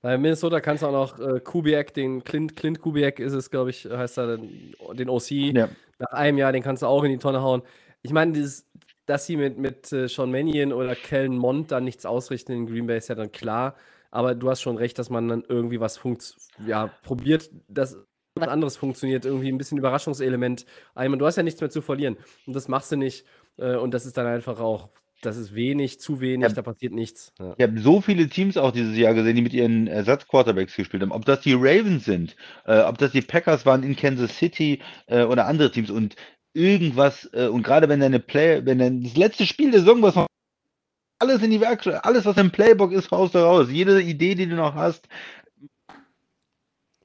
Bei 0.00 0.16
Minnesota 0.16 0.60
kannst 0.60 0.84
du 0.84 0.86
auch 0.86 0.92
noch 0.92 1.18
äh, 1.18 1.40
Kubiak, 1.40 1.92
den 1.92 2.22
Clint, 2.22 2.54
Clint 2.54 2.80
Kubiak 2.80 3.18
ist 3.18 3.32
es, 3.32 3.50
glaube 3.50 3.70
ich, 3.70 3.86
heißt 3.86 4.18
er, 4.18 4.36
den, 4.36 4.76
den 4.92 5.08
OC. 5.08 5.30
Ja. 5.30 5.68
Nach 5.98 6.12
einem 6.12 6.38
Jahr, 6.38 6.52
den 6.52 6.62
kannst 6.62 6.84
du 6.84 6.86
auch 6.86 7.02
in 7.02 7.10
die 7.10 7.18
Tonne 7.18 7.42
hauen. 7.42 7.62
Ich 8.02 8.12
meine, 8.12 8.30
dieses, 8.30 8.70
dass 9.06 9.26
sie 9.26 9.36
mit, 9.36 9.58
mit 9.58 9.92
äh, 9.92 10.06
Sean 10.06 10.30
Mannion 10.30 10.72
oder 10.72 10.94
Kellen 10.94 11.36
Mond 11.36 11.72
dann 11.72 11.82
nichts 11.82 12.06
ausrichten 12.06 12.52
in 12.52 12.66
Green 12.66 12.86
Bay 12.86 12.98
ist 12.98 13.08
ja 13.08 13.16
dann 13.16 13.32
klar. 13.32 13.74
Aber 14.12 14.36
du 14.36 14.50
hast 14.50 14.62
schon 14.62 14.76
recht, 14.76 15.00
dass 15.00 15.10
man 15.10 15.26
dann 15.26 15.42
irgendwie 15.48 15.80
was 15.80 15.96
funkt, 15.96 16.36
ja, 16.64 16.90
probiert, 17.02 17.50
dass 17.66 17.98
was 18.36 18.48
anderes 18.48 18.76
funktioniert, 18.76 19.24
irgendwie 19.24 19.48
ein 19.50 19.58
bisschen 19.58 19.78
Überraschungselement. 19.78 20.66
Einmal, 20.94 21.18
du 21.18 21.26
hast 21.26 21.36
ja 21.36 21.42
nichts 21.42 21.60
mehr 21.60 21.70
zu 21.70 21.82
verlieren. 21.82 22.16
Und 22.46 22.54
das 22.56 22.68
machst 22.68 22.90
du 22.90 22.96
nicht. 22.96 23.24
Äh, 23.58 23.76
und 23.76 23.94
das 23.94 24.06
ist 24.06 24.16
dann 24.16 24.26
einfach 24.26 24.58
auch, 24.58 24.88
das 25.22 25.36
ist 25.36 25.54
wenig, 25.54 26.00
zu 26.00 26.20
wenig, 26.20 26.48
Ja. 26.48 26.54
da 26.54 26.62
passiert 26.62 26.92
nichts. 26.92 27.32
Ja. 27.38 27.54
Ich 27.56 27.62
habe 27.62 27.78
so 27.78 28.00
viele 28.00 28.28
Teams 28.28 28.56
auch 28.56 28.72
dieses 28.72 28.96
Jahr 28.96 29.14
gesehen, 29.14 29.36
die 29.36 29.42
mit 29.42 29.54
ihren 29.54 29.86
Ersatzquarterbacks 29.86 30.74
gespielt 30.74 31.02
haben. 31.02 31.12
Ob 31.12 31.24
das 31.24 31.40
die 31.40 31.54
Ravens 31.54 32.04
sind, 32.04 32.36
äh, 32.66 32.80
ob 32.80 32.98
das 32.98 33.12
die 33.12 33.22
Packers 33.22 33.64
waren 33.66 33.84
in 33.84 33.94
Kansas 33.96 34.36
City 34.36 34.80
äh, 35.06 35.22
oder 35.22 35.46
andere 35.46 35.70
Teams 35.70 35.90
und 35.90 36.16
irgendwas, 36.52 37.30
äh, 37.32 37.46
und 37.46 37.62
gerade 37.62 37.88
wenn 37.88 38.00
deine 38.00 38.20
Play, 38.20 38.66
wenn 38.66 38.78
dein 38.78 39.02
das 39.02 39.16
letzte 39.16 39.46
Spiel 39.46 39.70
der 39.70 39.80
Saison, 39.80 40.02
was 40.02 40.16
noch 40.16 40.26
alles 41.20 41.42
in 41.42 41.52
die 41.52 41.60
Werkstatt, 41.60 42.04
alles, 42.04 42.24
was 42.26 42.36
im 42.36 42.50
Playbook 42.50 42.92
ist, 42.92 43.10
haust 43.12 43.34
du 43.36 43.38
raus. 43.38 43.68
Jede 43.70 44.02
Idee, 44.02 44.34
die 44.34 44.46
du 44.48 44.56
noch 44.56 44.74
hast. 44.74 45.06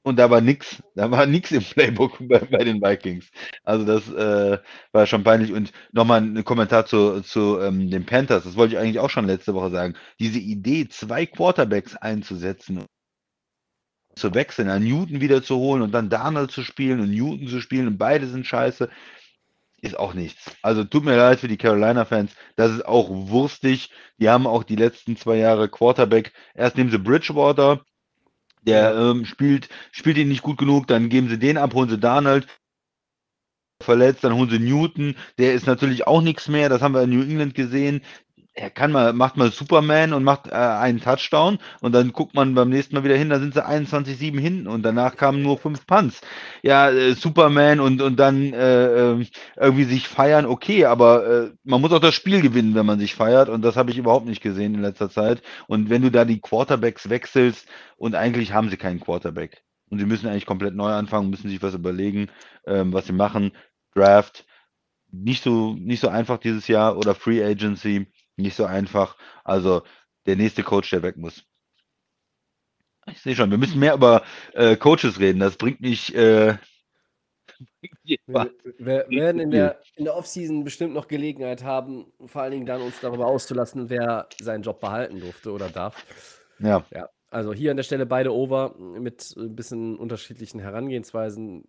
Und 0.02 0.18
da 0.18 0.30
war 0.30 0.40
nix, 0.40 0.82
da 0.94 1.10
war 1.10 1.26
nix 1.26 1.52
im 1.52 1.62
Playbook 1.62 2.16
bei, 2.28 2.38
bei 2.38 2.64
den 2.64 2.80
Vikings. 2.80 3.30
Also 3.64 3.84
das 3.84 4.08
äh, 4.12 4.58
war 4.92 5.06
schon 5.06 5.24
peinlich. 5.24 5.52
Und 5.52 5.72
nochmal 5.92 6.22
ein 6.22 6.44
Kommentar 6.44 6.86
zu, 6.86 7.20
zu 7.20 7.60
ähm, 7.60 7.90
den 7.90 8.06
Panthers. 8.06 8.44
Das 8.44 8.56
wollte 8.56 8.74
ich 8.74 8.80
eigentlich 8.80 8.98
auch 8.98 9.10
schon 9.10 9.26
letzte 9.26 9.54
Woche 9.54 9.70
sagen. 9.70 9.94
Diese 10.18 10.38
Idee, 10.38 10.88
zwei 10.88 11.26
Quarterbacks 11.26 11.96
einzusetzen, 11.96 12.86
zu 14.14 14.34
wechseln, 14.34 14.68
einen 14.70 14.86
Newton 14.86 15.20
wieder 15.20 15.42
zu 15.42 15.56
holen 15.56 15.82
und 15.82 15.92
dann 15.92 16.10
Darnold 16.10 16.50
zu 16.50 16.62
spielen 16.62 17.00
und 17.00 17.10
Newton 17.10 17.48
zu 17.48 17.60
spielen 17.60 17.86
und 17.86 17.98
beide 17.98 18.26
sind 18.26 18.46
scheiße, 18.46 18.88
ist 19.82 19.98
auch 19.98 20.14
nichts. 20.14 20.50
Also 20.62 20.84
tut 20.84 21.04
mir 21.04 21.16
leid 21.16 21.40
für 21.40 21.48
die 21.48 21.56
Carolina-Fans. 21.56 22.32
Das 22.56 22.72
ist 22.72 22.86
auch 22.86 23.08
wurstig. 23.10 23.90
Die 24.18 24.28
haben 24.28 24.46
auch 24.46 24.64
die 24.64 24.76
letzten 24.76 25.16
zwei 25.16 25.36
Jahre 25.36 25.68
Quarterback. 25.68 26.32
Erst 26.54 26.76
nehmen 26.76 26.90
sie 26.90 26.98
Bridgewater, 26.98 27.82
der 28.62 28.94
ähm, 28.94 29.24
spielt, 29.24 29.68
spielt 29.92 30.18
ihn 30.18 30.28
nicht 30.28 30.42
gut 30.42 30.58
genug, 30.58 30.86
dann 30.86 31.08
geben 31.08 31.28
sie 31.28 31.38
den 31.38 31.58
ab, 31.58 31.74
holen 31.74 31.88
sie 31.88 31.98
Darnold, 31.98 32.46
verletzt, 33.82 34.24
dann 34.24 34.34
holen 34.34 34.50
sie 34.50 34.58
Newton, 34.58 35.16
der 35.38 35.54
ist 35.54 35.66
natürlich 35.66 36.06
auch 36.06 36.20
nichts 36.20 36.48
mehr, 36.48 36.68
das 36.68 36.82
haben 36.82 36.94
wir 36.94 37.02
in 37.02 37.10
New 37.10 37.22
England 37.22 37.54
gesehen. 37.54 38.02
Er 38.54 38.68
kann 38.68 38.90
mal, 38.90 39.12
macht 39.12 39.36
mal 39.36 39.52
Superman 39.52 40.12
und 40.12 40.24
macht 40.24 40.48
äh, 40.48 40.54
einen 40.54 41.00
Touchdown 41.00 41.58
und 41.80 41.92
dann 41.92 42.12
guckt 42.12 42.34
man 42.34 42.54
beim 42.54 42.68
nächsten 42.68 42.96
Mal 42.96 43.04
wieder 43.04 43.16
hin, 43.16 43.30
da 43.30 43.38
sind 43.38 43.54
sie 43.54 43.64
21-7 43.64 44.40
hinten 44.40 44.66
und 44.66 44.82
danach 44.82 45.16
kamen 45.16 45.40
nur 45.40 45.56
fünf 45.56 45.86
Punts. 45.86 46.20
Ja, 46.62 46.90
äh, 46.90 47.14
Superman 47.14 47.78
und, 47.78 48.02
und 48.02 48.16
dann 48.18 48.52
äh, 48.52 49.12
ähm, 49.12 49.28
irgendwie 49.56 49.84
sich 49.84 50.08
feiern, 50.08 50.46
okay, 50.46 50.84
aber 50.84 51.26
äh, 51.26 51.50
man 51.62 51.80
muss 51.80 51.92
auch 51.92 52.00
das 52.00 52.14
Spiel 52.14 52.40
gewinnen, 52.40 52.74
wenn 52.74 52.86
man 52.86 52.98
sich 52.98 53.14
feiert 53.14 53.48
und 53.48 53.62
das 53.62 53.76
habe 53.76 53.92
ich 53.92 53.98
überhaupt 53.98 54.26
nicht 54.26 54.42
gesehen 54.42 54.74
in 54.74 54.82
letzter 54.82 55.10
Zeit. 55.10 55.42
Und 55.68 55.88
wenn 55.88 56.02
du 56.02 56.10
da 56.10 56.24
die 56.24 56.40
Quarterbacks 56.40 57.08
wechselst 57.08 57.68
und 57.98 58.16
eigentlich 58.16 58.52
haben 58.52 58.68
sie 58.68 58.76
keinen 58.76 58.98
Quarterback 58.98 59.62
und 59.90 60.00
sie 60.00 60.06
müssen 60.06 60.26
eigentlich 60.28 60.46
komplett 60.46 60.74
neu 60.74 60.90
anfangen, 60.90 61.30
müssen 61.30 61.48
sich 61.48 61.62
was 61.62 61.74
überlegen, 61.74 62.28
ähm, 62.66 62.92
was 62.92 63.06
sie 63.06 63.12
machen. 63.12 63.52
Draft, 63.94 64.44
nicht 65.12 65.42
so, 65.42 65.74
nicht 65.74 66.00
so 66.00 66.08
einfach 66.08 66.38
dieses 66.38 66.68
Jahr 66.68 66.96
oder 66.96 67.14
Free 67.14 67.44
Agency, 67.44 68.06
nicht 68.42 68.56
so 68.56 68.64
einfach. 68.64 69.16
Also 69.44 69.82
der 70.26 70.36
nächste 70.36 70.62
Coach, 70.62 70.90
der 70.90 71.02
weg 71.02 71.16
muss. 71.16 71.44
Ich 73.06 73.20
sehe 73.22 73.34
schon, 73.34 73.50
wir 73.50 73.58
müssen 73.58 73.80
mehr 73.80 73.94
über 73.94 74.22
äh, 74.52 74.76
Coaches 74.76 75.18
reden. 75.18 75.40
Das 75.40 75.56
bringt 75.56 75.80
mich. 75.80 76.14
Äh, 76.14 76.56
Wir, 78.04 78.50
wir 78.78 79.06
werden 79.08 79.40
in 79.40 79.50
der, 79.50 79.80
in 79.96 80.04
der 80.04 80.16
Offseason 80.16 80.64
bestimmt 80.64 80.94
noch 80.94 81.08
Gelegenheit 81.08 81.64
haben, 81.64 82.12
vor 82.24 82.42
allen 82.42 82.52
Dingen 82.52 82.66
dann 82.66 82.82
uns 82.82 83.00
darüber 83.00 83.26
auszulassen, 83.26 83.90
wer 83.90 84.28
seinen 84.40 84.62
Job 84.62 84.80
behalten 84.80 85.20
durfte 85.20 85.52
oder 85.52 85.68
darf. 85.68 86.06
ja, 86.58 86.84
Ja, 86.92 87.08
also 87.30 87.52
hier 87.52 87.70
an 87.70 87.76
der 87.76 87.84
Stelle 87.84 88.06
beide 88.06 88.34
over 88.34 88.74
mit 88.78 89.34
ein 89.36 89.54
bisschen 89.54 89.96
unterschiedlichen 89.96 90.60
Herangehensweisen. 90.60 91.64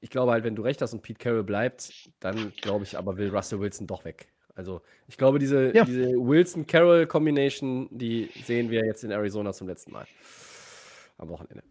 Ich 0.00 0.10
glaube 0.10 0.32
halt, 0.32 0.44
wenn 0.44 0.56
du 0.56 0.62
recht 0.62 0.82
hast 0.82 0.92
und 0.92 1.02
Pete 1.02 1.18
Carroll 1.18 1.44
bleibt, 1.44 2.10
dann 2.20 2.52
glaube 2.60 2.84
ich 2.84 2.96
aber, 2.98 3.16
will 3.16 3.30
Russell 3.30 3.60
Wilson 3.60 3.86
doch 3.86 4.04
weg. 4.04 4.32
Also 4.54 4.80
ich 5.08 5.16
glaube, 5.16 5.38
diese, 5.38 5.74
Ja. 5.74 5.84
diese 5.84 6.10
Wilson-Carroll-Kombination, 6.16 7.88
die 7.90 8.28
sehen 8.44 8.70
wir 8.70 8.84
jetzt 8.84 9.04
in 9.04 9.10
Arizona 9.10 9.52
zum 9.52 9.68
letzten 9.68 9.92
Mal. 9.92 10.06
Am 11.18 11.28
Wochenende. 11.28 11.62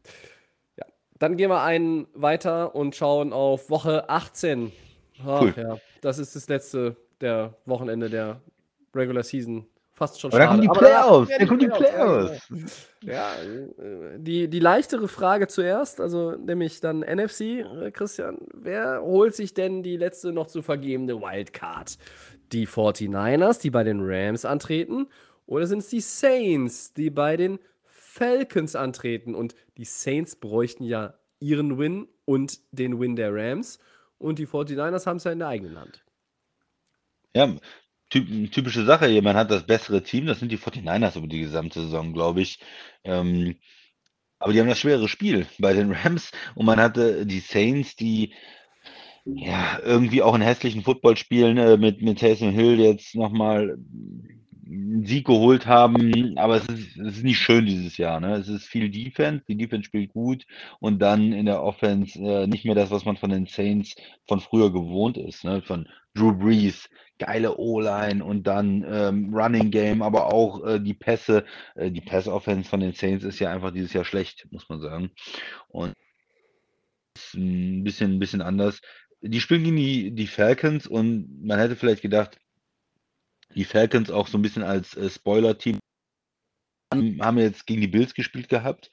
Ja, 0.78 0.86
dann 1.18 1.38
gehen 1.38 1.50
wir 1.50 1.62
einen 1.62 2.08
weiter 2.14 2.76
und 2.76 2.96
schauen 2.96 3.34
auf 3.34 3.70
Woche 3.70 4.10
18. 4.10 4.72
Ach, 5.26 5.42
Cool. 5.42 5.54
ja, 5.58 5.78
das 6.02 6.20
ist 6.20 6.36
das 6.36 6.48
letzte 6.48 6.96
der 7.22 7.54
Wochenende 7.66 8.10
der 8.10 8.42
Regular 8.96 9.24
Season. 9.24 9.66
Fast 9.92 10.22
schon 10.22 10.32
aber 10.32 10.40
dann 10.40 10.48
kommen 10.48 10.62
die 10.62 10.70
Playoffs. 10.70 11.30
Dann 11.38 11.48
kommen 11.50 11.60
die 11.60 11.66
genau. 11.66 11.78
Playoffs. 11.78 12.88
Ja, 13.04 13.34
äh, 13.34 14.18
die, 14.18 14.48
die 14.48 14.60
leichtere 14.60 15.10
Frage 15.10 15.48
zuerst, 15.50 16.00
also 16.00 16.32
nämlich 16.38 16.80
dann 16.80 17.02
NFC, 17.02 17.66
Christian. 17.92 18.38
Wer 18.54 19.02
holt 19.02 19.36
sich 19.36 19.54
denn 19.54 19.84
die 19.84 19.98
letzte 19.98 20.32
noch 20.32 20.48
zu 20.48 20.62
vergebende 20.62 21.20
Wildcard? 21.20 21.98
Die 22.52 22.68
49ers, 22.68 23.62
die 23.62 23.70
bei 23.70 23.84
den 23.84 24.00
Rams 24.02 24.46
antreten, 24.46 25.08
oder 25.46 25.66
sind 25.68 25.80
es 25.80 25.90
die 25.90 26.02
Saints, 26.02 26.94
die 26.94 27.10
bei 27.10 27.36
den 27.36 27.60
Falcons 27.86 28.76
antreten? 28.76 29.34
Und 29.34 29.56
die 29.78 29.86
Saints 29.86 30.36
bräuchten 30.36 30.84
ja 30.84 31.16
ihren 31.40 31.78
Win 31.80 32.08
und 32.26 32.60
den 32.72 33.00
Win 33.00 33.16
der 33.16 33.34
Rams. 33.34 33.80
Und 34.18 34.38
die 34.38 34.48
49ers 34.48 35.06
haben 35.06 35.18
es 35.18 35.24
ja 35.24 35.32
in 35.32 35.40
der 35.40 35.48
eigenen 35.48 35.80
Hand. 35.80 36.04
Ja, 37.34 37.56
typ, 38.10 38.52
typische 38.52 38.86
Sache 38.86 39.08
hier. 39.08 39.22
Man 39.22 39.36
hat 39.36 39.50
das 39.50 39.66
bessere 39.66 40.04
Team. 40.04 40.26
Das 40.26 40.40
sind 40.40 40.52
die 40.52 40.58
49ers 40.58 41.18
über 41.18 41.28
die 41.28 41.42
gesamte 41.42 41.82
Saison, 41.82 42.14
glaube 42.14 42.42
ich. 42.42 42.60
Ähm, 43.04 43.56
aber 44.40 44.54
die 44.54 44.60
haben 44.60 44.70
das 44.70 44.80
schwere 44.80 45.08
Spiel 45.08 45.48
bei 45.58 45.74
den 45.74 45.92
Rams 45.94 46.32
und 46.56 46.66
man 46.66 46.80
hatte 46.80 47.26
die 47.26 47.40
Saints, 47.40 47.96
die 47.96 48.34
ja 49.36 49.80
irgendwie 49.84 50.22
auch 50.22 50.34
einen 50.34 50.44
hässlichen 50.44 50.84
Football 50.84 51.18
spielen 51.18 51.58
äh, 51.58 51.78
mit, 51.78 52.02
mit 52.02 52.20
Taysom 52.20 52.52
Hill 52.52 52.80
jetzt 52.80 53.16
nochmal 53.16 53.78
einen 54.66 55.06
Sieg 55.06 55.26
geholt 55.26 55.66
haben. 55.66 56.38
Aber 56.38 56.58
es 56.58 56.66
ist, 56.68 56.98
es 56.98 57.18
ist 57.18 57.24
nicht 57.24 57.40
schön 57.40 57.66
dieses 57.66 57.98
Jahr. 57.98 58.20
Ne? 58.20 58.36
Es 58.36 58.48
ist 58.48 58.66
viel 58.66 58.90
Defense. 58.90 59.44
Die 59.48 59.58
Defense 59.58 59.86
spielt 59.86 60.14
gut 60.14 60.46
und 60.80 61.00
dann 61.00 61.34
in 61.34 61.46
der 61.46 61.64
Offense 61.64 62.20
äh, 62.20 62.48
nicht 62.48 62.66
mehr 62.66 62.76
das, 62.76 62.92
was 62.92 63.06
man 63.06 63.18
von 63.18 63.30
den 63.30 63.46
Saints 63.46 63.96
von 64.28 64.40
früher 64.40 64.72
gewohnt 64.72 65.18
ist. 65.18 65.44
Ne? 65.44 65.62
Von 65.62 65.88
Drew 66.14 66.34
Brees, 66.34 66.90
geile 67.18 67.58
O-Line 67.58 68.24
und 68.24 68.44
dann 68.44 68.86
ähm, 68.88 69.34
Running 69.34 69.72
Game, 69.72 70.02
aber 70.02 70.34
auch 70.34 70.66
äh, 70.66 70.80
die 70.80 70.94
Pässe. 70.94 71.46
Äh, 71.76 71.92
die 71.92 72.02
Pass-Offense 72.02 72.70
von 72.70 72.80
den 72.80 72.94
Saints 72.94 73.24
ist 73.24 73.40
ja 73.40 73.52
einfach 73.52 73.72
dieses 73.72 73.94
Jahr 73.94 74.06
schlecht, 74.06 74.48
muss 74.52 74.70
man 74.70 74.82
sagen. 74.82 75.12
Und 75.68 75.94
ein 77.36 77.84
bisschen, 77.84 78.16
ein 78.16 78.20
bisschen 78.20 78.42
anders. 78.42 78.82
Die 79.22 79.42
spielen 79.42 79.64
gegen 79.64 79.76
die, 79.76 80.12
die 80.12 80.28
Falcons 80.28 80.88
und 80.88 81.44
man 81.46 81.60
hätte 81.60 81.76
vielleicht 81.76 82.02
gedacht, 82.02 82.40
die 83.56 83.66
Falcons 83.66 84.12
auch 84.12 84.28
so 84.28 84.38
ein 84.38 84.42
bisschen 84.42 84.64
als 84.64 84.96
äh, 84.96 85.10
Spoiler-Team 85.10 85.80
haben 87.22 87.38
jetzt 87.38 87.68
gegen 87.68 87.82
die 87.82 87.88
Bills 87.88 88.14
gespielt 88.14 88.50
gehabt 88.50 88.90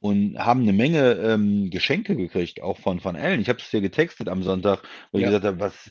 und 0.00 0.38
haben 0.38 0.62
eine 0.62 0.72
Menge 0.72 1.12
ähm, 1.14 1.70
Geschenke 1.70 2.14
gekriegt, 2.16 2.60
auch 2.60 2.78
von 2.78 3.02
Van 3.02 3.16
Allen. 3.16 3.40
Ich 3.40 3.48
habe 3.48 3.58
es 3.58 3.70
dir 3.70 3.80
getextet 3.80 4.28
am 4.28 4.42
Sonntag, 4.42 4.82
wo 5.12 5.18
ich 5.18 5.24
Ja. 5.24 5.30
gesagt 5.30 5.44
habe, 5.44 5.60
was 5.60 5.90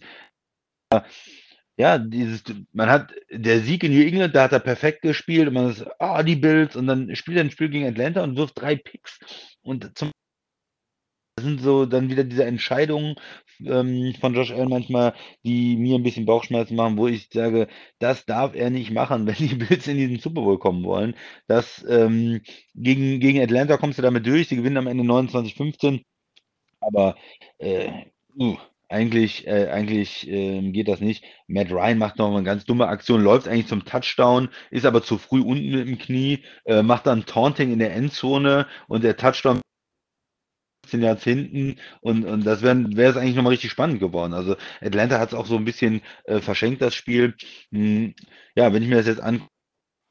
ja, 1.79 1.99
dieses, 1.99 2.43
man 2.71 2.89
hat 2.89 3.13
der 3.29 3.59
Sieg 3.61 3.83
in 3.83 3.91
New 3.93 4.01
England, 4.01 4.35
da 4.35 4.43
hat 4.43 4.51
er 4.51 4.59
perfekt 4.59 5.03
gespielt 5.03 5.47
und 5.47 5.53
man 5.53 5.69
ist, 5.69 5.85
ah, 5.99 6.23
die 6.23 6.35
Bills 6.35 6.75
und 6.75 6.87
dann 6.87 7.15
spielt 7.15 7.37
er 7.37 7.43
ein 7.43 7.51
Spiel 7.51 7.69
gegen 7.69 7.85
Atlanta 7.85 8.23
und 8.23 8.35
wirft 8.35 8.59
drei 8.59 8.75
Picks 8.75 9.19
und 9.61 9.95
zum 9.95 10.11
das 11.37 11.45
sind 11.45 11.61
so 11.61 11.85
dann 11.85 12.09
wieder 12.09 12.23
diese 12.23 12.45
Entscheidungen 12.45 13.15
ähm, 13.63 14.15
von 14.19 14.33
Josh 14.33 14.51
Allen 14.51 14.69
manchmal, 14.69 15.13
die 15.43 15.77
mir 15.77 15.95
ein 15.95 16.03
bisschen 16.03 16.25
Bauchschmerzen 16.25 16.75
machen, 16.75 16.97
wo 16.97 17.07
ich 17.07 17.29
sage, 17.31 17.67
das 17.99 18.25
darf 18.25 18.55
er 18.55 18.71
nicht 18.71 18.91
machen, 18.91 19.27
wenn 19.27 19.35
die 19.35 19.55
Bills 19.55 19.87
in 19.87 19.97
diesen 19.97 20.19
Super 20.19 20.41
Bowl 20.41 20.57
kommen 20.57 20.83
wollen. 20.83 21.15
Das 21.47 21.85
ähm, 21.87 22.41
gegen, 22.73 23.19
gegen 23.19 23.39
Atlanta 23.41 23.77
kommst 23.77 23.99
du 23.99 24.01
damit 24.01 24.25
durch, 24.25 24.47
sie 24.47 24.55
gewinnen 24.55 24.77
am 24.77 24.87
Ende 24.87 25.03
29-15, 25.03 26.01
aber 26.79 27.15
äh, 27.59 27.91
uh, 28.39 28.57
eigentlich, 28.89 29.45
äh, 29.45 29.67
eigentlich 29.69 30.27
ähm, 30.27 30.73
geht 30.73 30.87
das 30.87 31.01
nicht. 31.01 31.23
Matt 31.47 31.71
Ryan 31.71 31.99
macht 31.99 32.17
noch 32.17 32.33
eine 32.33 32.43
ganz 32.43 32.65
dumme 32.65 32.87
Aktion, 32.87 33.21
läuft 33.21 33.47
eigentlich 33.47 33.67
zum 33.67 33.85
Touchdown, 33.85 34.49
ist 34.71 34.85
aber 34.87 35.03
zu 35.03 35.19
früh 35.19 35.41
unten 35.41 35.69
mit 35.69 35.87
dem 35.87 35.97
Knie, 35.99 36.43
äh, 36.65 36.81
macht 36.81 37.05
dann 37.05 37.25
Taunting 37.25 37.71
in 37.73 37.79
der 37.79 37.93
Endzone 37.93 38.65
und 38.87 39.03
der 39.03 39.17
Touchdown 39.17 39.61
15 40.87 41.01
Yards 41.01 41.23
hinten 41.23 41.75
und, 42.01 42.25
und 42.25 42.45
das 42.45 42.61
wäre 42.61 43.09
es 43.09 43.17
eigentlich 43.17 43.35
nochmal 43.35 43.51
richtig 43.51 43.71
spannend 43.71 43.99
geworden. 43.99 44.33
Also 44.33 44.55
Atlanta 44.81 45.19
hat 45.19 45.29
es 45.29 45.35
auch 45.35 45.45
so 45.45 45.57
ein 45.57 45.65
bisschen 45.65 46.01
äh, 46.25 46.39
verschenkt, 46.39 46.81
das 46.81 46.95
Spiel. 46.95 47.35
Hm, 47.71 48.13
ja, 48.55 48.73
wenn 48.73 48.83
ich 48.83 48.89
mir 48.89 48.95
das 48.95 49.07
jetzt 49.07 49.21
an, 49.21 49.43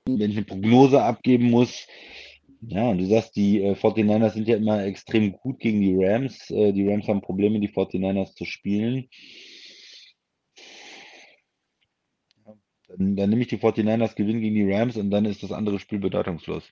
wenn 0.07 0.31
ich 0.31 0.36
eine 0.36 0.47
Prognose 0.47 1.03
abgeben 1.03 1.51
muss, 1.51 1.86
ja, 2.61 2.93
du 2.94 3.07
sagst, 3.07 3.36
die 3.36 3.61
äh, 3.62 3.74
49ers 3.74 4.31
sind 4.31 4.48
ja 4.48 4.57
immer 4.57 4.85
extrem 4.85 5.32
gut 5.32 5.59
gegen 5.61 5.81
die 5.81 5.97
Rams. 5.97 6.51
Äh, 6.51 6.73
die 6.73 6.89
Rams 6.89 7.09
haben 7.09 7.23
Probleme, 7.23 7.61
die 7.61 7.69
49ers 7.69 8.35
zu 8.35 8.44
spielen. 8.44 9.09
Dann, 12.89 13.16
dann 13.16 13.31
nehme 13.31 13.43
ich 13.43 13.48
die 13.48 13.59
49ers 13.59 14.15
gewinnen 14.15 14.40
gegen 14.40 14.55
die 14.55 14.73
Rams 14.73 14.97
und 14.97 15.11
dann 15.11 15.24
ist 15.24 15.43
das 15.43 15.53
andere 15.53 15.78
Spiel 15.78 15.98
bedeutungslos. 15.98 16.65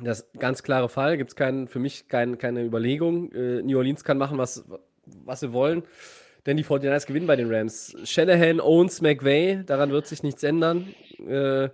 Das 0.00 0.20
ist 0.20 0.34
ein 0.34 0.38
ganz 0.38 0.62
klare 0.62 0.88
Fall. 0.88 1.16
Gibt 1.16 1.38
es 1.38 1.70
für 1.70 1.78
mich 1.78 2.08
kein, 2.08 2.38
keine 2.38 2.64
Überlegung. 2.64 3.30
Äh, 3.32 3.62
New 3.62 3.76
Orleans 3.76 4.04
kann 4.04 4.18
machen, 4.18 4.38
was, 4.38 4.64
was 5.04 5.40
sie 5.40 5.52
wollen. 5.52 5.82
Denn 6.46 6.56
die 6.56 6.64
49ers 6.64 7.06
gewinnen 7.06 7.26
bei 7.26 7.36
den 7.36 7.52
Rams. 7.52 7.94
Shanahan 8.04 8.60
owns 8.60 9.00
McVay. 9.00 9.62
Daran 9.64 9.90
wird 9.90 10.06
sich 10.06 10.22
nichts 10.22 10.42
ändern. 10.42 10.92
Äh, 11.26 11.68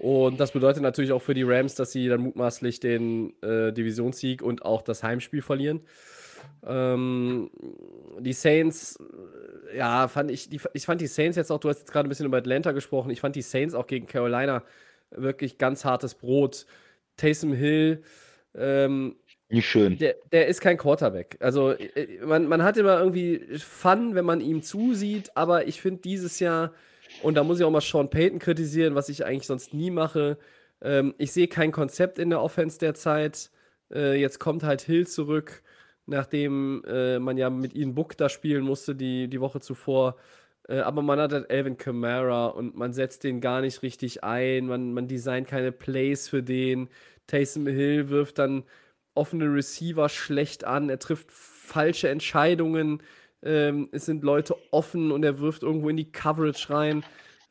und 0.00 0.40
das 0.40 0.52
bedeutet 0.52 0.82
natürlich 0.82 1.12
auch 1.12 1.22
für 1.22 1.34
die 1.34 1.44
Rams, 1.44 1.76
dass 1.76 1.92
sie 1.92 2.08
dann 2.08 2.20
mutmaßlich 2.20 2.80
den 2.80 3.40
äh, 3.42 3.72
Divisionssieg 3.72 4.42
und 4.42 4.64
auch 4.64 4.82
das 4.82 5.02
Heimspiel 5.02 5.42
verlieren. 5.42 5.82
Ähm, 6.66 7.50
die 8.18 8.32
Saints, 8.32 8.98
äh, 9.72 9.78
ja, 9.78 10.08
fand 10.08 10.30
ich, 10.30 10.48
die, 10.48 10.60
ich 10.72 10.86
fand 10.86 11.00
die 11.00 11.06
Saints 11.06 11.36
jetzt 11.36 11.50
auch, 11.50 11.60
du 11.60 11.68
hast 11.68 11.80
jetzt 11.80 11.92
gerade 11.92 12.08
ein 12.08 12.10
bisschen 12.10 12.26
über 12.26 12.38
Atlanta 12.38 12.72
gesprochen, 12.72 13.10
ich 13.10 13.20
fand 13.20 13.36
die 13.36 13.42
Saints 13.42 13.74
auch 13.74 13.86
gegen 13.86 14.06
Carolina 14.06 14.62
wirklich 15.10 15.58
ganz 15.58 15.84
hartes 15.84 16.14
Brot. 16.14 16.66
Taysom 17.16 17.52
Hill, 17.52 18.02
ähm, 18.54 19.16
nicht 19.50 19.68
schön. 19.68 19.98
Der, 19.98 20.16
der, 20.32 20.48
ist 20.48 20.60
kein 20.60 20.78
Quarterback. 20.78 21.36
Also 21.40 21.72
äh, 21.72 22.24
man, 22.24 22.46
man 22.46 22.62
hat 22.62 22.76
immer 22.76 22.98
irgendwie 22.98 23.58
Fun, 23.58 24.14
wenn 24.14 24.24
man 24.24 24.40
ihm 24.40 24.62
zusieht, 24.62 25.30
aber 25.36 25.68
ich 25.68 25.80
finde 25.80 26.00
dieses 26.00 26.40
Jahr, 26.40 26.72
und 27.22 27.34
da 27.34 27.44
muss 27.44 27.58
ich 27.58 27.64
auch 27.64 27.70
mal 27.70 27.80
Sean 27.80 28.10
Payton 28.10 28.38
kritisieren, 28.38 28.94
was 28.94 29.08
ich 29.08 29.24
eigentlich 29.24 29.46
sonst 29.46 29.74
nie 29.74 29.90
mache, 29.90 30.38
ähm, 30.80 31.14
ich 31.18 31.32
sehe 31.32 31.46
kein 31.46 31.72
Konzept 31.72 32.18
in 32.18 32.30
der 32.30 32.40
Offense 32.40 32.78
derzeit. 32.78 33.50
Äh, 33.92 34.20
jetzt 34.20 34.40
kommt 34.40 34.62
halt 34.62 34.82
Hill 34.82 35.06
zurück 35.06 35.62
nachdem 36.06 36.82
äh, 36.86 37.18
man 37.18 37.36
ja 37.36 37.50
mit 37.50 37.74
Ian 37.74 37.94
Book 37.94 38.16
da 38.16 38.28
spielen 38.28 38.64
musste 38.64 38.94
die, 38.94 39.28
die 39.28 39.40
Woche 39.40 39.60
zuvor. 39.60 40.16
Äh, 40.68 40.80
aber 40.80 41.02
man 41.02 41.20
hat 41.20 41.32
halt 41.32 41.50
Alvin 41.50 41.76
Kamara 41.76 42.46
und 42.46 42.76
man 42.76 42.92
setzt 42.92 43.24
den 43.24 43.40
gar 43.40 43.60
nicht 43.60 43.82
richtig 43.82 44.24
ein. 44.24 44.66
Man, 44.66 44.92
man 44.94 45.08
designt 45.08 45.48
keine 45.48 45.72
Plays 45.72 46.28
für 46.28 46.42
den. 46.42 46.88
Taysom 47.26 47.66
Hill 47.66 48.08
wirft 48.10 48.38
dann 48.38 48.64
offene 49.14 49.46
Receiver 49.46 50.08
schlecht 50.08 50.64
an. 50.64 50.90
Er 50.90 50.98
trifft 50.98 51.30
falsche 51.30 52.08
Entscheidungen. 52.08 53.02
Ähm, 53.42 53.88
es 53.92 54.06
sind 54.06 54.24
Leute 54.24 54.56
offen 54.70 55.12
und 55.12 55.24
er 55.24 55.38
wirft 55.38 55.62
irgendwo 55.62 55.88
in 55.88 55.96
die 55.96 56.10
Coverage 56.10 56.70
rein. 56.70 57.04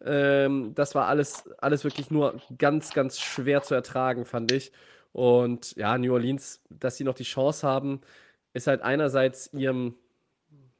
Ähm, 0.03 0.73
das 0.76 0.95
war 0.95 1.07
alles, 1.07 1.49
alles 1.60 1.84
wirklich 1.84 2.11
nur 2.11 2.41
ganz, 2.57 2.94
ganz 2.94 3.19
schwer 3.19 3.64
zu 3.64 3.76
ertragen, 3.76 4.26
fand 4.26 4.52
ich. 4.52 4.72
Und 5.14 5.76
ja, 5.76 5.98
New 5.98 6.14
Orleans, 6.14 6.61
dass 6.69 6.98
sie 6.98 7.03
noch 7.03 7.14
die 7.15 7.23
Chance 7.23 7.68
haben, 7.68 8.02
ist 8.53 8.68
halt 8.68 8.81
einerseits 8.81 9.52
ihrem 9.53 9.95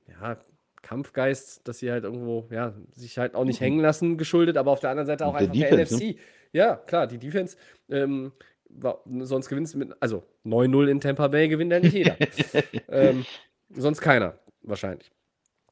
ja, 0.08 0.38
Kampfgeist, 0.84 1.68
dass 1.68 1.80
sie 1.80 1.92
halt 1.92 2.04
irgendwo, 2.04 2.48
ja, 2.52 2.76
sich 2.94 3.18
halt 3.18 3.34
auch 3.34 3.46
nicht 3.46 3.60
mhm. 3.60 3.66
hängen 3.66 3.80
lassen, 3.80 4.18
geschuldet, 4.18 4.58
aber 4.58 4.72
auf 4.72 4.80
der 4.80 4.92
anderen 4.92 5.08
Seite 5.08 5.26
auch 5.26 5.34
einfach 5.34 5.52
der, 5.52 5.70
Defense, 5.70 5.98
der 5.98 6.08
NFC. 6.08 6.16
Ne? 6.16 6.22
Ja, 6.52 6.76
klar, 6.76 7.08
die 7.08 7.18
Defense. 7.18 7.58
Ähm, 7.90 8.34
war, 8.70 9.02
sonst 9.22 9.50
gewinnst 9.50 9.74
du 9.74 9.80
mit, 9.80 9.96
also 10.00 10.24
9-0 10.46 10.88
in 10.88 11.00
Tampa 11.00 11.28
Bay 11.28 11.48
gewinnt 11.48 11.72
ja 11.72 11.80
nicht 11.80 11.94
jeder. 11.94 12.18
ähm, 12.90 13.26
sonst 13.70 14.02
keiner, 14.02 14.40
wahrscheinlich. 14.62 15.12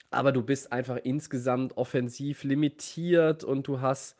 Aber 0.10 0.32
du 0.32 0.44
bist 0.44 0.72
einfach 0.72 0.98
insgesamt 1.04 1.78
offensiv 1.78 2.44
limitiert 2.44 3.44
und 3.44 3.68
du 3.68 3.82
hast 3.82 4.18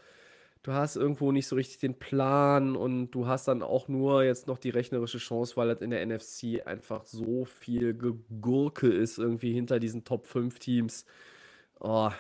du 0.64 0.74
hast 0.74 0.96
irgendwo 0.96 1.32
nicht 1.32 1.48
so 1.48 1.56
richtig 1.56 1.80
den 1.80 1.98
Plan 1.98 2.76
und 2.76 3.12
du 3.12 3.28
hast 3.28 3.48
dann 3.48 3.64
auch 3.64 3.88
nur 3.88 4.24
jetzt 4.24 4.48
noch 4.48 4.58
die 4.58 4.70
rechnerische 4.70 5.18
Chance, 5.18 5.56
weil 5.58 5.70
halt 5.70 5.82
in 5.82 5.90
der 5.90 6.06
NFC 6.06 6.66
einfach 6.66 7.06
so 7.06 7.46
viel 7.46 7.94
Gurke 7.94 8.88
ist 8.88 9.18
irgendwie 9.18 9.54
hinter 9.54 9.80
diesen 9.80 10.04
Top 10.04 10.28
5 10.28 10.60
Teams. 10.60 11.06
Oh, 11.80 12.12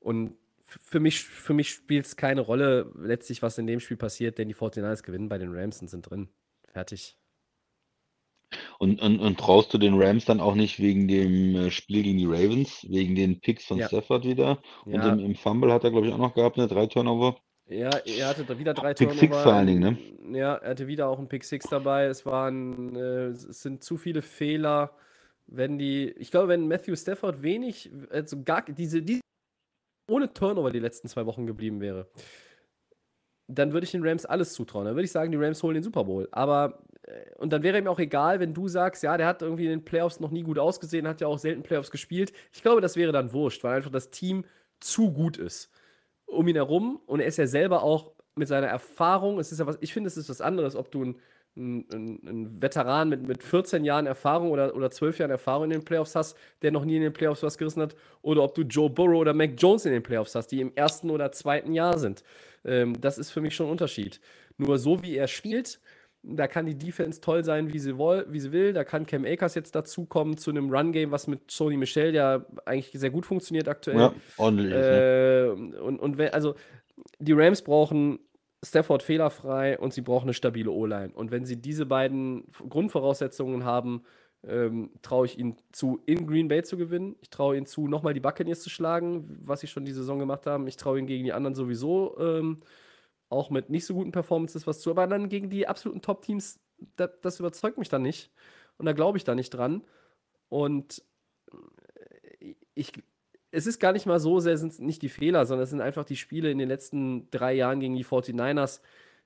und 0.00 0.36
für 0.60 1.00
mich, 1.00 1.22
für 1.22 1.54
mich 1.54 1.70
spielt 1.70 2.04
es 2.04 2.16
keine 2.16 2.42
Rolle 2.42 2.92
letztlich, 2.98 3.42
was 3.42 3.56
in 3.56 3.66
dem 3.66 3.80
Spiel 3.80 3.96
passiert, 3.96 4.38
denn 4.38 4.48
die 4.48 4.54
49ers 4.54 5.02
gewinnen 5.02 5.30
bei 5.30 5.38
den 5.38 5.54
Rams 5.54 5.80
und 5.80 5.88
sind 5.88 6.02
drin. 6.02 6.28
Fertig. 6.72 7.16
Und, 8.78 9.00
und, 9.00 9.18
und 9.18 9.38
traust 9.38 9.72
du 9.72 9.78
den 9.78 10.00
Rams 10.00 10.24
dann 10.26 10.40
auch 10.40 10.54
nicht 10.54 10.78
wegen 10.78 11.08
dem 11.08 11.54
äh, 11.56 11.70
Spiel 11.70 12.02
gegen 12.02 12.18
die 12.18 12.26
Ravens, 12.26 12.86
wegen 12.88 13.14
den 13.14 13.40
Picks 13.40 13.64
von 13.64 13.78
ja. 13.78 13.88
Stafford 13.88 14.24
wieder? 14.24 14.62
Und 14.84 14.94
ja. 14.94 15.12
im, 15.12 15.18
im 15.18 15.34
Fumble 15.34 15.72
hat 15.72 15.84
er, 15.84 15.90
glaube 15.90 16.06
ich, 16.06 16.12
auch 16.12 16.18
noch 16.18 16.34
gehabt, 16.34 16.56
ne? 16.56 16.68
Drei 16.68 16.86
Turnover. 16.86 17.38
Ja, 17.68 17.90
er 17.90 18.28
hatte 18.28 18.44
da 18.44 18.58
wieder 18.58 18.72
drei 18.72 18.94
Pick 18.94 19.08
Turnover. 19.08 19.20
Six 19.20 19.36
vor 19.36 19.52
allen 19.52 19.66
Dingen, 19.66 19.98
ne? 20.22 20.38
Ja, 20.38 20.54
er 20.56 20.70
hatte 20.70 20.86
wieder 20.86 21.08
auch 21.08 21.18
einen 21.18 21.28
Pick 21.28 21.44
Six 21.44 21.66
dabei. 21.68 22.06
Es 22.06 22.24
waren, 22.24 22.96
äh, 22.96 23.26
es 23.28 23.62
sind 23.62 23.84
zu 23.84 23.96
viele 23.98 24.22
Fehler. 24.22 24.92
Wenn 25.46 25.78
die, 25.78 26.10
ich 26.10 26.30
glaube, 26.30 26.48
wenn 26.48 26.68
Matthew 26.68 26.96
Stafford 26.96 27.42
wenig, 27.42 27.90
also 28.10 28.42
gar, 28.42 28.62
diese, 28.62 29.02
diese 29.02 29.20
ohne 30.10 30.32
Turnover 30.32 30.70
die 30.70 30.78
letzten 30.78 31.08
zwei 31.08 31.26
Wochen 31.26 31.46
geblieben 31.46 31.80
wäre, 31.80 32.08
dann 33.48 33.72
würde 33.72 33.84
ich 33.84 33.90
den 33.90 34.06
Rams 34.06 34.24
alles 34.24 34.54
zutrauen. 34.54 34.86
Dann 34.86 34.94
würde 34.94 35.04
ich 35.04 35.12
sagen, 35.12 35.30
die 35.30 35.38
Rams 35.38 35.62
holen 35.62 35.74
den 35.74 35.82
Super 35.82 36.04
Bowl. 36.04 36.28
Aber, 36.32 36.82
äh, 37.02 37.34
und 37.36 37.52
dann 37.52 37.62
wäre 37.62 37.78
ihm 37.78 37.86
auch 37.86 37.98
egal, 37.98 38.40
wenn 38.40 38.54
du 38.54 38.68
sagst, 38.68 39.02
ja, 39.02 39.18
der 39.18 39.26
hat 39.26 39.42
irgendwie 39.42 39.64
in 39.64 39.70
den 39.70 39.84
Playoffs 39.84 40.20
noch 40.20 40.30
nie 40.30 40.42
gut 40.42 40.58
ausgesehen, 40.58 41.06
hat 41.06 41.20
ja 41.20 41.26
auch 41.26 41.38
selten 41.38 41.62
Playoffs 41.62 41.90
gespielt. 41.90 42.32
Ich 42.52 42.62
glaube, 42.62 42.80
das 42.80 42.96
wäre 42.96 43.12
dann 43.12 43.32
wurscht, 43.34 43.62
weil 43.62 43.76
einfach 43.76 43.90
das 43.90 44.10
Team 44.10 44.44
zu 44.80 45.12
gut 45.12 45.36
ist 45.36 45.70
um 46.28 46.46
ihn 46.48 46.56
herum 46.56 47.00
und 47.06 47.20
er 47.20 47.26
ist 47.26 47.38
ja 47.38 47.46
selber 47.46 47.82
auch 47.82 48.12
mit 48.34 48.48
seiner 48.48 48.68
Erfahrung, 48.68 49.38
es 49.38 49.52
ist 49.52 49.58
ja 49.58 49.66
was, 49.66 49.78
ich 49.80 49.92
finde, 49.92 50.08
es 50.08 50.16
ist 50.16 50.28
was 50.28 50.40
anderes, 50.40 50.76
ob 50.76 50.90
du 50.90 51.04
ein, 51.04 51.16
ein, 51.56 52.20
ein, 52.24 52.62
Veteran 52.62 53.08
mit, 53.08 53.26
mit 53.26 53.42
14 53.42 53.84
Jahren 53.84 54.06
Erfahrung 54.06 54.52
oder, 54.52 54.76
oder 54.76 54.90
12 54.90 55.18
Jahren 55.18 55.30
Erfahrung 55.30 55.64
in 55.64 55.70
den 55.70 55.84
Playoffs 55.84 56.14
hast, 56.14 56.36
der 56.62 56.70
noch 56.70 56.84
nie 56.84 56.96
in 56.96 57.02
den 57.02 57.12
Playoffs 57.12 57.42
was 57.42 57.58
gerissen 57.58 57.82
hat, 57.82 57.96
oder 58.22 58.44
ob 58.44 58.54
du 58.54 58.62
Joe 58.62 58.88
Burrow 58.88 59.18
oder 59.18 59.34
Mac 59.34 59.52
Jones 59.56 59.84
in 59.84 59.92
den 59.92 60.02
Playoffs 60.02 60.34
hast, 60.34 60.48
die 60.48 60.60
im 60.60 60.72
ersten 60.76 61.10
oder 61.10 61.32
zweiten 61.32 61.72
Jahr 61.72 61.98
sind. 61.98 62.22
Ähm, 62.64 63.00
das 63.00 63.18
ist 63.18 63.30
für 63.30 63.40
mich 63.40 63.56
schon 63.56 63.66
ein 63.66 63.72
Unterschied. 63.72 64.20
Nur 64.56 64.78
so 64.78 65.02
wie 65.02 65.16
er 65.16 65.26
spielt, 65.26 65.80
da 66.22 66.48
kann 66.48 66.66
die 66.66 66.76
Defense 66.76 67.20
toll 67.20 67.44
sein, 67.44 67.72
wie 67.72 67.78
sie, 67.78 67.96
woll, 67.96 68.26
wie 68.28 68.40
sie 68.40 68.52
will. 68.52 68.72
Da 68.72 68.84
kann 68.84 69.06
Cam 69.06 69.24
Akers 69.24 69.54
jetzt 69.54 69.74
dazukommen 69.74 70.36
zu 70.36 70.50
einem 70.50 70.70
Run-Game, 70.70 71.10
was 71.10 71.26
mit 71.26 71.50
Sony 71.50 71.76
Michel 71.76 72.14
ja 72.14 72.44
eigentlich 72.64 72.90
sehr 72.92 73.10
gut 73.10 73.24
funktioniert 73.24 73.68
aktuell. 73.68 73.98
Ja, 73.98 74.14
ordentlich. 74.36 74.72
Äh, 74.72 75.54
ne? 75.54 75.82
Und, 75.82 75.98
und 75.98 76.18
wenn, 76.18 76.32
also 76.32 76.54
die 77.18 77.32
Rams 77.32 77.62
brauchen 77.62 78.18
Stafford 78.64 79.02
fehlerfrei 79.02 79.78
und 79.78 79.94
sie 79.94 80.00
brauchen 80.00 80.24
eine 80.24 80.34
stabile 80.34 80.70
O-Line. 80.70 81.12
Und 81.14 81.30
wenn 81.30 81.44
sie 81.44 81.60
diese 81.60 81.86
beiden 81.86 82.44
Grundvoraussetzungen 82.68 83.64
haben, 83.64 84.02
ähm, 84.46 84.90
traue 85.02 85.26
ich 85.26 85.38
ihnen 85.38 85.56
zu, 85.72 86.00
in 86.06 86.26
Green 86.26 86.48
Bay 86.48 86.62
zu 86.62 86.76
gewinnen. 86.76 87.16
Ich 87.20 87.30
traue 87.30 87.56
ihnen 87.56 87.66
zu, 87.66 87.88
nochmal 87.88 88.14
die 88.14 88.20
Buccaneers 88.20 88.60
zu 88.60 88.70
schlagen, 88.70 89.38
was 89.40 89.60
sie 89.60 89.66
schon 89.66 89.84
die 89.84 89.92
Saison 89.92 90.18
gemacht 90.18 90.46
haben. 90.46 90.66
Ich 90.66 90.76
traue 90.76 90.98
ihnen 90.98 91.06
gegen 91.06 91.24
die 91.24 91.32
anderen 91.32 91.54
sowieso 91.54 92.16
ähm, 92.18 92.58
auch 93.28 93.50
mit 93.50 93.70
nicht 93.70 93.84
so 93.84 93.94
guten 93.94 94.12
Performances 94.12 94.66
was 94.66 94.80
zu. 94.80 94.90
Aber 94.90 95.06
dann 95.06 95.28
gegen 95.28 95.50
die 95.50 95.66
absoluten 95.66 96.02
Top-Teams, 96.02 96.60
das, 96.96 97.10
das, 97.20 97.40
überzeugt 97.40 97.78
mich 97.78 97.88
dann 97.88 98.02
nicht. 98.02 98.30
Und 98.78 98.86
da 98.86 98.92
glaube 98.92 99.18
ich 99.18 99.24
da 99.24 99.34
nicht 99.34 99.50
dran. 99.50 99.82
Und 100.48 101.02
äh, 102.40 102.54
ich, 102.74 102.92
es 103.50 103.66
ist 103.66 103.80
gar 103.80 103.92
nicht 103.92 104.06
mal 104.06 104.20
so 104.20 104.40
sehr, 104.40 104.56
sind 104.56 104.78
nicht 104.80 105.02
die 105.02 105.08
Fehler, 105.08 105.46
sondern 105.46 105.64
es 105.64 105.70
sind 105.70 105.80
einfach 105.80 106.04
die 106.04 106.16
Spiele 106.16 106.50
in 106.50 106.58
den 106.58 106.68
letzten 106.68 107.30
drei 107.30 107.54
Jahren 107.54 107.80
gegen 107.80 107.96
die 107.96 108.04
49ers, 108.04 108.80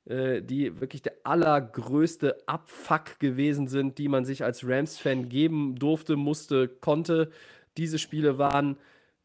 äh, 0.07 0.43
die 0.43 0.81
wirklich 0.81 1.03
der 1.03 1.15
allergrößte 1.25 2.39
Abfuck 2.47 3.21
gewesen 3.21 3.69
sind, 3.69 3.99
die 3.99 4.09
man 4.09 4.25
sich 4.25 4.45
als 4.45 4.67
Rams-Fan 4.67 5.29
geben 5.29 5.77
durfte, 5.77 6.17
musste, 6.17 6.69
konnte. 6.69 7.31
Diese 7.77 7.99
Spiele 7.99 8.39
waren, 8.39 8.79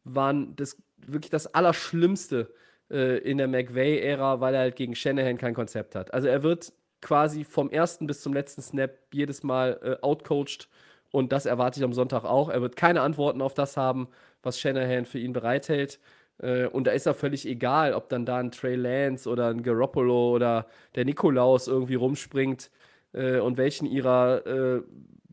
waren 0.04 0.54
das, 0.56 0.76
wirklich 0.98 1.30
das 1.30 1.52
Allerschlimmste 1.54 2.52
äh, 2.90 3.18
in 3.18 3.38
der 3.38 3.48
McVay-Ära, 3.48 4.40
weil 4.40 4.54
er 4.54 4.60
halt 4.60 4.76
gegen 4.76 4.94
Shanahan 4.94 5.38
kein 5.38 5.54
Konzept 5.54 5.94
hat. 5.94 6.12
Also 6.14 6.28
er 6.28 6.42
wird 6.42 6.72
quasi 7.00 7.44
vom 7.44 7.70
ersten 7.70 8.06
bis 8.06 8.22
zum 8.22 8.32
letzten 8.32 8.62
Snap 8.62 8.98
jedes 9.12 9.42
Mal 9.42 9.78
äh, 9.82 10.04
outcoached 10.04 10.68
und 11.10 11.32
das 11.32 11.46
erwarte 11.46 11.80
ich 11.80 11.84
am 11.84 11.92
Sonntag 11.92 12.24
auch. 12.24 12.48
Er 12.48 12.60
wird 12.60 12.76
keine 12.76 13.00
Antworten 13.00 13.40
auf 13.40 13.54
das 13.54 13.76
haben, 13.76 14.08
was 14.42 14.58
Shanahan 14.58 15.04
für 15.04 15.18
ihn 15.18 15.32
bereithält. 15.32 16.00
Äh, 16.38 16.66
und 16.66 16.86
da 16.86 16.92
ist 16.92 17.06
er 17.06 17.14
völlig 17.14 17.46
egal, 17.46 17.94
ob 17.94 18.08
dann 18.08 18.26
da 18.26 18.38
ein 18.38 18.50
Trey 18.50 18.74
Lance 18.74 19.28
oder 19.28 19.48
ein 19.48 19.62
Garoppolo 19.62 20.34
oder 20.34 20.66
der 20.94 21.04
Nikolaus 21.04 21.68
irgendwie 21.68 21.94
rumspringt 21.94 22.70
äh, 23.12 23.38
und 23.38 23.56
welchen 23.56 23.86
ihrer 23.86 24.46
äh, 24.46 24.82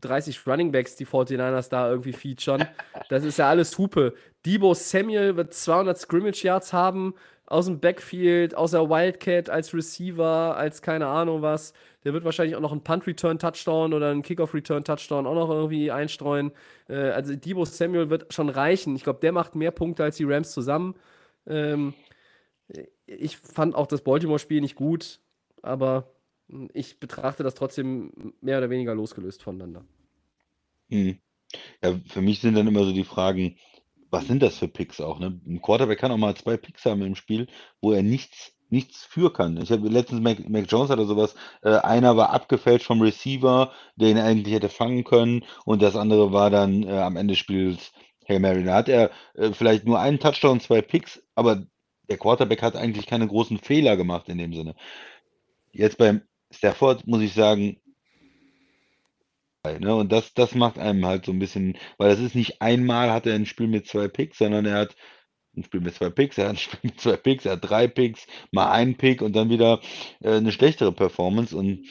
30 0.00 0.46
Runningbacks 0.46 0.96
die 0.96 1.06
49ers 1.06 1.70
da 1.70 1.90
irgendwie 1.90 2.12
featuren. 2.12 2.66
Das 3.08 3.24
ist 3.24 3.38
ja 3.38 3.48
alles 3.48 3.76
Hupe. 3.78 4.14
Debo 4.44 4.74
Samuel 4.74 5.36
wird 5.36 5.54
200 5.54 5.98
Scrimmage 5.98 6.44
Yards 6.44 6.72
haben 6.72 7.14
aus 7.46 7.66
dem 7.66 7.80
Backfield, 7.80 8.56
aus 8.56 8.72
der 8.72 8.90
Wildcat 8.90 9.48
als 9.48 9.72
Receiver, 9.72 10.56
als 10.56 10.82
keine 10.82 11.06
Ahnung 11.06 11.42
was. 11.42 11.72
Der 12.04 12.12
wird 12.12 12.24
wahrscheinlich 12.24 12.56
auch 12.56 12.60
noch 12.60 12.72
einen 12.72 12.82
Punt-Return-Touchdown 12.82 13.92
oder 13.92 14.10
einen 14.10 14.22
Kickoff-Return-Touchdown 14.22 15.26
auch 15.26 15.34
noch 15.34 15.50
irgendwie 15.50 15.90
einstreuen. 15.90 16.52
Äh, 16.88 17.10
also 17.10 17.34
Debo 17.34 17.64
Samuel 17.64 18.10
wird 18.10 18.32
schon 18.34 18.48
reichen. 18.48 18.96
Ich 18.96 19.04
glaube, 19.04 19.20
der 19.20 19.32
macht 19.32 19.54
mehr 19.54 19.70
Punkte 19.70 20.04
als 20.04 20.16
die 20.16 20.24
Rams 20.24 20.52
zusammen. 20.52 20.94
Ähm, 21.46 21.94
ich 23.06 23.36
fand 23.36 23.76
auch 23.76 23.86
das 23.86 24.02
Baltimore-Spiel 24.02 24.60
nicht 24.60 24.74
gut, 24.74 25.20
aber 25.62 26.10
ich 26.72 26.98
betrachte 26.98 27.42
das 27.42 27.54
trotzdem 27.54 28.34
mehr 28.40 28.58
oder 28.58 28.70
weniger 28.70 28.94
losgelöst 28.94 29.42
voneinander. 29.42 29.84
Hm. 30.90 31.18
Ja, 31.82 32.00
für 32.08 32.22
mich 32.22 32.40
sind 32.40 32.54
dann 32.54 32.66
immer 32.66 32.84
so 32.84 32.92
die 32.92 33.04
Fragen, 33.04 33.56
was 34.10 34.26
sind 34.26 34.42
das 34.42 34.58
für 34.58 34.68
Picks 34.68 35.00
auch? 35.00 35.18
Ne? 35.18 35.40
Ein 35.46 35.60
Quarterback 35.62 35.98
kann 35.98 36.12
auch 36.12 36.16
mal 36.16 36.34
zwei 36.34 36.56
Picks 36.56 36.84
haben 36.84 37.02
im 37.02 37.16
Spiel, 37.16 37.46
wo 37.80 37.92
er 37.92 38.02
nichts, 38.02 38.52
nichts 38.68 39.04
für 39.04 39.32
kann. 39.32 39.56
Ich 39.60 39.70
habe 39.70 39.88
letztens 39.88 40.20
Mac, 40.20 40.48
Mac 40.48 40.66
Jones 40.68 40.90
hatte 40.90 41.06
sowas, 41.06 41.34
äh, 41.62 41.76
einer 41.76 42.16
war 42.16 42.30
abgefälscht 42.30 42.86
vom 42.86 43.02
Receiver, 43.02 43.72
den 43.96 44.16
er 44.16 44.24
eigentlich 44.24 44.54
hätte 44.54 44.68
fangen 44.68 45.04
können, 45.04 45.44
und 45.64 45.82
das 45.82 45.96
andere 45.96 46.32
war 46.32 46.50
dann 46.50 46.82
äh, 46.82 46.98
am 46.98 47.16
Ende 47.16 47.32
des 47.32 47.38
Spiels 47.38 47.92
Hail 48.28 48.40
Mary. 48.40 48.64
Da 48.64 48.74
hat 48.74 48.88
er 48.88 49.10
äh, 49.34 49.52
vielleicht 49.52 49.84
nur 49.84 50.00
einen 50.00 50.18
Touchdown, 50.18 50.60
zwei 50.60 50.82
Picks, 50.82 51.22
aber 51.34 51.64
der 52.08 52.18
Quarterback 52.18 52.62
hat 52.62 52.76
eigentlich 52.76 53.06
keine 53.06 53.26
großen 53.26 53.58
Fehler 53.58 53.96
gemacht 53.96 54.28
in 54.28 54.38
dem 54.38 54.52
Sinne. 54.52 54.74
Jetzt 55.72 55.98
beim 55.98 56.22
Stafford 56.50 57.06
muss 57.06 57.22
ich 57.22 57.34
sagen, 57.34 57.80
Ne? 59.80 59.94
Und 59.94 60.12
das, 60.12 60.34
das 60.34 60.54
macht 60.54 60.78
einem 60.78 61.04
halt 61.06 61.24
so 61.26 61.32
ein 61.32 61.38
bisschen, 61.38 61.76
weil 61.98 62.10
das 62.10 62.20
ist 62.20 62.34
nicht 62.34 62.60
einmal 62.62 63.12
hat 63.12 63.26
er 63.26 63.34
ein 63.34 63.46
Spiel 63.46 63.68
mit 63.68 63.86
zwei 63.86 64.08
Picks, 64.08 64.38
sondern 64.38 64.66
er 64.66 64.78
hat 64.78 64.96
ein 65.56 65.64
Spiel 65.64 65.80
mit 65.80 65.94
zwei 65.94 66.10
Picks, 66.10 66.38
er 66.38 66.44
hat 66.46 66.54
ein 66.54 66.58
Spiel 66.58 66.80
mit 66.82 67.00
zwei 67.00 67.16
Picks, 67.16 67.44
er 67.46 67.52
hat 67.52 67.68
drei 67.68 67.88
Picks, 67.88 68.26
mal 68.52 68.70
einen 68.70 68.96
Pick 68.96 69.22
und 69.22 69.34
dann 69.36 69.50
wieder 69.50 69.80
äh, 70.20 70.32
eine 70.36 70.52
schlechtere 70.52 70.92
Performance. 70.92 71.56
Und 71.56 71.86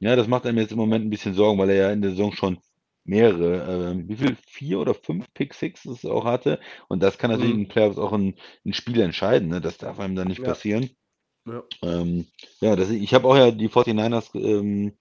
ja, 0.00 0.16
das 0.16 0.28
macht 0.28 0.46
einem 0.46 0.58
jetzt 0.58 0.72
im 0.72 0.78
Moment 0.78 1.04
ein 1.06 1.10
bisschen 1.10 1.34
Sorgen, 1.34 1.58
weil 1.58 1.70
er 1.70 1.76
ja 1.76 1.92
in 1.92 2.02
der 2.02 2.12
Saison 2.12 2.32
schon 2.32 2.58
mehrere, 3.04 3.92
äh, 3.96 4.08
wie 4.08 4.16
viel, 4.16 4.36
vier 4.46 4.78
oder 4.80 4.94
fünf 4.94 5.32
Pick 5.34 5.54
Sixes 5.54 6.04
auch 6.04 6.24
hatte. 6.24 6.60
Und 6.88 7.02
das 7.02 7.18
kann 7.18 7.30
natürlich 7.30 7.54
Mhm. 7.54 7.62
in 7.62 7.68
Playoffs 7.68 7.98
auch 7.98 8.12
ein, 8.12 8.34
ein 8.64 8.72
Spiel 8.74 9.00
entscheiden. 9.00 9.48
Ne? 9.48 9.60
Das 9.60 9.78
darf 9.78 9.98
einem 10.00 10.14
dann 10.16 10.28
nicht 10.28 10.40
Ja. 10.40 10.44
passieren. 10.44 10.90
Ja. 11.46 11.62
Ähm, 11.82 12.26
ja, 12.60 12.76
das, 12.76 12.90
ich 12.90 13.14
habe 13.14 13.26
auch 13.26 13.36
ja 13.36 13.50
die 13.50 13.68
49ers 13.68 14.30
ähm, 14.34 14.96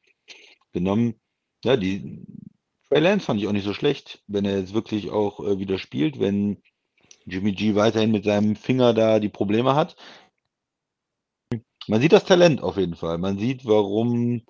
genommen. 0.73 1.15
Ja, 1.63 1.75
die 1.75 2.25
Trey 2.89 3.01
Lance 3.01 3.25
fand 3.25 3.39
ich 3.39 3.47
auch 3.47 3.51
nicht 3.51 3.65
so 3.65 3.73
schlecht, 3.73 4.23
wenn 4.27 4.45
er 4.45 4.59
jetzt 4.59 4.73
wirklich 4.73 5.11
auch 5.11 5.39
äh, 5.41 5.59
wieder 5.59 5.77
spielt, 5.77 6.19
wenn 6.19 6.61
Jimmy 7.25 7.51
G 7.51 7.75
weiterhin 7.75 8.11
mit 8.11 8.23
seinem 8.23 8.55
Finger 8.55 8.93
da 8.93 9.19
die 9.19 9.29
Probleme 9.29 9.75
hat. 9.75 9.95
Man 11.87 12.01
sieht 12.01 12.13
das 12.13 12.25
Talent 12.25 12.61
auf 12.61 12.77
jeden 12.77 12.95
Fall. 12.95 13.17
Man 13.17 13.37
sieht, 13.37 13.65
warum, 13.65 14.43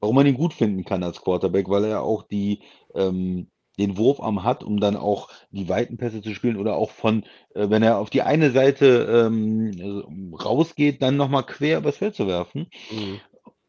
warum 0.00 0.16
man 0.16 0.26
ihn 0.26 0.34
gut 0.34 0.52
finden 0.52 0.84
kann 0.84 1.02
als 1.02 1.22
Quarterback, 1.22 1.68
weil 1.68 1.84
er 1.84 2.02
auch 2.02 2.22
die, 2.24 2.62
ähm, 2.94 3.48
den 3.78 3.96
Wurfarm 3.96 4.44
hat, 4.44 4.62
um 4.62 4.80
dann 4.80 4.96
auch 4.96 5.30
die 5.50 5.68
weiten 5.68 5.96
Pässe 5.96 6.20
zu 6.20 6.34
spielen 6.34 6.56
oder 6.56 6.76
auch 6.76 6.90
von, 6.90 7.24
äh, 7.54 7.70
wenn 7.70 7.82
er 7.82 7.98
auf 7.98 8.10
die 8.10 8.22
eine 8.22 8.50
Seite 8.50 9.26
ähm, 9.26 10.34
rausgeht, 10.34 11.02
dann 11.02 11.16
nochmal 11.16 11.46
quer 11.46 11.78
übers 11.78 11.96
Feld 11.98 12.14
zu 12.14 12.26
werfen. 12.26 12.68
Mhm. 12.90 13.20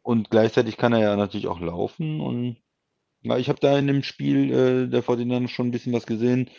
Und 0.04 0.30
gleichzeitig 0.30 0.78
kann 0.78 0.94
er 0.94 1.00
ja 1.00 1.16
natürlich 1.16 1.48
auch 1.48 1.62
laufen. 1.62 2.20
Und 2.22 2.58
ja, 3.22 3.38
ich 3.38 3.50
habe 3.50 3.60
da 3.60 3.78
in 3.78 3.88
dem 3.88 4.04
Spiel 4.04 4.52
äh, 4.52 4.88
der 4.90 5.04
49ers 5.04 5.48
schon 5.48 5.70
ein 5.70 5.72
bisschen 5.72 5.94
was 5.94 6.06
gesehen, 6.06 6.50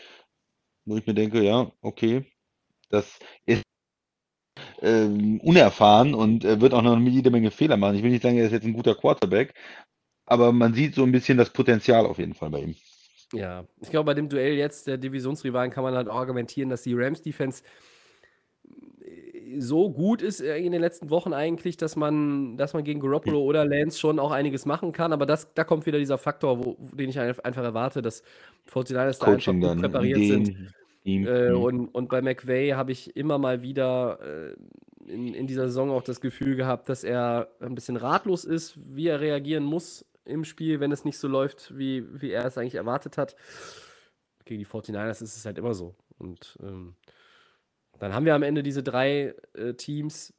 wo 0.87 0.97
ich 0.97 1.07
mir 1.07 1.15
denke, 1.15 1.43
ja, 1.43 1.71
okay, 1.83 2.25
das 2.89 3.19
ist 3.47 3.63
ähm, 4.81 5.41
unerfahren 5.41 6.15
und 6.15 6.45
äh, 6.45 6.61
wird 6.61 6.75
auch 6.75 6.83
noch 6.83 6.99
jede 7.01 7.31
Menge 7.31 7.51
Fehler 7.51 7.77
machen. 7.77 7.97
Ich 7.97 8.03
will 8.03 8.11
nicht 8.11 8.23
sagen, 8.23 8.39
er 8.39 8.47
ist 8.47 8.53
jetzt 8.53 8.67
ein 8.67 8.73
guter 8.73 8.95
Quarterback, 8.95 9.55
aber 10.27 10.53
man 10.53 10.75
sieht 10.75 10.95
so 10.95 11.03
ein 11.03 11.13
bisschen 11.13 11.39
das 11.39 11.51
Potenzial 11.51 12.07
auf 12.07 12.19
jeden 12.19 12.35
Fall 12.35 12.51
bei 12.51 12.61
ihm. 12.61 12.77
Ja, 13.33 13.67
ich 13.81 13.91
glaube, 13.91 14.07
bei 14.07 14.15
dem 14.15 14.29
Duell 14.29 14.55
jetzt 14.55 14.87
der 14.87 14.97
Divisionsrivalen 14.97 15.71
kann 15.71 15.85
man 15.85 15.95
halt 15.95 16.09
argumentieren, 16.09 16.71
dass 16.71 16.83
die 16.83 16.95
Rams-Defense 16.95 17.63
so 19.59 19.91
gut 19.91 20.23
ist 20.23 20.41
äh, 20.41 20.59
in 20.59 20.73
den 20.73 20.81
letzten 20.81 21.11
Wochen 21.11 21.33
eigentlich, 21.33 21.77
dass 21.77 21.97
man, 21.97 22.57
dass 22.57 22.75
man 22.75 22.85
gegen 22.85 23.01
Garoppolo 23.01 23.43
oder 23.43 23.65
Lance 23.65 23.99
schon 23.99 24.19
auch 24.19 24.31
einiges 24.31 24.67
machen 24.67 24.93
kann. 24.93 25.13
Aber 25.13 25.27
das, 25.27 25.53
da 25.55 25.65
kommt 25.65 25.87
wieder 25.87 25.99
dieser 25.99 26.19
Faktor, 26.19 26.65
wo, 26.65 26.77
den 26.95 27.11
ich 27.11 27.19
ein- 27.19 27.39
einfach 27.41 27.63
erwarte, 27.65 28.03
dass 28.03 28.23
49ers 28.73 29.21
da 29.21 29.27
einfach 29.27 29.53
gut 29.53 29.81
präpariert 29.81 30.19
sind. 30.19 30.49
Ideen. 30.49 31.27
Äh, 31.27 31.51
mhm. 31.51 31.63
und, 31.63 31.89
und 31.89 32.09
bei 32.09 32.23
McVay 32.23 32.71
habe 32.71 32.93
ich 32.93 33.15
immer 33.17 33.39
mal 33.39 33.61
wieder 33.63 34.19
äh, 34.23 34.55
in, 35.13 35.35
in 35.35 35.47
dieser 35.47 35.67
Saison 35.67 35.91
auch 35.91 36.03
das 36.03 36.21
Gefühl 36.21 36.57
gehabt, 36.57 36.89
dass 36.89 37.05
er 37.05 37.49
ein 37.61 37.75
bisschen 37.75 37.97
ratlos 37.97 38.45
ist, 38.45 38.75
wie 38.97 39.09
er 39.09 39.21
reagieren 39.21 39.65
muss 39.65 40.07
im 40.25 40.45
Spiel, 40.45 40.81
wenn 40.81 40.93
es 40.93 41.05
nicht 41.05 41.19
so 41.19 41.29
läuft, 41.29 41.77
wie, 41.77 42.05
wie 42.21 42.31
er 42.31 42.47
es 42.47 42.57
eigentlich 42.57 42.77
erwartet 42.77 43.19
hat. 43.19 43.37
Gegen 44.47 44.61
die 44.61 44.67
49ers 44.67 45.23
ist 45.23 45.37
es 45.37 45.45
halt 45.45 45.59
immer 45.59 45.75
so. 45.75 45.95
Und 46.19 46.59
ähm, 46.63 46.95
dann 47.99 48.15
haben 48.15 48.27
wir 48.27 48.35
am 48.35 48.43
Ende 48.43 48.63
diese 48.63 48.83
drei 48.83 49.35
äh, 49.55 49.75
Teams 49.75 50.35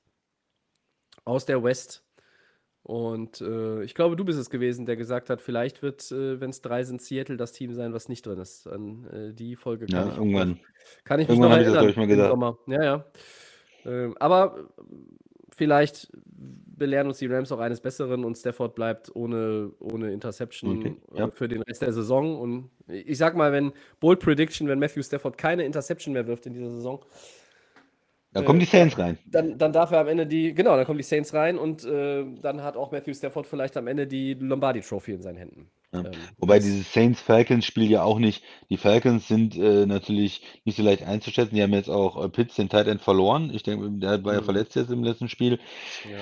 aus 1.24 1.46
der 1.46 1.64
West. 1.64 2.04
Und 2.84 3.42
äh, 3.42 3.82
ich 3.84 3.96
glaube, 3.96 4.16
du 4.16 4.24
bist 4.24 4.38
es 4.38 4.52
gewesen, 4.52 4.86
der 4.86 4.96
gesagt 4.96 5.32
hat, 5.32 5.42
vielleicht 5.42 5.82
wird, 5.82 6.12
äh, 6.12 6.40
wenn 6.40 6.52
es 6.52 6.62
drei 6.62 6.84
sind, 6.84 7.02
Seattle 7.02 7.36
das 7.36 7.52
Team 7.52 7.74
sein, 7.74 7.94
was 7.94 8.10
nicht 8.10 8.26
drin 8.28 8.38
ist. 8.38 8.68
An 8.68 9.06
äh, 9.08 9.34
die 9.34 9.56
Folge 9.56 9.88
kann 9.88 10.06
Ja, 10.08 10.12
ich 10.12 10.18
irgendwann. 10.18 10.60
kann 11.04 11.20
ich 11.20 11.28
mich 11.28 11.36
Irgendwann 11.40 11.62
noch 11.66 11.78
erinnern 11.78 11.90
ich, 11.90 12.18
mal. 12.18 12.30
Sommer. 12.30 12.60
Ja, 12.68 12.84
ja. 12.84 13.06
Ähm, 13.86 14.16
aber 14.20 14.70
vielleicht 15.52 16.12
belehren 16.36 17.08
uns 17.08 17.18
die 17.18 17.28
Rams 17.28 17.52
auch 17.52 17.60
eines 17.60 17.82
Besseren 17.82 18.24
und 18.24 18.38
Stafford 18.38 18.76
bleibt 18.76 19.16
ohne, 19.16 19.72
ohne 19.80 20.12
Interception 20.12 20.78
Okay, 20.78 20.96
äh, 21.14 21.20
ja. 21.20 21.32
für 21.32 21.48
den 21.48 21.64
Rest 21.64 21.82
der 21.82 21.94
Saison. 21.94 22.40
Und 22.40 22.70
ich 22.88 23.18
sag 23.18 23.36
mal, 23.36 23.52
wenn 23.52 23.72
Bold 24.00 24.20
Prediction, 24.20 24.68
wenn 24.68 24.78
Matthew 24.78 25.02
Stafford 25.02 25.40
keine 25.40 25.66
Interception 25.66 26.14
mehr 26.14 26.28
wirft 26.28 26.46
in 26.46 26.54
dieser 26.54 26.70
Saison, 26.72 27.04
Da 28.36 28.42
kommen 28.44 28.60
die 28.60 28.66
Saints 28.66 28.98
rein. 28.98 29.18
dann, 29.26 29.58
dann 29.58 29.72
darf 29.74 29.92
er 29.92 30.00
am 30.02 30.08
Ende 30.08 30.28
die, 30.28 30.54
genau, 30.54 30.76
dann 30.76 30.86
kommen 30.86 30.98
die 30.98 31.04
Saints 31.04 31.34
rein 31.34 31.58
und 31.58 31.86
äh, 31.86 32.26
dann 32.42 32.62
hat 32.64 32.76
auch 32.76 32.92
Matthew 32.92 33.14
Stafford 33.14 33.48
vielleicht 33.48 33.78
am 33.78 33.88
Ende 33.88 34.08
die 34.08 34.34
Lombardi 34.34 34.82
Trophy 34.82 35.14
in 35.14 35.22
seinen 35.22 35.38
Händen. 35.38 35.72
Ja. 35.94 36.00
Ähm, 36.02 36.12
Wobei 36.38 36.60
dieses 36.60 36.92
Saints-Falcons-Spiel 36.92 37.90
ja 37.90 38.04
auch 38.04 38.20
nicht, 38.20 38.44
die 38.70 38.76
Falcons 38.78 39.28
sind 39.30 39.56
äh, 39.58 39.86
natürlich 39.86 40.42
nicht 40.66 40.76
so 40.76 40.84
leicht 40.84 41.04
einzuschätzen. 41.04 41.56
Die 41.56 41.64
haben 41.64 41.72
jetzt 41.74 41.90
auch 41.90 42.22
äh, 42.24 42.28
Pitts, 42.28 42.56
den 42.56 42.68
Tight 42.68 42.88
End, 42.88 43.02
verloren. 43.02 43.52
Ich 43.54 43.64
denke, 43.64 43.90
der 44.00 44.22
war 44.26 44.34
ja 44.34 44.42
Mhm. 44.42 44.46
verletzt 44.46 44.76
jetzt 44.76 44.92
im 44.92 45.04
letzten 45.04 45.30
Spiel. 45.30 45.60
ja. 46.04 46.20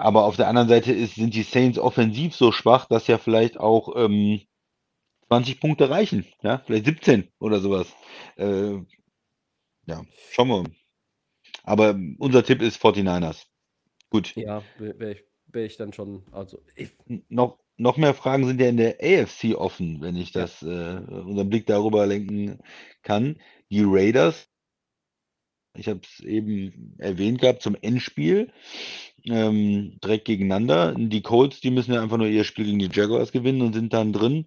Aber 0.00 0.24
auf 0.24 0.36
der 0.36 0.48
anderen 0.48 0.68
Seite 0.68 0.92
ist, 0.92 1.14
sind 1.14 1.34
die 1.34 1.42
Saints 1.42 1.78
offensiv 1.78 2.34
so 2.34 2.50
schwach, 2.52 2.86
dass 2.86 3.06
ja 3.06 3.18
vielleicht 3.18 3.58
auch 3.58 3.94
ähm, 3.96 4.40
20 5.28 5.60
Punkte 5.60 5.90
reichen. 5.90 6.24
Ja, 6.42 6.62
vielleicht 6.66 6.86
17 6.86 7.28
oder 7.38 7.60
sowas. 7.60 7.86
Äh, 8.36 8.78
ja, 9.86 10.02
schauen 10.32 10.48
wir. 10.48 10.64
Aber 11.66 11.98
unser 12.18 12.44
Tipp 12.44 12.62
ist 12.62 12.82
49ers. 12.82 13.44
Gut. 14.08 14.34
Ja, 14.36 14.62
wäre 14.78 15.12
ich, 15.12 15.24
wär 15.48 15.66
ich 15.66 15.76
dann 15.76 15.92
schon, 15.92 16.22
also 16.32 16.62
ich, 16.76 16.90
Noch, 17.28 17.58
noch 17.76 17.96
mehr 17.96 18.14
Fragen 18.14 18.46
sind 18.46 18.60
ja 18.60 18.68
in 18.68 18.76
der 18.76 18.98
AFC 19.02 19.54
offen, 19.56 20.00
wenn 20.00 20.16
ich 20.16 20.32
das, 20.32 20.62
äh, 20.62 20.66
unseren 20.66 21.50
Blick 21.50 21.66
darüber 21.66 22.06
lenken 22.06 22.58
kann. 23.02 23.40
Die 23.68 23.82
Raiders, 23.84 24.48
ich 25.76 25.88
habe 25.88 26.00
es 26.04 26.20
eben 26.20 26.94
erwähnt 26.98 27.40
gehabt, 27.40 27.62
zum 27.62 27.74
Endspiel, 27.74 28.52
ähm, 29.24 29.98
direkt 30.02 30.24
gegeneinander. 30.24 30.94
Die 30.96 31.22
Colts, 31.22 31.60
die 31.60 31.72
müssen 31.72 31.92
ja 31.92 32.00
einfach 32.00 32.16
nur 32.16 32.28
ihr 32.28 32.44
Spiel 32.44 32.66
gegen 32.66 32.78
die 32.78 32.90
Jaguars 32.92 33.32
gewinnen 33.32 33.62
und 33.62 33.74
sind 33.74 33.92
dann 33.92 34.12
drin. 34.12 34.46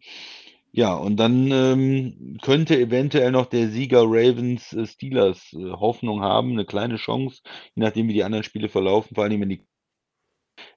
Ja, 0.71 0.93
und 0.93 1.17
dann 1.17 1.51
ähm, 1.51 2.37
könnte 2.41 2.79
eventuell 2.79 3.31
noch 3.31 3.47
der 3.47 3.69
Sieger 3.69 4.03
Ravens 4.03 4.71
äh, 4.73 4.85
Steelers 4.85 5.51
äh, 5.53 5.71
Hoffnung 5.71 6.21
haben, 6.21 6.51
eine 6.51 6.65
kleine 6.65 6.97
Chance, 6.97 7.41
je 7.75 7.83
nachdem 7.83 8.07
wie 8.07 8.13
die 8.13 8.23
anderen 8.23 8.43
Spiele 8.43 8.69
verlaufen, 8.69 9.15
vor 9.15 9.23
allem 9.23 9.41
wenn 9.41 9.49
die 9.49 9.65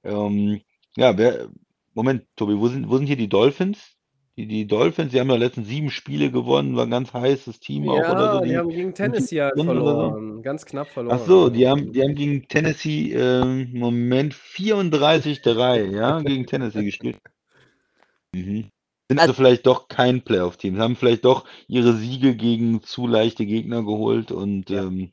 ähm, 0.03 0.61
ja, 0.95 1.17
wer, 1.17 1.49
Moment, 1.93 2.25
Tobi, 2.35 2.57
wo 2.57 2.67
sind, 2.67 2.89
wo 2.89 2.97
sind 2.97 3.07
hier 3.07 3.17
die 3.17 3.29
Dolphins? 3.29 3.95
Die, 4.35 4.47
die 4.47 4.65
Dolphins, 4.65 5.11
die 5.11 5.19
haben 5.19 5.29
ja 5.29 5.35
letzten 5.35 5.63
sieben 5.63 5.91
Spiele 5.91 6.31
gewonnen, 6.31 6.75
war 6.75 6.85
ein 6.85 6.91
ganz 6.91 7.13
heißes 7.13 7.59
Team 7.59 7.87
auch 7.87 8.09
oder 8.09 8.31
so. 8.31 8.37
Ja, 8.37 8.41
die, 8.41 8.49
Die, 8.49 8.57
haben 8.57 8.69
gegen 8.69 8.93
Tennessee 8.95 9.41
halt 9.41 9.53
oder 9.53 9.63
so? 9.63 9.73
verloren. 9.73 10.41
Ganz 10.41 10.65
knapp 10.65 10.87
verloren. 10.87 11.19
ach 11.19 11.25
so, 11.25 11.49
die 11.49 11.67
haben, 11.67 11.91
die 11.91 12.01
haben 12.01 12.15
gegen 12.15 12.47
Tennessee, 12.47 13.13
ähm, 13.13 13.69
Moment, 13.73 14.33
34-3, 14.33 15.91
ja, 15.91 16.19
gegen 16.21 16.47
Tennessee 16.47 16.83
gespielt. 16.83 17.19
Mhm. 18.33 18.69
Sind 19.09 19.19
also 19.19 19.33
vielleicht 19.33 19.65
doch 19.65 19.87
kein 19.87 20.23
Playoff-Team, 20.23 20.79
haben 20.79 20.95
vielleicht 20.95 21.25
doch 21.25 21.45
ihre 21.67 21.93
Siege 21.93 22.35
gegen 22.35 22.81
zu 22.83 23.05
leichte 23.07 23.45
Gegner 23.45 23.83
geholt 23.83 24.31
und 24.31 24.69
Ja. 24.69 24.83
ähm, 24.83 25.11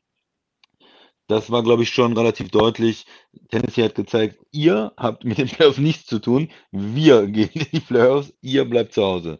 das 1.27 1.49
war, 1.51 1.62
glaube 1.62 1.85
ich, 1.85 1.91
schon 1.91 2.17
relativ 2.17 2.51
deutlich. 2.51 3.07
Tennessee 3.51 3.85
hat 3.85 3.95
gezeigt, 3.95 4.39
ihr 4.51 4.93
habt 4.97 5.25
mit 5.25 5.39
den 5.39 5.47
Playoffs 5.49 5.79
nichts 5.79 6.07
zu 6.07 6.19
tun. 6.19 6.51
Wir 6.73 7.27
gehen 7.29 7.51
in 7.53 7.67
die 7.73 7.81
Playoffs, 7.81 8.33
ihr 8.41 8.65
bleibt 8.65 8.93
zu 8.95 9.05
Hause. 9.05 9.39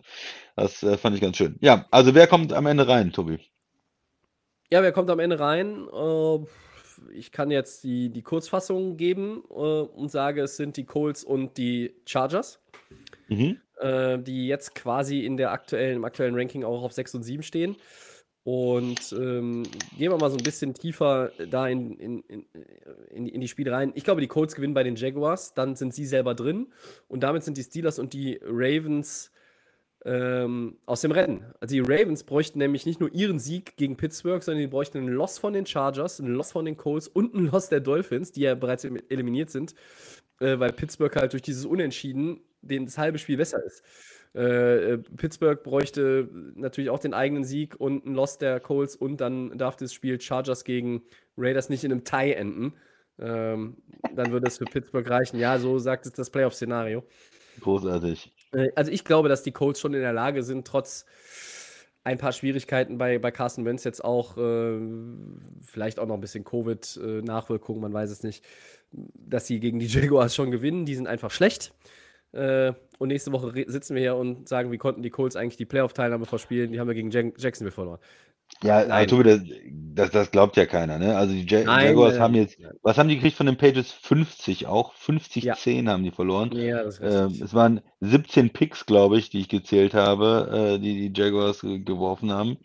Das 0.57 0.83
äh, 0.83 0.97
fand 0.97 1.17
ich 1.17 1.23
ganz 1.23 1.37
schön. 1.37 1.57
Ja, 1.61 1.87
also 1.91 2.15
wer 2.15 2.27
kommt 2.29 2.53
am 2.53 2.67
Ende 2.67 2.87
rein, 2.87 3.13
Tobi? 3.13 3.39
Ja, 4.71 4.83
wer 4.83 4.93
kommt 4.93 5.11
am 5.11 5.19
Ende 5.19 5.41
rein? 5.41 5.89
Äh, 5.93 6.39
ich 7.13 7.33
kann 7.33 7.51
jetzt 7.51 7.83
die, 7.83 8.11
die 8.11 8.23
Kurzfassung 8.23 8.97
geben 8.97 9.43
äh, 9.51 9.55
und 9.55 10.11
sage, 10.11 10.43
es 10.43 10.57
sind 10.57 10.77
die 10.77 10.85
Colts 10.85 11.25
und 11.25 11.57
die 11.57 11.95
Chargers, 12.07 12.61
Mhm. 13.29 13.61
Äh, 13.81 14.19
die 14.19 14.47
jetzt 14.47 14.75
quasi 14.75 15.21
in 15.25 15.37
der 15.37 15.53
aktuellen, 15.53 15.97
im 15.97 16.05
aktuellen 16.05 16.35
Ranking 16.35 16.65
auch 16.65 16.83
auf 16.83 16.93
6 16.93 17.15
und 17.17 17.23
7 17.23 17.43
stehen. 17.43 17.77
Und 18.43 19.13
ähm, 19.13 19.65
gehen 19.99 20.11
wir 20.11 20.17
mal 20.17 20.31
so 20.31 20.39
ein 20.39 20.43
bisschen 20.43 20.73
tiefer 20.73 21.31
da 21.51 21.69
in, 21.69 21.93
in, 21.99 22.21
in, 22.21 23.27
in, 23.27 23.41
die- 23.41 23.49
Spiele 23.49 23.71
rein. 23.71 23.93
Ich 23.95 24.03
glaube, 24.03 24.23
die 24.23 24.29
Colts 24.29 24.55
gewinnen 24.55 24.73
bei 24.73 24.83
den 24.83 24.97
Jaguars, 24.97 25.53
dann 25.53 25.77
sind 25.77 25.95
sie 25.95 26.07
selber 26.07 26.35
drin. 26.35 26.69
Und 27.07 27.21
damit 27.23 27.45
sind 27.45 27.59
die 27.59 27.63
Steelers 27.63 27.99
und 27.99 28.15
die 28.15 28.41
Ravens 28.43 29.31
ähm, 30.07 30.79
aus 30.87 31.03
dem 31.03 31.13
Rennen. 31.13 31.45
Also 31.61 31.75
die 31.75 31.81
Ravens 31.81 32.25
bräuchten 32.25 32.59
nämlich 32.59 32.87
nicht 32.87 32.99
nur 33.01 33.13
ihren 33.15 33.39
Sieg 33.39 33.77
gegen 33.77 33.99
Pittsburgh, 33.99 34.43
sondern 34.43 34.63
die 34.63 34.69
bräuchten 34.69 34.97
einen 34.99 35.09
Loss 35.09 35.39
von 35.39 35.53
den 35.53 35.67
Chargers, 35.67 36.19
einen 36.21 36.33
Loss 36.35 36.53
von 36.53 36.65
den 36.65 36.79
Colts 36.79 37.09
und 37.09 37.35
einen 37.35 37.51
Loss 37.51 37.69
der 37.69 37.81
Dolphins, 37.81 38.33
die 38.33 38.41
ja 38.41 38.55
bereits 38.55 38.85
elim- 38.85 39.03
eliminiert 39.11 39.51
sind, 39.51 39.75
äh, 40.41 40.59
weil 40.59 40.73
Pittsburgh 40.73 41.15
halt 41.15 41.35
durch 41.35 41.43
dieses 41.43 41.67
Unentschieden 41.67 42.41
den, 42.63 42.87
das 42.87 42.99
halbe 42.99 43.19
Spiel 43.19 43.37
besser 43.37 43.63
ist. 43.65 43.83
Äh, 44.35 44.93
äh, 44.93 44.99
Pittsburgh 44.99 45.63
bräuchte 45.63 46.29
natürlich 46.55 46.91
auch 46.91 47.01
den 47.01 47.15
eigenen 47.15 47.45
Sieg 47.45 47.75
und 47.79 48.07
einen 48.07 48.15
Loss 48.15 48.39
der 48.39 48.61
Colts 48.61 48.95
und 48.95 49.21
dann 49.21 49.59
darf 49.59 49.77
das 49.77 49.93
Spiel 49.93 50.21
Chargers 50.21 50.65
gegen 50.65 51.03
Raiders 51.37 51.69
nicht 51.69 51.83
in 51.83 51.91
einem 51.91 52.05
Tie 52.05 52.33
enden. 52.35 52.75
Ähm, 53.19 53.77
dann 54.15 54.31
würde 54.31 54.47
es 54.47 54.59
für 54.59 54.65
Pittsburgh 54.65 55.09
reichen. 55.09 55.39
Ja, 55.39 55.59
so 55.59 55.79
sagt 55.79 56.07
es 56.07 56.13
das 56.13 56.31
Playoff-Szenario. 56.31 57.03
Großartig. 57.61 58.33
Äh, 58.53 58.71
Also 58.77 58.93
ich 58.93 59.05
glaube, 59.05 59.29
dass 59.29 59.43
die 59.43 59.53
Colts 59.53 59.81
schon 59.81 59.95
in 59.95 60.01
der 60.01 60.13
Lage 60.13 60.43
sind, 60.43 60.67
trotz 60.67 61.07
ein 62.03 62.17
paar 62.17 62.33
Schwierigkeiten 62.33 62.99
bei, 62.99 63.19
bei 63.19 63.31
Carson 63.31 63.65
Wentz 63.65 63.85
jetzt 63.85 64.03
auch, 64.05 64.39
äh, 64.39 64.79
vielleicht 65.63 65.99
auch 65.99 66.07
noch 66.07 66.15
ein 66.15 66.21
bisschen 66.21 66.45
Covid-Nachwirkungen, 66.45 67.83
man 67.83 67.93
weiß 67.93 68.11
es 68.11 68.23
nicht, 68.23 68.45
dass 68.93 69.47
sie 69.47 69.61
gegen 69.61 69.79
die 69.81 69.87
Jaguars 69.89 70.35
schon 70.35 70.51
gewinnen. 70.51 70.87
Die 70.87 70.95
sind 70.95 71.09
einfach 71.09 71.31
schlecht. 71.31 71.75
Äh, 72.33 72.73
und 72.99 73.09
nächste 73.09 73.33
Woche 73.33 73.53
sitzen 73.67 73.95
wir 73.95 74.03
hier 74.03 74.17
und 74.17 74.49
sagen, 74.49 74.71
wie 74.73 74.79
konnten 74.79 75.03
die 75.03 75.11
Colts 75.11 75.37
eigentlich 75.37 75.57
die 75.57 75.65
Playoff-Teilnahme 75.67 76.27
verspielen? 76.27 76.73
Die 76.73 76.79
haben 76.81 76.89
wir 76.89 76.95
gegen 76.95 77.11
Jan 77.11 77.33
Jacksonville 77.37 77.73
verloren. 77.73 77.99
Ja, 78.65 78.81
Nein. 78.81 78.91
aber 78.91 79.07
Tobi, 79.07 79.23
das, 79.25 79.41
das, 79.95 80.11
das 80.11 80.31
glaubt 80.33 80.57
ja 80.57 80.67
keiner, 80.67 80.99
ne? 80.99 81.17
Also 81.17 81.33
die 81.33 81.47
Ja- 81.47 81.63
Nein, 81.65 81.87
Jaguars 81.87 82.15
nein, 82.15 82.23
haben 82.23 82.33
nein, 82.33 82.43
jetzt, 82.43 82.59
nein. 82.59 82.73
was 82.83 82.99
haben 82.99 83.09
die 83.09 83.15
gekriegt 83.15 83.37
von 83.37 83.47
den 83.47 83.57
Pages? 83.57 83.93
50 83.93 84.67
auch. 84.67 84.93
50, 84.95 85.45
Ja. 85.45 85.55
10 85.55 85.89
haben 85.89 86.03
die 86.03 86.11
verloren. 86.11 86.51
Ja, 86.53 86.83
das 86.83 87.01
Ähm, 87.01 87.41
es 87.43 87.55
waren 87.55 87.81
17 88.01 88.51
Picks, 88.51 88.87
glaube 88.87 89.19
ich, 89.19 89.31
die 89.31 89.41
ich 89.41 89.49
gezählt 89.49 89.95
habe, 89.95 90.75
äh, 90.75 90.79
die 90.81 91.11
die 91.11 91.21
Jaguars 91.21 91.61
ge 91.61 91.79
geworfen 91.79 92.33
haben. 92.33 92.59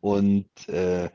Und 0.00 0.46
äh, 0.68 1.08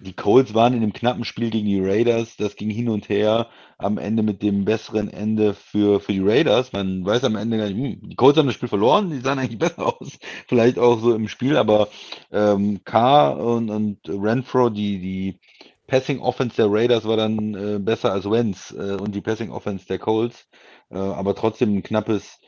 die 0.00 0.12
Colts 0.12 0.54
waren 0.54 0.74
in 0.74 0.80
dem 0.80 0.92
knappen 0.92 1.24
Spiel 1.24 1.50
gegen 1.50 1.66
die 1.66 1.80
Raiders. 1.80 2.36
Das 2.36 2.54
ging 2.54 2.70
hin 2.70 2.88
und 2.88 3.08
her. 3.08 3.48
Am 3.78 3.98
Ende 3.98 4.22
mit 4.22 4.42
dem 4.42 4.64
besseren 4.64 5.08
Ende 5.08 5.54
für, 5.54 6.00
für 6.00 6.12
die 6.12 6.20
Raiders. 6.20 6.72
Man 6.72 7.04
weiß 7.04 7.24
am 7.24 7.36
Ende 7.36 7.58
gar 7.58 7.68
nicht, 7.68 7.76
hm, 7.76 8.08
die 8.08 8.16
Colts 8.16 8.38
haben 8.38 8.46
das 8.46 8.54
Spiel 8.54 8.68
verloren. 8.68 9.10
Die 9.10 9.20
sahen 9.20 9.38
eigentlich 9.38 9.58
besser 9.58 9.86
aus. 9.86 10.18
Vielleicht 10.46 10.78
auch 10.78 11.00
so 11.00 11.14
im 11.14 11.28
Spiel. 11.28 11.56
Aber 11.56 11.88
ähm, 12.30 12.80
Carr 12.84 13.38
und, 13.38 13.70
und 13.70 13.98
Renfro, 14.08 14.70
die, 14.70 15.00
die 15.00 15.40
Passing 15.88 16.20
Offense 16.20 16.56
der 16.56 16.70
Raiders 16.70 17.04
war 17.04 17.16
dann 17.16 17.54
äh, 17.54 17.78
besser 17.80 18.12
als 18.12 18.30
Wentz 18.30 18.74
äh, 18.78 18.96
und 18.96 19.14
die 19.14 19.22
Passing 19.22 19.50
Offense 19.50 19.86
der 19.86 19.98
Colts. 19.98 20.46
Äh, 20.90 20.98
aber 20.98 21.34
trotzdem 21.34 21.76
ein 21.76 21.82
knappes, 21.82 22.38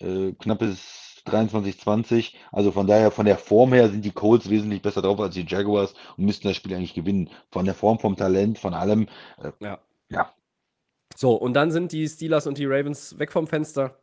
äh, 0.00 0.32
knappes 0.32 1.07
23-20. 1.28 2.34
Also 2.52 2.72
von 2.72 2.86
daher, 2.86 3.10
von 3.10 3.26
der 3.26 3.38
Form 3.38 3.72
her 3.72 3.88
sind 3.88 4.04
die 4.04 4.10
Colts 4.10 4.50
wesentlich 4.50 4.82
besser 4.82 5.02
drauf 5.02 5.20
als 5.20 5.34
die 5.34 5.46
Jaguars 5.46 5.94
und 6.16 6.24
müssten 6.24 6.48
das 6.48 6.56
Spiel 6.56 6.74
eigentlich 6.74 6.94
gewinnen. 6.94 7.30
Von 7.50 7.64
der 7.64 7.74
Form, 7.74 7.98
vom 7.98 8.16
Talent, 8.16 8.58
von 8.58 8.74
allem. 8.74 9.08
Äh, 9.42 9.52
Ja. 9.60 9.78
ja. 10.08 10.32
So, 11.16 11.34
und 11.34 11.54
dann 11.54 11.70
sind 11.70 11.92
die 11.92 12.08
Steelers 12.08 12.46
und 12.46 12.58
die 12.58 12.66
Ravens 12.66 13.18
weg 13.18 13.32
vom 13.32 13.46
Fenster. 13.46 13.98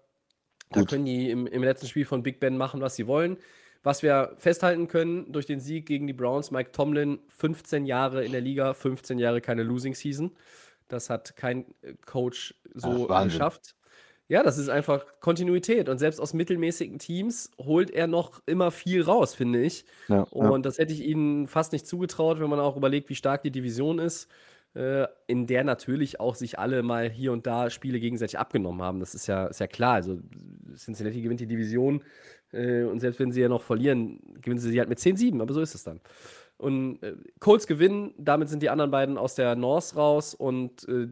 Da 0.72 0.82
Gut. 0.82 0.90
können 0.90 1.06
die 1.06 1.30
im, 1.30 1.48
im 1.48 1.64
letzten 1.64 1.88
Spiel 1.88 2.06
von 2.06 2.24
Big 2.24 2.40
Ben 2.40 2.58
machen, 2.58 2.82
was 2.82 2.96
sie 2.96 3.08
wollen. 3.08 3.38
Was 3.84 4.02
wir 4.02 4.34
festhalten 4.38 4.88
können 4.88 5.32
durch 5.32 5.46
den 5.46 5.60
Sieg 5.60 5.86
gegen 5.86 6.08
die 6.08 6.14
Browns, 6.14 6.50
Mike 6.50 6.72
Tomlin, 6.72 7.20
15 7.28 7.86
Jahre 7.86 8.26
in 8.26 8.32
der 8.32 8.42
Liga, 8.42 8.74
15 8.74 9.20
Jahre 9.20 9.42
keine 9.42 9.62
Losing 9.62 9.94
Season. 9.94 10.36
Das 10.88 11.10
hat 11.10 11.36
kein 11.36 11.66
äh, 11.82 11.94
Coach 12.06 12.56
so 12.74 13.08
Ach, 13.10 13.24
geschafft. 13.24 13.76
Ja, 14.28 14.42
das 14.42 14.58
ist 14.58 14.70
einfach 14.70 15.06
Kontinuität. 15.20 15.88
Und 15.88 16.00
selbst 16.00 16.20
aus 16.20 16.34
mittelmäßigen 16.34 16.98
Teams 16.98 17.52
holt 17.60 17.92
er 17.92 18.08
noch 18.08 18.42
immer 18.48 18.72
viel 18.72 19.04
raus, 19.04 19.36
finde 19.36 19.62
ich. 19.62 19.86
Ja, 20.08 20.18
ja. 20.18 20.24
Und 20.50 20.66
das 20.66 20.80
hätte 20.80 20.94
ich 20.94 21.06
ihnen 21.06 21.48
fast 21.48 21.74
nicht 21.74 21.86
zugetraut, 21.86 22.40
wenn 22.40 22.50
man 22.50 22.60
auch 22.60 22.76
überlegt, 22.76 23.10
wie 23.10 23.16
stark 23.16 23.44
die 23.44 23.52
Division 23.52 24.00
ist, 24.00 24.28
äh, 24.74 25.06
in 25.28 25.46
der 25.46 25.64
natürlich 25.64 26.20
auch 26.20 26.34
sich 26.34 26.58
alle 26.58 26.82
mal 26.82 27.10
hier 27.10 27.32
und 27.34 27.46
da 27.46 27.70
Spiele 27.70 28.00
gegenseitig 28.00 28.40
abgenommen 28.40 28.82
haben. 28.82 29.00
Das 29.00 29.14
ist 29.14 29.28
ja, 29.28 29.46
ist 29.46 29.60
ja 29.60 29.68
klar. 29.68 29.94
Also 29.94 30.18
Cincinnati 30.76 31.22
gewinnt 31.22 31.40
die 31.40 31.48
Division 31.48 32.04
äh, 32.52 32.84
und 32.84 33.00
selbst 33.00 33.20
wenn 33.20 33.32
sie 33.32 33.42
ja 33.42 33.50
noch 33.50 33.62
verlieren, 33.62 34.20
gewinnen 34.42 34.60
sie 34.60 34.72
sie 34.72 34.80
halt 34.80 34.90
mit 34.90 35.00
10-7, 35.00 35.40
aber 35.40 35.54
so 35.54 35.62
ist 35.62 35.76
es 35.76 35.84
dann. 35.84 36.02
Und 36.58 37.04
äh, 37.04 37.16
Colts 37.40 37.68
gewinnen, 37.68 38.14
damit 38.18 38.48
sind 38.48 38.64
die 38.64 38.70
anderen 38.70 38.90
beiden 38.90 39.18
aus 39.18 39.36
der 39.36 39.56
North 39.56 39.96
raus 39.98 40.34
und 40.34 40.88
äh, 40.88 41.08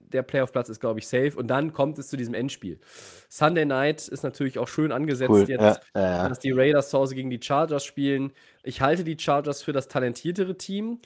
der 0.00 0.22
Playoff-Platz 0.22 0.68
ist, 0.68 0.80
glaube 0.80 0.98
ich, 0.98 1.06
safe. 1.06 1.32
Und 1.36 1.46
dann 1.46 1.72
kommt 1.72 1.98
es 1.98 2.08
zu 2.08 2.16
diesem 2.16 2.34
Endspiel. 2.34 2.80
Sunday 3.28 3.64
Night 3.64 4.08
ist 4.08 4.24
natürlich 4.24 4.58
auch 4.58 4.66
schön 4.66 4.90
angesetzt 4.90 5.30
Cool. 5.30 5.48
jetzt 5.48 5.80
Ja, 5.94 6.00
ja. 6.00 6.28
dass 6.28 6.40
die 6.40 6.50
Raiders 6.50 6.90
zu 6.90 6.98
Hause 6.98 7.14
gegen 7.14 7.30
die 7.30 7.40
Chargers 7.40 7.84
spielen. 7.84 8.32
Ich 8.64 8.80
halte 8.80 9.04
die 9.04 9.16
Chargers 9.18 9.62
für 9.62 9.72
das 9.72 9.86
talentiertere 9.86 10.58
Team. 10.58 10.98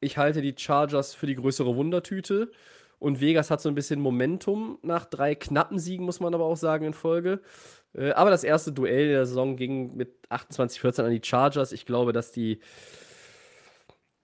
Ich 0.00 0.18
halte 0.18 0.42
die 0.42 0.54
Chargers 0.56 1.14
für 1.14 1.26
die 1.26 1.36
größere 1.36 1.76
Wundertüte. 1.76 2.50
Und 2.98 3.20
Vegas 3.20 3.50
hat 3.50 3.60
so 3.60 3.68
ein 3.68 3.76
bisschen 3.76 4.00
Momentum 4.00 4.78
nach 4.82 5.04
drei 5.04 5.36
knappen 5.36 5.78
Siegen, 5.78 6.04
muss 6.04 6.18
man 6.18 6.34
aber 6.34 6.44
auch 6.44 6.56
sagen, 6.56 6.84
in 6.84 6.94
Folge. 6.94 7.40
Äh, 7.94 8.10
aber 8.10 8.30
das 8.30 8.44
erste 8.44 8.72
Duell 8.72 9.08
der 9.08 9.26
Saison 9.26 9.56
ging 9.56 9.96
mit 9.96 10.26
28-14 10.30 11.04
an 11.04 11.10
die 11.10 11.22
Chargers. 11.22 11.72
Ich 11.72 11.86
glaube, 11.86 12.12
dass 12.12 12.32
die. 12.32 12.58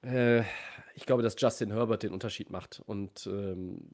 Äh, 0.05 0.43
ich 0.95 1.07
glaube, 1.07 1.23
dass 1.23 1.37
Justin 1.39 1.73
Herbert 1.73 2.03
den 2.03 2.13
Unterschied 2.13 2.51
macht. 2.51 2.83
Und 2.87 3.27
ähm, 3.27 3.91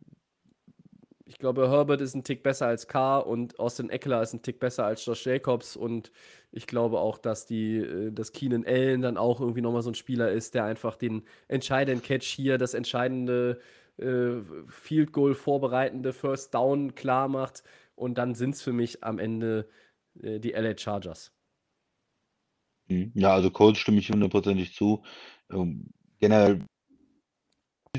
ich 1.24 1.39
glaube, 1.39 1.70
Herbert 1.70 2.01
ist 2.01 2.15
ein 2.15 2.24
Tick 2.24 2.43
besser 2.43 2.66
als 2.66 2.89
Carr 2.89 3.27
und 3.27 3.59
Austin 3.61 3.89
Eckler 3.89 4.20
ist 4.20 4.35
ein 4.35 4.43
Tick 4.43 4.59
besser 4.59 4.85
als 4.85 5.05
Josh 5.07 5.27
Jacobs. 5.27 5.77
Und 5.77 6.11
ich 6.51 6.66
glaube 6.66 6.99
auch, 6.99 7.19
dass 7.19 7.47
die, 7.47 7.77
äh, 7.78 8.11
dass 8.11 8.32
Keenan 8.32 8.66
Allen 8.66 9.01
dann 9.01 9.16
auch 9.16 9.41
irgendwie 9.41 9.62
nochmal 9.62 9.82
so 9.82 9.91
ein 9.91 9.95
Spieler 9.95 10.31
ist, 10.31 10.55
der 10.55 10.65
einfach 10.65 10.97
den 10.97 11.23
entscheidenden 11.49 12.03
Catch 12.03 12.27
hier, 12.27 12.59
das 12.59 12.74
entscheidende 12.74 13.61
äh, 13.99 14.43
Field 14.66 15.12
Goal 15.12 15.35
vorbereitende 15.35 16.12
First 16.12 16.53
Down 16.55 16.95
klar 16.95 17.28
macht. 17.28 17.62
Und 17.95 18.19
dann 18.19 18.35
sind 18.35 18.55
es 18.57 18.62
für 18.62 18.73
mich 18.73 19.05
am 19.05 19.19
Ende 19.19 19.69
äh, 20.20 20.41
die 20.41 20.51
LA 20.51 20.77
Chargers. 20.77 21.32
Mhm. 22.89 23.12
Ja, 23.15 23.35
also 23.35 23.51
Colts 23.51 23.78
stimme 23.78 24.01
ich 24.01 24.11
hundertprozentig 24.11 24.74
zu. 24.74 25.05
Ähm, 25.51 25.93
generell 26.21 26.61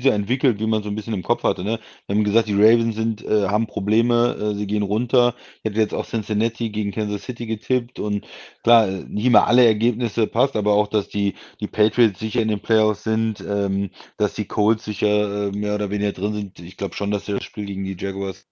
entwickelt, 0.00 0.58
wie 0.58 0.66
man 0.66 0.82
so 0.82 0.88
ein 0.88 0.94
bisschen 0.94 1.12
im 1.12 1.22
Kopf 1.22 1.42
hatte. 1.42 1.64
Ne? 1.64 1.78
Wir 2.06 2.16
haben 2.16 2.24
gesagt, 2.24 2.48
die 2.48 2.54
Ravens 2.54 2.96
sind, 2.96 3.22
äh, 3.22 3.48
haben 3.48 3.66
Probleme, 3.66 4.34
äh, 4.40 4.54
sie 4.54 4.66
gehen 4.66 4.82
runter. 4.82 5.34
Ich 5.58 5.64
hätte 5.70 5.80
jetzt 5.80 5.92
auch 5.94 6.06
Cincinnati 6.06 6.70
gegen 6.70 6.92
Kansas 6.92 7.24
City 7.24 7.46
getippt 7.46 7.98
und 7.98 8.26
klar, 8.62 8.88
äh, 8.88 9.04
nicht 9.04 9.26
immer 9.26 9.46
alle 9.46 9.66
Ergebnisse 9.66 10.26
passt, 10.26 10.56
aber 10.56 10.72
auch, 10.72 10.88
dass 10.88 11.08
die, 11.08 11.34
die 11.60 11.68
Patriots 11.68 12.20
sicher 12.20 12.40
in 12.40 12.48
den 12.48 12.60
Playoffs 12.60 13.04
sind, 13.04 13.40
ähm, 13.46 13.90
dass 14.16 14.34
die 14.34 14.46
Colts 14.46 14.84
sicher 14.86 15.48
äh, 15.48 15.52
mehr 15.52 15.74
oder 15.74 15.90
weniger 15.90 16.12
drin 16.12 16.32
sind. 16.32 16.58
Ich 16.60 16.78
glaube 16.78 16.94
schon, 16.94 17.10
dass 17.10 17.26
sie 17.26 17.32
das 17.32 17.44
Spiel 17.44 17.66
gegen 17.66 17.84
die 17.84 17.96
Jaguars 17.98 18.46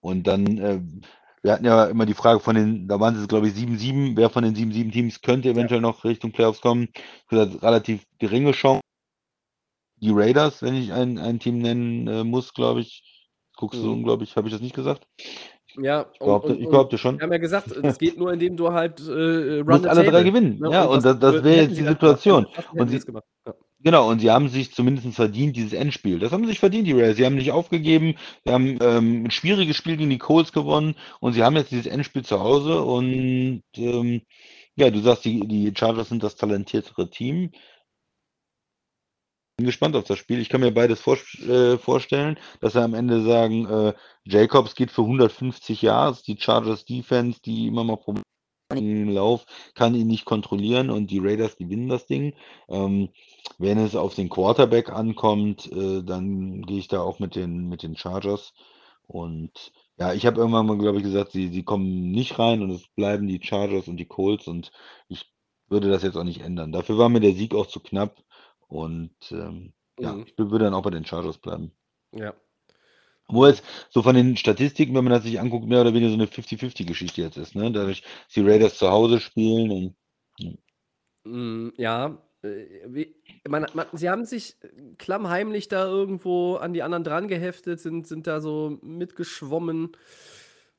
und 0.00 0.26
dann, 0.26 0.58
äh, 0.58 0.80
wir 1.42 1.52
hatten 1.52 1.64
ja 1.64 1.86
immer 1.86 2.06
die 2.06 2.14
Frage 2.14 2.40
von 2.40 2.54
den, 2.54 2.86
da 2.88 2.98
waren 3.00 3.16
es 3.16 3.28
glaube 3.28 3.48
ich 3.48 3.54
7-7, 3.54 4.16
wer 4.16 4.30
von 4.30 4.44
den 4.44 4.54
7-7 4.54 4.92
Teams 4.92 5.20
könnte 5.20 5.48
eventuell 5.50 5.80
noch 5.80 6.04
Richtung 6.04 6.32
Playoffs 6.32 6.60
kommen. 6.60 6.88
Ich 6.94 7.26
gesagt, 7.28 7.62
relativ 7.62 8.04
geringe 8.18 8.52
Chance. 8.52 8.80
Die 9.96 10.10
Raiders, 10.10 10.62
wenn 10.62 10.74
ich 10.74 10.92
ein, 10.92 11.18
ein 11.18 11.38
Team 11.38 11.58
nennen 11.58 12.08
äh, 12.08 12.24
muss, 12.24 12.54
glaube 12.54 12.80
ich. 12.80 13.02
Guckst 13.56 13.80
du, 13.80 13.94
Mhm. 13.94 14.04
glaube 14.04 14.24
ich, 14.24 14.34
habe 14.36 14.48
ich 14.48 14.52
das 14.54 14.62
nicht 14.62 14.74
gesagt? 14.74 15.06
Ja, 15.78 16.06
Ich 16.12 16.18
behaupte, 16.18 16.54
ich 16.54 16.68
behaupte 16.68 16.98
schon. 16.98 17.18
Wir 17.18 17.22
haben 17.24 17.32
ja 17.32 17.38
gesagt, 17.38 17.66
das 17.82 17.98
geht 17.98 18.18
nur, 18.18 18.32
indem 18.32 18.56
du 18.56 18.72
halt 18.72 19.00
äh, 19.00 19.60
run 19.60 19.86
alle 19.86 20.02
drei 20.04 20.10
table, 20.10 20.24
gewinnen. 20.24 20.58
ne? 20.58 20.70
Ja, 20.70 20.84
und 20.84 21.04
das, 21.04 21.18
das 21.18 21.34
hätten 21.36 21.44
wäre 21.44 21.62
jetzt 21.62 21.76
die 21.78 21.82
das 21.84 21.92
Situation. 21.92 22.44
gemacht. 22.44 22.68
Und 22.74 22.88
sie 22.88 22.98
das. 22.98 23.06
Ja. 23.46 23.54
Genau, 23.84 24.08
und 24.10 24.20
sie 24.20 24.30
haben 24.30 24.48
sich 24.48 24.72
zumindest 24.72 25.12
verdient, 25.14 25.56
dieses 25.56 25.72
Endspiel. 25.72 26.18
Das 26.20 26.30
haben 26.32 26.44
sie 26.44 26.50
sich 26.50 26.60
verdient, 26.60 26.86
die 26.86 26.92
Raiders. 26.92 27.16
Sie 27.16 27.24
haben 27.26 27.34
nicht 27.34 27.50
aufgegeben. 27.50 28.14
Sie 28.44 28.52
haben 28.52 28.78
ähm, 28.80 29.24
ein 29.24 29.30
schwieriges 29.32 29.76
Spiel 29.76 29.96
gegen 29.96 30.10
die 30.10 30.18
Colts 30.18 30.52
gewonnen 30.52 30.94
und 31.20 31.32
sie 31.32 31.42
haben 31.42 31.56
jetzt 31.56 31.72
dieses 31.72 31.86
Endspiel 31.86 32.24
zu 32.24 32.38
Hause. 32.40 32.80
Und 32.82 33.62
ähm, 33.76 34.22
ja, 34.76 34.90
du 34.90 35.00
sagst, 35.00 35.24
die, 35.24 35.40
die 35.48 35.72
Chargers 35.76 36.08
sind 36.10 36.22
das 36.22 36.36
talentiertere 36.36 37.10
Team. 37.10 37.50
Bin 39.56 39.66
gespannt 39.66 39.96
auf 39.96 40.04
das 40.04 40.18
Spiel. 40.18 40.40
Ich 40.40 40.48
kann 40.48 40.60
mir 40.60 40.72
beides 40.72 41.00
vor, 41.00 41.18
äh, 41.48 41.76
vorstellen, 41.78 42.38
dass 42.60 42.74
wir 42.74 42.82
am 42.82 42.94
Ende 42.94 43.22
sagen, 43.22 43.66
äh, 43.66 43.94
Jacobs 44.24 44.74
geht 44.74 44.90
für 44.92 45.02
150 45.02 45.82
Yards, 45.82 46.22
die 46.22 46.36
Chargers 46.38 46.84
Defense, 46.84 47.40
die 47.44 47.66
immer 47.68 47.84
mal 47.84 47.96
Probleme 47.96 48.24
im 48.78 49.08
Lauf, 49.10 49.46
kann 49.74 49.94
ihn 49.94 50.06
nicht 50.08 50.24
kontrollieren 50.24 50.90
und 50.90 51.10
die 51.10 51.18
Raiders 51.20 51.56
gewinnen 51.56 51.88
das 51.88 52.06
Ding. 52.06 52.34
Ähm, 52.68 53.10
wenn 53.58 53.78
es 53.78 53.96
auf 53.96 54.14
den 54.14 54.28
Quarterback 54.28 54.90
ankommt, 54.90 55.70
äh, 55.72 56.02
dann 56.02 56.62
gehe 56.62 56.78
ich 56.78 56.88
da 56.88 57.00
auch 57.02 57.18
mit 57.18 57.34
den, 57.36 57.68
mit 57.68 57.82
den 57.82 57.96
Chargers. 57.96 58.52
Und 59.06 59.72
ja, 59.98 60.12
ich 60.14 60.26
habe 60.26 60.40
irgendwann 60.40 60.66
mal, 60.66 60.78
glaube 60.78 60.98
ich, 60.98 61.04
gesagt, 61.04 61.32
sie, 61.32 61.48
sie 61.48 61.62
kommen 61.64 62.10
nicht 62.10 62.38
rein 62.38 62.62
und 62.62 62.70
es 62.70 62.86
bleiben 62.96 63.26
die 63.26 63.40
Chargers 63.42 63.88
und 63.88 63.96
die 63.98 64.06
Colts 64.06 64.46
und 64.48 64.72
ich 65.08 65.30
würde 65.68 65.90
das 65.90 66.02
jetzt 66.02 66.16
auch 66.16 66.24
nicht 66.24 66.40
ändern. 66.40 66.72
Dafür 66.72 66.98
war 66.98 67.08
mir 67.08 67.20
der 67.20 67.34
Sieg 67.34 67.54
auch 67.54 67.66
zu 67.66 67.80
knapp 67.80 68.16
und 68.68 69.14
ähm, 69.30 69.74
ja, 70.00 70.18
Mhm. 70.18 70.26
ich 70.26 70.36
würde 70.38 70.64
dann 70.64 70.74
auch 70.74 70.82
bei 70.82 70.90
den 70.90 71.04
Chargers 71.04 71.38
bleiben. 71.38 71.72
Ja. 72.12 72.34
Wo 73.28 73.46
es 73.46 73.62
so 73.90 74.02
von 74.02 74.14
den 74.14 74.36
Statistiken, 74.36 74.94
wenn 74.94 75.04
man 75.04 75.12
das 75.12 75.24
sich 75.24 75.40
anguckt, 75.40 75.66
mehr 75.66 75.80
oder 75.80 75.94
weniger 75.94 76.10
so 76.10 76.14
eine 76.14 76.26
50-50-Geschichte 76.28 77.22
jetzt 77.22 77.36
ist, 77.38 77.54
ne? 77.54 77.72
Dadurch, 77.72 78.02
dass 78.02 78.34
die 78.34 78.42
Raiders 78.42 78.76
zu 78.78 78.90
Hause 78.90 79.20
spielen 79.20 79.70
und 79.70 79.96
Mm, 81.24 81.70
Ja, 81.76 82.18
äh, 82.42 82.66
wie, 82.86 83.14
man, 83.48 83.66
man, 83.74 83.86
sie 83.92 84.10
haben 84.10 84.24
sich 84.24 84.56
klammheimlich 84.98 85.68
da 85.68 85.86
irgendwo 85.86 86.56
an 86.56 86.72
die 86.72 86.82
anderen 86.82 87.04
dran 87.04 87.28
geheftet, 87.28 87.80
sind, 87.80 88.06
sind 88.06 88.26
da 88.26 88.40
so 88.40 88.78
mitgeschwommen 88.82 89.92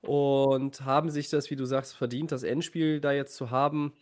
und 0.01 0.81
haben 0.85 1.09
sich 1.11 1.29
das, 1.29 1.49
wie 1.51 1.55
du 1.55 1.65
sagst, 1.65 1.95
verdient, 1.95 2.31
das 2.31 2.43
Endspiel 2.43 2.99
da 3.01 3.11
jetzt 3.13 3.35
zu 3.35 3.51
haben. 3.51 3.93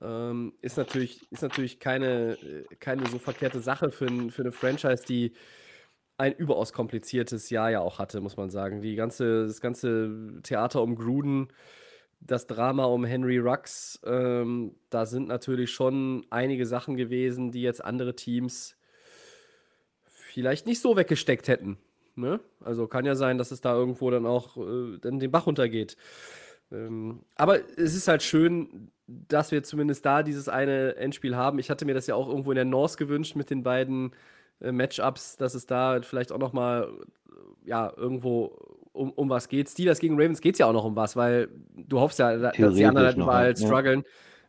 Ähm, 0.00 0.54
ist 0.62 0.78
natürlich, 0.78 1.30
ist 1.32 1.42
natürlich 1.42 1.80
keine, 1.80 2.34
äh, 2.42 2.76
keine 2.80 3.06
so 3.08 3.18
verkehrte 3.18 3.60
Sache 3.60 3.90
für, 3.92 4.08
für 4.30 4.42
eine 4.42 4.52
Franchise, 4.52 5.04
die 5.08 5.34
ein 6.22 6.32
überaus 6.34 6.72
kompliziertes 6.72 7.50
Jahr 7.50 7.72
ja 7.72 7.80
auch 7.80 7.98
hatte, 7.98 8.20
muss 8.20 8.36
man 8.36 8.48
sagen. 8.48 8.80
Die 8.80 8.94
ganze, 8.94 9.44
das 9.44 9.60
ganze 9.60 10.38
Theater 10.44 10.80
um 10.80 10.94
Gruden, 10.94 11.48
das 12.20 12.46
Drama 12.46 12.84
um 12.84 13.04
Henry 13.04 13.38
Rux, 13.38 14.00
ähm, 14.04 14.76
da 14.88 15.04
sind 15.04 15.26
natürlich 15.26 15.72
schon 15.72 16.24
einige 16.30 16.64
Sachen 16.64 16.96
gewesen, 16.96 17.50
die 17.50 17.62
jetzt 17.62 17.84
andere 17.84 18.14
Teams 18.14 18.76
vielleicht 20.04 20.64
nicht 20.64 20.80
so 20.80 20.94
weggesteckt 20.94 21.48
hätten. 21.48 21.76
Ne? 22.14 22.38
Also 22.60 22.86
kann 22.86 23.04
ja 23.04 23.16
sein, 23.16 23.36
dass 23.36 23.50
es 23.50 23.60
da 23.60 23.74
irgendwo 23.74 24.08
dann 24.08 24.24
auch 24.24 24.56
äh, 24.56 24.98
den 24.98 25.30
Bach 25.32 25.48
runtergeht. 25.48 25.96
Ähm, 26.70 27.24
aber 27.34 27.58
es 27.76 27.96
ist 27.96 28.06
halt 28.06 28.22
schön, 28.22 28.92
dass 29.08 29.50
wir 29.50 29.64
zumindest 29.64 30.06
da 30.06 30.22
dieses 30.22 30.48
eine 30.48 30.94
Endspiel 30.94 31.34
haben. 31.34 31.58
Ich 31.58 31.68
hatte 31.68 31.84
mir 31.84 31.94
das 31.94 32.06
ja 32.06 32.14
auch 32.14 32.28
irgendwo 32.28 32.52
in 32.52 32.56
der 32.56 32.64
North 32.64 32.96
gewünscht 32.96 33.34
mit 33.34 33.50
den 33.50 33.64
beiden 33.64 34.12
Matchups, 34.70 35.36
dass 35.36 35.54
es 35.54 35.66
da 35.66 36.00
vielleicht 36.02 36.30
auch 36.30 36.38
noch 36.38 36.52
mal 36.52 36.88
äh, 37.30 37.68
ja 37.68 37.92
irgendwo 37.96 38.56
um, 38.92 39.10
um 39.12 39.28
was 39.30 39.48
geht. 39.48 39.68
Steelers 39.70 39.98
gegen 39.98 40.20
Ravens 40.20 40.40
geht 40.40 40.54
es 40.54 40.58
ja 40.58 40.66
auch 40.66 40.72
noch 40.72 40.84
um 40.84 40.94
was, 40.94 41.16
weil 41.16 41.48
du 41.74 41.98
hoffst 41.98 42.18
ja, 42.18 42.36
da- 42.36 42.52
dass 42.52 42.74
die 42.74 42.84
anderen 42.84 43.06
halt 43.06 43.16
noch, 43.16 43.26
überall 43.26 43.50
ja. 43.50 43.56
strugglen. 43.56 44.04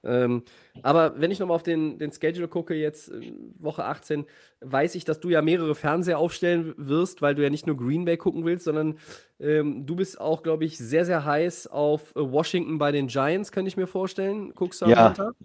Ähm, 0.05 0.43
aber 0.81 1.17
wenn 1.21 1.31
ich 1.31 1.39
nochmal 1.39 1.55
auf 1.55 1.63
den, 1.63 1.97
den 1.97 2.11
Schedule 2.11 2.49
gucke, 2.49 2.73
jetzt 2.75 3.09
äh, 3.09 3.31
Woche 3.57 3.85
18, 3.85 4.25
weiß 4.59 4.95
ich, 4.95 5.05
dass 5.05 5.21
du 5.21 5.29
ja 5.29 5.41
mehrere 5.41 5.75
Fernseher 5.75 6.19
aufstellen 6.19 6.73
wirst, 6.75 7.21
weil 7.21 7.35
du 7.35 7.41
ja 7.41 7.49
nicht 7.49 7.67
nur 7.67 7.77
Green 7.77 8.03
Bay 8.03 8.17
gucken 8.17 8.43
willst, 8.43 8.65
sondern 8.65 8.99
ähm, 9.39 9.85
du 9.85 9.95
bist 9.95 10.19
auch, 10.19 10.43
glaube 10.43 10.65
ich, 10.65 10.77
sehr, 10.77 11.05
sehr 11.05 11.23
heiß 11.23 11.67
auf 11.67 12.13
äh, 12.17 12.19
Washington 12.19 12.79
bei 12.79 12.91
den 12.91 13.07
Giants, 13.07 13.53
könnte 13.53 13.69
ich 13.69 13.77
mir 13.77 13.87
vorstellen. 13.87 14.53
Guckst 14.55 14.81
du 14.81 14.85
am 14.87 14.91
Ja. 14.91 15.05
Sonntag? 15.05 15.35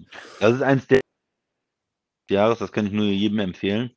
das 0.41 0.55
ist 0.57 0.63
eins 0.63 0.89
der 0.89 0.99
Jahres, 2.29 2.59
das 2.59 2.73
kann 2.73 2.87
ich 2.87 2.93
nur 2.93 3.05
jedem 3.07 3.39
empfehlen. 3.39 3.93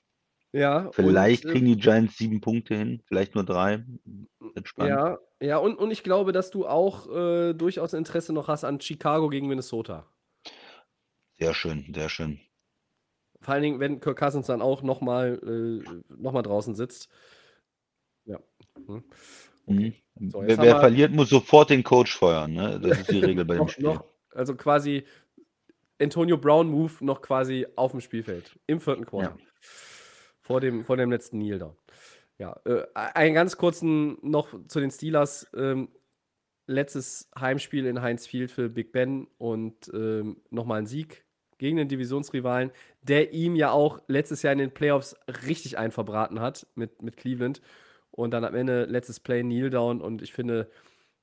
Ja. 0.53 0.91
Vielleicht 0.91 1.45
und, 1.45 1.51
äh, 1.51 1.53
kriegen 1.53 1.65
die 1.65 1.77
Giants 1.77 2.17
sieben 2.17 2.41
Punkte 2.41 2.75
hin, 2.75 3.01
vielleicht 3.05 3.35
nur 3.35 3.45
drei. 3.45 3.85
Entspannt. 4.55 4.89
Ja, 4.89 5.17
ja 5.39 5.57
und, 5.57 5.77
und 5.77 5.91
ich 5.91 6.03
glaube, 6.03 6.33
dass 6.33 6.51
du 6.51 6.67
auch 6.67 7.07
äh, 7.09 7.53
durchaus 7.53 7.93
Interesse 7.93 8.33
noch 8.33 8.47
hast 8.47 8.63
an 8.63 8.81
Chicago 8.81 9.29
gegen 9.29 9.47
Minnesota. 9.47 10.07
Sehr 11.39 11.53
schön, 11.53 11.91
sehr 11.93 12.09
schön. 12.09 12.39
Vor 13.39 13.53
allen 13.53 13.63
Dingen, 13.63 13.79
wenn 13.79 13.99
Kirk 13.99 14.19
Cousins 14.19 14.47
dann 14.47 14.61
auch 14.61 14.83
nochmal 14.83 15.39
äh, 15.41 16.13
noch 16.15 16.33
mal 16.33 16.43
draußen 16.43 16.75
sitzt. 16.75 17.09
Ja. 18.25 18.39
Hm. 18.85 19.03
Mhm. 19.65 19.93
So, 20.29 20.41
wer 20.41 20.57
wer 20.57 20.79
verliert, 20.79 21.13
muss 21.13 21.29
sofort 21.29 21.69
den 21.69 21.83
Coach 21.83 22.15
feuern. 22.15 22.53
Ne? 22.53 22.79
Das 22.79 22.99
ist 22.99 23.11
die 23.11 23.19
Regel 23.23 23.45
bei 23.45 23.55
dem 23.55 23.67
Spiel. 23.67 23.85
noch, 23.85 24.05
also 24.35 24.55
quasi 24.55 25.05
Antonio 25.99 26.37
Brown 26.37 26.69
Move 26.69 26.93
noch 26.99 27.21
quasi 27.21 27.65
auf 27.75 27.91
dem 27.91 28.01
Spielfeld 28.01 28.59
im 28.67 28.81
vierten 28.81 29.05
Quartal. 29.05 29.37
Vor, 30.51 30.61
dem, 30.61 30.83
vor 30.83 30.97
dem 30.97 31.11
letzten 31.11 31.39
Kneel 31.39 31.59
down. 31.59 31.75
Ja, 32.37 32.59
äh, 32.65 32.83
einen 32.93 33.35
ganz 33.35 33.57
kurzen 33.57 34.17
noch 34.21 34.49
zu 34.67 34.79
den 34.79 34.91
Steelers. 34.91 35.47
Ähm, 35.55 35.89
letztes 36.67 37.29
Heimspiel 37.37 37.85
in 37.85 38.01
Heinz 38.01 38.27
Field 38.27 38.51
für 38.51 38.69
Big 38.69 38.91
Ben 38.91 39.27
und 39.37 39.91
ähm, 39.93 40.37
nochmal 40.49 40.79
ein 40.79 40.87
Sieg 40.87 41.23
gegen 41.57 41.77
den 41.77 41.87
Divisionsrivalen, 41.87 42.71
der 43.03 43.33
ihm 43.33 43.55
ja 43.55 43.71
auch 43.71 44.01
letztes 44.07 44.41
Jahr 44.41 44.53
in 44.53 44.59
den 44.59 44.73
Playoffs 44.73 45.15
richtig 45.47 45.77
einen 45.77 45.91
verbraten 45.91 46.39
hat 46.39 46.65
mit, 46.73 47.01
mit 47.01 47.17
Cleveland. 47.17 47.61
Und 48.09 48.31
dann 48.31 48.43
am 48.43 48.55
Ende 48.55 48.85
letztes 48.85 49.19
Play 49.19 49.41
Kneel 49.41 49.69
down 49.69 50.01
und 50.01 50.21
ich 50.21 50.33
finde, 50.33 50.69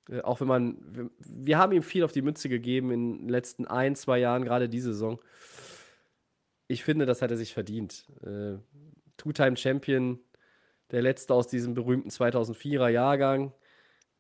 äh, 0.09 0.21
auch 0.21 0.41
wenn 0.41 0.49
man, 0.49 0.79
wir, 0.81 1.11
wir 1.19 1.59
haben 1.59 1.73
ihm 1.73 1.83
viel 1.83 2.05
auf 2.05 2.13
die 2.13 2.23
Mütze 2.23 2.49
gegeben 2.49 2.91
in 2.93 3.19
den 3.19 3.29
letzten 3.29 3.67
ein, 3.67 3.95
zwei 3.97 4.19
Jahren, 4.19 4.45
gerade 4.45 4.69
diese 4.69 4.93
Saison. 4.93 5.21
Ich 6.69 6.85
finde, 6.85 7.05
das 7.05 7.21
hat 7.21 7.31
er 7.31 7.37
sich 7.37 7.53
verdient. 7.53 8.07
Äh, 8.23 8.59
Two-Time-Champion, 9.19 10.19
der 10.90 11.03
letzte 11.03 11.35
aus 11.35 11.49
diesem 11.49 11.74
berühmten 11.74 12.09
2004er 12.09 12.89
Jahrgang. 12.89 13.53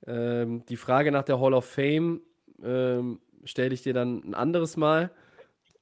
Ähm, 0.06 0.64
die 0.66 0.76
Frage 0.76 1.10
nach 1.10 1.24
der 1.24 1.40
Hall 1.40 1.54
of 1.54 1.64
Fame 1.64 2.20
ähm, 2.62 3.20
stelle 3.44 3.74
ich 3.74 3.82
dir 3.82 3.94
dann 3.94 4.22
ein 4.24 4.34
anderes 4.34 4.76
Mal. 4.76 5.10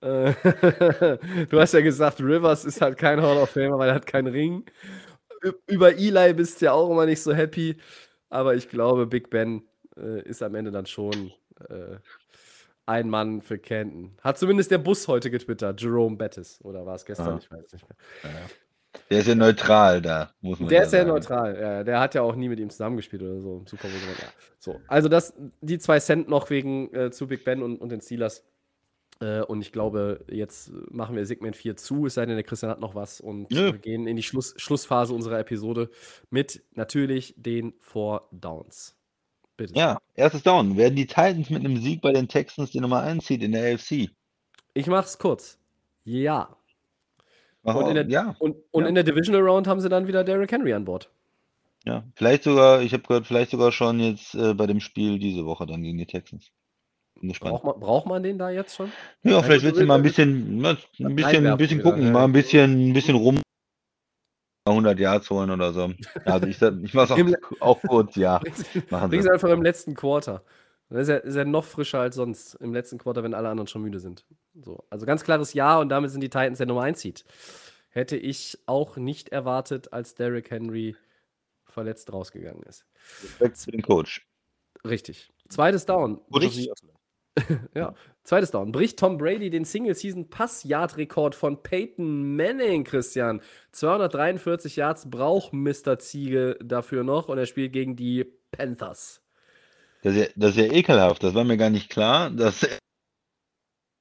Äh, 0.00 0.32
du 1.50 1.60
hast 1.60 1.74
ja 1.74 1.80
gesagt, 1.80 2.20
Rivers 2.20 2.64
ist 2.64 2.80
halt 2.80 2.98
kein 2.98 3.20
Hall 3.20 3.38
of 3.38 3.50
Famer, 3.50 3.78
weil 3.78 3.88
er 3.88 3.94
hat 3.94 4.06
keinen 4.06 4.28
Ring. 4.28 4.64
Über 5.66 5.96
Eli 5.96 6.34
bist 6.34 6.60
du 6.60 6.66
ja 6.66 6.72
auch 6.72 6.90
immer 6.90 7.06
nicht 7.06 7.22
so 7.22 7.34
happy. 7.34 7.76
Aber 8.28 8.54
ich 8.54 8.68
glaube, 8.68 9.06
Big 9.06 9.30
Ben 9.30 9.62
äh, 9.96 10.22
ist 10.22 10.42
am 10.42 10.54
Ende 10.54 10.70
dann 10.70 10.86
schon 10.86 11.32
äh, 11.68 11.96
ein 12.86 13.10
Mann 13.10 13.42
für 13.42 13.58
Canton. 13.58 14.16
Hat 14.22 14.38
zumindest 14.38 14.70
der 14.70 14.78
Bus 14.78 15.08
heute 15.08 15.30
getwittert, 15.30 15.80
Jerome 15.80 16.16
Bettis. 16.16 16.60
Oder 16.62 16.86
war 16.86 16.94
es 16.94 17.04
gestern? 17.04 17.34
Ah. 17.34 17.38
Ich 17.40 17.50
weiß 17.50 17.64
es 17.66 17.72
nicht 17.72 17.88
mehr. 17.88 18.32
Der 19.10 19.20
ist 19.20 19.28
ja 19.28 19.34
neutral 19.34 20.02
da, 20.02 20.30
muss 20.40 20.58
man 20.58 20.68
Der 20.68 20.78
ja 20.78 20.84
ist 20.84 20.92
ja 20.92 20.98
sagen. 21.00 21.10
neutral. 21.10 21.58
Ja, 21.60 21.84
der 21.84 22.00
hat 22.00 22.14
ja 22.14 22.22
auch 22.22 22.34
nie 22.34 22.48
mit 22.48 22.58
ihm 22.58 22.70
zusammengespielt 22.70 23.22
oder 23.22 23.40
so 23.40 23.58
im 23.58 23.66
Super 23.66 23.88
Bowl. 23.88 23.98
Ja. 24.20 24.28
So, 24.58 24.80
also 24.88 25.08
das, 25.08 25.34
die 25.60 25.78
zwei 25.78 26.00
Cent 26.00 26.28
noch 26.28 26.50
wegen 26.50 26.92
äh, 26.94 27.10
zu 27.10 27.26
Big 27.26 27.44
Ben 27.44 27.62
und, 27.62 27.80
und 27.80 27.90
den 27.90 28.00
Steelers. 28.00 28.44
Äh, 29.20 29.40
und 29.42 29.62
ich 29.62 29.72
glaube, 29.72 30.24
jetzt 30.28 30.70
machen 30.90 31.16
wir 31.16 31.24
Segment 31.24 31.56
4 31.56 31.76
zu, 31.76 32.06
es 32.06 32.14
sei 32.14 32.26
denn, 32.26 32.34
der 32.36 32.44
Christian 32.44 32.70
hat 32.70 32.80
noch 32.80 32.94
was 32.94 33.20
und 33.20 33.50
Nö. 33.50 33.72
wir 33.72 33.78
gehen 33.78 34.06
in 34.06 34.16
die 34.16 34.22
Schluss, 34.22 34.54
Schlussphase 34.58 35.14
unserer 35.14 35.38
Episode 35.38 35.90
mit 36.30 36.62
natürlich 36.74 37.34
den 37.36 37.74
Four 37.80 38.28
Downs. 38.32 38.94
Bitte. 39.56 39.74
Ja, 39.74 39.98
erstes 40.14 40.42
Down. 40.42 40.76
Werden 40.76 40.96
die 40.96 41.06
Titans 41.06 41.48
mit 41.48 41.64
einem 41.64 41.78
Sieg 41.80 42.02
bei 42.02 42.12
den 42.12 42.28
Texans 42.28 42.72
die 42.72 42.80
Nummer 42.80 43.00
1 43.02 43.24
zieht 43.24 43.42
in 43.42 43.52
der 43.52 43.74
AFC? 43.74 44.10
Ich 44.74 44.86
mach's 44.86 45.16
kurz. 45.18 45.58
Ja. 46.04 46.54
Aha, 47.66 47.78
Und 47.78 47.88
in 47.88 47.94
der, 47.94 48.08
ja, 48.08 48.34
und, 48.38 48.56
und 48.70 48.82
ja. 48.84 48.88
in 48.88 48.94
der 48.94 49.04
Divisional 49.04 49.42
Round 49.42 49.66
haben 49.66 49.80
sie 49.80 49.88
dann 49.88 50.06
wieder 50.06 50.24
Derrick 50.24 50.52
Henry 50.52 50.72
an 50.72 50.84
Bord. 50.84 51.10
ja. 51.84 52.04
Vielleicht 52.14 52.44
sogar, 52.44 52.80
ich 52.82 52.92
habe 52.92 53.02
gehört, 53.02 53.26
vielleicht 53.26 53.50
sogar 53.50 53.72
schon 53.72 54.00
jetzt 54.00 54.34
äh, 54.34 54.54
bei 54.54 54.66
dem 54.66 54.80
Spiel 54.80 55.18
diese 55.18 55.44
Woche 55.46 55.66
dann 55.66 55.82
gegen 55.82 55.98
die 55.98 56.06
Texans. 56.06 56.50
Braucht 57.40 57.64
man, 57.64 57.80
braucht 57.80 58.06
man 58.06 58.22
den 58.22 58.38
da 58.38 58.50
jetzt 58.50 58.76
schon? 58.76 58.92
Ja, 59.22 59.32
Ja, 59.32 59.42
vielleicht 59.42 59.64
willst 59.64 59.80
du 59.80 59.86
mal 59.86 59.94
ein 59.96 60.02
bisschen, 60.02 60.58
ne, 60.58 60.76
ein 61.00 61.14
bisschen, 61.16 61.46
ein 61.46 61.56
bisschen 61.56 61.78
wieder, 61.78 61.90
gucken, 61.90 62.04
ja. 62.06 62.10
mal 62.12 62.24
ein 62.24 62.32
bisschen, 62.32 62.90
ein 62.90 62.92
bisschen 62.92 63.16
rum. 63.16 63.40
100 64.68 64.98
Yards 64.98 65.30
holen 65.30 65.50
oder 65.50 65.72
so. 65.72 65.92
Also 66.24 66.46
ich, 66.46 66.60
ich 66.60 66.92
mach's 66.94 67.10
auch, 67.12 67.16
Im- 67.18 67.34
auch 67.60 67.80
kurz, 67.82 68.16
ja. 68.16 68.40
Machen 68.90 69.10
sie 69.22 69.30
einfach 69.30 69.48
im 69.48 69.62
letzten 69.62 69.94
Quarter. 69.94 70.42
Dann 70.88 70.98
ist 70.98 71.08
er, 71.08 71.24
ist 71.24 71.34
er 71.34 71.44
noch 71.44 71.64
frischer 71.64 72.00
als 72.00 72.16
sonst 72.16 72.54
im 72.54 72.72
letzten 72.72 72.98
Quarter, 72.98 73.22
wenn 73.22 73.34
alle 73.34 73.48
anderen 73.48 73.66
schon 73.66 73.82
müde 73.82 73.98
sind. 73.98 74.24
So. 74.54 74.84
Also 74.88 75.04
ganz 75.04 75.24
klares 75.24 75.52
Ja 75.52 75.78
und 75.78 75.88
damit 75.88 76.10
sind 76.10 76.20
die 76.20 76.28
Titans 76.28 76.58
der 76.58 76.66
Nummer 76.66 76.82
1 76.82 77.00
Seed. 77.00 77.24
Hätte 77.90 78.16
ich 78.16 78.58
auch 78.66 78.96
nicht 78.96 79.30
erwartet, 79.30 79.92
als 79.92 80.14
Derrick 80.14 80.50
Henry 80.50 80.96
verletzt 81.64 82.12
rausgegangen 82.12 82.62
ist. 82.62 82.86
Respekt 83.22 83.58
für 83.58 83.70
den 83.72 83.82
Coach. 83.82 84.26
Richtig. 84.84 85.32
Zweites 85.48 85.86
Down. 85.86 86.20
Bricht, 86.28 86.70
ja, 87.74 87.94
zweites 88.22 88.50
Down. 88.50 88.72
Bricht 88.72 88.98
Tom 88.98 89.18
Brady 89.18 89.50
den 89.50 89.64
Single-Season-Pass-Yard-Rekord 89.64 91.34
von 91.34 91.62
Peyton 91.62 92.36
Manning, 92.36 92.84
Christian. 92.84 93.40
243 93.72 94.76
Yards 94.76 95.10
braucht 95.10 95.52
Mr. 95.52 95.98
Ziege 95.98 96.58
dafür 96.62 97.04
noch 97.04 97.28
und 97.28 97.38
er 97.38 97.46
spielt 97.46 97.72
gegen 97.72 97.96
die 97.96 98.24
Panthers. 98.52 99.22
Das 100.06 100.14
ist, 100.14 100.20
ja, 100.20 100.26
das 100.36 100.50
ist 100.50 100.58
ja 100.58 100.72
ekelhaft. 100.72 101.24
Das 101.24 101.34
war 101.34 101.42
mir 101.42 101.56
gar 101.56 101.68
nicht 101.68 101.90
klar, 101.90 102.30
dass 102.30 102.62
er 102.62 102.78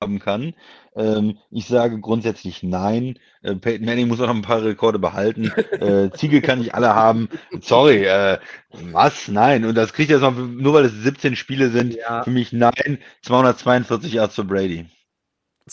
haben 0.04 0.20
kann. 0.20 0.54
Ähm, 0.96 1.40
ich 1.50 1.66
sage 1.66 2.00
grundsätzlich 2.00 2.62
nein. 2.62 3.18
Äh, 3.42 3.56
Peyton 3.56 3.88
Manning 3.88 4.08
muss 4.08 4.22
auch 4.22 4.28
noch 4.28 4.36
ein 4.36 4.44
paar 4.44 4.64
Rekorde 4.64 5.00
behalten. 5.00 5.52
Äh, 5.72 6.12
Ziegel 6.12 6.42
kann 6.42 6.60
nicht 6.60 6.76
alle 6.76 6.94
haben. 6.94 7.28
Sorry, 7.60 8.06
äh, 8.06 8.38
was? 8.70 9.28
Nein. 9.30 9.66
Und 9.66 9.74
das 9.74 9.94
kriegt 9.94 10.12
jetzt 10.12 10.22
noch, 10.22 10.36
nur 10.36 10.76
weil 10.76 10.86
es 10.86 10.94
17 10.94 11.36
Spiele 11.36 11.72
sind, 11.72 11.96
Ja. 11.96 12.24
für 12.24 12.30
mich 12.30 12.54
nein. 12.54 13.00
242 13.24 14.14
Yards 14.14 14.36
für 14.36 14.44
Brady. 14.44 14.86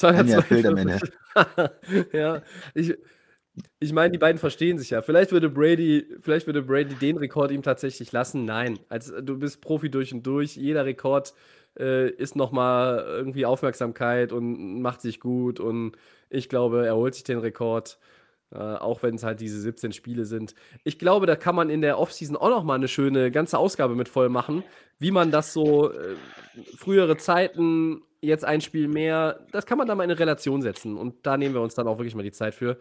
Anja 0.00 0.40
fehlt 0.40 0.64
am 0.64 0.78
Ende. 0.78 0.98
242. 1.34 2.14
ja, 2.14 2.40
ich, 2.74 2.94
ich 3.81 3.93
meine, 3.93 4.12
die 4.12 4.19
beiden 4.19 4.39
verstehen 4.39 4.79
sich 4.79 4.91
ja. 4.91 5.03
Vielleicht 5.03 5.33
würde 5.33 5.51
Brady, 5.51 6.07
vielleicht 6.20 6.47
würde 6.47 6.62
Brady 6.62 6.95
den 6.95 7.19
Rekord 7.19 7.51
ihm 7.51 7.62
tatsächlich 7.62 8.12
lassen. 8.12 8.45
Nein, 8.45 8.79
als 8.89 9.12
du 9.23 9.39
bist 9.39 9.61
Profi 9.61 9.91
durch 9.91 10.12
und 10.15 10.27
durch. 10.27 10.57
Jeder 10.57 10.87
Rekord 10.87 11.35
äh, 11.79 12.11
ist 12.11 12.35
nochmal 12.35 13.05
irgendwie 13.07 13.45
Aufmerksamkeit 13.45 14.33
und 14.33 14.81
macht 14.81 15.03
sich 15.03 15.20
gut. 15.20 15.61
Und 15.61 15.97
ich 16.31 16.49
glaube, 16.49 16.87
er 16.87 16.97
holt 16.97 17.15
sich 17.15 17.24
den 17.24 17.39
Rekord. 17.39 17.99
Äh, 18.55 18.59
auch 18.59 19.03
wenn 19.03 19.15
es 19.15 19.23
halt 19.23 19.41
diese 19.41 19.59
17 19.61 19.93
Spiele 19.93 20.27
sind. 20.27 20.55
Ich 20.85 20.99
glaube, 20.99 21.24
da 21.24 21.37
kann 21.37 21.55
man 21.55 21.70
in 21.70 21.81
der 21.81 21.99
Offseason 21.99 22.37
auch 22.37 22.51
noch 22.51 22.65
mal 22.65 22.74
eine 22.74 22.89
schöne 22.89 23.31
ganze 23.31 23.57
Ausgabe 23.57 23.95
mit 23.95 24.11
voll 24.11 24.29
machen, 24.29 24.62
wie 24.99 25.11
man 25.11 25.31
das 25.31 25.55
so 25.55 25.91
äh, 25.91 26.16
frühere 26.77 27.16
Zeiten, 27.16 28.03
jetzt 28.20 28.45
ein 28.45 28.61
Spiel 28.61 28.89
mehr, 28.89 29.41
das 29.53 29.65
kann 29.65 29.79
man 29.79 29.89
da 29.89 29.95
mal 29.95 30.05
in 30.05 30.11
eine 30.11 30.19
Relation 30.19 30.61
setzen. 30.61 30.99
Und 30.99 31.27
da 31.27 31.37
nehmen 31.37 31.55
wir 31.55 31.62
uns 31.62 31.74
dann 31.74 31.89
auch 31.89 31.99
wirklich 31.99 32.15
mal 32.15 32.23
die 32.23 32.31
Zeit 32.31 32.55
für. 32.55 32.77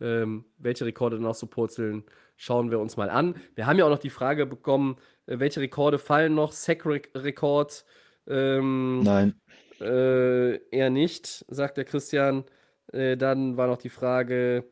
Ähm, 0.00 0.44
welche 0.58 0.84
Rekorde 0.84 1.20
noch 1.20 1.34
so 1.34 1.46
purzeln, 1.46 2.04
schauen 2.36 2.70
wir 2.70 2.80
uns 2.80 2.96
mal 2.96 3.10
an. 3.10 3.36
Wir 3.54 3.66
haben 3.66 3.78
ja 3.78 3.84
auch 3.84 3.90
noch 3.90 3.98
die 3.98 4.10
Frage 4.10 4.46
bekommen, 4.46 4.96
äh, 5.26 5.38
welche 5.38 5.60
Rekorde 5.60 5.98
fallen 5.98 6.34
noch? 6.34 6.52
Sack-Rekord? 6.52 7.84
Ähm, 8.26 9.02
Nein. 9.02 9.40
äh, 9.80 10.56
eher 10.70 10.90
nicht, 10.90 11.44
sagt 11.48 11.76
der 11.76 11.84
Christian. 11.84 12.44
Äh, 12.92 13.16
dann 13.16 13.56
war 13.56 13.66
noch 13.66 13.78
die 13.78 13.88
Frage, 13.88 14.64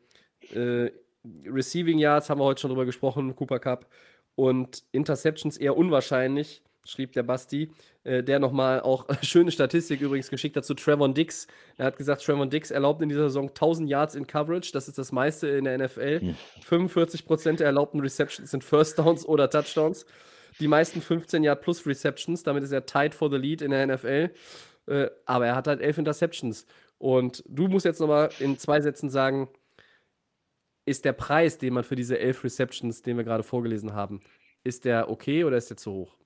äh, 0.53 0.91
Receiving 1.45 1.99
Yards 1.99 2.29
haben 2.29 2.39
wir 2.39 2.45
heute 2.45 2.61
schon 2.61 2.69
drüber 2.69 2.85
gesprochen, 2.85 3.35
Cooper 3.35 3.59
Cup. 3.59 3.89
Und 4.35 4.83
Interceptions 4.91 5.57
eher 5.57 5.77
unwahrscheinlich, 5.77 6.63
schrieb 6.85 7.13
der 7.13 7.23
Basti, 7.23 7.71
äh, 8.03 8.23
der 8.23 8.39
nochmal 8.39 8.81
auch 8.81 9.07
schöne 9.21 9.51
Statistik 9.51 10.01
übrigens 10.01 10.29
geschickt 10.29 10.57
hat 10.57 10.65
zu 10.65 10.73
Trevon 10.73 11.13
Dix. 11.13 11.47
Er 11.77 11.85
hat 11.85 11.97
gesagt, 11.97 12.23
Trevon 12.23 12.49
Dix 12.49 12.71
erlaubt 12.71 13.01
in 13.01 13.09
dieser 13.09 13.23
Saison 13.23 13.49
1000 13.49 13.89
Yards 13.89 14.15
in 14.15 14.27
Coverage, 14.27 14.71
das 14.73 14.87
ist 14.87 14.97
das 14.97 15.11
meiste 15.11 15.47
in 15.47 15.65
der 15.65 15.77
NFL. 15.77 16.19
Hm. 16.19 16.35
45% 16.67 17.57
der 17.57 17.67
erlaubten 17.67 17.99
Receptions 17.99 18.51
sind 18.51 18.63
First 18.63 18.99
Downs 18.99 19.25
oder 19.25 19.49
Touchdowns. 19.49 20.05
Die 20.59 20.67
meisten 20.67 21.01
15 21.01 21.43
Yard 21.43 21.61
plus 21.61 21.85
Receptions, 21.87 22.43
damit 22.43 22.63
ist 22.63 22.71
er 22.71 22.85
tied 22.85 23.15
for 23.15 23.29
the 23.29 23.37
lead 23.37 23.61
in 23.61 23.71
der 23.71 23.87
NFL. 23.87 24.29
Äh, 24.87 25.09
aber 25.25 25.47
er 25.47 25.55
hat 25.55 25.67
halt 25.67 25.81
elf 25.81 25.97
Interceptions. 25.97 26.65
Und 26.97 27.43
du 27.47 27.67
musst 27.67 27.85
jetzt 27.85 27.99
nochmal 27.99 28.29
in 28.39 28.57
zwei 28.57 28.79
Sätzen 28.79 29.09
sagen, 29.09 29.49
ist 30.85 31.05
der 31.05 31.13
Preis, 31.13 31.57
den 31.57 31.73
man 31.73 31.83
für 31.83 31.95
diese 31.95 32.19
elf 32.19 32.43
Receptions, 32.43 33.01
den 33.01 33.17
wir 33.17 33.23
gerade 33.23 33.43
vorgelesen 33.43 33.93
haben, 33.93 34.21
ist 34.63 34.85
der 34.85 35.09
okay 35.09 35.43
oder 35.43 35.57
ist 35.57 35.69
der 35.69 35.77
zu 35.77 35.91
hoch? 35.91 36.17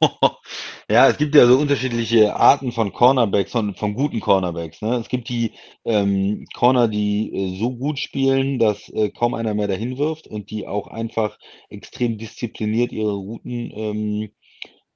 Ja, 0.88 1.08
es 1.08 1.16
gibt 1.18 1.34
ja 1.34 1.46
so 1.46 1.58
unterschiedliche 1.58 2.36
Arten 2.36 2.70
von 2.70 2.92
Cornerbacks, 2.92 3.50
von, 3.50 3.74
von 3.74 3.94
guten 3.94 4.20
Cornerbacks. 4.20 4.82
Ne? 4.82 4.96
Es 4.96 5.08
gibt 5.08 5.28
die 5.28 5.52
ähm, 5.84 6.44
Corner, 6.54 6.86
die 6.88 7.32
äh, 7.34 7.58
so 7.58 7.70
gut 7.76 7.98
spielen, 7.98 8.58
dass 8.60 8.88
äh, 8.90 9.10
kaum 9.10 9.34
einer 9.34 9.54
mehr 9.54 9.66
dahin 9.68 9.98
wirft 9.98 10.28
und 10.28 10.50
die 10.50 10.66
auch 10.66 10.86
einfach 10.86 11.38
extrem 11.70 12.18
diszipliniert 12.18 12.92
ihre 12.92 13.14
Routen 13.14 13.72
ähm, 13.74 14.28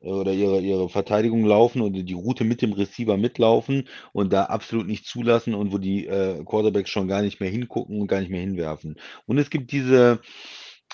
oder 0.01 0.33
ihre, 0.33 0.61
ihre 0.61 0.89
Verteidigung 0.89 1.45
laufen 1.45 1.83
oder 1.83 2.03
die 2.03 2.15
Route 2.15 2.45
mit 2.45 2.63
dem 2.63 2.73
Receiver 2.73 3.17
mitlaufen 3.17 3.89
und 4.13 4.33
da 4.33 4.45
absolut 4.45 4.87
nicht 4.87 5.07
zulassen 5.07 5.55
und 5.55 5.73
wo 5.73 5.79
die 5.79 6.07
äh, 6.07 6.45
Quarterbacks 6.45 6.91
schon 6.91 7.09
gar 7.09 7.23
nicht 7.23 7.41
mehr 7.41 7.51
hingucken 7.51 8.01
und 8.01 8.07
gar 8.09 8.21
nicht 8.21 8.31
mehr 8.31 8.41
hinwerfen. 8.41 8.97
Und 9.27 9.39
es 9.39 9.51
gibt 9.51 9.73
diese 9.73 10.21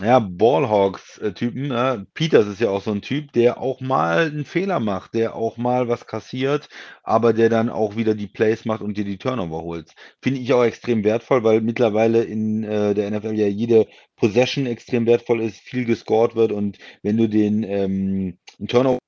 ja, 0.01 0.19
Ballhawks-Typen. 0.19 1.71
Ja. 1.71 2.05
Peters 2.15 2.47
ist 2.47 2.61
ja 2.61 2.69
auch 2.69 2.83
so 2.83 2.93
ein 2.93 3.01
Typ, 3.01 3.33
der 3.33 3.59
auch 3.59 3.81
mal 3.81 4.27
einen 4.27 4.45
Fehler 4.45 4.79
macht, 4.79 5.15
der 5.15 5.35
auch 5.35 5.57
mal 5.57 5.89
was 5.89 6.07
kassiert, 6.07 6.69
aber 7.03 7.33
der 7.33 7.49
dann 7.49 7.71
auch 7.71 7.97
wieder 7.97 8.15
die 8.15 8.27
Plays 8.27 8.67
macht 8.67 8.83
und 8.83 8.97
dir 8.99 9.05
die 9.05 9.17
Turnover 9.19 9.63
holt. 9.63 9.95
Finde 10.23 10.41
ich 10.41 10.53
auch 10.53 10.65
extrem 10.65 11.03
wertvoll, 11.03 11.45
weil 11.45 11.63
mittlerweile 11.63 12.23
in 12.25 12.63
äh, 12.65 12.95
der 12.95 13.11
NFL 13.11 13.35
ja 13.35 13.47
jede 13.47 13.87
Possession 14.17 14.67
extrem 14.67 15.07
wertvoll 15.07 15.41
ist, 15.41 15.61
viel 15.61 15.87
gescored 15.87 16.35
wird 16.37 16.53
und 16.53 16.79
wenn 17.03 17.17
du 17.17 17.29
den 17.29 17.63
ähm, 17.63 18.39
Turnover 18.69 18.99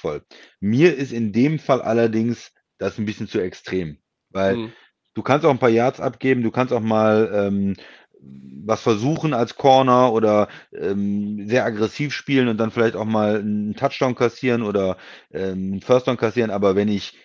voll. 0.00 0.22
Mir 0.60 0.96
ist 0.96 1.12
in 1.12 1.32
dem 1.32 1.58
Fall 1.58 1.82
allerdings 1.82 2.52
das 2.78 2.98
ein 2.98 3.06
bisschen 3.06 3.28
zu 3.28 3.40
extrem, 3.40 3.98
weil 4.30 4.54
Hm. 4.56 4.72
du 5.14 5.22
kannst 5.22 5.44
auch 5.46 5.50
ein 5.50 5.58
paar 5.58 5.68
Yards 5.70 6.00
abgeben, 6.00 6.42
du 6.42 6.50
kannst 6.50 6.72
auch 6.72 6.80
mal 6.80 7.30
ähm, 7.34 7.74
was 8.20 8.80
versuchen 8.82 9.34
als 9.34 9.56
Corner 9.56 10.12
oder 10.12 10.48
ähm, 10.72 11.48
sehr 11.48 11.64
aggressiv 11.64 12.12
spielen 12.12 12.48
und 12.48 12.58
dann 12.58 12.70
vielleicht 12.70 12.96
auch 12.96 13.04
mal 13.04 13.38
einen 13.38 13.74
Touchdown 13.74 14.14
kassieren 14.14 14.62
oder 14.62 14.96
ähm, 15.32 15.72
einen 15.72 15.80
First 15.80 16.06
Down 16.06 16.16
kassieren. 16.16 16.50
Aber 16.50 16.76
wenn 16.76 16.88
ich 16.88 17.16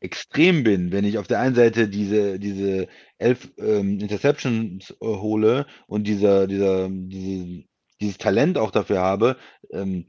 extrem 0.00 0.64
bin, 0.64 0.92
wenn 0.92 1.04
ich 1.04 1.18
auf 1.18 1.28
der 1.28 1.40
einen 1.40 1.54
Seite 1.54 1.88
diese, 1.88 2.38
diese 2.38 2.88
elf 3.18 3.50
ähm, 3.58 4.00
Interceptions 4.00 4.90
äh, 4.90 4.96
hole 5.00 5.66
und 5.86 6.06
dieser, 6.06 6.46
dieser, 6.46 6.88
diese, 6.90 7.64
dieses 8.00 8.18
Talent 8.18 8.58
auch 8.58 8.72
dafür 8.72 9.00
habe, 9.00 9.36
ähm, 9.70 10.06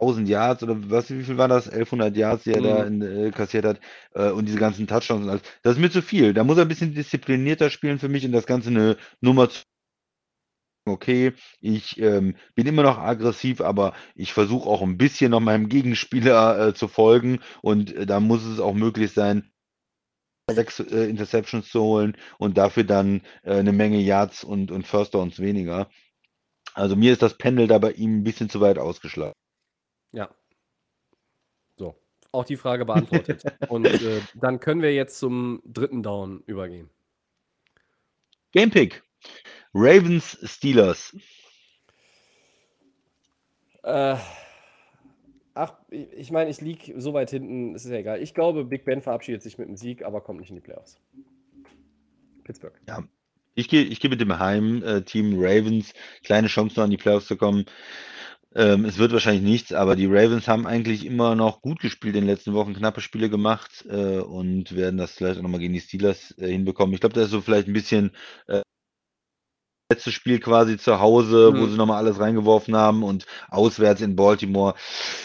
1000 0.00 0.28
Yards 0.28 0.62
oder 0.62 0.76
was, 0.90 1.10
wie 1.10 1.24
viel 1.24 1.38
war 1.38 1.48
das? 1.48 1.68
1100 1.68 2.16
Yards, 2.16 2.44
die 2.44 2.52
er 2.52 2.62
da 2.62 2.84
in, 2.84 3.02
äh, 3.02 3.30
kassiert 3.30 3.64
hat 3.64 3.80
äh, 4.14 4.30
und 4.30 4.46
diese 4.46 4.58
ganzen 4.58 4.86
Touchdowns 4.86 5.24
und 5.24 5.30
alles. 5.30 5.42
Das 5.62 5.74
ist 5.74 5.80
mir 5.80 5.90
zu 5.90 6.02
viel. 6.02 6.34
Da 6.34 6.44
muss 6.44 6.56
er 6.56 6.62
ein 6.62 6.68
bisschen 6.68 6.94
disziplinierter 6.94 7.70
spielen 7.70 7.98
für 7.98 8.08
mich 8.08 8.24
und 8.24 8.32
das 8.32 8.46
Ganze 8.46 8.70
eine 8.70 8.96
Nummer 9.20 9.50
zu. 9.50 9.62
Okay, 10.86 11.34
ich 11.60 11.98
ähm, 12.00 12.36
bin 12.54 12.66
immer 12.66 12.82
noch 12.82 12.98
aggressiv, 12.98 13.60
aber 13.60 13.92
ich 14.14 14.32
versuche 14.32 14.68
auch 14.68 14.80
ein 14.80 14.96
bisschen 14.96 15.32
noch 15.32 15.40
meinem 15.40 15.68
Gegenspieler 15.68 16.68
äh, 16.68 16.74
zu 16.74 16.88
folgen 16.88 17.40
und 17.60 17.94
äh, 17.94 18.06
da 18.06 18.20
muss 18.20 18.44
es 18.44 18.58
auch 18.58 18.72
möglich 18.72 19.12
sein, 19.12 19.50
sechs 20.54 20.80
äh, 20.80 21.04
Interceptions 21.04 21.68
zu 21.68 21.82
holen 21.82 22.16
und 22.38 22.56
dafür 22.56 22.84
dann 22.84 23.22
äh, 23.42 23.56
eine 23.56 23.72
Menge 23.72 24.00
Yards 24.00 24.44
und, 24.44 24.70
und 24.70 24.86
First 24.86 25.14
Downs 25.14 25.40
weniger. 25.40 25.90
Also 26.74 26.96
mir 26.96 27.12
ist 27.12 27.22
das 27.22 27.36
Pendel 27.36 27.66
da 27.66 27.78
bei 27.78 27.92
ihm 27.92 28.20
ein 28.20 28.24
bisschen 28.24 28.48
zu 28.48 28.60
weit 28.60 28.78
ausgeschlagen. 28.78 29.34
Ja. 30.12 30.34
So, 31.76 31.94
auch 32.32 32.44
die 32.44 32.56
Frage 32.56 32.84
beantwortet. 32.84 33.44
Und 33.68 33.86
äh, 33.86 34.20
dann 34.34 34.60
können 34.60 34.82
wir 34.82 34.94
jetzt 34.94 35.18
zum 35.18 35.62
dritten 35.64 36.02
Down 36.02 36.42
übergehen. 36.46 36.90
Gamepick. 38.52 39.02
Ravens 39.74 40.38
Steelers. 40.42 41.14
Äh, 43.82 44.16
ach, 45.54 45.74
ich 45.90 46.30
meine, 46.30 46.50
ich 46.50 46.60
liege 46.60 47.00
so 47.00 47.14
weit 47.14 47.30
hinten, 47.30 47.74
es 47.74 47.84
ist 47.84 47.90
ja 47.90 47.98
egal. 47.98 48.22
Ich 48.22 48.34
glaube, 48.34 48.64
Big 48.64 48.84
Ben 48.84 49.02
verabschiedet 49.02 49.42
sich 49.42 49.58
mit 49.58 49.68
einem 49.68 49.76
Sieg, 49.76 50.04
aber 50.04 50.20
kommt 50.20 50.40
nicht 50.40 50.50
in 50.50 50.56
die 50.56 50.62
Playoffs. 50.62 50.98
Pittsburgh. 52.44 52.74
Ja, 52.88 53.04
ich 53.54 53.68
gehe 53.68 53.82
ich 53.82 54.00
gehe 54.00 54.10
mit 54.10 54.20
dem 54.20 54.38
Heimteam 54.38 55.34
Ravens. 55.36 55.92
Kleine 56.22 56.48
Chance 56.48 56.76
noch 56.76 56.84
an 56.84 56.90
die 56.90 56.96
Playoffs 56.96 57.26
zu 57.26 57.36
kommen. 57.36 57.66
Ähm, 58.54 58.84
es 58.86 58.98
wird 58.98 59.12
wahrscheinlich 59.12 59.42
nichts, 59.42 59.72
aber 59.72 59.94
die 59.96 60.06
Ravens 60.06 60.48
haben 60.48 60.66
eigentlich 60.66 61.04
immer 61.04 61.34
noch 61.34 61.60
gut 61.60 61.80
gespielt 61.80 62.14
in 62.16 62.22
den 62.22 62.30
letzten 62.30 62.54
Wochen, 62.54 62.74
knappe 62.74 63.00
Spiele 63.00 63.28
gemacht 63.30 63.84
äh, 63.88 64.18
und 64.18 64.74
werden 64.74 64.96
das 64.96 65.12
vielleicht 65.12 65.38
auch 65.38 65.42
nochmal 65.42 65.60
gegen 65.60 65.74
die 65.74 65.80
Steelers 65.80 66.34
äh, 66.38 66.48
hinbekommen. 66.48 66.94
Ich 66.94 67.00
glaube, 67.00 67.14
das 67.14 67.26
ist 67.26 67.30
so 67.32 67.42
vielleicht 67.42 67.68
ein 67.68 67.74
bisschen 67.74 68.12
äh, 68.46 68.62
letztes 69.90 70.14
Spiel 70.14 70.38
quasi 70.40 70.76
zu 70.78 70.98
Hause, 71.00 71.56
wo 71.56 71.66
Mhm. 71.66 71.68
sie 71.68 71.76
nochmal 71.76 71.98
alles 71.98 72.18
reingeworfen 72.20 72.76
haben 72.76 73.02
und 73.02 73.26
auswärts 73.48 74.00
in 74.02 74.16
Baltimore 74.16 74.74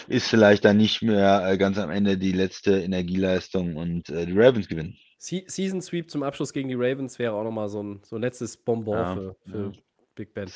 ist 0.08 0.28
vielleicht 0.30 0.66
dann 0.66 0.78
nicht 0.78 1.02
mehr 1.02 1.45
äh, 1.50 1.58
ganz 1.58 1.78
am 1.78 1.91
Ende 1.91 2.18
die 2.18 2.32
letzte 2.34 2.80
Energieleistung 2.82 3.76
und 3.78 4.10
äh, 4.10 4.26
die 4.26 4.38
Ravens 4.38 4.68
gewinnen. 4.68 4.98
Se 5.18 5.44
Season 5.48 5.82
Sweep 5.82 6.12
zum 6.12 6.24
Abschluss 6.24 6.54
gegen 6.54 6.70
die 6.70 6.76
Ravens 6.76 7.18
wäre 7.18 7.34
auch 7.34 7.44
nochmal 7.44 7.70
so 7.70 7.82
ein, 7.82 8.02
so 8.04 8.16
ein 8.18 8.22
letztes 8.22 8.58
Bonbon 8.58 9.06
Ja, 9.06 9.06
für, 9.06 9.36
für 9.45 9.72
ja. 9.72 9.74
Big 10.15 10.34
Ben. 10.34 10.52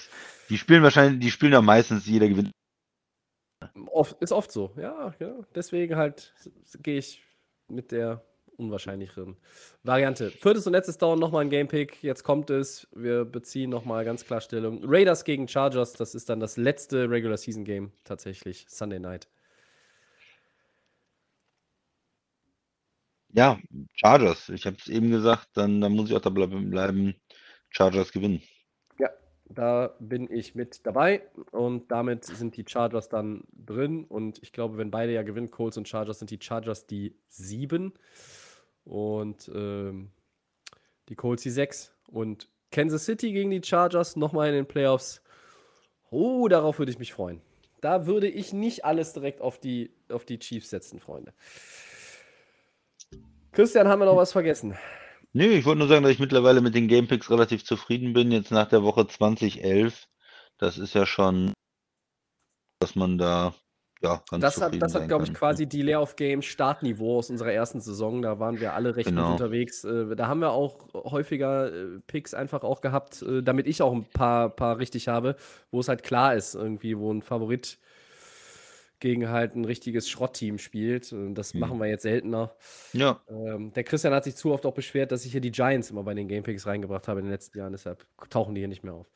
Die 0.49 0.57
spielen 0.57 0.84
wahrscheinlich, 0.84 1.19
die 1.19 1.31
spielen 1.31 1.53
ja 1.53 1.61
meistens, 1.61 2.05
jeder 2.05 2.27
gewinnt. 2.27 2.51
Oft, 3.88 4.21
ist 4.21 4.31
oft 4.31 4.51
so, 4.51 4.73
ja, 4.77 5.13
ja. 5.19 5.35
Deswegen 5.55 5.95
halt 5.95 6.34
gehe 6.84 6.99
ich 6.99 7.23
mit 7.67 7.91
der 7.91 8.23
unwahrscheinlicheren 8.57 9.38
Variante. 9.84 10.31
Viertes 10.31 10.65
und 10.67 10.73
letztes 10.73 10.97
Down 10.97 11.19
nochmal 11.19 11.41
ein 11.41 11.49
Gamepick. 11.49 12.01
Jetzt 12.03 12.23
kommt 12.23 12.49
es. 12.49 12.88
Wir 12.91 13.25
beziehen 13.25 13.69
nochmal 13.69 14.03
ganz 14.05 14.25
klar 14.25 14.41
Stellung. 14.41 14.81
Raiders 14.84 15.23
gegen 15.25 15.47
Chargers, 15.47 15.93
das 15.93 16.15
ist 16.15 16.29
dann 16.29 16.39
das 16.39 16.57
letzte 16.57 17.09
Regular 17.09 17.38
Season 17.38 17.65
Game 17.65 17.91
tatsächlich. 18.03 18.65
Sunday 18.67 18.99
Night. 18.99 19.27
Ja, 23.29 23.59
Chargers. 23.93 24.49
Ich 24.49 24.65
habe 24.65 24.77
es 24.79 24.88
eben 24.88 25.11
gesagt, 25.11 25.49
dann, 25.53 25.81
dann 25.81 25.91
muss 25.93 26.09
ich 26.09 26.15
auch 26.15 26.21
da 26.21 26.29
bleib- 26.29 26.49
bleiben. 26.71 27.15
Chargers 27.69 28.11
gewinnen. 28.11 28.41
Da 29.49 29.95
bin 29.99 30.32
ich 30.32 30.56
mit 30.56 30.86
dabei 30.86 31.24
und 31.52 31.91
damit 31.91 32.26
sind 32.26 32.57
die 32.57 32.65
Chargers 32.68 33.10
dann 33.10 33.44
drin 33.53 34.03
und 34.03 34.40
ich 34.44 34.52
glaube, 34.52 34.78
wenn 34.78 34.91
beide 34.91 35.14
ja 35.14 35.24
gewinnen, 35.24 35.52
Colts 35.52 35.78
und 35.78 35.88
Chargers, 35.88 36.19
sind 36.19 36.32
die 36.32 36.40
Chargers 36.41 36.86
die 36.86 37.15
7 37.28 37.94
und 38.84 39.49
ähm, 39.53 40.11
die 41.10 41.15
Colts 41.15 41.44
die 41.44 41.49
6 41.49 41.94
und 42.10 42.49
Kansas 42.72 43.06
City 43.06 43.32
gegen 43.32 43.52
die 43.52 43.64
Chargers 43.64 44.15
nochmal 44.15 44.49
in 44.49 44.56
den 44.56 44.68
Playoffs. 44.68 45.22
Oh, 46.10 46.48
darauf 46.48 46.80
würde 46.80 46.91
ich 46.91 46.99
mich 46.99 47.14
freuen. 47.14 47.41
Da 47.82 48.06
würde 48.06 48.28
ich 48.28 48.53
nicht 48.53 48.86
alles 48.86 49.14
direkt 49.14 49.41
auf 49.41 49.60
die, 49.60 49.91
auf 50.10 50.26
die 50.26 50.40
Chiefs 50.40 50.69
setzen, 50.69 50.99
Freunde. 50.99 51.34
Christian, 53.52 53.88
haben 53.88 53.99
wir 53.99 54.06
noch 54.06 54.18
was 54.18 54.32
vergessen? 54.32 54.78
Nö, 55.38 55.45
ich 55.49 55.65
wollte 55.65 55.77
nur 55.77 55.88
sagen, 55.88 56.01
dass 56.01 56.11
ich 56.11 56.18
mittlerweile 56.18 56.61
mit 56.61 56.73
den 56.73 56.88
Gamepicks 56.88 57.30
relativ 57.30 57.64
zufrieden 57.64 58.14
bin, 58.14 58.31
jetzt 58.31 58.49
nach 58.49 58.68
der 58.68 58.81
Woche 58.81 59.05
2011. 59.05 60.07
Das 60.57 60.80
ist 60.80 60.95
ja 60.95 61.05
schon, 61.05 61.53
dass 62.80 62.95
man 62.95 63.19
da 63.19 63.53
ja, 64.01 64.23
ganz 64.31 64.41
Das 64.41 64.59
hat, 64.59 64.81
das 64.81 64.95
hat 64.95 65.07
glaube 65.07 65.26
ich, 65.26 65.30
kann. 65.30 65.38
quasi 65.38 65.68
die 65.68 65.84
Layer 65.84 66.01
of 66.01 66.15
Games 66.15 66.43
Startniveau 66.45 67.19
aus 67.19 67.30
unserer 67.30 67.51
ersten 67.51 67.81
Saison. 67.81 68.23
Da 68.23 68.39
waren 68.39 68.59
wir 68.59 68.73
alle 68.73 68.95
recht 68.95 69.09
gut 69.09 69.15
Genau. 69.15 69.34
unterwegs. 69.34 69.84
Äh, 69.84 70.15
Da 70.15 70.27
haben 70.27 70.39
wir 70.41 70.53
auch 70.53 70.88
häufiger 70.95 71.72
äh, 71.72 71.99
Picks 72.07 72.34
einfach 72.34 72.64
auch 72.64 72.81
gehabt, 72.81 73.22
äh, 73.22 73.43
damit 73.43 73.68
ich 73.68 73.84
auch 73.84 73.93
ein 73.93 74.05
paar, 74.05 74.49
paar 74.49 74.80
richtig 74.80 75.07
habe, 75.07 75.35
wo 75.69 75.80
es 75.80 75.88
halt 75.88 76.01
klar 76.01 76.34
ist, 76.34 76.55
irgendwie, 76.55 76.97
wo 76.97 77.14
ein 77.14 77.22
Favorit 77.22 77.77
gegen 78.99 79.30
halt 79.30 79.56
ein 79.56 79.65
richtiges 79.65 80.10
Schrottteam 80.10 80.57
spielt. 80.57 81.11
Und 81.14 81.36
Das 81.36 81.53
Mhm. 81.53 81.60
machen 81.60 81.80
wir 81.80 81.88
jetzt 81.88 82.03
seltener. 82.03 82.56
Ja, 82.94 83.22
Ähm, 83.30 83.74
der 83.74 83.84
Christian 83.84 84.14
hat 84.14 84.24
sich 84.24 84.36
zu 84.36 84.52
oft 84.53 84.65
auch 84.65 84.74
beschwert, 84.74 85.11
dass 85.11 85.26
ich 85.26 85.32
hier 85.32 85.41
die 85.41 85.52
Giants 85.52 85.91
immer 85.91 86.03
bei 86.03 86.14
den 86.14 86.28
Gamepicks 86.28 86.65
reingebracht 86.65 87.07
habe 87.07 87.19
in 87.19 87.26
den 87.28 87.32
letzten 87.32 87.57
Jahren. 87.57 87.72
Deshalb 87.72 88.06
tauchen 88.30 88.56
die 88.56 88.61
hier 88.61 88.68
nicht 88.68 88.84
mehr 88.84 88.94
auf. 88.94 89.07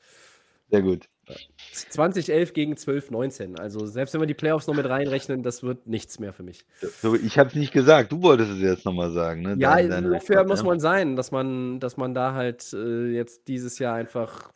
sehr 0.69 0.81
gut. 0.81 1.07
2011 1.71 2.53
gegen 2.53 2.73
12-19. 2.75 3.57
Also 3.57 3.85
selbst 3.85 4.13
wenn 4.13 4.21
wir 4.21 4.27
die 4.27 4.33
Playoffs 4.33 4.67
noch 4.67 4.75
mit 4.75 4.87
reinrechnen, 4.87 5.43
das 5.43 5.63
wird 5.63 5.87
nichts 5.87 6.19
mehr 6.19 6.33
für 6.33 6.43
mich. 6.43 6.65
So, 7.01 7.15
ich 7.15 7.37
habe 7.37 7.49
es 7.49 7.55
nicht 7.55 7.71
gesagt, 7.73 8.11
du 8.11 8.21
wolltest 8.21 8.51
es 8.51 8.59
jetzt 8.61 8.85
nochmal 8.85 9.11
sagen. 9.11 9.41
Ne? 9.41 9.55
Ja, 9.57 9.75
Rekord, 9.75 10.47
muss 10.47 10.63
man 10.63 10.79
sein, 10.79 11.15
dass 11.15 11.31
man, 11.31 11.79
dass 11.79 11.97
man 11.97 12.13
da 12.13 12.33
halt 12.33 12.73
äh, 12.73 13.07
jetzt 13.07 13.47
dieses 13.47 13.79
Jahr 13.79 13.95
einfach 13.95 14.51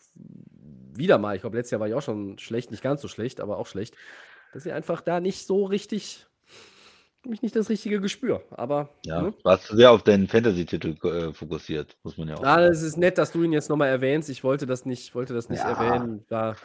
wieder 0.97 1.17
mal, 1.17 1.35
ich 1.35 1.41
glaube, 1.41 1.57
letztes 1.57 1.71
Jahr 1.71 1.81
war 1.81 1.87
ich 1.87 1.93
auch 1.93 2.01
schon 2.01 2.37
schlecht, 2.39 2.71
nicht 2.71 2.83
ganz 2.83 3.01
so 3.01 3.07
schlecht, 3.07 3.41
aber 3.41 3.57
auch 3.57 3.67
schlecht, 3.67 3.95
dass 4.55 4.65
ich 4.65 4.71
einfach 4.71 5.01
da 5.01 5.19
nicht 5.19 5.45
so 5.45 5.65
richtig, 5.65 6.25
mich 7.27 7.41
nicht 7.41 7.57
das 7.57 7.67
richtige 7.69 7.99
Gespür. 7.99 8.41
Aber 8.51 8.89
Ja, 9.05 9.21
ne? 9.23 9.33
warst 9.43 9.69
du 9.69 9.75
sehr 9.75 9.91
auf 9.91 10.01
deinen 10.03 10.29
Fantasy-Titel 10.29 10.95
äh, 11.05 11.33
fokussiert, 11.33 11.97
muss 12.03 12.17
man 12.17 12.29
ja 12.29 12.35
auch 12.37 12.41
sagen. 12.43 12.71
es 12.71 12.81
ist 12.81 12.95
nett, 12.95 13.17
dass 13.17 13.33
du 13.33 13.43
ihn 13.43 13.51
jetzt 13.51 13.69
nochmal 13.69 13.89
erwähnst. 13.89 14.29
Ich 14.29 14.45
wollte 14.45 14.65
das 14.65 14.85
nicht, 14.85 15.13
wollte 15.13 15.33
das 15.33 15.49
nicht 15.49 15.59
Ja. 15.59 15.71
erwähnen. 15.71 16.23
Da, 16.29 16.55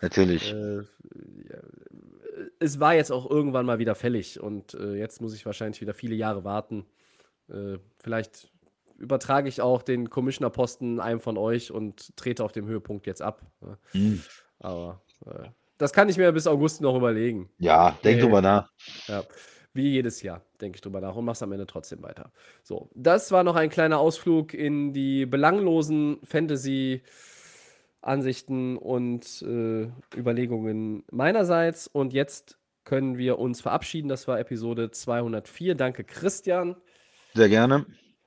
Natürlich. 0.00 0.54
äh, 0.54 0.78
ja, 0.78 1.58
es 2.60 2.80
war 2.80 2.94
jetzt 2.94 3.12
auch 3.12 3.30
irgendwann 3.30 3.66
mal 3.66 3.78
wieder 3.78 3.94
fällig 3.94 4.40
und 4.40 4.72
äh, 4.72 4.94
jetzt 4.94 5.20
muss 5.20 5.34
ich 5.34 5.44
wahrscheinlich 5.44 5.82
wieder 5.82 5.92
viele 5.92 6.14
Jahre 6.14 6.44
warten. 6.44 6.86
Äh, 7.50 7.76
vielleicht 7.98 8.50
übertrage 8.96 9.50
ich 9.50 9.60
auch 9.60 9.82
den 9.82 10.08
Commissioner-Posten 10.08 10.98
einem 10.98 11.20
von 11.20 11.36
euch 11.36 11.72
und 11.72 12.16
trete 12.16 12.42
auf 12.42 12.52
dem 12.52 12.66
Höhepunkt 12.66 13.06
jetzt 13.06 13.20
ab. 13.20 13.42
ne? 13.60 13.76
Hm. 13.90 14.22
Aber 14.60 15.02
äh, 15.26 15.48
das 15.78 15.92
kann 15.92 16.08
ich 16.08 16.16
mir 16.16 16.30
bis 16.32 16.46
August 16.46 16.80
noch 16.80 16.96
überlegen. 16.96 17.50
Ja, 17.58 17.98
denk 18.04 18.20
drüber 18.20 18.40
nach. 18.40 18.70
Ja, 19.06 19.24
wie 19.72 19.90
jedes 19.90 20.22
Jahr 20.22 20.42
denke 20.60 20.76
ich 20.76 20.80
drüber 20.80 21.00
nach 21.00 21.16
und 21.16 21.24
mach's 21.24 21.42
am 21.42 21.50
Ende 21.52 21.66
trotzdem 21.66 22.00
weiter. 22.02 22.30
So, 22.62 22.90
das 22.94 23.32
war 23.32 23.42
noch 23.42 23.56
ein 23.56 23.70
kleiner 23.70 23.98
Ausflug 23.98 24.54
in 24.54 24.92
die 24.92 25.26
belanglosen 25.26 26.18
Fantasy-Ansichten 26.22 28.76
und 28.76 29.42
äh, 29.42 29.88
Überlegungen 30.16 31.02
meinerseits. 31.10 31.88
Und 31.88 32.12
jetzt 32.12 32.56
können 32.84 33.18
wir 33.18 33.40
uns 33.40 33.60
verabschieden. 33.60 34.08
Das 34.08 34.28
war 34.28 34.38
Episode 34.38 34.92
204. 34.92 35.74
Danke, 35.74 36.04
Christian. 36.04 36.76
Sehr 37.34 37.48
gerne. 37.48 37.84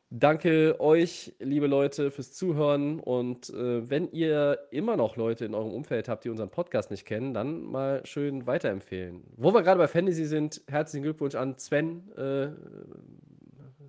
Danke 0.09 0.79
euch, 0.79 1.33
liebe 1.39 1.67
Leute, 1.67 2.11
fürs 2.11 2.31
Zuhören. 2.31 3.01
Und 3.01 3.49
äh, 3.49 3.89
wenn 3.89 4.09
ihr 4.11 4.57
immer 4.71 4.95
noch 4.95 5.17
Leute 5.17 5.43
in 5.43 5.53
eurem 5.53 5.71
Umfeld 5.73 6.07
habt, 6.07 6.23
die 6.23 6.29
unseren 6.29 6.49
Podcast 6.49 6.91
nicht 6.91 7.05
kennen, 7.05 7.33
dann 7.33 7.63
mal 7.63 8.01
schön 8.05 8.47
weiterempfehlen. 8.47 9.23
Wo 9.35 9.53
wir 9.53 9.63
gerade 9.63 9.79
bei 9.79 9.87
Fantasy 9.89 10.23
sind, 10.25 10.61
herzlichen 10.69 11.03
Glückwunsch 11.03 11.35
an 11.35 11.57
Sven. 11.57 12.09
Äh, 12.17 12.47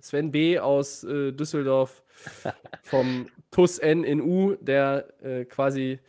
Sven 0.01 0.31
B. 0.31 0.59
aus 0.59 1.05
äh, 1.05 1.31
Düsseldorf 1.31 2.03
vom 2.83 3.27
TUS 3.51 3.79
N 3.79 4.03
in 4.03 4.21
U, 4.21 4.55
der 4.59 5.05
äh, 5.23 5.45
quasi 5.45 5.99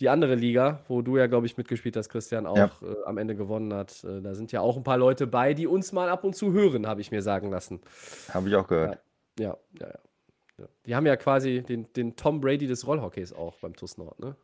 die 0.00 0.10
andere 0.10 0.34
Liga, 0.34 0.80
wo 0.88 1.00
du 1.02 1.16
ja, 1.16 1.26
glaube 1.26 1.46
ich, 1.46 1.56
mitgespielt 1.56 1.96
hast, 1.96 2.08
Christian, 2.10 2.46
auch 2.46 2.56
Ja. 2.56 2.66
äh, 2.82 3.04
am 3.06 3.16
Ende 3.18 3.34
gewonnen 3.34 3.72
hat. 3.74 4.04
Äh, 4.04 4.20
da 4.20 4.34
sind 4.34 4.52
ja 4.52 4.60
auch 4.60 4.76
ein 4.76 4.84
paar 4.84 4.98
Leute 4.98 5.26
bei, 5.26 5.54
die 5.54 5.66
uns 5.66 5.92
mal 5.92 6.08
ab 6.10 6.22
und 6.24 6.36
zu 6.36 6.52
hören, 6.52 6.86
habe 6.86 7.00
ich 7.00 7.10
mir 7.10 7.22
sagen 7.22 7.50
lassen. 7.50 7.80
Habe 8.32 8.48
ich 8.48 8.54
auch 8.54 8.66
gehört. 8.68 8.94
Ja, 8.94 9.00
ja, 9.38 9.56
ja. 9.80 9.88
ja. 10.58 10.66
Die 10.86 10.94
haben 10.94 11.06
ja 11.06 11.16
quasi 11.16 11.62
den, 11.62 11.92
den 11.94 12.16
Tom 12.16 12.40
Brady 12.40 12.66
des 12.66 12.86
Rollhockeys 12.86 13.32
auch 13.32 13.56
beim 13.60 13.74
TuS 13.74 13.96
Nord, 13.98 14.18
ne? 14.20 14.36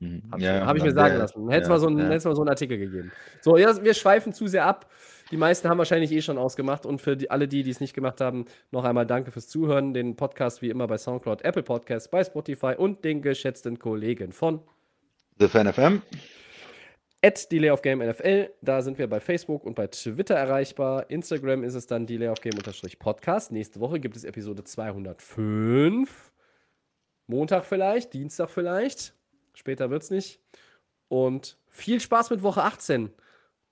Mhm. 0.00 0.22
Habe 0.30 0.40
ich, 0.40 0.46
Ja, 0.46 0.66
hab 0.66 0.76
ich 0.76 0.82
mir 0.82 0.92
sagen 0.92 1.18
lassen. 1.18 1.48
Hätte 1.50 1.62
es 1.62 1.68
ja, 1.68 1.74
mal, 1.74 1.80
so 1.80 1.86
einen- 1.88 1.98
ja. 1.98 2.08
mal 2.08 2.20
so 2.20 2.28
einen 2.40 2.48
Artikel 2.48 2.78
gegeben. 2.78 3.12
So, 3.42 3.58
ja, 3.58 3.84
wir 3.84 3.92
schweifen 3.92 4.32
zu 4.32 4.46
sehr 4.46 4.64
ab. 4.64 4.90
Die 5.30 5.36
meisten 5.36 5.68
haben 5.68 5.76
wahrscheinlich 5.76 6.10
eh 6.10 6.22
schon 6.22 6.38
ausgemacht. 6.38 6.86
Und 6.86 7.02
für 7.02 7.18
die, 7.18 7.30
alle 7.30 7.46
die, 7.46 7.62
die 7.62 7.70
es 7.70 7.80
nicht 7.80 7.92
gemacht 7.92 8.20
haben, 8.22 8.46
noch 8.70 8.84
einmal 8.84 9.04
danke 9.06 9.30
fürs 9.30 9.46
Zuhören. 9.48 9.92
Den 9.92 10.16
Podcast 10.16 10.62
wie 10.62 10.70
immer 10.70 10.86
bei 10.86 10.96
Soundcloud, 10.96 11.42
Apple 11.42 11.62
Podcasts, 11.62 12.08
bei 12.10 12.24
Spotify 12.24 12.74
und 12.78 13.04
den 13.04 13.20
geschätzten 13.20 13.78
Kollegen 13.78 14.32
von 14.32 14.60
The 15.38 15.48
Fan 15.48 15.70
FM. 15.70 16.00
At 17.22 17.50
Delay 17.50 17.70
of 17.70 17.82
Game 17.82 17.98
NFL. 17.98 18.50
Da 18.62 18.82
sind 18.82 18.98
wir 18.98 19.08
bei 19.08 19.20
Facebook 19.20 19.64
und 19.64 19.74
bei 19.74 19.86
Twitter 19.86 20.34
erreichbar. 20.34 21.10
Instagram 21.10 21.64
ist 21.64 21.74
es 21.74 21.86
dann 21.86 22.06
Delay 22.06 22.28
of 22.28 22.40
Game 22.40 22.54
Podcast. 22.98 23.52
Nächste 23.52 23.80
Woche 23.80 24.00
gibt 24.00 24.16
es 24.16 24.24
Episode 24.24 24.64
205. 24.64 26.32
Montag 27.26 27.64
vielleicht, 27.64 28.12
Dienstag 28.12 28.50
vielleicht. 28.50 29.14
Später 29.54 29.90
wird 29.90 30.02
es 30.02 30.10
nicht. 30.10 30.40
Und 31.08 31.58
viel 31.68 32.00
Spaß 32.00 32.30
mit 32.30 32.42
Woche 32.42 32.62
18. 32.62 33.04
Ein 33.04 33.12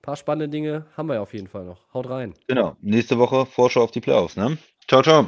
paar 0.01 0.15
spannende 0.15 0.49
Dinge 0.49 0.85
haben 0.95 1.07
wir 1.07 1.15
ja 1.15 1.21
auf 1.21 1.33
jeden 1.33 1.47
Fall 1.47 1.65
noch. 1.65 1.93
Haut 1.93 2.09
rein. 2.09 2.33
Genau. 2.47 2.77
Nächste 2.81 3.17
Woche 3.17 3.45
Vorschau 3.45 3.83
auf 3.83 3.91
die 3.91 4.01
Playoffs, 4.01 4.37
ne? 4.37 4.57
Ciao, 4.87 5.01
ciao. 5.01 5.27